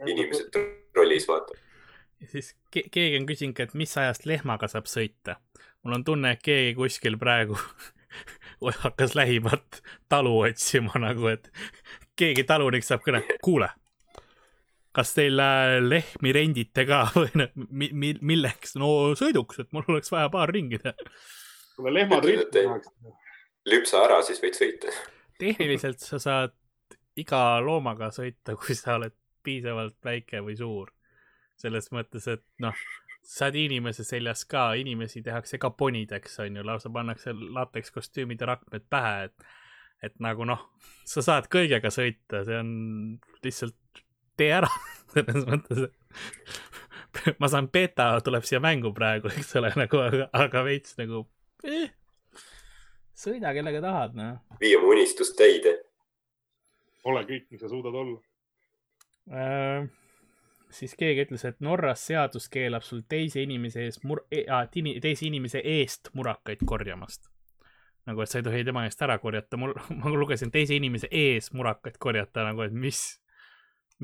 inimesed 0.07 0.51
trollis 0.93 1.29
vaatavad. 1.29 1.59
ja 2.21 2.29
siis 2.35 2.55
ke 2.71 2.85
keegi 2.91 3.19
on 3.21 3.27
küsinud, 3.27 3.61
et 3.61 3.75
mis 3.75 3.97
ajast 3.99 4.27
lehmaga 4.27 4.69
saab 4.69 4.91
sõita. 4.91 5.39
Mul 5.85 5.99
on 5.99 6.05
tunne, 6.05 6.33
et 6.37 6.43
keegi 6.43 6.75
kuskil 6.79 7.19
praegu 7.21 7.57
hakkas 8.85 9.15
lähimat 9.15 9.83
talu 10.09 10.35
otsima 10.41 10.99
nagu, 11.01 11.29
et 11.31 11.51
keegi 12.19 12.45
talunik 12.49 12.85
saab 12.87 13.05
kõne, 13.07 13.23
kuule, 13.45 13.69
kas 14.97 15.13
teil 15.15 15.39
äh, 15.43 15.77
lehmi 15.85 16.33
rendite 16.35 16.85
ka 16.89 17.05
või 17.21 17.31
noh, 17.39 17.53
mi 17.71 17.91
mi 17.93 18.15
milleks? 18.33 18.75
no 18.81 19.15
sõiduks, 19.19 19.63
et 19.63 19.71
mul 19.77 19.87
oleks 19.95 20.11
vaja 20.15 20.31
paar 20.33 20.51
ringi 20.55 20.81
teha. 20.83 20.95
kuule, 21.77 21.95
lehmad 22.01 22.27
ei- 22.27 22.43
tahaks. 22.53 22.91
lüpsa 23.69 24.03
ära, 24.07 24.23
siis 24.27 24.43
võid 24.43 24.59
sõita. 24.59 24.95
tehniliselt 25.39 26.03
sa 26.03 26.19
saad 26.19 26.57
iga 27.19 27.59
loomaga 27.63 28.11
sõita, 28.15 28.55
kui 28.59 28.75
sa 28.79 28.97
oled 28.99 29.15
piisavalt 29.47 29.97
väike 30.05 30.43
või 30.45 30.57
suur. 30.59 30.91
selles 31.59 31.89
mõttes, 31.91 32.27
et 32.31 32.45
noh, 32.63 32.75
saad 33.25 33.57
inimese 33.59 34.05
seljas 34.07 34.45
ka, 34.49 34.73
inimesi 34.79 35.23
tehakse 35.23 35.59
ka 35.61 35.71
ponideks, 35.71 36.39
on 36.45 36.57
ju, 36.57 36.67
lausa 36.67 36.91
pannakse 36.93 37.35
latekskostüümid 37.35 38.41
ja 38.41 38.55
rakmed 38.55 38.87
pähe, 38.91 39.29
et 39.29 39.49
et 40.03 40.15
nagu 40.23 40.45
noh, 40.47 40.61
sa 41.09 41.25
saad 41.27 41.49
kõigega 41.51 41.91
sõita, 41.91 42.45
see 42.47 42.55
on 42.55 42.69
lihtsalt 43.43 44.03
tee 44.39 44.53
ära 44.55 44.71
selles 45.15 45.47
mõttes, 45.49 45.89
et 45.89 47.41
ma 47.43 47.51
saan 47.51 47.67
beeta 47.75 48.13
tuleb 48.25 48.47
siia 48.47 48.63
mängu 48.63 48.93
praegu, 48.95 49.33
eks 49.35 49.57
ole, 49.59 49.73
nagu, 49.81 50.03
aga, 50.05 50.29
aga 50.39 50.63
veits 50.69 50.95
nagu 51.01 51.25
eh, 51.67 51.91
sõida 53.19 53.51
kellega 53.57 53.83
tahad, 53.83 54.15
noh 54.19 54.61
vii 54.63 54.77
oma 54.79 54.93
unistust 54.95 55.37
täide. 55.39 55.79
ole 57.09 57.23
kõik, 57.25 57.47
mis 57.51 57.61
sa 57.63 57.71
suudad 57.71 57.95
olla. 57.95 58.21
äh,. 59.33 59.89
Siis 60.75 60.95
keegi 60.99 61.25
ütles, 61.27 61.45
et 61.49 61.61
Norras 61.65 62.05
seadus 62.09 62.49
keelab 62.53 62.85
sul 62.87 63.03
teise 63.09 63.43
inimese 63.43 63.87
eest 63.87 64.05
mur- 64.09 64.25
e,, 64.33 64.45
teise 65.03 65.27
inimese 65.29 65.63
eest 65.65 66.13
murakaid 66.15 66.65
korjamast. 66.67 67.29
nagu, 68.09 68.23
et 68.25 68.31
sa 68.31 68.39
ei 68.41 68.45
tohi 68.45 68.63
tema 68.65 68.87
eest 68.89 69.03
ära 69.05 69.19
korjata, 69.21 69.59
mul, 69.61 69.75
ma 70.01 70.13
lugesin 70.13 70.53
teise 70.53 70.77
inimese 70.79 71.11
ees 71.13 71.51
murakaid 71.53 71.99
korjata 72.01 72.47
nagu, 72.47 72.63
et 72.65 72.73
mis, 72.73 73.03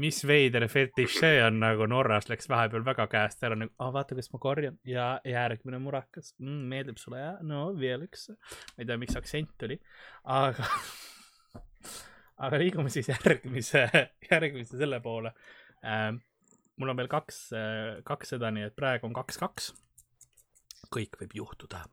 mis 0.01 0.19
veider 0.29 0.67
fetiš 0.69 1.19
see 1.23 1.39
on 1.45 1.61
nagu 1.63 1.87
Norras 1.89 2.29
läks 2.29 2.49
vahepeal 2.53 2.85
väga 2.85 3.07
käest 3.13 3.45
ära, 3.49 3.57
nagu 3.57 3.73
ah, 3.79 3.93
vaata, 3.95 4.17
kas 4.19 4.29
ma 4.33 4.43
korjan 4.43 4.77
ja 4.89 5.09
järgmine 5.25 5.81
murakas 5.81 6.35
mm,, 6.39 6.69
meeldib 6.73 7.01
sulle 7.01 7.23
ja 7.23 7.33
no 7.43 7.67
veel 7.81 8.05
üks. 8.09 8.29
ma 8.33 8.85
ei 8.85 8.91
tea, 8.91 9.01
miks 9.01 9.17
aktsent 9.21 9.57
tuli, 9.61 9.81
aga, 10.25 10.69
aga 12.45 12.61
liigume 12.61 12.93
siis 12.93 13.09
järgmise, 13.13 13.89
järgmise 14.31 14.81
selle 14.81 15.01
poole 15.05 15.33
ähm,. 15.85 16.25
Mul 16.77 16.93
on 16.93 16.99
veel 16.99 17.11
kaks, 17.11 17.41
kaks 18.07 18.35
seda, 18.35 18.51
nii 18.55 18.69
et 18.69 18.77
praegu 18.77 19.09
on 19.09 19.15
kaks-kaks. 19.17 19.73
kõik 20.95 21.17
võib 21.21 21.35
juhtuda. 21.35 21.85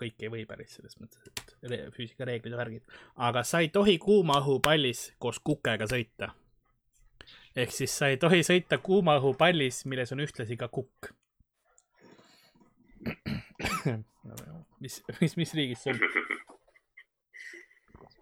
kõik 0.00 0.22
ei 0.24 0.30
või 0.32 0.46
päris 0.48 0.78
selles 0.78 0.96
mõttes, 0.96 1.26
et 1.28 1.56
re- 1.70 1.90
füüsikareeglid 1.92 2.54
ja 2.54 2.56
värgid, 2.56 2.84
aga 3.16 3.42
sa 3.44 3.60
ei 3.60 3.68
tohi 3.68 3.98
kuuma 3.98 4.38
õhupallis 4.40 5.12
koos 5.18 5.38
kukega 5.38 5.84
sõita. 5.84 6.32
ehk 7.56 7.72
siis 7.72 7.98
sa 7.98 8.08
ei 8.08 8.16
tohi 8.16 8.42
sõita 8.42 8.78
kuuma 8.78 9.18
õhupallis, 9.20 9.84
milles 9.86 10.12
on 10.12 10.20
ühtlasi 10.20 10.56
ka 10.56 10.68
kukk. 10.68 11.12
mis, 14.80 15.02
mis, 15.20 15.36
mis 15.36 15.54
riigis 15.54 15.82
see 15.82 15.92
on? 15.92 16.00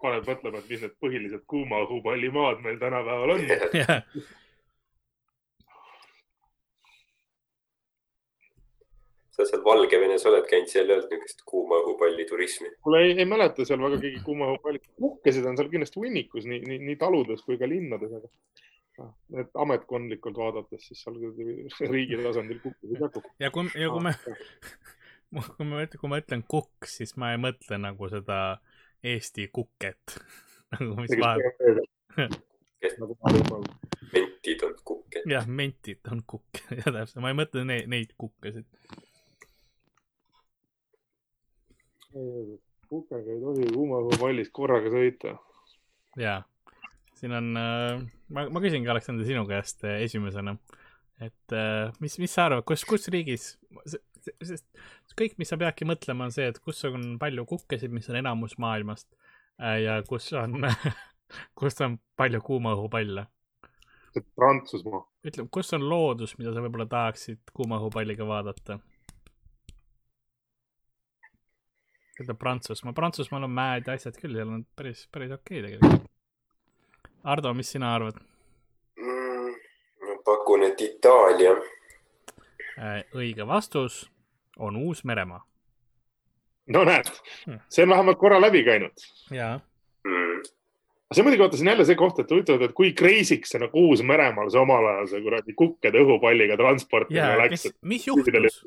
paned 0.01 0.27
mõtlema, 0.27 0.59
et 0.59 0.69
mis 0.69 0.81
need 0.81 0.93
põhilised 1.03 1.43
kuuma 1.47 1.81
õhupallimaad 1.83 2.61
meil 2.63 2.77
tänapäeval 2.79 3.35
on. 3.35 3.41
sa 9.39 9.47
seal 9.47 9.63
Valgevenes 9.63 10.25
oled 10.29 10.47
käinud, 10.49 10.69
seal 10.71 10.89
ei 10.89 10.97
olnud 10.97 11.13
niisugust 11.13 11.43
kuuma 11.47 11.79
õhupalli 11.83 12.25
turismi. 12.27 12.71
kuule, 12.83 13.03
ei, 13.05 13.15
ei 13.17 13.27
mäleta 13.29 13.65
seal 13.67 13.81
väga 13.83 13.99
keegi 14.03 14.19
kuuma 14.25 14.49
õhupalli, 14.51 14.81
kukkesid 14.99 15.47
on 15.47 15.59
seal 15.59 15.71
kindlasti 15.71 16.01
hunnikus 16.01 16.47
nii, 16.49 16.59
nii, 16.67 16.79
nii 16.89 16.97
taludes 16.99 17.45
kui 17.47 17.59
ka 17.61 17.69
linnades, 17.69 18.11
aga 18.19 18.27
noh, 18.99 19.13
et 19.43 19.61
ametkondlikult 19.65 20.39
vaadates, 20.43 20.89
siis 20.89 21.03
seal 21.05 21.91
riigi 21.93 22.19
tasandil 22.19 22.59
kukkesid 22.65 23.05
jagu. 23.05 23.23
ja 23.39 23.51
kui, 23.55 23.71
ja 23.79 23.91
kui 23.93 24.03
me, 24.09 24.15
kui 25.55 25.69
ma, 25.69 25.85
kui 25.95 26.11
ma 26.11 26.21
ütlen 26.23 26.43
kukk, 26.47 26.89
siis 26.91 27.15
ma 27.21 27.33
ei 27.35 27.41
mõtle 27.41 27.79
nagu 27.81 28.11
seda 28.11 28.59
Eesti 28.99 29.47
kukket 29.55 30.19
nagu, 30.75 30.95
mis 30.99 31.15
vahel, 31.15 31.45
nagu 32.99 33.15
mentid 34.13 34.63
on 34.63 34.73
kukk. 34.83 35.03
kukk. 35.13 35.29
jah, 35.29 35.47
mentid 35.47 35.99
on 36.11 36.23
kukk, 36.27 36.61
ja 36.79 36.91
täpselt, 36.91 37.21
ma 37.23 37.31
ei 37.31 37.37
mõtle 37.37 37.65
ne 37.67 37.83
neid 37.91 38.15
kukkasid. 38.17 38.65
Kukega 42.89 43.33
ei 43.35 43.41
tohi 43.41 43.67
kuumaõhupallis 43.73 44.49
korraga 44.55 44.91
sõita. 44.93 45.35
ja, 46.17 46.41
siin 47.19 47.35
on, 47.37 47.51
ma, 47.55 48.45
ma 48.49 48.61
küsingi, 48.63 48.89
Aleksander, 48.91 49.27
sinu 49.27 49.45
käest 49.49 49.85
äh, 49.87 50.01
esimesena, 50.05 50.55
et 51.21 51.55
äh, 51.55 51.89
mis, 52.03 52.17
mis 52.21 52.33
sa 52.33 52.47
arvad, 52.49 52.65
kus, 52.67 52.85
kus 52.87 53.09
riigis, 53.13 53.51
sest 53.85 54.65
kõik, 55.19 55.37
mis 55.41 55.51
sa 55.51 55.59
peadki 55.59 55.87
mõtlema, 55.89 56.27
on 56.27 56.35
see, 56.35 56.49
et 56.51 56.59
kus 56.63 56.81
on 56.89 57.17
palju 57.21 57.45
kukkesid, 57.49 57.93
mis 57.93 58.09
on 58.11 58.19
enamus 58.21 58.57
maailmast 58.61 59.09
äh, 59.61 59.79
ja 59.85 59.99
kus 60.07 60.31
on, 60.37 60.63
kus 61.59 61.79
on 61.85 61.99
palju 62.19 62.41
kuumaõhupalle. 62.45 63.27
Prantsusmaa. 64.35 65.03
ütle, 65.29 65.45
kus 65.53 65.69
on 65.77 65.83
loodus, 65.85 66.33
mida 66.39 66.51
sa 66.55 66.63
võib-olla 66.65 66.87
tahaksid 66.89 67.53
kuumaõhupalliga 67.55 68.25
vaadata? 68.27 68.79
Ütle 72.23 72.33
Prantsusmaa, 72.39 72.93
Prantsusmaal 72.93 73.43
on 73.47 73.51
mäed 73.55 73.87
ja 73.87 73.93
asjad 73.97 74.17
küll, 74.19 74.35
seal 74.35 74.49
on 74.49 74.65
päris, 74.75 75.05
päris 75.11 75.31
okei 75.35 75.61
tegelikult. 75.65 76.05
Ardo, 77.23 77.53
mis 77.53 77.71
sina 77.71 77.93
arvad? 77.95 78.19
Mm, 78.99 79.53
ma 80.07 80.15
pakun, 80.25 80.63
et 80.69 80.81
Itaalia. 80.81 81.55
Äh, 82.79 83.03
õige 83.15 83.47
vastus 83.47 84.05
on 84.57 84.75
Uus-Meremaa. 84.79 85.41
no 86.69 86.83
näed 86.85 87.07
Hmm., 87.45 87.59
see 87.69 87.83
on 87.83 87.89
vähemalt 87.89 88.17
korra 88.21 88.37
läbi 88.41 88.63
käinud. 88.63 88.93
jaa, 89.31 89.59
Mm. 90.05 90.43
see 91.13 91.23
muidugi 91.23 91.41
vaata, 91.43 91.57
see 91.57 91.63
on 91.65 91.71
jälle 91.71 91.85
see 91.85 91.95
koht, 91.95 92.19
et 92.19 92.29
huvitav, 92.31 92.61
et 92.61 92.73
kui 92.77 92.93
crazy'ks 92.93 93.49
see 93.51 93.59
nagu 93.59 93.81
Uus-Meremaal 93.89 94.51
see 94.53 94.61
omal 94.61 94.85
ajal 94.87 95.07
see 95.07 95.21
kuradi 95.25 95.53
kukkede 95.57 95.99
õhupalliga 96.03 96.55
läks 97.41 97.51
mis, 97.65 97.73
mis 97.81 98.07
juhtus? 98.07 98.61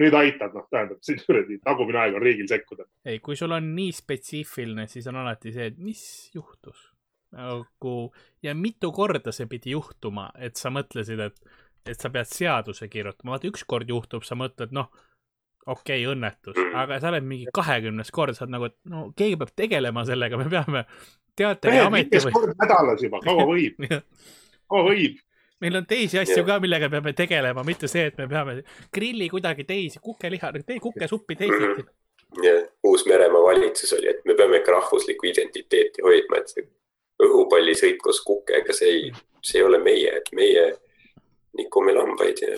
Nüüd 0.00 0.16
aitab, 0.16 0.54
noh, 0.56 0.66
tähendab, 0.72 1.00
siin 1.04 1.20
kuradi 1.22 1.58
tagumine 1.64 2.00
aeg 2.02 2.16
on 2.18 2.24
riigil 2.24 2.48
sekkuda. 2.50 2.86
ei, 3.08 3.20
kui 3.24 3.36
sul 3.38 3.52
on 3.56 3.72
nii 3.76 3.92
spetsiifiline, 3.96 4.86
siis 4.90 5.08
on 5.10 5.20
alati 5.22 5.52
see, 5.54 5.70
et 5.72 5.78
mis 5.78 6.02
juhtus. 6.34 6.88
nagu 7.30 7.94
ja 8.42 8.56
mitu 8.58 8.90
korda 8.92 9.32
see 9.32 9.46
pidi 9.46 9.76
juhtuma, 9.76 10.30
et 10.38 10.58
sa 10.58 10.72
mõtlesid, 10.74 11.20
et, 11.22 11.36
et 11.86 12.00
sa 12.00 12.10
pead 12.10 12.26
seaduse 12.26 12.88
kirjutama, 12.90 13.36
vaata 13.36 13.46
ükskord 13.52 13.88
juhtub, 13.88 14.26
sa 14.26 14.34
mõtled, 14.38 14.74
noh, 14.74 14.90
okei 15.66 16.02
okay,, 16.02 16.08
õnnetus, 16.10 16.58
aga 16.74 16.98
sa 17.00 17.12
oled 17.12 17.26
mingi 17.30 17.46
kahekümnes 17.54 18.10
kord, 18.14 18.34
sa 18.34 18.46
oled 18.46 18.56
nagu, 18.56 18.70
et 18.70 18.78
no 18.90 19.06
keegi 19.16 19.38
peab 19.40 19.54
tegelema 19.62 20.04
sellega, 20.08 20.40
me 20.40 20.48
peame 20.50 20.84
teatri 21.38 21.78
ameti 21.84 22.22
või 22.26 22.34
kord 22.34 22.54
nädalas 22.58 23.04
juba, 23.04 23.20
kaua 23.24 23.46
võib, 23.48 23.84
kaua 24.70 24.86
võib? 24.90 25.20
Meil 25.60 25.76
on 25.76 25.86
teisi 25.86 26.18
asju 26.18 26.40
Jah. 26.40 26.46
ka, 26.46 26.58
millega 26.62 26.88
peame 26.92 27.12
tegelema, 27.16 27.64
mitte 27.66 27.88
see, 27.90 28.06
et 28.10 28.18
me 28.18 28.26
peame 28.30 28.60
grilli 28.94 29.28
kuidagi 29.32 29.66
teisi 29.68 30.02
kukeliha, 30.02 30.52
tee 30.66 30.78
kukesuppi 30.82 31.36
teisiti. 31.36 31.86
ja 32.44 32.54
Uus-Meremaa 32.86 33.42
valitsus 33.42 33.92
oli, 33.98 34.10
et 34.10 34.24
me 34.24 34.36
peame 34.38 34.60
ikka 34.62 34.76
rahvuslikku 34.78 35.28
identiteeti 35.30 36.04
hoidma, 36.06 36.40
et 36.40 36.54
see 36.54 36.66
õhupallisõit 37.20 38.00
koos 38.00 38.22
kukega, 38.24 38.76
see 38.76 38.94
ei, 38.94 39.12
see 39.44 39.60
ei 39.60 39.66
ole 39.66 39.82
meie, 39.82 40.14
et 40.22 40.32
meie 40.36 40.66
nikume 41.58 41.92
lambaid 41.96 42.40
ja 42.40 42.56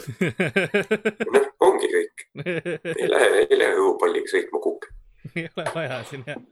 noh, 1.34 1.50
ongi 1.64 1.90
kõik. 1.90 2.26
ei 2.44 3.08
lähe, 3.10 3.46
ei 3.48 3.58
lähe 3.58 3.78
õhupalliga 3.78 4.30
sõitma 4.30 4.62
kukke. 4.62 4.92
ei 5.34 5.48
ole 5.48 5.66
vaja 5.74 6.02
siin 6.10 6.26
jah 6.28 6.42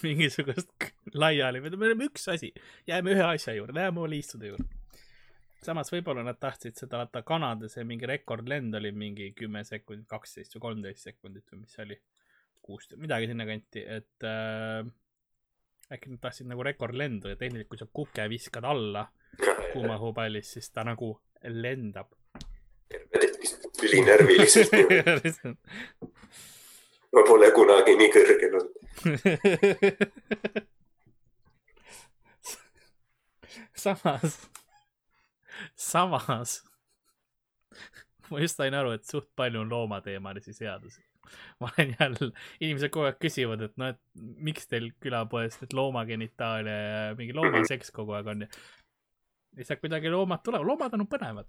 mingisugust 0.00 0.70
laiali, 1.12 1.60
me 1.60 1.68
oleme 1.76 2.06
üks 2.08 2.28
asi, 2.32 2.54
jääme 2.88 3.12
ühe 3.12 3.24
asja 3.26 3.52
juurde, 3.52 3.74
läheme 3.76 4.00
oma 4.00 4.08
liistude 4.08 4.48
juurde. 4.48 4.79
Samas 5.64 5.92
võib-olla 5.92 6.24
nad 6.26 6.38
tahtsid 6.40 6.78
seda, 6.78 7.02
vaata 7.02 7.22
Kanada 7.26 7.68
see 7.70 7.84
mingi 7.88 8.08
rekordlend 8.08 8.74
oli 8.78 8.92
mingi 8.96 9.30
kümme 9.36 9.62
sekundit, 9.66 10.08
kaksteist 10.10 10.56
või 10.56 10.64
kolmteist 10.66 11.10
sekundit 11.10 11.44
või 11.52 11.64
mis 11.64 11.76
see 11.76 11.84
oli, 11.84 11.98
kuusteist, 12.64 13.00
midagi 13.00 13.30
sinnakanti, 13.30 13.84
et 13.98 14.28
äh, 14.28 14.80
äkki 15.92 16.12
nad 16.14 16.22
tahtsid 16.24 16.48
nagu 16.50 16.64
rekordlendu 16.66 17.32
ja 17.32 17.36
tehniliselt, 17.40 17.70
kui 17.70 17.80
sa 17.80 17.88
kuke 17.92 18.28
viskad 18.30 18.64
alla 18.68 19.06
kuumaõhupallis, 19.72 20.52
siis 20.56 20.70
ta 20.74 20.84
nagu 20.86 21.14
lendab. 21.44 22.08
ülinärviliselt. 23.80 25.56
ma 27.12 27.22
pole 27.26 27.48
kunagi 27.56 27.96
nii 28.00 28.10
kõrgel 28.14 28.52
olnud. 28.60 28.76
samas, 33.80 34.36
samas 35.74 36.60
ma 38.30 38.40
just 38.40 38.60
sain 38.60 38.74
aru, 38.74 38.94
et 38.96 39.06
suht 39.06 39.28
palju 39.36 39.60
on 39.64 39.70
loomateemalisi 39.70 40.54
seadusi. 40.56 41.02
ma 41.60 41.68
olen 41.70 41.94
jälle, 42.00 42.30
inimesed 42.60 42.90
kogu 42.90 43.06
aeg 43.06 43.18
küsivad, 43.22 43.62
et 43.62 43.76
noh, 43.78 43.92
et 43.92 44.22
miks 44.48 44.66
teil 44.70 44.90
külapoest 45.02 45.62
need 45.62 45.76
loomagenitaalia 45.78 46.78
ja 46.86 47.02
mingi 47.18 47.36
loomaseks 47.36 47.92
kogu 47.94 48.16
aeg 48.18 48.30
on 48.32 48.46
ja 48.46 48.48
lihtsalt 49.56 49.82
kuidagi 49.82 50.10
loomad 50.10 50.42
tulevad, 50.44 50.66
loomad 50.66 50.94
on 50.98 51.06
põnevad. 51.10 51.46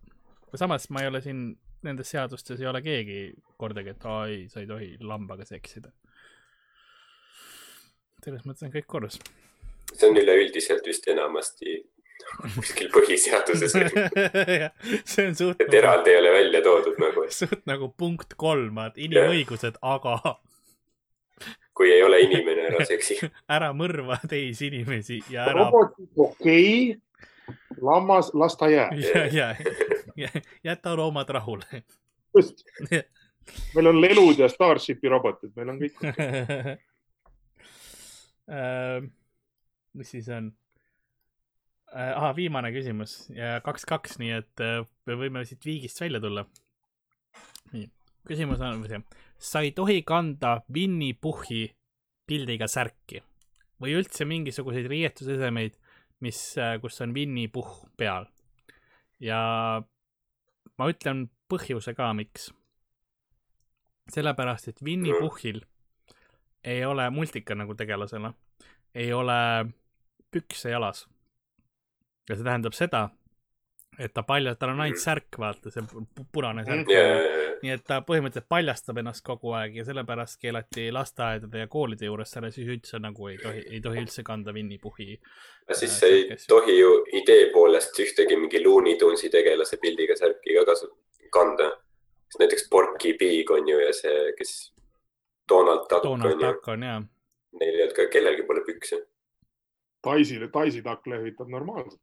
samas 0.56 0.90
ma 0.90 1.02
ei 1.02 1.10
ole 1.10 1.22
siin 1.22 1.44
nendes 1.86 2.12
seadustes 2.14 2.62
ei 2.62 2.68
ole 2.70 2.82
keegi 2.86 3.20
kordagi, 3.58 3.96
et 3.96 4.06
aa 4.06 4.26
ei, 4.30 4.48
sa 4.50 4.62
ei 4.62 4.68
tohi 4.70 4.92
lambaga 5.02 5.46
seksida. 5.46 5.92
selles 8.26 8.46
mõttes 8.46 8.68
on 8.68 8.74
kõik 8.76 8.88
korras. 8.88 9.20
see 9.94 10.10
on 10.10 10.18
üleüldiselt 10.18 10.86
vist 10.88 11.08
enamasti 11.08 11.80
kuskil 12.56 12.90
põhiseaduses, 12.94 13.76
see 15.12 15.28
on 15.28 15.38
suht 15.38 15.62
et 15.64 15.74
eraldi 15.78 16.14
ei 16.14 16.20
ole 16.20 16.34
välja 16.36 16.62
toodud 16.66 17.00
nagu, 17.02 17.26
suht 17.34 17.64
nagu 17.70 17.92
punkt 17.98 18.36
kolm, 18.40 18.80
et 18.86 19.00
inimõigused, 19.08 19.80
aga 19.82 20.18
kui 21.78 21.92
ei 21.94 22.04
ole 22.06 22.22
inimene, 22.26 22.68
ära 22.72 22.86
seksi. 22.88 23.20
ära 23.56 23.72
mõrva 23.78 24.20
teisi 24.30 24.70
inimesi 24.72 25.22
ja 25.34 25.48
ära 25.50 25.66
robotid, 25.66 26.12
okei 26.16 26.68
okay., 26.92 27.58
lammas, 27.82 28.32
las 28.38 28.58
ta 28.60 28.70
jääb. 28.72 28.96
ja, 29.02 29.26
ja, 29.34 29.50
ja 30.16 30.46
jäta 30.64 30.96
loomad 30.98 31.30
rahule. 31.30 31.84
just, 32.38 32.64
meil 33.76 33.92
on 33.92 34.02
lelud 34.02 34.40
ja 34.40 34.50
Starshipi 34.52 35.12
robotid, 35.12 35.54
meil 35.58 35.76
on 35.76 35.82
kõik. 35.82 36.80
Äh, 38.52 39.04
mis 39.94 40.10
siis 40.12 40.26
on? 40.34 40.52
ahah, 41.92 42.36
viimane 42.36 42.72
küsimus 42.74 43.26
ja 43.36 43.60
kaks-kaks, 43.66 44.18
nii 44.22 44.36
et 44.38 44.64
äh, 44.64 44.86
me 45.10 45.18
võime 45.20 45.44
siit 45.48 45.66
viigist 45.68 46.00
välja 46.02 46.22
tulla. 46.24 46.46
nii, 47.74 47.90
küsimus 48.28 48.64
on 48.64 48.86
see, 48.88 49.02
sa 49.38 49.64
ei 49.66 49.74
tohi 49.76 50.02
kanda 50.08 50.62
Winny 50.74 51.14
Puhhi 51.14 51.66
pildiga 52.28 52.68
särki 52.72 53.22
või 53.82 53.96
üldse 53.98 54.28
mingisuguseid 54.30 54.88
riietusesemeid, 54.92 55.78
mis, 56.22 56.40
kus 56.84 57.02
on 57.02 57.16
Winny 57.18 57.48
Puhh 57.52 57.82
peal. 57.98 58.28
ja 59.20 59.42
ma 60.78 60.90
ütlen 60.90 61.28
põhjuse 61.52 61.96
ka, 61.98 62.12
miks. 62.16 62.52
sellepärast, 64.12 64.72
et 64.72 64.82
Winny 64.84 65.14
Puhhil 65.20 65.62
ei 66.64 66.86
ole 66.86 67.10
multika 67.10 67.56
nagu 67.58 67.76
tegelasena, 67.76 68.34
ei 68.94 69.14
ole 69.14 69.38
pükse 70.32 70.72
jalas. 70.72 71.08
Ja 72.30 72.36
see 72.36 72.44
tähendab 72.46 72.76
seda, 72.78 73.10
et 74.00 74.14
ta 74.14 74.24
palja-, 74.24 74.56
tal 74.56 74.72
on 74.74 74.82
ainult 74.86 75.02
särk, 75.02 75.38
vaata, 75.42 75.72
see 75.74 75.84
pu- 75.90 76.26
punane 76.32 76.64
särk 76.66 76.90
ja, 76.94 77.04
nii 77.62 77.74
et 77.76 77.84
ta 77.86 78.00
põhimõtteliselt 78.08 78.48
paljastab 78.50 78.98
ennast 79.02 79.24
kogu 79.26 79.52
aeg 79.58 79.76
ja 79.82 79.86
sellepärast 79.86 80.40
keelati 80.42 80.88
lasteaedade 80.96 81.66
ja 81.66 81.68
koolide 81.72 82.08
juures 82.08 82.32
selle 82.34 82.52
siis 82.56 82.70
üldse 82.72 83.00
nagu 83.04 83.28
ei 83.30 83.38
tohi, 83.42 83.64
ei 83.70 83.82
tohi 83.84 84.02
üldse 84.06 84.24
kanda 84.26 84.54
Winny 84.56 84.80
Puhhi. 84.82 85.20
siis 85.78 86.00
sa 86.00 86.10
ei 86.10 86.38
tohi 86.48 86.80
ju 86.80 86.92
idee 87.22 87.52
poolest 87.54 88.00
ühtegi 88.00 88.40
mingi 88.40 88.64
Looney 88.66 88.98
Tunesi 88.98 89.30
tegelase 89.30 89.78
pildiga 89.78 90.16
särki 90.18 90.56
ka 90.58 90.66
kasu-, 90.72 90.94
kanda. 91.32 91.72
näiteks 92.40 92.70
Porky 92.72 93.14
Pig 93.20 93.52
on 93.52 93.68
ju 93.68 93.80
ja 93.80 93.94
see, 93.94 94.34
kes 94.38 94.74
Donald 95.50 95.86
Duck 95.90 96.04
Donald 96.04 96.32
on 96.32 96.40
ju, 96.40 96.48
Duck 96.48 96.68
on 96.68 96.84
jaa. 96.84 97.02
neil 97.60 97.76
ei 97.76 97.84
olnud 97.84 97.96
ka, 97.96 98.06
kellelgi 98.08 98.44
pole 98.48 98.62
pükse. 98.66 99.02
Daisile, 100.08 100.48
Daisy 100.54 100.82
takk 100.82 101.06
lehvitab 101.08 101.50
normaalselt. 101.52 102.02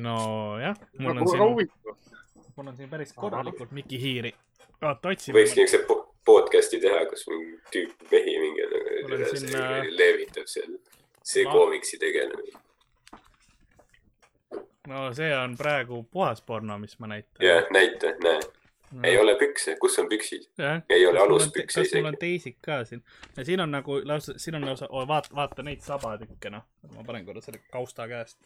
nojah, 0.00 0.76
mul 0.98 1.16
on 1.16 1.28
siin, 1.28 1.70
mul 2.56 2.66
on 2.66 2.76
siin 2.76 2.88
päris 2.90 3.12
korralikult 3.12 3.70
Miki 3.70 4.00
Hiiri. 4.00 4.32
oota, 4.82 5.08
võiks 5.08 5.26
otsime. 5.26 5.40
niisuguse 5.44 5.78
po- 5.88 6.14
podcast'i 6.24 6.80
teha, 6.80 7.06
kus 7.10 7.26
mingi 7.30 7.56
tüüp 7.74 8.10
mehi 8.10 8.36
mingi 8.42 8.68
siin, 9.32 9.56
äh, 9.60 9.90
leevitab 9.98 10.46
seal, 10.50 10.78
see 11.24 11.44
ma- 11.44 11.52
koomiksi 11.52 11.98
tegelane. 11.98 12.52
no 14.88 15.08
see 15.14 15.32
on 15.36 15.56
praegu 15.56 16.02
puhas 16.10 16.42
porno, 16.42 16.78
mis 16.78 16.98
ma 16.98 17.06
näitan. 17.06 17.46
jah, 17.46 17.64
näita, 17.70 18.14
näe, 18.24 18.40
ei 19.04 19.18
ole 19.18 19.34
pükse, 19.38 19.76
kus 19.80 19.98
on 19.98 20.08
püksid? 20.08 20.48
ei 20.90 21.06
ole 21.06 21.18
aluspükse 21.20 21.82
kas 21.82 21.94
mul 21.94 22.04
on 22.04 22.14
isegi. 22.14 22.20
teisik 22.20 22.58
ka 22.62 22.84
siin 22.84 23.04
ja 23.36 23.44
siin 23.44 23.60
on 23.60 23.70
nagu 23.70 24.00
lausa, 24.04 24.34
siin 24.36 24.54
on 24.54 24.66
lausa, 24.66 24.88
vaata, 24.90 25.34
vaata 25.34 25.62
neid 25.62 25.80
sabatükke, 25.80 26.50
noh. 26.50 26.66
ma 26.94 27.04
panen 27.06 27.26
korra 27.26 27.40
selle 27.40 27.60
kausta 27.72 28.08
käest. 28.08 28.38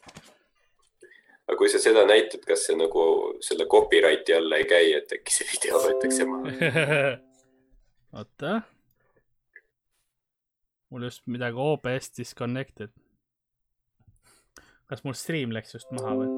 Aga 1.50 1.58
kui 1.58 1.70
sa 1.72 1.80
seda 1.82 2.04
näitad, 2.06 2.44
kas 2.46 2.62
see 2.68 2.76
nagu 2.78 3.04
selle 3.42 3.66
copyrighti 3.70 4.36
alla 4.36 4.60
ei 4.60 4.66
käi, 4.70 4.92
et 4.94 5.10
äkki 5.16 5.34
see 5.34 5.48
video 5.50 5.80
võetakse 5.82 6.26
maha? 6.30 6.68
oota. 8.20 8.60
mul 10.90 11.08
just 11.08 11.26
midagi 11.26 11.58
OBS 11.58 12.12
disconnected. 12.18 12.94
kas 14.86 15.02
mul 15.02 15.18
stream 15.18 15.50
läks 15.54 15.74
just 15.74 15.90
maha 15.98 16.14
või? 16.22 16.30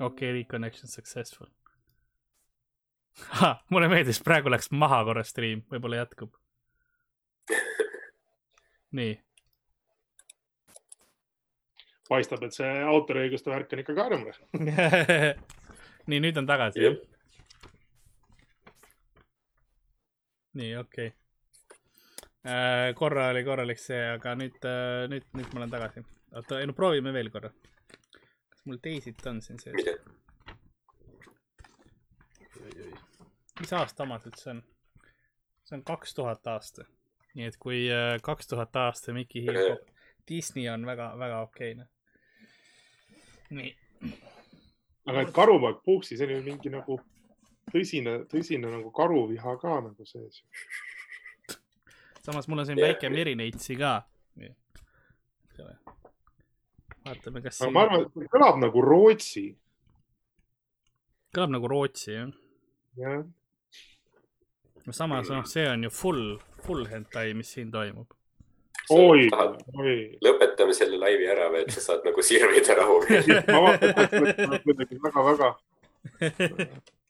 okei 0.00 0.08
okay,, 0.08 0.32
reconnection 0.40 0.88
successful. 0.88 1.52
mulle 3.68 3.92
meeldis, 3.92 4.22
praegu 4.24 4.48
läks 4.52 4.72
maha 4.72 5.04
korra 5.04 5.24
stream, 5.24 5.66
võib-olla 5.68 6.00
jätkub. 6.00 6.32
nii 8.96 9.18
paistab, 12.10 12.42
et 12.46 12.54
see 12.56 12.72
autoriõiguste 12.86 13.50
värk 13.52 13.72
on 13.74 13.82
ikka 13.82 13.94
karm 13.96 14.26
nii, 16.10 16.18
nüüd 16.22 16.40
on 16.40 16.48
tagasi 16.48 16.84
jah? 16.84 16.98
nii, 20.56 20.74
okei 20.80 21.08
okay. 21.10 21.14
äh,. 22.46 22.90
korra 22.98 23.30
oli 23.32 23.44
korralik 23.46 23.80
see, 23.82 24.02
aga 24.16 24.36
nüüd, 24.38 24.58
äh, 24.68 25.06
nüüd, 25.12 25.26
nüüd 25.38 25.50
ma 25.52 25.62
olen 25.62 25.74
tagasi. 25.74 26.04
oota, 26.34 26.60
ei 26.60 26.68
no 26.70 26.76
proovime 26.76 27.14
veel 27.16 27.32
korra. 27.34 27.50
kas 28.52 28.62
mul 28.68 28.80
teisit 28.82 29.26
on 29.26 29.42
siin 29.42 29.60
sees? 29.62 29.90
mis 33.60 33.72
aasta 33.72 34.04
oma 34.06 34.20
see 34.22 34.32
üldse 34.32 34.54
on? 34.54 34.62
see 35.66 35.78
on 35.80 35.84
kaks 35.90 36.14
tuhat 36.14 36.54
aasta. 36.54 36.86
nii 37.34 37.50
et 37.50 37.60
kui 37.60 37.84
äh, 37.90 38.14
kaks 38.22 38.54
tuhat 38.54 38.82
aasta 38.86 39.16
Mickey 39.16 39.44
Hill 39.48 39.76
Disney 40.28 40.68
on 40.68 40.86
väga, 40.86 41.12
väga 41.18 41.42
okeine 41.46 41.86
nii. 43.50 43.74
aga 45.06 45.22
et 45.22 45.32
karupoeg 45.34 45.82
Puhksis 45.84 46.20
oli 46.24 46.40
mingi 46.44 46.72
nagu 46.72 46.98
tõsine, 47.72 48.18
tõsine 48.30 48.70
nagu 48.70 48.90
karuviha 48.94 49.56
ka 49.62 49.80
nagu 49.84 50.06
sees. 50.08 50.42
samas 52.26 52.48
mul 52.48 52.62
on 52.64 52.68
siin 52.68 52.78
yeah. 52.78 52.90
väike 52.90 53.10
merineitsi 53.10 53.78
ka. 53.78 54.00
vaatame, 57.06 57.42
kas. 57.42 57.58
Siin... 57.60 57.72
ma 57.72 57.86
arvan, 57.86 58.06
et 58.06 58.18
see 58.18 58.34
kõlab 58.34 58.60
nagu 58.62 58.82
Rootsi. 58.82 59.46
kõlab 61.36 61.56
nagu 61.56 61.70
Rootsi 61.70 62.12
jah. 62.12 62.34
jah. 62.98 63.24
no 64.86 64.92
samas 64.92 65.30
noh, 65.30 65.46
see 65.46 65.66
on 65.70 65.86
ju 65.86 65.94
full, 65.94 66.36
full 66.66 66.86
hentai, 66.90 67.32
mis 67.38 67.54
siin 67.54 67.70
toimub 67.74 68.10
oi, 68.90 69.28
oi. 69.74 69.94
lõpetame 70.22 70.74
selle 70.76 70.98
laivi 71.00 71.26
ära 71.30 71.48
või, 71.52 71.64
et 71.64 71.74
sa 71.74 71.82
saad 71.82 72.06
nagu 72.06 72.22
sirvida 72.24 72.76
rahuga 72.78 73.20
ma 73.52 73.62
vaatan, 73.66 73.94
et 74.02 74.14
sa 74.14 74.48
oled 74.50 74.66
kuidagi 74.66 75.00
väga-väga 75.02 75.50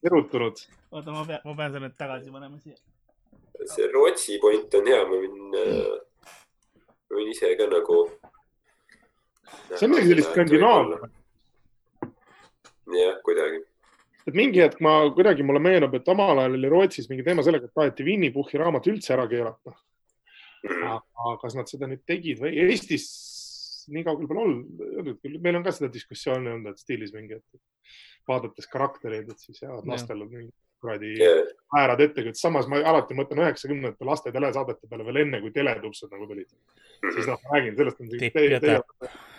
erutunud. 0.07 0.63
oota, 0.91 1.11
ma 1.13 1.25
pean, 1.29 1.41
ma 1.45 1.57
pean 1.59 1.75
selle 1.75 1.85
nüüd 1.89 1.99
tagasi 2.01 2.33
panema 2.33 2.61
siia. 2.63 2.77
see 3.75 3.91
Rootsi 3.93 4.41
point 4.41 4.75
on 4.81 4.91
hea, 4.93 5.03
ma 5.05 5.21
võin 5.21 5.61
äh,, 5.61 5.95
ma 7.11 7.21
võin 7.21 7.33
ise 7.35 7.53
ka 7.61 7.69
nagu. 7.73 8.03
see 9.75 9.87
on 9.87 9.95
midagi 9.95 10.13
sellist 10.15 10.33
skandinaavne. 10.33 11.01
jah, 12.97 13.19
kuidagi 13.27 13.65
et 14.27 14.35
mingi 14.35 14.63
hetk 14.65 14.81
ma 14.83 14.99
kuidagi 15.15 15.45
mulle 15.47 15.61
meenub, 15.63 15.93
et 15.95 16.09
omal 16.09 16.41
ajal 16.41 16.57
oli 16.59 16.71
Rootsis 16.73 17.11
mingi 17.11 17.27
teema 17.27 17.45
sellega, 17.47 17.69
et 17.69 17.77
taheti 17.77 18.07
Winny 18.07 18.33
Puhhi 18.35 18.59
raamat 18.59 18.89
üldse 18.91 19.13
ära 19.15 19.29
keelata 19.31 19.77
aga 20.65 21.37
kas 21.43 21.57
nad 21.59 21.71
seda 21.71 21.89
nüüd 21.91 22.05
tegid 22.09 22.43
või? 22.43 22.53
Eestis 22.67 23.09
nii 23.93 24.05
kaugel 24.07 24.29
pole 24.31 24.45
olnud, 24.45 25.25
meil 25.43 25.59
on 25.59 25.65
ka 25.67 25.75
seda 25.75 25.91
diskussiooni 25.93 26.51
olnud, 26.53 26.75
et 26.75 26.83
stiilis 26.83 27.13
mingi, 27.15 27.39
et 27.39 27.99
vaadates 28.29 28.67
karaktereid, 28.71 29.29
et 29.31 29.43
siis 29.43 29.63
jah, 29.63 29.79
lastel 29.87 30.25
on 30.25 30.33
mingi 30.33 30.53
kuradi 30.81 31.15
väärad 31.75 32.01
ettekujutid, 32.01 32.39
samas 32.41 32.67
ma 32.69 32.81
alati 32.85 33.17
mõtlen 33.17 33.41
üheksakümnendate 33.45 34.07
laste 34.07 34.33
telesaadete 34.33 34.91
peale 34.91 35.07
veel 35.07 35.23
enne, 35.23 35.41
kui 35.41 35.53
teletupsud 35.55 36.13
nagu 36.13 36.29
tulid. 36.29 36.51
siis 37.15 37.29
noh, 37.31 37.41
räägin, 37.53 37.77
sellest 37.79 38.03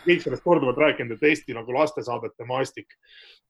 kõik 0.07 0.23
sellest 0.23 0.43
korduvalt 0.43 0.81
rääkinud, 0.81 1.17
et 1.17 1.29
Eesti 1.29 1.55
nagu 1.57 1.73
lastesaadete 1.75 2.47
maastik. 2.47 2.97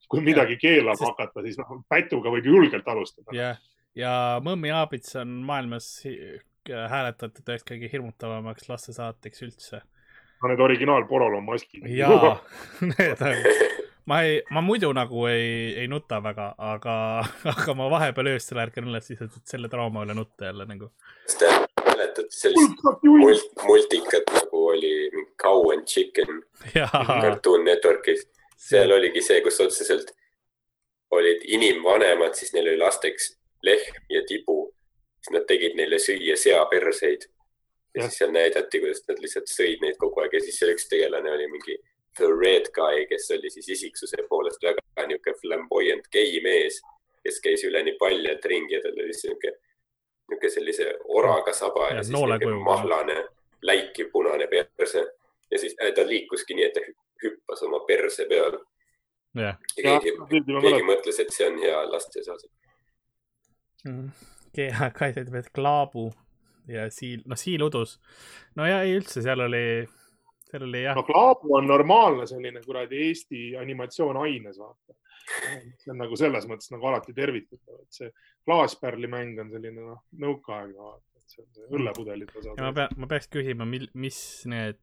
kui 0.08 0.22
midagi 0.24 0.58
keelama 0.58 0.96
Sest... 0.96 1.10
hakata, 1.10 1.44
siis 1.44 1.58
noh, 1.60 1.82
pätuga 1.90 2.32
võib 2.32 2.46
julgelt 2.46 2.88
alustada. 2.88 3.36
jah, 3.36 3.58
ja 3.96 4.14
Mõmmi 4.44 4.72
Aabits 4.74 5.16
on 5.24 5.40
maailmas 5.48 5.90
Äh, 6.70 6.88
hääletatud 6.92 7.48
üheks 7.48 7.66
kõige 7.68 7.90
hirmutavamaks 7.92 8.68
lastesaateks 8.70 9.44
üldse. 9.46 9.82
no 10.42 10.50
need 10.52 10.60
originaal 10.62 11.06
Porolo 11.08 11.40
maskid. 11.42 11.86
jaa, 11.90 12.34
need 12.92 13.24
on, 13.24 13.40
ma 14.12 14.20
ei, 14.28 14.42
ma 14.52 14.62
muidu 14.62 14.92
nagu 14.96 15.26
ei, 15.32 15.48
ei 15.84 15.88
nuta 15.88 16.20
väga, 16.24 16.50
aga, 16.58 16.98
aga 17.54 17.76
ma 17.78 17.90
vahepeal 17.94 18.34
öösel 18.34 18.60
ärkan 18.66 18.90
üles 18.92 19.10
lihtsalt, 19.12 19.40
et 19.40 19.56
selle 19.56 19.72
draama 19.72 20.04
üle 20.06 20.18
nutta 20.18 20.52
jälle 20.52 20.68
nagu. 20.68 20.92
kas 21.26 21.40
te 21.40 21.54
mäletate 21.88 22.28
sellist 22.36 22.86
mult, 23.08 23.50
multikat 23.64 24.36
nagu 24.36 24.64
oli 24.74 24.94
Cow 25.42 25.72
and 25.72 25.88
Chicken 25.88 26.44
Cartoon 26.76 27.66
Networkis? 27.66 28.28
seal 28.58 28.92
oligi 28.92 29.22
see, 29.24 29.40
kus 29.46 29.62
otseselt 29.64 30.12
olid 31.16 31.44
inimvanemad, 31.48 32.34
siis 32.36 32.52
neil 32.54 32.74
oli 32.74 32.80
lasteks 32.82 33.38
lehm 33.64 34.02
ja 34.12 34.26
tibu 34.28 34.66
siis 35.28 35.40
nad 35.40 35.48
tegid 35.48 35.76
neile 35.76 36.00
süüa 36.00 36.36
seaperseid. 36.38 37.22
ja 37.96 38.04
siis 38.04 38.18
seal 38.18 38.32
näidati, 38.32 38.80
kuidas 38.80 39.04
nad 39.08 39.20
lihtsalt 39.20 39.50
sõid 39.50 39.82
neid 39.82 39.98
kogu 39.98 40.22
aeg 40.22 40.34
ja 40.34 40.42
siis 40.44 40.60
see 40.60 40.74
üks 40.74 40.86
tegelane 40.90 41.32
oli 41.32 41.48
mingi 41.52 41.78
The 42.18 42.28
Red 42.42 42.70
Guy, 42.76 43.06
kes 43.10 43.32
oli 43.34 43.50
siis 43.50 43.70
isiksuse 43.70 44.24
poolest 44.30 44.64
väga 44.64 45.08
niisugune 45.08 45.40
flamboyant 45.42 46.08
gei 46.14 46.40
mees, 46.44 46.80
kes 47.26 47.42
käis 47.42 47.64
üleni 47.66 47.96
paljalt 48.00 48.46
ringi 48.46 48.78
ja 48.78 48.82
tal 48.84 49.02
oli 49.04 49.16
sihuke, 49.18 49.56
niisugune 50.30 50.54
sellise 50.54 50.94
oraga 51.20 51.54
saba 51.54 51.90
ja, 51.90 52.00
ja 52.00 52.04
siis 52.04 52.16
niisugune 52.16 52.64
mahlane, 52.70 53.18
läikiv 53.62 54.12
punane 54.14 54.48
perse. 54.48 55.08
ja 55.52 55.60
siis 55.60 55.76
äh, 55.82 55.94
ta 55.96 56.08
liikuski 56.08 56.54
nii, 56.54 56.70
et 56.70 56.74
ta 56.78 56.86
hüppas 57.24 57.64
oma 57.64 57.80
perse 57.90 58.30
peal. 58.30 58.62
ja 59.36 59.56
keegi, 59.76 60.16
keegi 60.30 60.88
mõtles, 60.94 61.22
et 61.24 61.34
see 61.34 61.50
on 61.50 61.62
hea 61.66 61.84
lastesaade 61.92 62.52
mm 63.84 64.34
kehakaitseid 64.58 65.32
pead 65.36 65.52
klaabu 65.56 66.10
ja 66.68 66.90
siil, 66.94 67.24
noh, 67.26 67.40
siiludus. 67.40 67.98
no 68.56 68.68
ja 68.68 68.82
ei 68.84 68.98
üldse, 69.00 69.24
seal 69.26 69.46
oli, 69.48 69.66
seal 70.50 70.68
oli 70.68 70.84
jah. 70.84 70.98
no 70.98 71.06
klaabu 71.08 71.56
on 71.60 71.68
normaalne 71.70 72.28
selline 72.30 72.64
kuradi 72.66 73.04
Eesti 73.08 73.50
animatsioon 73.62 74.20
aines, 74.26 74.60
vaata. 74.60 74.98
see 75.82 75.92
on 75.92 76.00
nagu 76.00 76.16
selles 76.20 76.48
mõttes 76.48 76.72
nagu 76.72 76.88
alati 76.88 77.16
tervitatav, 77.16 77.82
et 77.84 78.02
see 78.02 78.12
klaaspärli 78.48 79.10
mäng 79.12 79.40
on 79.44 79.52
selline 79.52 79.84
noh, 79.84 80.04
nõukaaegne 80.24 80.80
vaata 80.80 81.04
see 81.28 81.44
on 81.44 81.50
see 81.56 81.70
õllepudelite 81.76 82.40
osa. 82.40 82.56
ma 82.62 82.74
pean, 82.76 82.94
ma 83.04 83.10
peaks 83.12 83.28
küsima, 83.32 83.68
mil, 83.68 83.88
mis 84.00 84.20
need, 84.48 84.80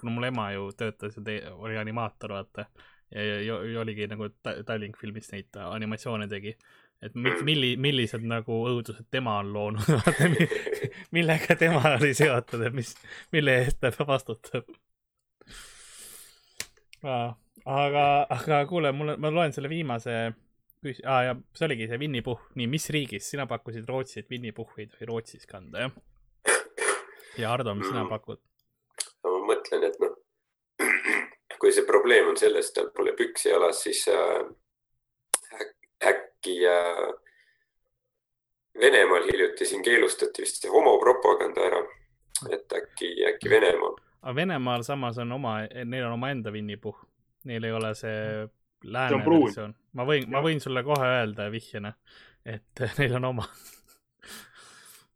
kuna 0.00 0.14
mul 0.14 0.28
ema 0.30 0.50
ju 0.54 0.70
töötas 0.78 1.18
ja 1.20 1.52
oli 1.56 1.76
animaator, 1.76 2.32
vaata. 2.38 2.64
ja, 3.12 3.24
ja, 3.26 3.40
ja 3.44 3.80
oligi 3.82 4.08
nagu 4.08 4.30
Tallink 4.40 4.96
filmis 5.00 5.28
neid 5.34 5.60
animatsioone 5.66 6.28
tegi 6.32 6.56
et 7.04 7.14
milli, 7.16 7.74
millised 7.80 8.24
nagu 8.24 8.62
õudused 8.70 9.08
tema 9.12 9.36
on 9.42 9.52
loonud 9.52 10.08
millega 11.16 11.56
tema 11.60 11.82
oli 11.96 12.14
seotud 12.16 12.64
ja 12.64 12.72
mis, 12.74 12.94
mille 13.36 13.58
eest 13.62 13.82
ta 13.82 13.92
vastutab. 14.08 14.70
aga, 17.04 18.06
aga 18.38 18.64
kuule, 18.70 18.92
mul, 18.96 19.14
ma 19.20 19.30
loen 19.30 19.52
selle 19.52 19.70
viimase 19.70 20.16
küs-, 20.84 21.02
aa 21.04 21.18
ah, 21.18 21.22
ja 21.28 21.36
see 21.56 21.68
oligi 21.68 21.88
see 21.90 22.00
Winny 22.00 22.22
Puhh, 22.26 22.42
nii, 22.58 22.68
mis 22.70 22.88
riigis, 22.94 23.30
sina 23.30 23.46
pakkusid 23.50 23.88
Rootsi, 23.88 24.20
et 24.22 24.30
Winny 24.32 24.52
Puhhi 24.56 24.88
tohi 24.90 25.08
Rootsis 25.08 25.46
kanda, 25.50 25.86
jah? 25.86 26.54
ja 27.38 27.52
Ardo, 27.52 27.74
mis 27.78 27.90
sina 27.90 28.06
pakud? 28.10 28.40
no 29.24 29.34
ma 29.36 29.42
mõtlen, 29.52 29.88
et 29.90 29.98
noh, 30.02 30.16
kui 31.60 31.72
see 31.74 31.86
probleem 31.88 32.32
on 32.32 32.40
selles, 32.40 32.70
et 32.70 32.78
tal 32.80 32.92
pole 32.96 33.14
püksi 33.18 33.52
jalas, 33.52 33.82
siis 33.86 34.06
äh, 34.12 34.46
äkki 36.46 36.66
äh, 36.66 37.14
Venemaal 38.80 39.24
hiljuti 39.32 39.66
siin 39.66 39.82
keelustati 39.82 40.42
vist 40.42 40.60
see 40.60 40.70
homopropaganda 40.70 41.62
ära, 41.64 41.80
et 42.52 42.72
äkki, 42.72 43.14
äkki 43.30 43.50
Venemaal. 43.50 43.96
aga 44.22 44.34
Venemaal 44.34 44.82
samas 44.82 45.18
on 45.18 45.32
oma, 45.32 45.60
neil 45.84 46.04
on 46.04 46.12
omaenda 46.12 46.52
vinnipuhh, 46.52 46.98
neil 47.44 47.64
ei 47.64 47.72
ole 47.72 47.94
see 47.94 48.48
lääne 48.84 49.22
versioon. 49.24 49.74
ma 49.92 50.04
võin, 50.04 50.28
ma 50.30 50.42
võin 50.44 50.60
sulle 50.60 50.82
kohe 50.84 51.08
öelda 51.20 51.48
vihjena, 51.50 51.94
et 52.44 52.84
neil 52.98 53.16
on 53.16 53.32
oma 53.32 53.48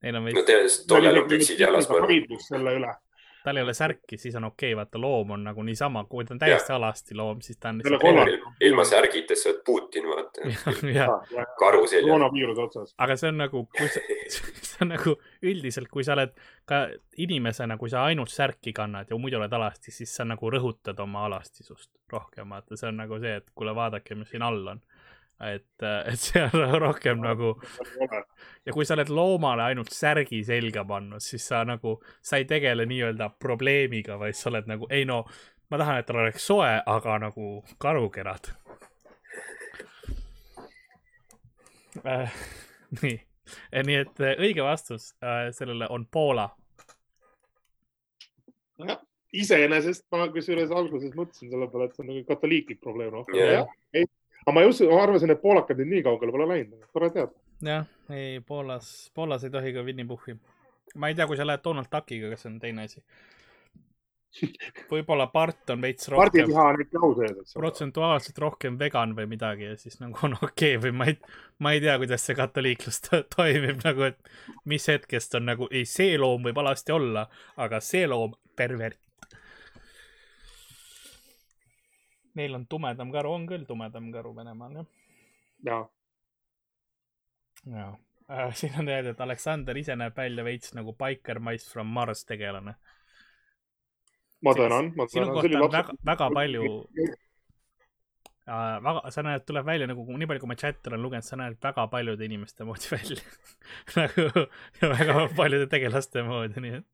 Neil 0.00 0.16
on 0.16 0.24
veits. 0.24 0.38
no 0.38 0.42
tõenäoliselt 0.48 0.86
tollal 0.88 1.18
on 1.20 1.26
püksid 1.28 1.58
jalas. 1.60 1.88
vaidlus 1.90 2.46
selle 2.48 2.72
üle, 2.78 2.94
tal 3.44 3.56
ei 3.56 3.62
ole 3.62 3.74
särki, 3.74 4.16
siis 4.16 4.36
on 4.36 4.44
okei 4.44 4.72
okay,, 4.72 4.76
vaata 4.76 5.00
loom 5.00 5.30
on 5.36 5.44
nagu 5.44 5.62
niisama, 5.62 6.04
kui 6.04 6.24
ta 6.24 6.34
on 6.34 6.40
täiesti 6.42 6.72
alasti 6.72 7.16
loom, 7.16 7.40
siis 7.44 7.58
ta 7.58 7.72
on 7.72 7.80
Selle 7.84 7.98
lihtsalt 7.98 8.64
ilma 8.66 8.84
särgita 8.84 9.36
sa 9.36 9.50
oled 9.50 9.62
Putin, 9.66 10.08
vaata. 10.10 10.50
jah, 10.98 11.14
karu 11.58 11.86
seljas. 11.86 12.06
koroonaviiruse 12.06 12.62
otsas. 12.66 12.94
aga 12.98 13.16
see 13.16 13.32
on 13.32 13.40
nagu, 13.40 13.64
kui 13.78 13.88
sa, 13.88 14.02
see 14.70 14.84
on 14.84 14.92
nagu 14.94 15.16
üldiselt, 15.42 15.88
kui 15.92 16.04
sa 16.06 16.16
oled 16.18 16.34
ka 16.68 16.82
inimesena, 17.20 17.78
kui 17.80 17.92
sa 17.92 18.04
ainult 18.10 18.32
särki 18.32 18.74
kannad 18.76 19.10
ja 19.10 19.18
muidu 19.18 19.40
oled 19.40 19.58
alasti, 19.60 19.94
siis 19.94 20.12
sa 20.16 20.28
nagu 20.28 20.52
rõhutad 20.52 21.00
oma 21.02 21.24
alastisust 21.30 21.90
rohkem, 22.12 22.52
vaata, 22.52 22.76
see 22.76 22.90
on 22.90 23.00
nagu 23.04 23.20
see, 23.22 23.38
et 23.40 23.50
kuule, 23.54 23.74
vaadake, 23.76 24.18
mis 24.18 24.32
siin 24.34 24.44
all 24.46 24.74
on. 24.74 24.82
et, 25.40 25.82
et 25.82 26.20
see 26.20 26.42
on 26.42 26.74
rohkem 26.84 27.20
nagu 27.24 27.54
ja 28.66 28.74
kui 28.74 28.84
sa 28.84 28.96
oled 28.96 29.08
loomale 29.12 29.64
ainult 29.70 29.92
särgi 29.94 30.42
selga 30.44 30.84
pannud, 30.84 31.22
siis 31.24 31.46
sa 31.48 31.62
nagu, 31.68 31.96
sa 32.22 32.40
ei 32.40 32.46
tegele 32.48 32.86
nii-öelda 32.90 33.30
probleemiga, 33.40 34.18
vaid 34.20 34.36
sa 34.36 34.50
oled 34.52 34.68
nagu, 34.70 34.88
ei 34.92 35.06
no, 35.08 35.22
ma 35.70 35.80
tahan, 35.80 36.00
et 36.00 36.08
tal 36.08 36.20
oleks 36.24 36.46
soe, 36.46 36.70
aga 36.86 37.18
nagu 37.24 37.50
karukerad 37.80 38.52
äh. 42.04 42.40
nii, 43.02 43.16
nii 43.86 44.00
et 44.04 44.24
äh, 44.24 44.36
õige 44.38 44.64
vastus 44.66 45.12
äh, 45.24 45.48
sellele 45.56 45.88
on 45.90 46.06
Poola. 46.06 46.48
iseenesest 49.32 50.06
ma 50.10 50.26
kusjuures 50.34 50.72
alguses 50.74 51.12
mõtlesin 51.14 51.52
selle 51.52 51.68
peale, 51.70 51.86
et 51.86 51.96
see 51.96 52.04
on 52.04 52.08
nagu 52.12 52.24
katoliiklik 52.28 52.80
probleem 52.82 53.12
rohkem 53.14 53.38
Jah. 53.38 53.68
yeah.. 53.94 54.08
Aga 54.44 54.54
ma 54.56 54.64
ei 54.64 54.70
usu, 54.72 54.88
ma 54.90 55.02
arvasin, 55.04 55.34
et 55.34 55.42
poolakad 55.42 55.80
nüüd 55.80 55.92
nii 55.94 56.06
kaugele 56.06 56.34
pole 56.36 56.48
läinud, 56.50 56.86
tore 56.92 57.10
teada. 57.14 57.34
jah, 57.66 57.90
ei 58.14 58.40
Poolas, 58.46 59.10
Poolas 59.14 59.44
ei 59.44 59.52
tohi 59.54 59.74
ka 59.76 59.84
Winny 59.86 60.06
Puhhi. 60.08 60.38
ma 60.96 61.10
ei 61.10 61.18
tea, 61.18 61.26
kui 61.26 61.36
sa 61.36 61.46
lähed 61.46 61.64
Donald 61.64 61.90
Duckiga, 61.92 62.32
kas 62.32 62.46
see 62.46 62.52
on 62.52 62.58
teine 62.62 62.88
asi. 62.88 63.04
võib-olla 64.92 65.26
part 65.32 65.72
on 65.74 65.80
veits 65.82 66.08
rohkem 66.12 66.52
protsentuaalselt 67.54 68.38
rohkem 68.38 68.76
vegan 68.78 69.14
või 69.16 69.26
midagi 69.32 69.66
ja 69.66 69.76
siis 69.78 69.98
nagu 70.02 70.20
on 70.26 70.36
okei 70.38 70.76
okay, 70.76 70.82
või 70.84 70.92
ma 70.94 71.08
ei, 71.10 71.16
ma 71.58 71.72
ei 71.74 71.82
tea, 71.82 71.96
kuidas 71.98 72.26
see 72.26 72.38
katoliiklus 72.38 73.02
to 73.08 73.22
toimib 73.34 73.82
nagu, 73.82 74.06
et 74.06 74.30
mis 74.70 74.86
hetkest 74.90 75.34
on 75.38 75.48
nagu, 75.50 75.68
ei, 75.70 75.82
see 75.88 76.14
loom 76.18 76.46
võib 76.46 76.62
alasti 76.62 76.94
olla, 76.94 77.26
aga 77.58 77.82
see 77.84 78.06
loom 78.10 78.36
pervert. 78.56 79.00
Neil 82.40 82.58
on 82.58 82.68
tumedam 82.70 83.12
karu, 83.14 83.32
on 83.38 83.48
küll 83.50 83.66
tumedam 83.68 84.10
karu 84.14 84.34
Venemaal 84.36 84.80
jah. 84.80 84.92
ja, 85.70 85.80
jaa 87.76 87.90
äh,. 88.30 88.54
siin 88.54 88.72
on 88.78 88.88
öeldud, 88.88 89.14
et 89.14 89.20
Aleksander 89.20 89.76
ise 89.76 89.96
näeb 89.98 90.16
välja 90.16 90.44
veits 90.46 90.74
nagu 90.76 90.94
Biker 90.96 91.40
Mice 91.42 91.70
from 91.70 91.86
Mars 91.86 92.24
tegelane. 92.24 92.74
ma 94.44 94.54
tänan, 94.54 94.92
ma 94.96 95.06
sinu 95.06 95.24
tänan. 95.24 95.34
kohta 95.34 95.64
on 95.64 95.72
väga, 95.72 95.96
väga 96.06 96.30
palju 96.34 96.62
äh, 98.48 98.76
väga, 98.84 99.10
sa 99.10 99.22
näed, 99.26 99.44
tuleb 99.46 99.66
välja 99.66 99.90
nagu 99.90 100.06
nii 100.06 100.30
palju, 100.30 100.44
kui 100.44 100.52
ma 100.52 100.58
chat'e 100.62 100.92
olen 100.92 101.02
lugenud, 101.02 101.26
sa 101.26 101.36
näed 101.40 101.58
väga 101.62 101.86
paljude 101.92 102.24
inimeste 102.24 102.64
moodi 102.64 102.94
välja 102.94 103.22
nagu 104.00 104.94
väga 104.94 105.28
paljude 105.36 105.66
tegelaste 105.74 106.24
moodi, 106.26 106.64
nii 106.64 106.78
et 106.80 106.88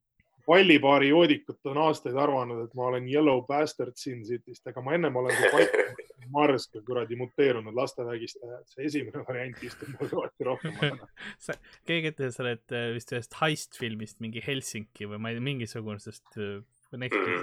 pallipaari 0.46 1.08
joodikut 1.08 1.70
on 1.70 1.78
aastaid 1.86 2.16
arvanud, 2.16 2.64
et 2.64 2.74
ma 2.78 2.90
olen 2.90 3.08
Yellow 3.10 3.42
Bastard 3.46 3.96
Sin 3.98 4.22
City'st, 4.24 4.66
aga 4.70 4.82
ma 4.82 4.94
ennem 4.94 5.16
olen 5.16 5.34
Mike 5.42 5.86
Mars 6.34 6.66
ka 6.72 6.80
kuradi 6.86 7.18
muteerunud 7.18 7.74
lastevägistaja, 7.76 8.60
et 8.60 8.72
see 8.74 8.86
esimene 8.88 9.22
variant 9.28 9.60
istub 9.66 9.92
mul 9.94 10.10
kõvasti 10.10 10.46
rohkem. 10.48 11.02
keegi 11.88 12.12
ütles, 12.14 12.38
sa 12.38 12.44
oled 12.46 12.74
äh, 12.74 12.88
vist 12.96 13.14
ühest 13.14 13.38
heist 13.40 13.78
filmist 13.78 14.22
mingi 14.24 14.42
Helsingi 14.42 15.10
või 15.10 15.20
ma 15.22 15.30
ei 15.30 15.38
tea, 15.38 15.46
mingisugusest 15.50 16.40
äh, 16.42 16.58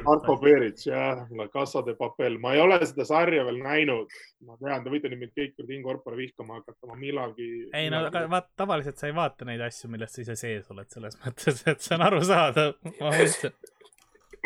Marko 0.04 0.38
Perits, 0.40 0.86
jah, 0.88 1.26
La 1.36 1.50
Casa 1.52 1.82
de 1.84 1.96
Papel, 2.00 2.38
ma 2.40 2.54
ei 2.56 2.62
ole 2.64 2.78
seda 2.86 3.04
sarja 3.08 3.44
veel 3.44 3.60
näinud. 3.60 4.14
ma 4.48 4.56
tean, 4.62 4.84
te 4.86 4.94
võite 4.94 5.12
nüüd 5.12 5.26
mind 5.26 5.36
kõik 5.36 5.54
kuradi 5.58 5.78
incorpore 5.78 6.20
vihkama 6.20 6.62
hakata, 6.62 6.88
ma 6.88 6.96
millalgi. 7.00 7.50
ei 7.76 7.92
no 7.92 8.06
aga 8.08 8.26
vaat 8.32 8.50
tavaliselt 8.60 9.02
sa 9.02 9.10
ei 9.12 9.16
vaata 9.18 9.48
neid 9.50 9.62
asju, 9.68 9.92
millest 9.92 10.16
sa 10.16 10.24
ise 10.24 10.38
sees 10.40 10.72
oled, 10.72 10.90
selles 10.94 11.20
mõttes, 11.26 11.62
et 11.68 11.84
see 11.84 11.98
on 11.98 12.08
arusaadav. 12.08 12.74
ma 13.02 13.12
mõtlen, 13.12 13.56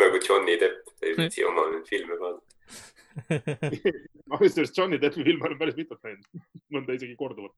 nagu 0.02 0.22
Johnny 0.28 0.58
Depp 0.62 1.06
ei 1.06 1.16
viitsi 1.18 1.46
oma 1.48 1.70
filme 1.88 2.20
vaadata. 2.22 2.56
ma 4.30 4.38
kusjuures 4.42 4.74
Johnny 4.76 5.00
Deppi 5.02 5.24
filme 5.26 5.48
olen 5.48 5.58
päris 5.62 5.78
mitut 5.78 6.02
näinud, 6.06 6.46
mõnda 6.74 6.98
isegi 6.98 7.18
korduvalt. 7.20 7.56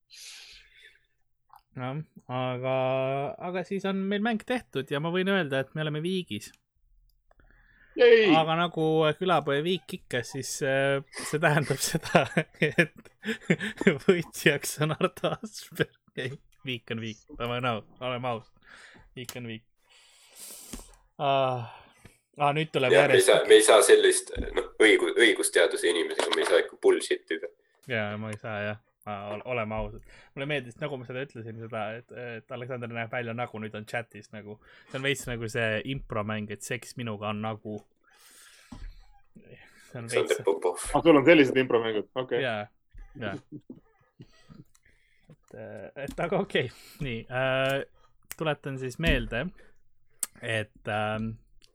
jah, 1.80 2.00
aga, 2.28 2.80
aga 3.50 3.64
siis 3.68 3.88
on 3.88 4.04
meil 4.12 4.24
mäng 4.26 4.44
tehtud 4.48 4.92
ja 4.92 5.00
ma 5.04 5.12
võin 5.16 5.32
öelda, 5.32 5.64
et 5.64 5.72
me 5.76 5.88
oleme 5.88 6.04
viigis. 6.04 6.52
Aga 8.40 8.56
nagu 8.60 8.86
külapoe 9.20 9.60
viik 9.66 9.98
ikka, 10.00 10.22
siis 10.28 10.60
äh, 10.66 11.00
see 11.30 11.42
tähendab 11.42 11.82
seda, 11.84 12.26
et 12.70 13.10
võitjaks 14.06 14.78
on 14.86 14.96
Ardo 14.96 15.34
Asperg. 15.36 15.98
ei, 16.20 16.32
viik 16.68 16.94
on 16.96 17.04
viik, 17.04 17.26
oleme 17.40 18.32
aus, 18.34 18.48
viik 19.18 19.36
on 19.40 19.52
viik 19.52 19.66
ah,. 21.20 21.76
Ah, 22.40 22.54
nüüd 22.56 22.70
tuleb 22.72 22.94
saa, 22.94 23.02
järjest, 23.04 23.32
me 23.50 23.56
ei 23.58 23.64
saa 23.68 23.82
sellist, 23.84 24.30
noh, 24.56 24.70
õigus, 24.80 25.10
õigusteaduse 25.20 25.90
inimesega 25.92 26.32
me 26.32 26.46
ei 26.46 26.48
saa 26.48 26.62
ikka 26.62 26.78
bullshit 26.80 27.34
ida. 27.36 27.50
ja 27.92 28.06
ma 28.22 28.32
ei 28.32 28.40
saa 28.40 28.62
jah, 28.64 28.78
oleme 29.46 29.76
ausad. 29.76 30.02
mulle 30.36 30.46
meeldis, 30.46 30.78
nagu 30.82 30.98
ma 30.98 31.08
seda 31.08 31.24
ütlesin, 31.26 31.60
seda, 31.62 31.84
et, 32.00 32.12
et 32.12 32.52
Aleksander 32.52 32.92
näeb 32.92 33.12
välja 33.12 33.34
nagu 33.34 33.62
nüüd 33.62 33.76
on 33.78 33.88
chat'is 33.90 34.32
nagu, 34.36 34.60
see 34.90 35.00
on 35.00 35.06
veits 35.06 35.26
nagu 35.30 35.50
see 35.52 35.80
impromäng, 35.94 36.52
et 36.52 36.66
seks 36.66 36.98
minuga 37.00 37.30
on 37.32 37.42
nagu. 37.46 37.80
see 39.90 40.02
on 40.02 40.10
veits, 40.12 40.42
Popov. 40.46 40.84
ah, 40.94 41.04
sul 41.06 41.18
on 41.18 41.26
sellised 41.26 41.58
impromängud, 41.64 42.10
okei 42.16 42.44
okay.. 42.44 42.44
ja, 42.44 42.68
ja. 43.20 43.34
et, 45.30 45.56
et 46.10 46.26
aga 46.28 46.44
okei 46.44 46.68
okay., 46.68 47.06
nii 47.06 47.24
äh,, 47.30 47.80
tuletan 48.38 48.78
siis 48.82 49.00
meelde, 49.00 49.48
et 50.42 50.94
äh,, 51.00 51.18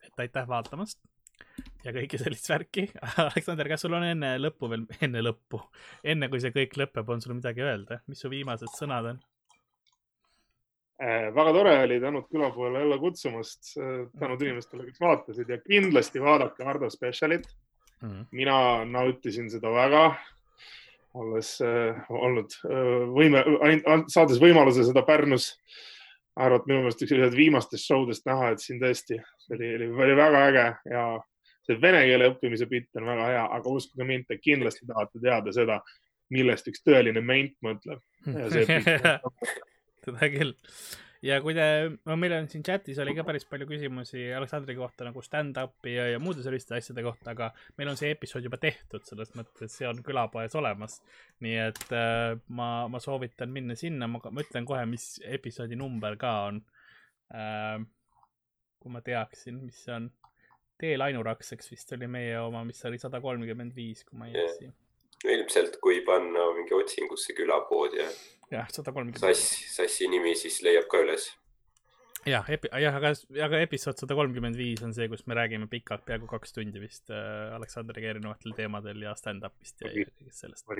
et 0.07 0.27
aitäh 0.27 0.49
vaatamast 0.49 1.01
ja 1.85 1.93
kõike 1.94 2.19
sellist 2.20 2.48
värki. 2.51 2.86
Aleksander, 3.27 3.69
kas 3.70 3.85
sul 3.85 3.97
on 3.97 4.06
enne 4.06 4.35
lõppu 4.40 4.70
veel, 4.73 4.86
enne 5.05 5.23
lõppu, 5.24 5.61
enne 6.15 6.31
kui 6.32 6.43
see 6.43 6.55
kõik 6.55 6.77
lõpeb, 6.81 7.12
on 7.12 7.23
sul 7.24 7.36
midagi 7.36 7.65
öelda, 7.65 8.01
mis 8.11 8.24
su 8.24 8.32
viimased 8.32 8.73
sõnad 8.78 9.12
on? 9.12 9.23
Äh, 11.02 11.31
väga 11.35 11.55
tore 11.56 11.74
oli, 11.85 11.98
tänud 12.01 12.28
külapoole 12.31 12.85
jälle 12.85 13.01
kutsumast, 13.02 13.74
tänud 14.20 14.43
inimestele, 14.47 14.86
kes 14.86 15.02
vaatasid 15.02 15.51
ja 15.51 15.59
kindlasti 15.62 16.23
vaadake 16.23 16.65
Hardo 16.65 16.90
spetsialit. 16.90 17.48
mina 18.36 18.85
nautisin 18.85 19.47
seda 19.48 19.70
väga, 19.73 20.02
olles 21.15 21.55
äh, 21.65 22.01
olnud 22.11 22.52
äh, 22.69 23.05
võime, 23.15 23.40
saades 24.12 24.40
võimaluse 24.43 24.85
seda 24.85 25.02
Pärnus 25.06 25.55
arvata 26.36 26.69
minu 26.69 26.82
meelest 26.82 27.05
üks 27.06 27.36
viimastest 27.36 27.86
show 27.86 28.05
dest 28.09 28.27
näha, 28.27 28.51
et 28.52 28.62
siin 28.62 28.81
tõesti 28.82 29.20
see 29.47 29.56
oli, 29.56 29.70
oli, 29.78 29.89
oli 30.05 30.16
väga 30.19 30.43
äge 30.51 30.66
ja 30.90 31.05
see 31.66 31.81
vene 31.81 32.03
keele 32.09 32.31
õppimise 32.32 32.69
bitt 32.70 33.01
on 33.01 33.09
väga 33.09 33.28
hea, 33.31 33.45
aga 33.59 33.77
uskuge 33.78 34.07
mind, 34.09 34.27
te 34.28 34.39
kindlasti 34.41 34.89
tahate 34.89 35.23
teada 35.23 35.55
seda, 35.55 35.81
millest 36.35 36.69
üks 36.70 36.85
tõeline 36.85 37.23
ment 37.24 37.57
mõtleb. 37.65 38.03
Seda 40.05 40.28
küll. 40.28 40.53
ja 41.24 41.39
kui 41.41 41.55
te, 41.57 41.65
no 42.05 42.16
meil 42.20 42.35
on 42.36 42.49
siin 42.53 42.65
chat'is 42.66 42.99
oli 43.01 43.15
ka 43.16 43.24
päris 43.24 43.47
palju 43.49 43.65
küsimusi 43.70 44.27
Aleksandri 44.36 44.74
kohta 44.77 45.07
nagu 45.07 45.23
stand-up'i 45.24 45.95
ja, 45.95 46.05
ja 46.12 46.20
muude 46.20 46.45
selliste 46.45 46.77
asjade 46.77 47.05
kohta, 47.07 47.32
aga 47.32 47.49
meil 47.78 47.89
on 47.93 47.97
see 48.01 48.11
episood 48.12 48.45
juba 48.45 48.59
tehtud, 48.61 49.05
selles 49.09 49.32
mõttes 49.39 49.78
see 49.78 49.89
on 49.89 50.03
külapoes 50.05 50.57
olemas. 50.61 50.99
nii 51.45 51.57
et 51.62 51.97
äh, 51.97 52.35
ma, 52.53 52.69
ma 52.93 53.01
soovitan 53.01 53.53
minna 53.53 53.77
sinna, 53.81 54.09
ma 54.11 54.20
ma 54.28 54.45
ütlen 54.45 54.69
kohe, 54.69 54.85
mis 54.91 55.15
episoodi 55.24 55.81
number 55.81 56.19
ka 56.20 56.35
on 56.51 56.61
äh,. 57.32 57.81
kui 58.85 58.93
ma 58.93 59.01
teaksin, 59.01 59.62
mis 59.65 59.81
see 59.86 59.97
on. 59.97 60.11
Teel 60.81 61.05
ainurakseks 61.07 61.71
vist 61.73 61.93
oli 61.97 62.09
meie 62.11 62.39
oma, 62.41 62.65
mis 62.67 62.83
oli 62.89 62.99
sada 63.03 63.21
kolmkümmend 63.25 63.75
viis, 63.77 64.05
kui 64.09 64.19
ma 64.19 64.29
ei 64.31 64.39
eksi. 64.45 64.71
ilmselt, 65.25 65.79
kui 65.85 66.03
panna 66.07 66.51
mingi 66.57 66.75
otsingusse 66.77 67.37
külapood 67.37 67.97
ja 67.99 68.09
jah, 68.53 68.69
sada 68.73 68.93
kolmkümmend 68.95 69.23
sass, 69.23 69.57
sassi 69.77 70.09
nimi, 70.11 70.35
siis 70.39 70.61
leiab 70.67 70.89
ka 70.91 71.01
üles. 71.05 71.29
jah, 72.29 72.49
jah, 72.49 72.99
aga, 72.99 73.15
aga 73.47 73.63
episood 73.67 74.01
sada 74.01 74.17
kolmkümmend 74.19 74.59
viis 74.59 74.83
on 74.87 74.95
see, 74.97 75.09
kus 75.13 75.25
me 75.31 75.39
räägime 75.39 75.69
pikalt, 75.71 76.05
peaaegu 76.09 76.29
kaks 76.31 76.57
tundi 76.57 76.83
vist 76.83 77.13
äh, 77.13 77.55
Aleksandriga 77.57 78.13
erinevatel 78.15 78.57
teemadel 78.59 79.07
ja 79.07 79.15
stand-up'ist 79.19 79.85
ja, 79.85 79.95
kõigest 79.95 80.45
sellest 80.45 80.77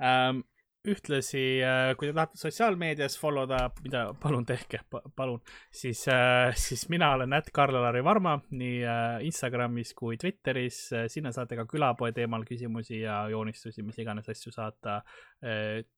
ähm,. 0.00 0.46
Ühtlasi, 0.88 1.42
äh, 1.60 1.90
kui 1.98 2.08
te 2.08 2.14
tahate 2.16 2.38
sotsiaalmeedias 2.40 3.18
follow 3.20 3.44
da, 3.48 3.66
mida 3.84 4.06
palun 4.20 4.46
tehke, 4.48 4.80
palun, 5.16 5.42
siis, 5.76 6.06
äh, 6.08 6.54
siis 6.56 6.86
mina 6.88 7.10
olen 7.16 7.36
at 7.36 7.50
Karl-Alari 7.52 8.00
Varma 8.04 8.38
nii 8.50 8.78
Instagramis 9.28 9.92
kui 9.98 10.16
Twitteris. 10.20 10.80
sinna 11.12 11.32
saate 11.36 11.58
ka 11.58 11.66
külapoe 11.68 12.12
teemal 12.16 12.46
küsimusi 12.48 13.02
ja 13.02 13.22
joonistusi, 13.28 13.82
mis 13.82 13.98
iganes 13.98 14.28
asju 14.28 14.52
saata. 14.52 15.02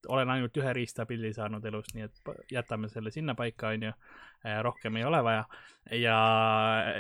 olen 0.09 0.31
ainult 0.31 0.57
ühe 0.57 0.73
riistapildi 0.73 1.33
saanud 1.35 1.65
elus, 1.65 1.95
nii 1.95 2.05
et 2.05 2.35
jätame 2.51 2.89
selle 2.89 3.11
sinnapaika, 3.11 3.69
onju. 3.69 3.93
rohkem 4.63 4.97
ei 4.97 5.05
ole 5.05 5.23
vaja 5.23 5.45
ja, 5.91 6.19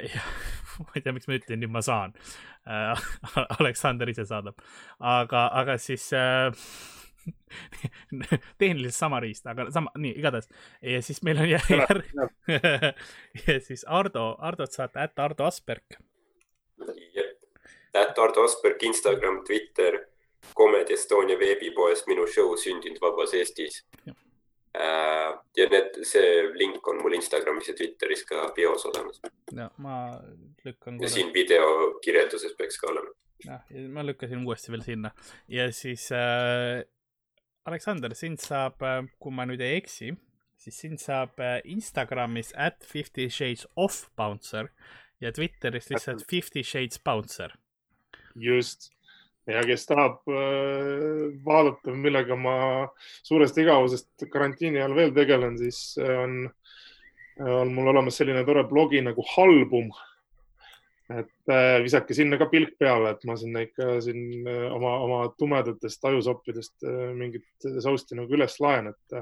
ja 0.03 0.23
ma 0.87 0.95
ei 0.95 1.03
tea, 1.03 1.13
miks 1.13 1.29
ma 1.29 1.39
ütlen, 1.39 1.63
nüüd 1.63 1.73
ma 1.75 1.83
saan. 1.83 2.15
Aleksander 3.59 4.11
ise 4.11 4.25
saadab, 4.27 4.61
aga, 4.99 5.49
aga 5.59 5.79
siis 5.83 6.13
äh, 6.15 6.51
tehniliselt 8.61 8.99
sama 8.99 9.21
riist, 9.21 9.47
aga 9.47 9.69
sama, 9.71 9.93
nii, 9.99 10.15
igatahes. 10.19 10.49
ja 10.83 11.03
siis 11.03 11.23
meil 11.23 11.43
on 11.43 11.51
järg 11.51 12.09
ja 13.47 13.59
siis 13.61 13.85
Ardo, 13.89 14.33
Ardot 14.39 14.73
saate 14.73 15.03
ätt 15.05 15.19
Ardo 15.19 15.45
Asperg. 15.45 15.99
ätt 17.95 18.19
Ardo 18.19 18.45
Asperg, 18.45 18.83
Instagram, 18.83 19.45
Twitter, 19.47 20.01
Comedy 20.57 20.95
Estonia 20.95 21.39
veebipoes 21.39 22.07
minu 22.07 22.27
show 22.27 22.57
Sündinud 22.57 23.01
vabas 23.01 23.35
Eestis. 23.35 23.85
Äh, 24.75 25.33
ja 25.57 25.67
need, 25.69 25.99
see 26.09 26.29
link 26.57 26.87
on 26.89 27.03
mul 27.05 27.13
Instagramis 27.13 27.69
ja 27.69 27.75
Twitteris 27.77 28.23
ka 28.25 28.47
bios 28.57 28.87
olemas. 28.89 29.21
no 29.53 29.67
ma 29.85 29.97
lükkan. 30.65 30.97
ja 31.03 31.11
siin 31.13 31.29
video 31.35 31.99
kirjelduses 32.01 32.55
peaks 32.57 32.81
ka 32.81 32.89
olema. 32.89 33.13
jah, 33.45 33.61
ma 33.93 34.07
lükkasin 34.07 34.47
uuesti 34.47 34.73
veel 34.73 34.85
sinna 34.87 35.11
ja 35.49 35.67
siis 35.77 36.07
äh, 36.17 36.81
Aleksander, 37.65 38.15
sind 38.19 38.41
saab, 38.43 38.83
äh, 38.83 39.03
kui 39.23 39.35
ma 39.35 39.45
nüüd 39.47 39.61
ei 39.63 39.77
eksi, 39.79 40.17
siis 40.59 40.81
sind 40.83 40.99
saab 41.03 41.39
äh, 41.39 41.61
Instagramis 41.71 42.51
at 42.59 42.83
fifty 42.83 43.29
shades 43.31 43.69
of 43.77 44.09
bouncer 44.19 44.73
ja 45.23 45.31
Twitteris 45.31 45.87
lihtsalt 45.93 46.25
fifty 46.31 46.65
shades 46.67 46.99
bouncer. 46.99 47.55
just. 48.35 48.91
Ja 49.47 49.59
kes 49.67 49.87
tahab 49.87 50.21
äh, 50.31 51.31
vaadata, 51.47 51.95
millega 51.99 52.37
ma 52.39 52.57
suurest 53.27 53.57
igavusest 53.59 54.27
karantiini 54.31 54.79
ajal 54.79 54.95
veel 54.95 55.15
tegelen, 55.15 55.57
siis 55.59 55.99
on, 55.99 56.45
on 57.43 57.73
mul 57.75 57.91
olemas 57.91 58.19
selline 58.19 58.45
tore 58.47 58.63
blogi 58.71 59.03
nagu 59.03 59.25
Halbum 59.35 59.91
et 61.21 61.53
äh, 61.53 61.79
visake 61.85 62.15
sinna 62.17 62.39
ka 62.41 62.47
pilk 62.51 62.77
peale, 62.81 63.13
et 63.15 63.25
ma 63.29 63.37
sinna 63.39 63.65
ikka 63.67 63.97
siin 64.05 64.47
äh, 64.49 64.69
oma, 64.73 64.93
oma 65.07 65.19
tumedatest 65.39 66.05
ajusoppidest 66.11 66.87
äh, 66.89 67.11
mingit 67.17 67.67
sousti 67.85 68.19
nagu 68.19 68.33
üles 68.37 68.57
laen, 68.63 68.93
et 68.93 69.19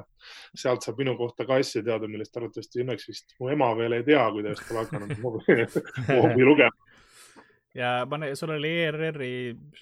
sealt 0.59 0.87
saab 0.87 1.01
minu 1.01 1.17
kohta 1.19 1.47
ka 1.49 1.61
asju 1.61 1.83
teada, 1.87 2.11
millest 2.11 2.37
arvatavasti 2.37 2.85
õnneks 2.85 3.11
vist 3.11 3.35
mu 3.41 3.51
ema 3.53 3.73
veel 3.79 3.99
ei 3.99 4.07
tea, 4.07 4.23
kui 4.35 4.47
ta 4.47 4.55
just 4.55 4.69
pole 4.69 4.85
hakanud 4.85 5.17
hoovi 6.15 6.47
lugema 6.47 6.77
ja 7.75 7.91
ma, 8.11 8.19
sul 8.35 8.51
oli 8.57 8.71
ERR-i 8.83 9.35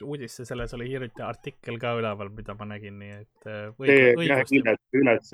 uudisse, 0.05 0.45
selles 0.45 0.75
oli 0.77 0.91
hiljuti 0.91 1.25
artikkel 1.25 1.79
ka 1.81 1.95
üleval, 1.97 2.29
mida 2.37 2.53
ma 2.59 2.67
nägin, 2.69 2.99
nii 3.01 3.15
et 3.17 3.49
õig, 3.81 4.21
üles, 4.27 4.53
üles. 4.93 5.33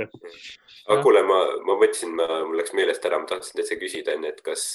aga 0.87 1.01
kuule, 1.03 1.25
ma, 1.27 1.41
ma 1.67 1.75
mõtlesin, 1.81 2.15
mul 2.15 2.61
läks 2.61 2.77
meelest 2.79 3.11
ära, 3.11 3.19
ma 3.19 3.31
tahtsin 3.33 3.59
täitsa 3.59 3.81
küsida 3.81 4.15
enne, 4.15 4.31
et 4.31 4.41
kas 4.47 4.69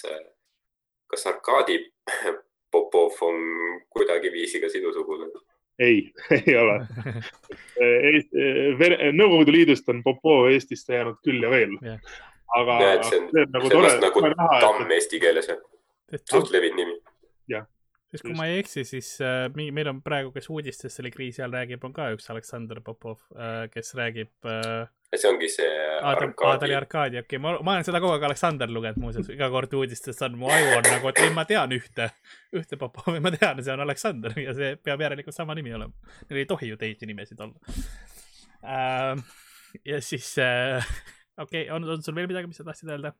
kas 1.10 1.28
Arkadi 1.32 1.80
Popov 2.72 3.18
on 3.26 3.40
kuidagiviisi 3.90 4.62
ka 4.62 4.70
sinu 4.70 4.94
sugulane? 4.94 5.42
ei, 5.80 6.12
ei 6.48 6.56
ole 6.58 6.80
Nõukogude 9.20 9.56
Liidust 9.56 9.90
on 9.90 10.04
Popov 10.04 10.50
Eestisse 10.52 10.98
jäänud 10.98 11.20
küll 11.26 11.44
ja 11.44 11.52
veel 11.54 11.76
yeah.. 11.82 12.00
aga. 12.58 12.80
see 13.10 13.20
on, 13.22 13.30
see 13.34 13.46
on 13.46 13.54
nagu, 13.56 13.74
tore, 13.74 13.92
nagu 14.04 14.26
näha, 14.28 14.62
tamm 14.66 14.86
et... 14.86 14.96
eesti 15.00 15.22
keeles, 15.24 15.52
jah? 15.52 15.62
suht 16.30 16.52
levinud 16.56 16.84
nimi. 16.84 16.98
jah 17.56 17.68
siis 18.10 18.24
kui 18.24 18.32
Just. 18.32 18.40
ma 18.40 18.48
ei 18.50 18.62
eksi, 18.64 18.84
siis 18.88 19.10
äh, 19.22 19.48
meil 19.54 19.90
on 19.92 20.00
praegu, 20.06 20.32
kes 20.34 20.50
uudistes 20.50 20.96
selle 20.98 21.12
kriisi 21.14 21.44
all 21.46 21.54
räägib, 21.54 21.84
on 21.86 21.94
ka 21.94 22.10
üks 22.16 22.30
Aleksandr 22.34 22.82
Popov 22.86 23.20
äh,, 23.36 23.68
kes 23.74 23.94
räägib 24.00 24.50
äh,. 24.50 24.90
see 25.14 25.30
ongi 25.30 25.50
see 25.54 25.68
aa, 26.00 26.16
ta 26.18 26.66
oli 26.66 26.78
Arkadi, 26.78 27.22
okei 27.22 27.38
okay., 27.38 27.44
ma, 27.44 27.54
ma 27.66 27.78
olen 27.78 27.86
seda 27.88 28.02
kogu 28.02 28.16
aeg 28.16 28.26
Aleksander 28.30 28.74
lugenud 28.74 29.02
muuseas, 29.04 29.30
iga 29.34 29.52
kord 29.54 29.74
uudistes 29.78 30.22
on 30.26 30.40
mu 30.42 30.50
aju 30.54 30.74
on 30.80 30.90
nagu, 30.90 31.12
et 31.12 31.22
ei, 31.26 31.34
ma 31.38 31.46
tean 31.50 31.74
ühte, 31.78 32.10
ühte 32.58 32.82
Popovi, 32.82 33.22
ma 33.24 33.34
tean, 33.36 33.62
see 33.66 33.76
on 33.76 33.86
Aleksander 33.86 34.38
ja 34.42 34.58
see 34.58 34.74
peab 34.82 35.06
järelikult 35.06 35.38
sama 35.38 35.58
nimi 35.58 35.74
olema. 35.78 36.14
Neil 36.30 36.44
ei 36.44 36.50
tohi 36.50 36.74
ju 36.74 36.82
teisi 36.82 37.10
nimesid 37.10 37.46
olla 37.46 37.78
äh,. 38.66 39.26
ja 39.86 40.02
siis 40.02 40.34
äh, 40.42 40.94
okei 41.38 41.68
okay,, 41.68 41.76
on, 41.76 41.86
on 41.90 42.06
sul 42.06 42.18
veel 42.18 42.30
midagi, 42.30 42.50
mis 42.50 42.58
sa 42.58 42.66
tahtsid 42.68 42.90
öelda? 42.90 43.14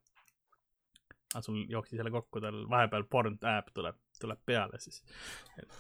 aga 1.34 1.46
sul 1.46 1.66
jooksis 1.70 2.00
jälle 2.00 2.12
kokku, 2.12 2.42
tal 2.42 2.64
vahepeal 2.70 3.06
porn 3.10 3.38
tab 3.38 3.70
tuleb, 3.74 3.98
tuleb 4.22 4.42
peale, 4.46 4.80
siis 4.82 5.02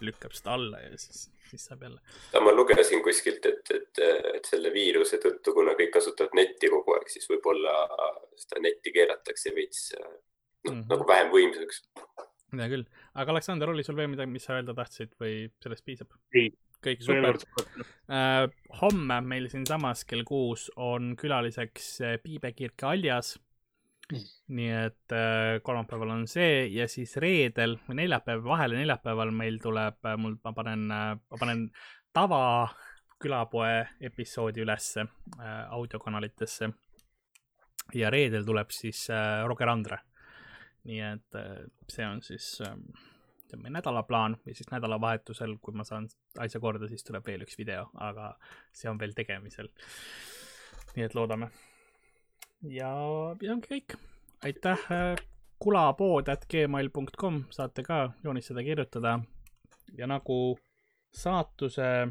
lükkab 0.06 0.34
seda 0.38 0.56
alla 0.56 0.80
ja 0.84 0.98
siis, 0.98 1.28
siis 1.50 1.66
saab 1.70 1.84
jälle. 1.88 2.00
ma 2.46 2.54
lugesin 2.56 3.04
kuskilt, 3.06 3.46
et, 3.46 3.74
et, 3.76 4.02
et 4.36 4.50
selle 4.50 4.74
viiruse 4.74 5.20
tõttu, 5.24 5.54
kuna 5.58 5.76
kõik 5.80 5.94
kasutavad 5.98 6.38
netti 6.40 6.72
kogu 6.72 6.96
aeg, 6.98 7.12
siis 7.12 7.30
võib-olla 7.32 7.76
seda 8.40 8.64
netti 8.66 8.96
keeratakse 8.96 9.56
veits 9.56 9.90
noh 9.94 10.74
mm 10.74 10.80
-hmm. 10.82 10.88
nagu 10.90 11.08
vähem 11.08 11.30
võimsaks. 11.34 11.84
hea 12.58 12.70
küll, 12.72 12.88
aga 13.14 13.32
Aleksander, 13.32 13.70
oli 13.70 13.84
sul 13.84 13.96
veel 13.96 14.10
midagi, 14.12 14.32
mis 14.32 14.48
sa 14.48 14.58
öelda 14.58 14.74
tahtsid 14.74 15.14
või 15.22 15.52
sellest 15.64 15.86
piisab? 15.86 16.16
ei. 16.34 16.50
kõik 16.86 17.04
super. 17.04 17.38
Uh, 18.08 18.48
homme 18.82 19.22
meil 19.22 19.50
siinsamas 19.52 20.06
kell 20.06 20.24
kuus 20.24 20.70
on 20.76 21.16
külaliseks 21.20 22.00
Piibe 22.24 22.52
Kirke 22.56 22.86
Aljas 22.88 23.38
nii 24.10 24.70
et 24.74 25.14
äh, 25.14 25.60
kolmapäeval 25.64 26.10
on 26.16 26.28
see 26.28 26.66
ja 26.74 26.88
siis 26.90 27.16
reedel 27.22 27.78
või 27.88 28.00
neljapäev, 28.02 28.42
vahele 28.46 28.80
neljapäeval 28.80 29.32
meil 29.36 29.60
tuleb 29.62 30.00
äh,, 30.06 30.18
mul, 30.18 30.38
ma 30.44 30.54
panen 30.58 30.86
äh,, 30.92 31.12
ma 31.20 31.42
panen 31.42 31.68
tava 32.16 32.42
külapoe 33.22 33.84
episoodi 34.10 34.64
ülesse 34.66 35.06
äh, 35.06 35.62
audiokanalitesse. 35.76 36.72
ja 37.94 38.10
reedel 38.10 38.46
tuleb 38.46 38.74
siis 38.74 39.10
äh, 39.10 39.46
Roger 39.46 39.70
Andre. 39.70 40.00
nii 40.90 41.00
et 41.06 41.36
äh, 41.36 41.70
see 41.92 42.08
on 42.08 42.22
siis 42.26 42.62
äh, 42.66 42.76
meie 43.58 43.74
nädalaplaan 43.74 44.38
ja 44.46 44.56
siis 44.56 44.72
nädalavahetusel, 44.72 45.58
kui 45.62 45.74
ma 45.74 45.84
saan 45.84 46.08
asja 46.38 46.60
korda, 46.60 46.88
siis 46.88 47.04
tuleb 47.04 47.26
veel 47.26 47.46
üks 47.46 47.58
video, 47.58 47.90
aga 47.94 48.34
see 48.74 48.90
on 48.90 49.00
veel 49.00 49.14
tegemisel. 49.14 49.70
nii 50.96 51.06
et 51.06 51.14
loodame 51.14 51.52
ja, 52.64 52.92
ja 53.42 53.54
ongi 53.54 53.68
kõik. 53.68 53.98
aitäh, 54.44 54.80
äh, 54.92 55.16
kulapood.gmail.com 55.60 57.44
saate 57.50 57.84
ka 57.84 58.12
joonistada, 58.24 58.64
kirjutada 58.64 59.20
ja 59.98 60.08
nagu 60.08 60.60
saatuse 61.12 62.08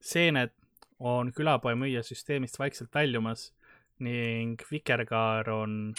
seened 0.00 0.54
on 0.98 1.32
külapoe 1.32 1.74
müüja 1.74 2.02
süsteemist 2.02 2.58
vaikselt 2.58 2.94
väljumas 2.94 3.52
ning 3.98 4.62
Vikerkaar 4.70 5.50
on 5.50 5.94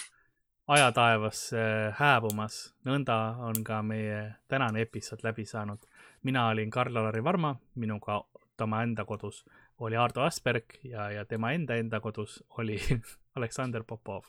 ajataevasse 0.67 1.93
hääbumas. 1.99 2.73
nõnda 2.85 3.17
on 3.47 3.63
ka 3.63 3.81
meie 3.81 4.35
tänane 4.47 4.81
episood 4.81 5.23
läbi 5.23 5.45
saanud. 5.45 5.79
mina 6.23 6.47
olin 6.47 6.69
Karl-Alari 6.69 7.23
Varma, 7.23 7.55
minuga 7.75 8.23
tema 8.57 8.83
enda 8.83 9.05
kodus 9.05 9.45
oli 9.79 9.97
Ardo 9.97 10.21
Asperg 10.21 10.65
ja, 10.83 11.11
ja 11.11 11.25
tema 11.25 11.51
enda 11.51 11.75
enda 11.75 11.99
kodus 11.99 12.43
oli 12.57 12.79
Aleksander 13.35 13.83
Popov. 13.83 14.25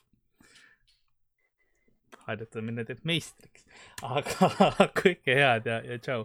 harjutame 2.26 2.72
nüüd, 2.74 2.88
et 2.90 3.04
meistriks, 3.06 3.62
aga 4.02 4.48
kõike 5.00 5.36
head 5.38 5.68
ja, 5.70 5.76
ja 5.86 5.98
tšau 6.02 6.24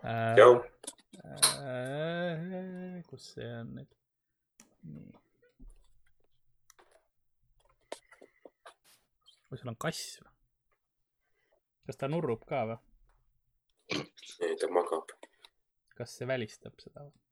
äh,. 0.00 0.38
tšau 0.38 0.54
äh,. 1.60 3.02
kus 3.10 3.26
see 3.34 3.50
on 3.58 3.74
nüüd? 3.76 3.90
või 9.50 9.60
seal 9.60 9.72
on 9.74 9.78
kass 9.84 10.16
või? 10.22 10.32
kas 11.90 12.00
ta 12.00 12.08
nurrub 12.08 12.48
ka 12.48 12.62
või? 12.70 12.78
ei, 13.98 14.56
ta 14.56 14.72
magab. 14.72 15.12
kas 16.00 16.16
see 16.16 16.30
välistab 16.32 16.80
seda 16.80 17.04
või? 17.04 17.23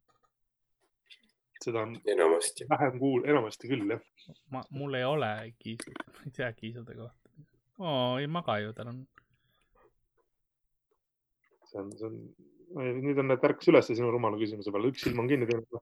Seda 1.63 1.85
on 1.87 1.97
enamasti 2.07 2.67
vähem 2.71 2.99
kuul-, 3.01 3.27
enamasti 3.29 3.69
küll, 3.71 3.91
jah. 3.95 4.03
ma, 4.51 4.63
mul 4.71 4.95
ei 4.99 5.05
ole 5.07 5.53
kiisud, 5.63 5.99
ma 6.09 6.21
ei 6.27 6.33
tea 6.37 6.53
kiisude 6.57 6.93
kohta. 6.99 7.19
oo, 7.79 8.19
ei 8.19 8.27
maga 8.27 8.59
ju, 8.63 8.73
tal 8.77 8.89
on. 8.93 8.99
see 11.71 11.81
on, 11.81 11.89
see 11.99 12.07
on, 12.09 12.15
nüüd 13.03 13.19
on, 13.23 13.29
et 13.35 13.45
ärkas 13.51 13.67
üles 13.73 13.87
sinu 13.93 14.09
rumala 14.13 14.37
küsimuse 14.41 14.71
peale, 14.75 14.87
üks 14.93 15.01
silm 15.07 15.19
on 15.23 15.29
kinni 15.31 15.47
teinud. 15.49 15.67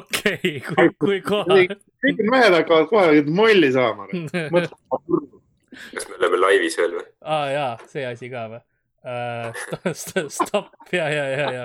okei, 0.00 0.48
kui, 0.66 0.86
kui 0.98 1.18
kohe. 1.26 1.60
kõik 2.04 2.18
mehed 2.30 2.54
hakkavad 2.60 2.86
kohe 2.90 3.08
molli 3.28 3.70
saama. 3.74 4.04
kas 5.94 6.04
me 6.08 6.14
oleme 6.18 6.36
laivis 6.40 6.76
veel 6.80 6.92
või? 6.98 7.06
aa 7.22 7.42
ah, 7.42 7.48
jaa, 7.52 7.72
see 7.92 8.04
asi 8.08 8.26
ka 8.32 8.42
või 8.54 8.58
uh,? 8.58 8.64
Stopp, 10.38 10.72
ja, 10.92 11.06
ja, 11.12 11.24
ja, 11.30 11.46
ja 11.54 11.64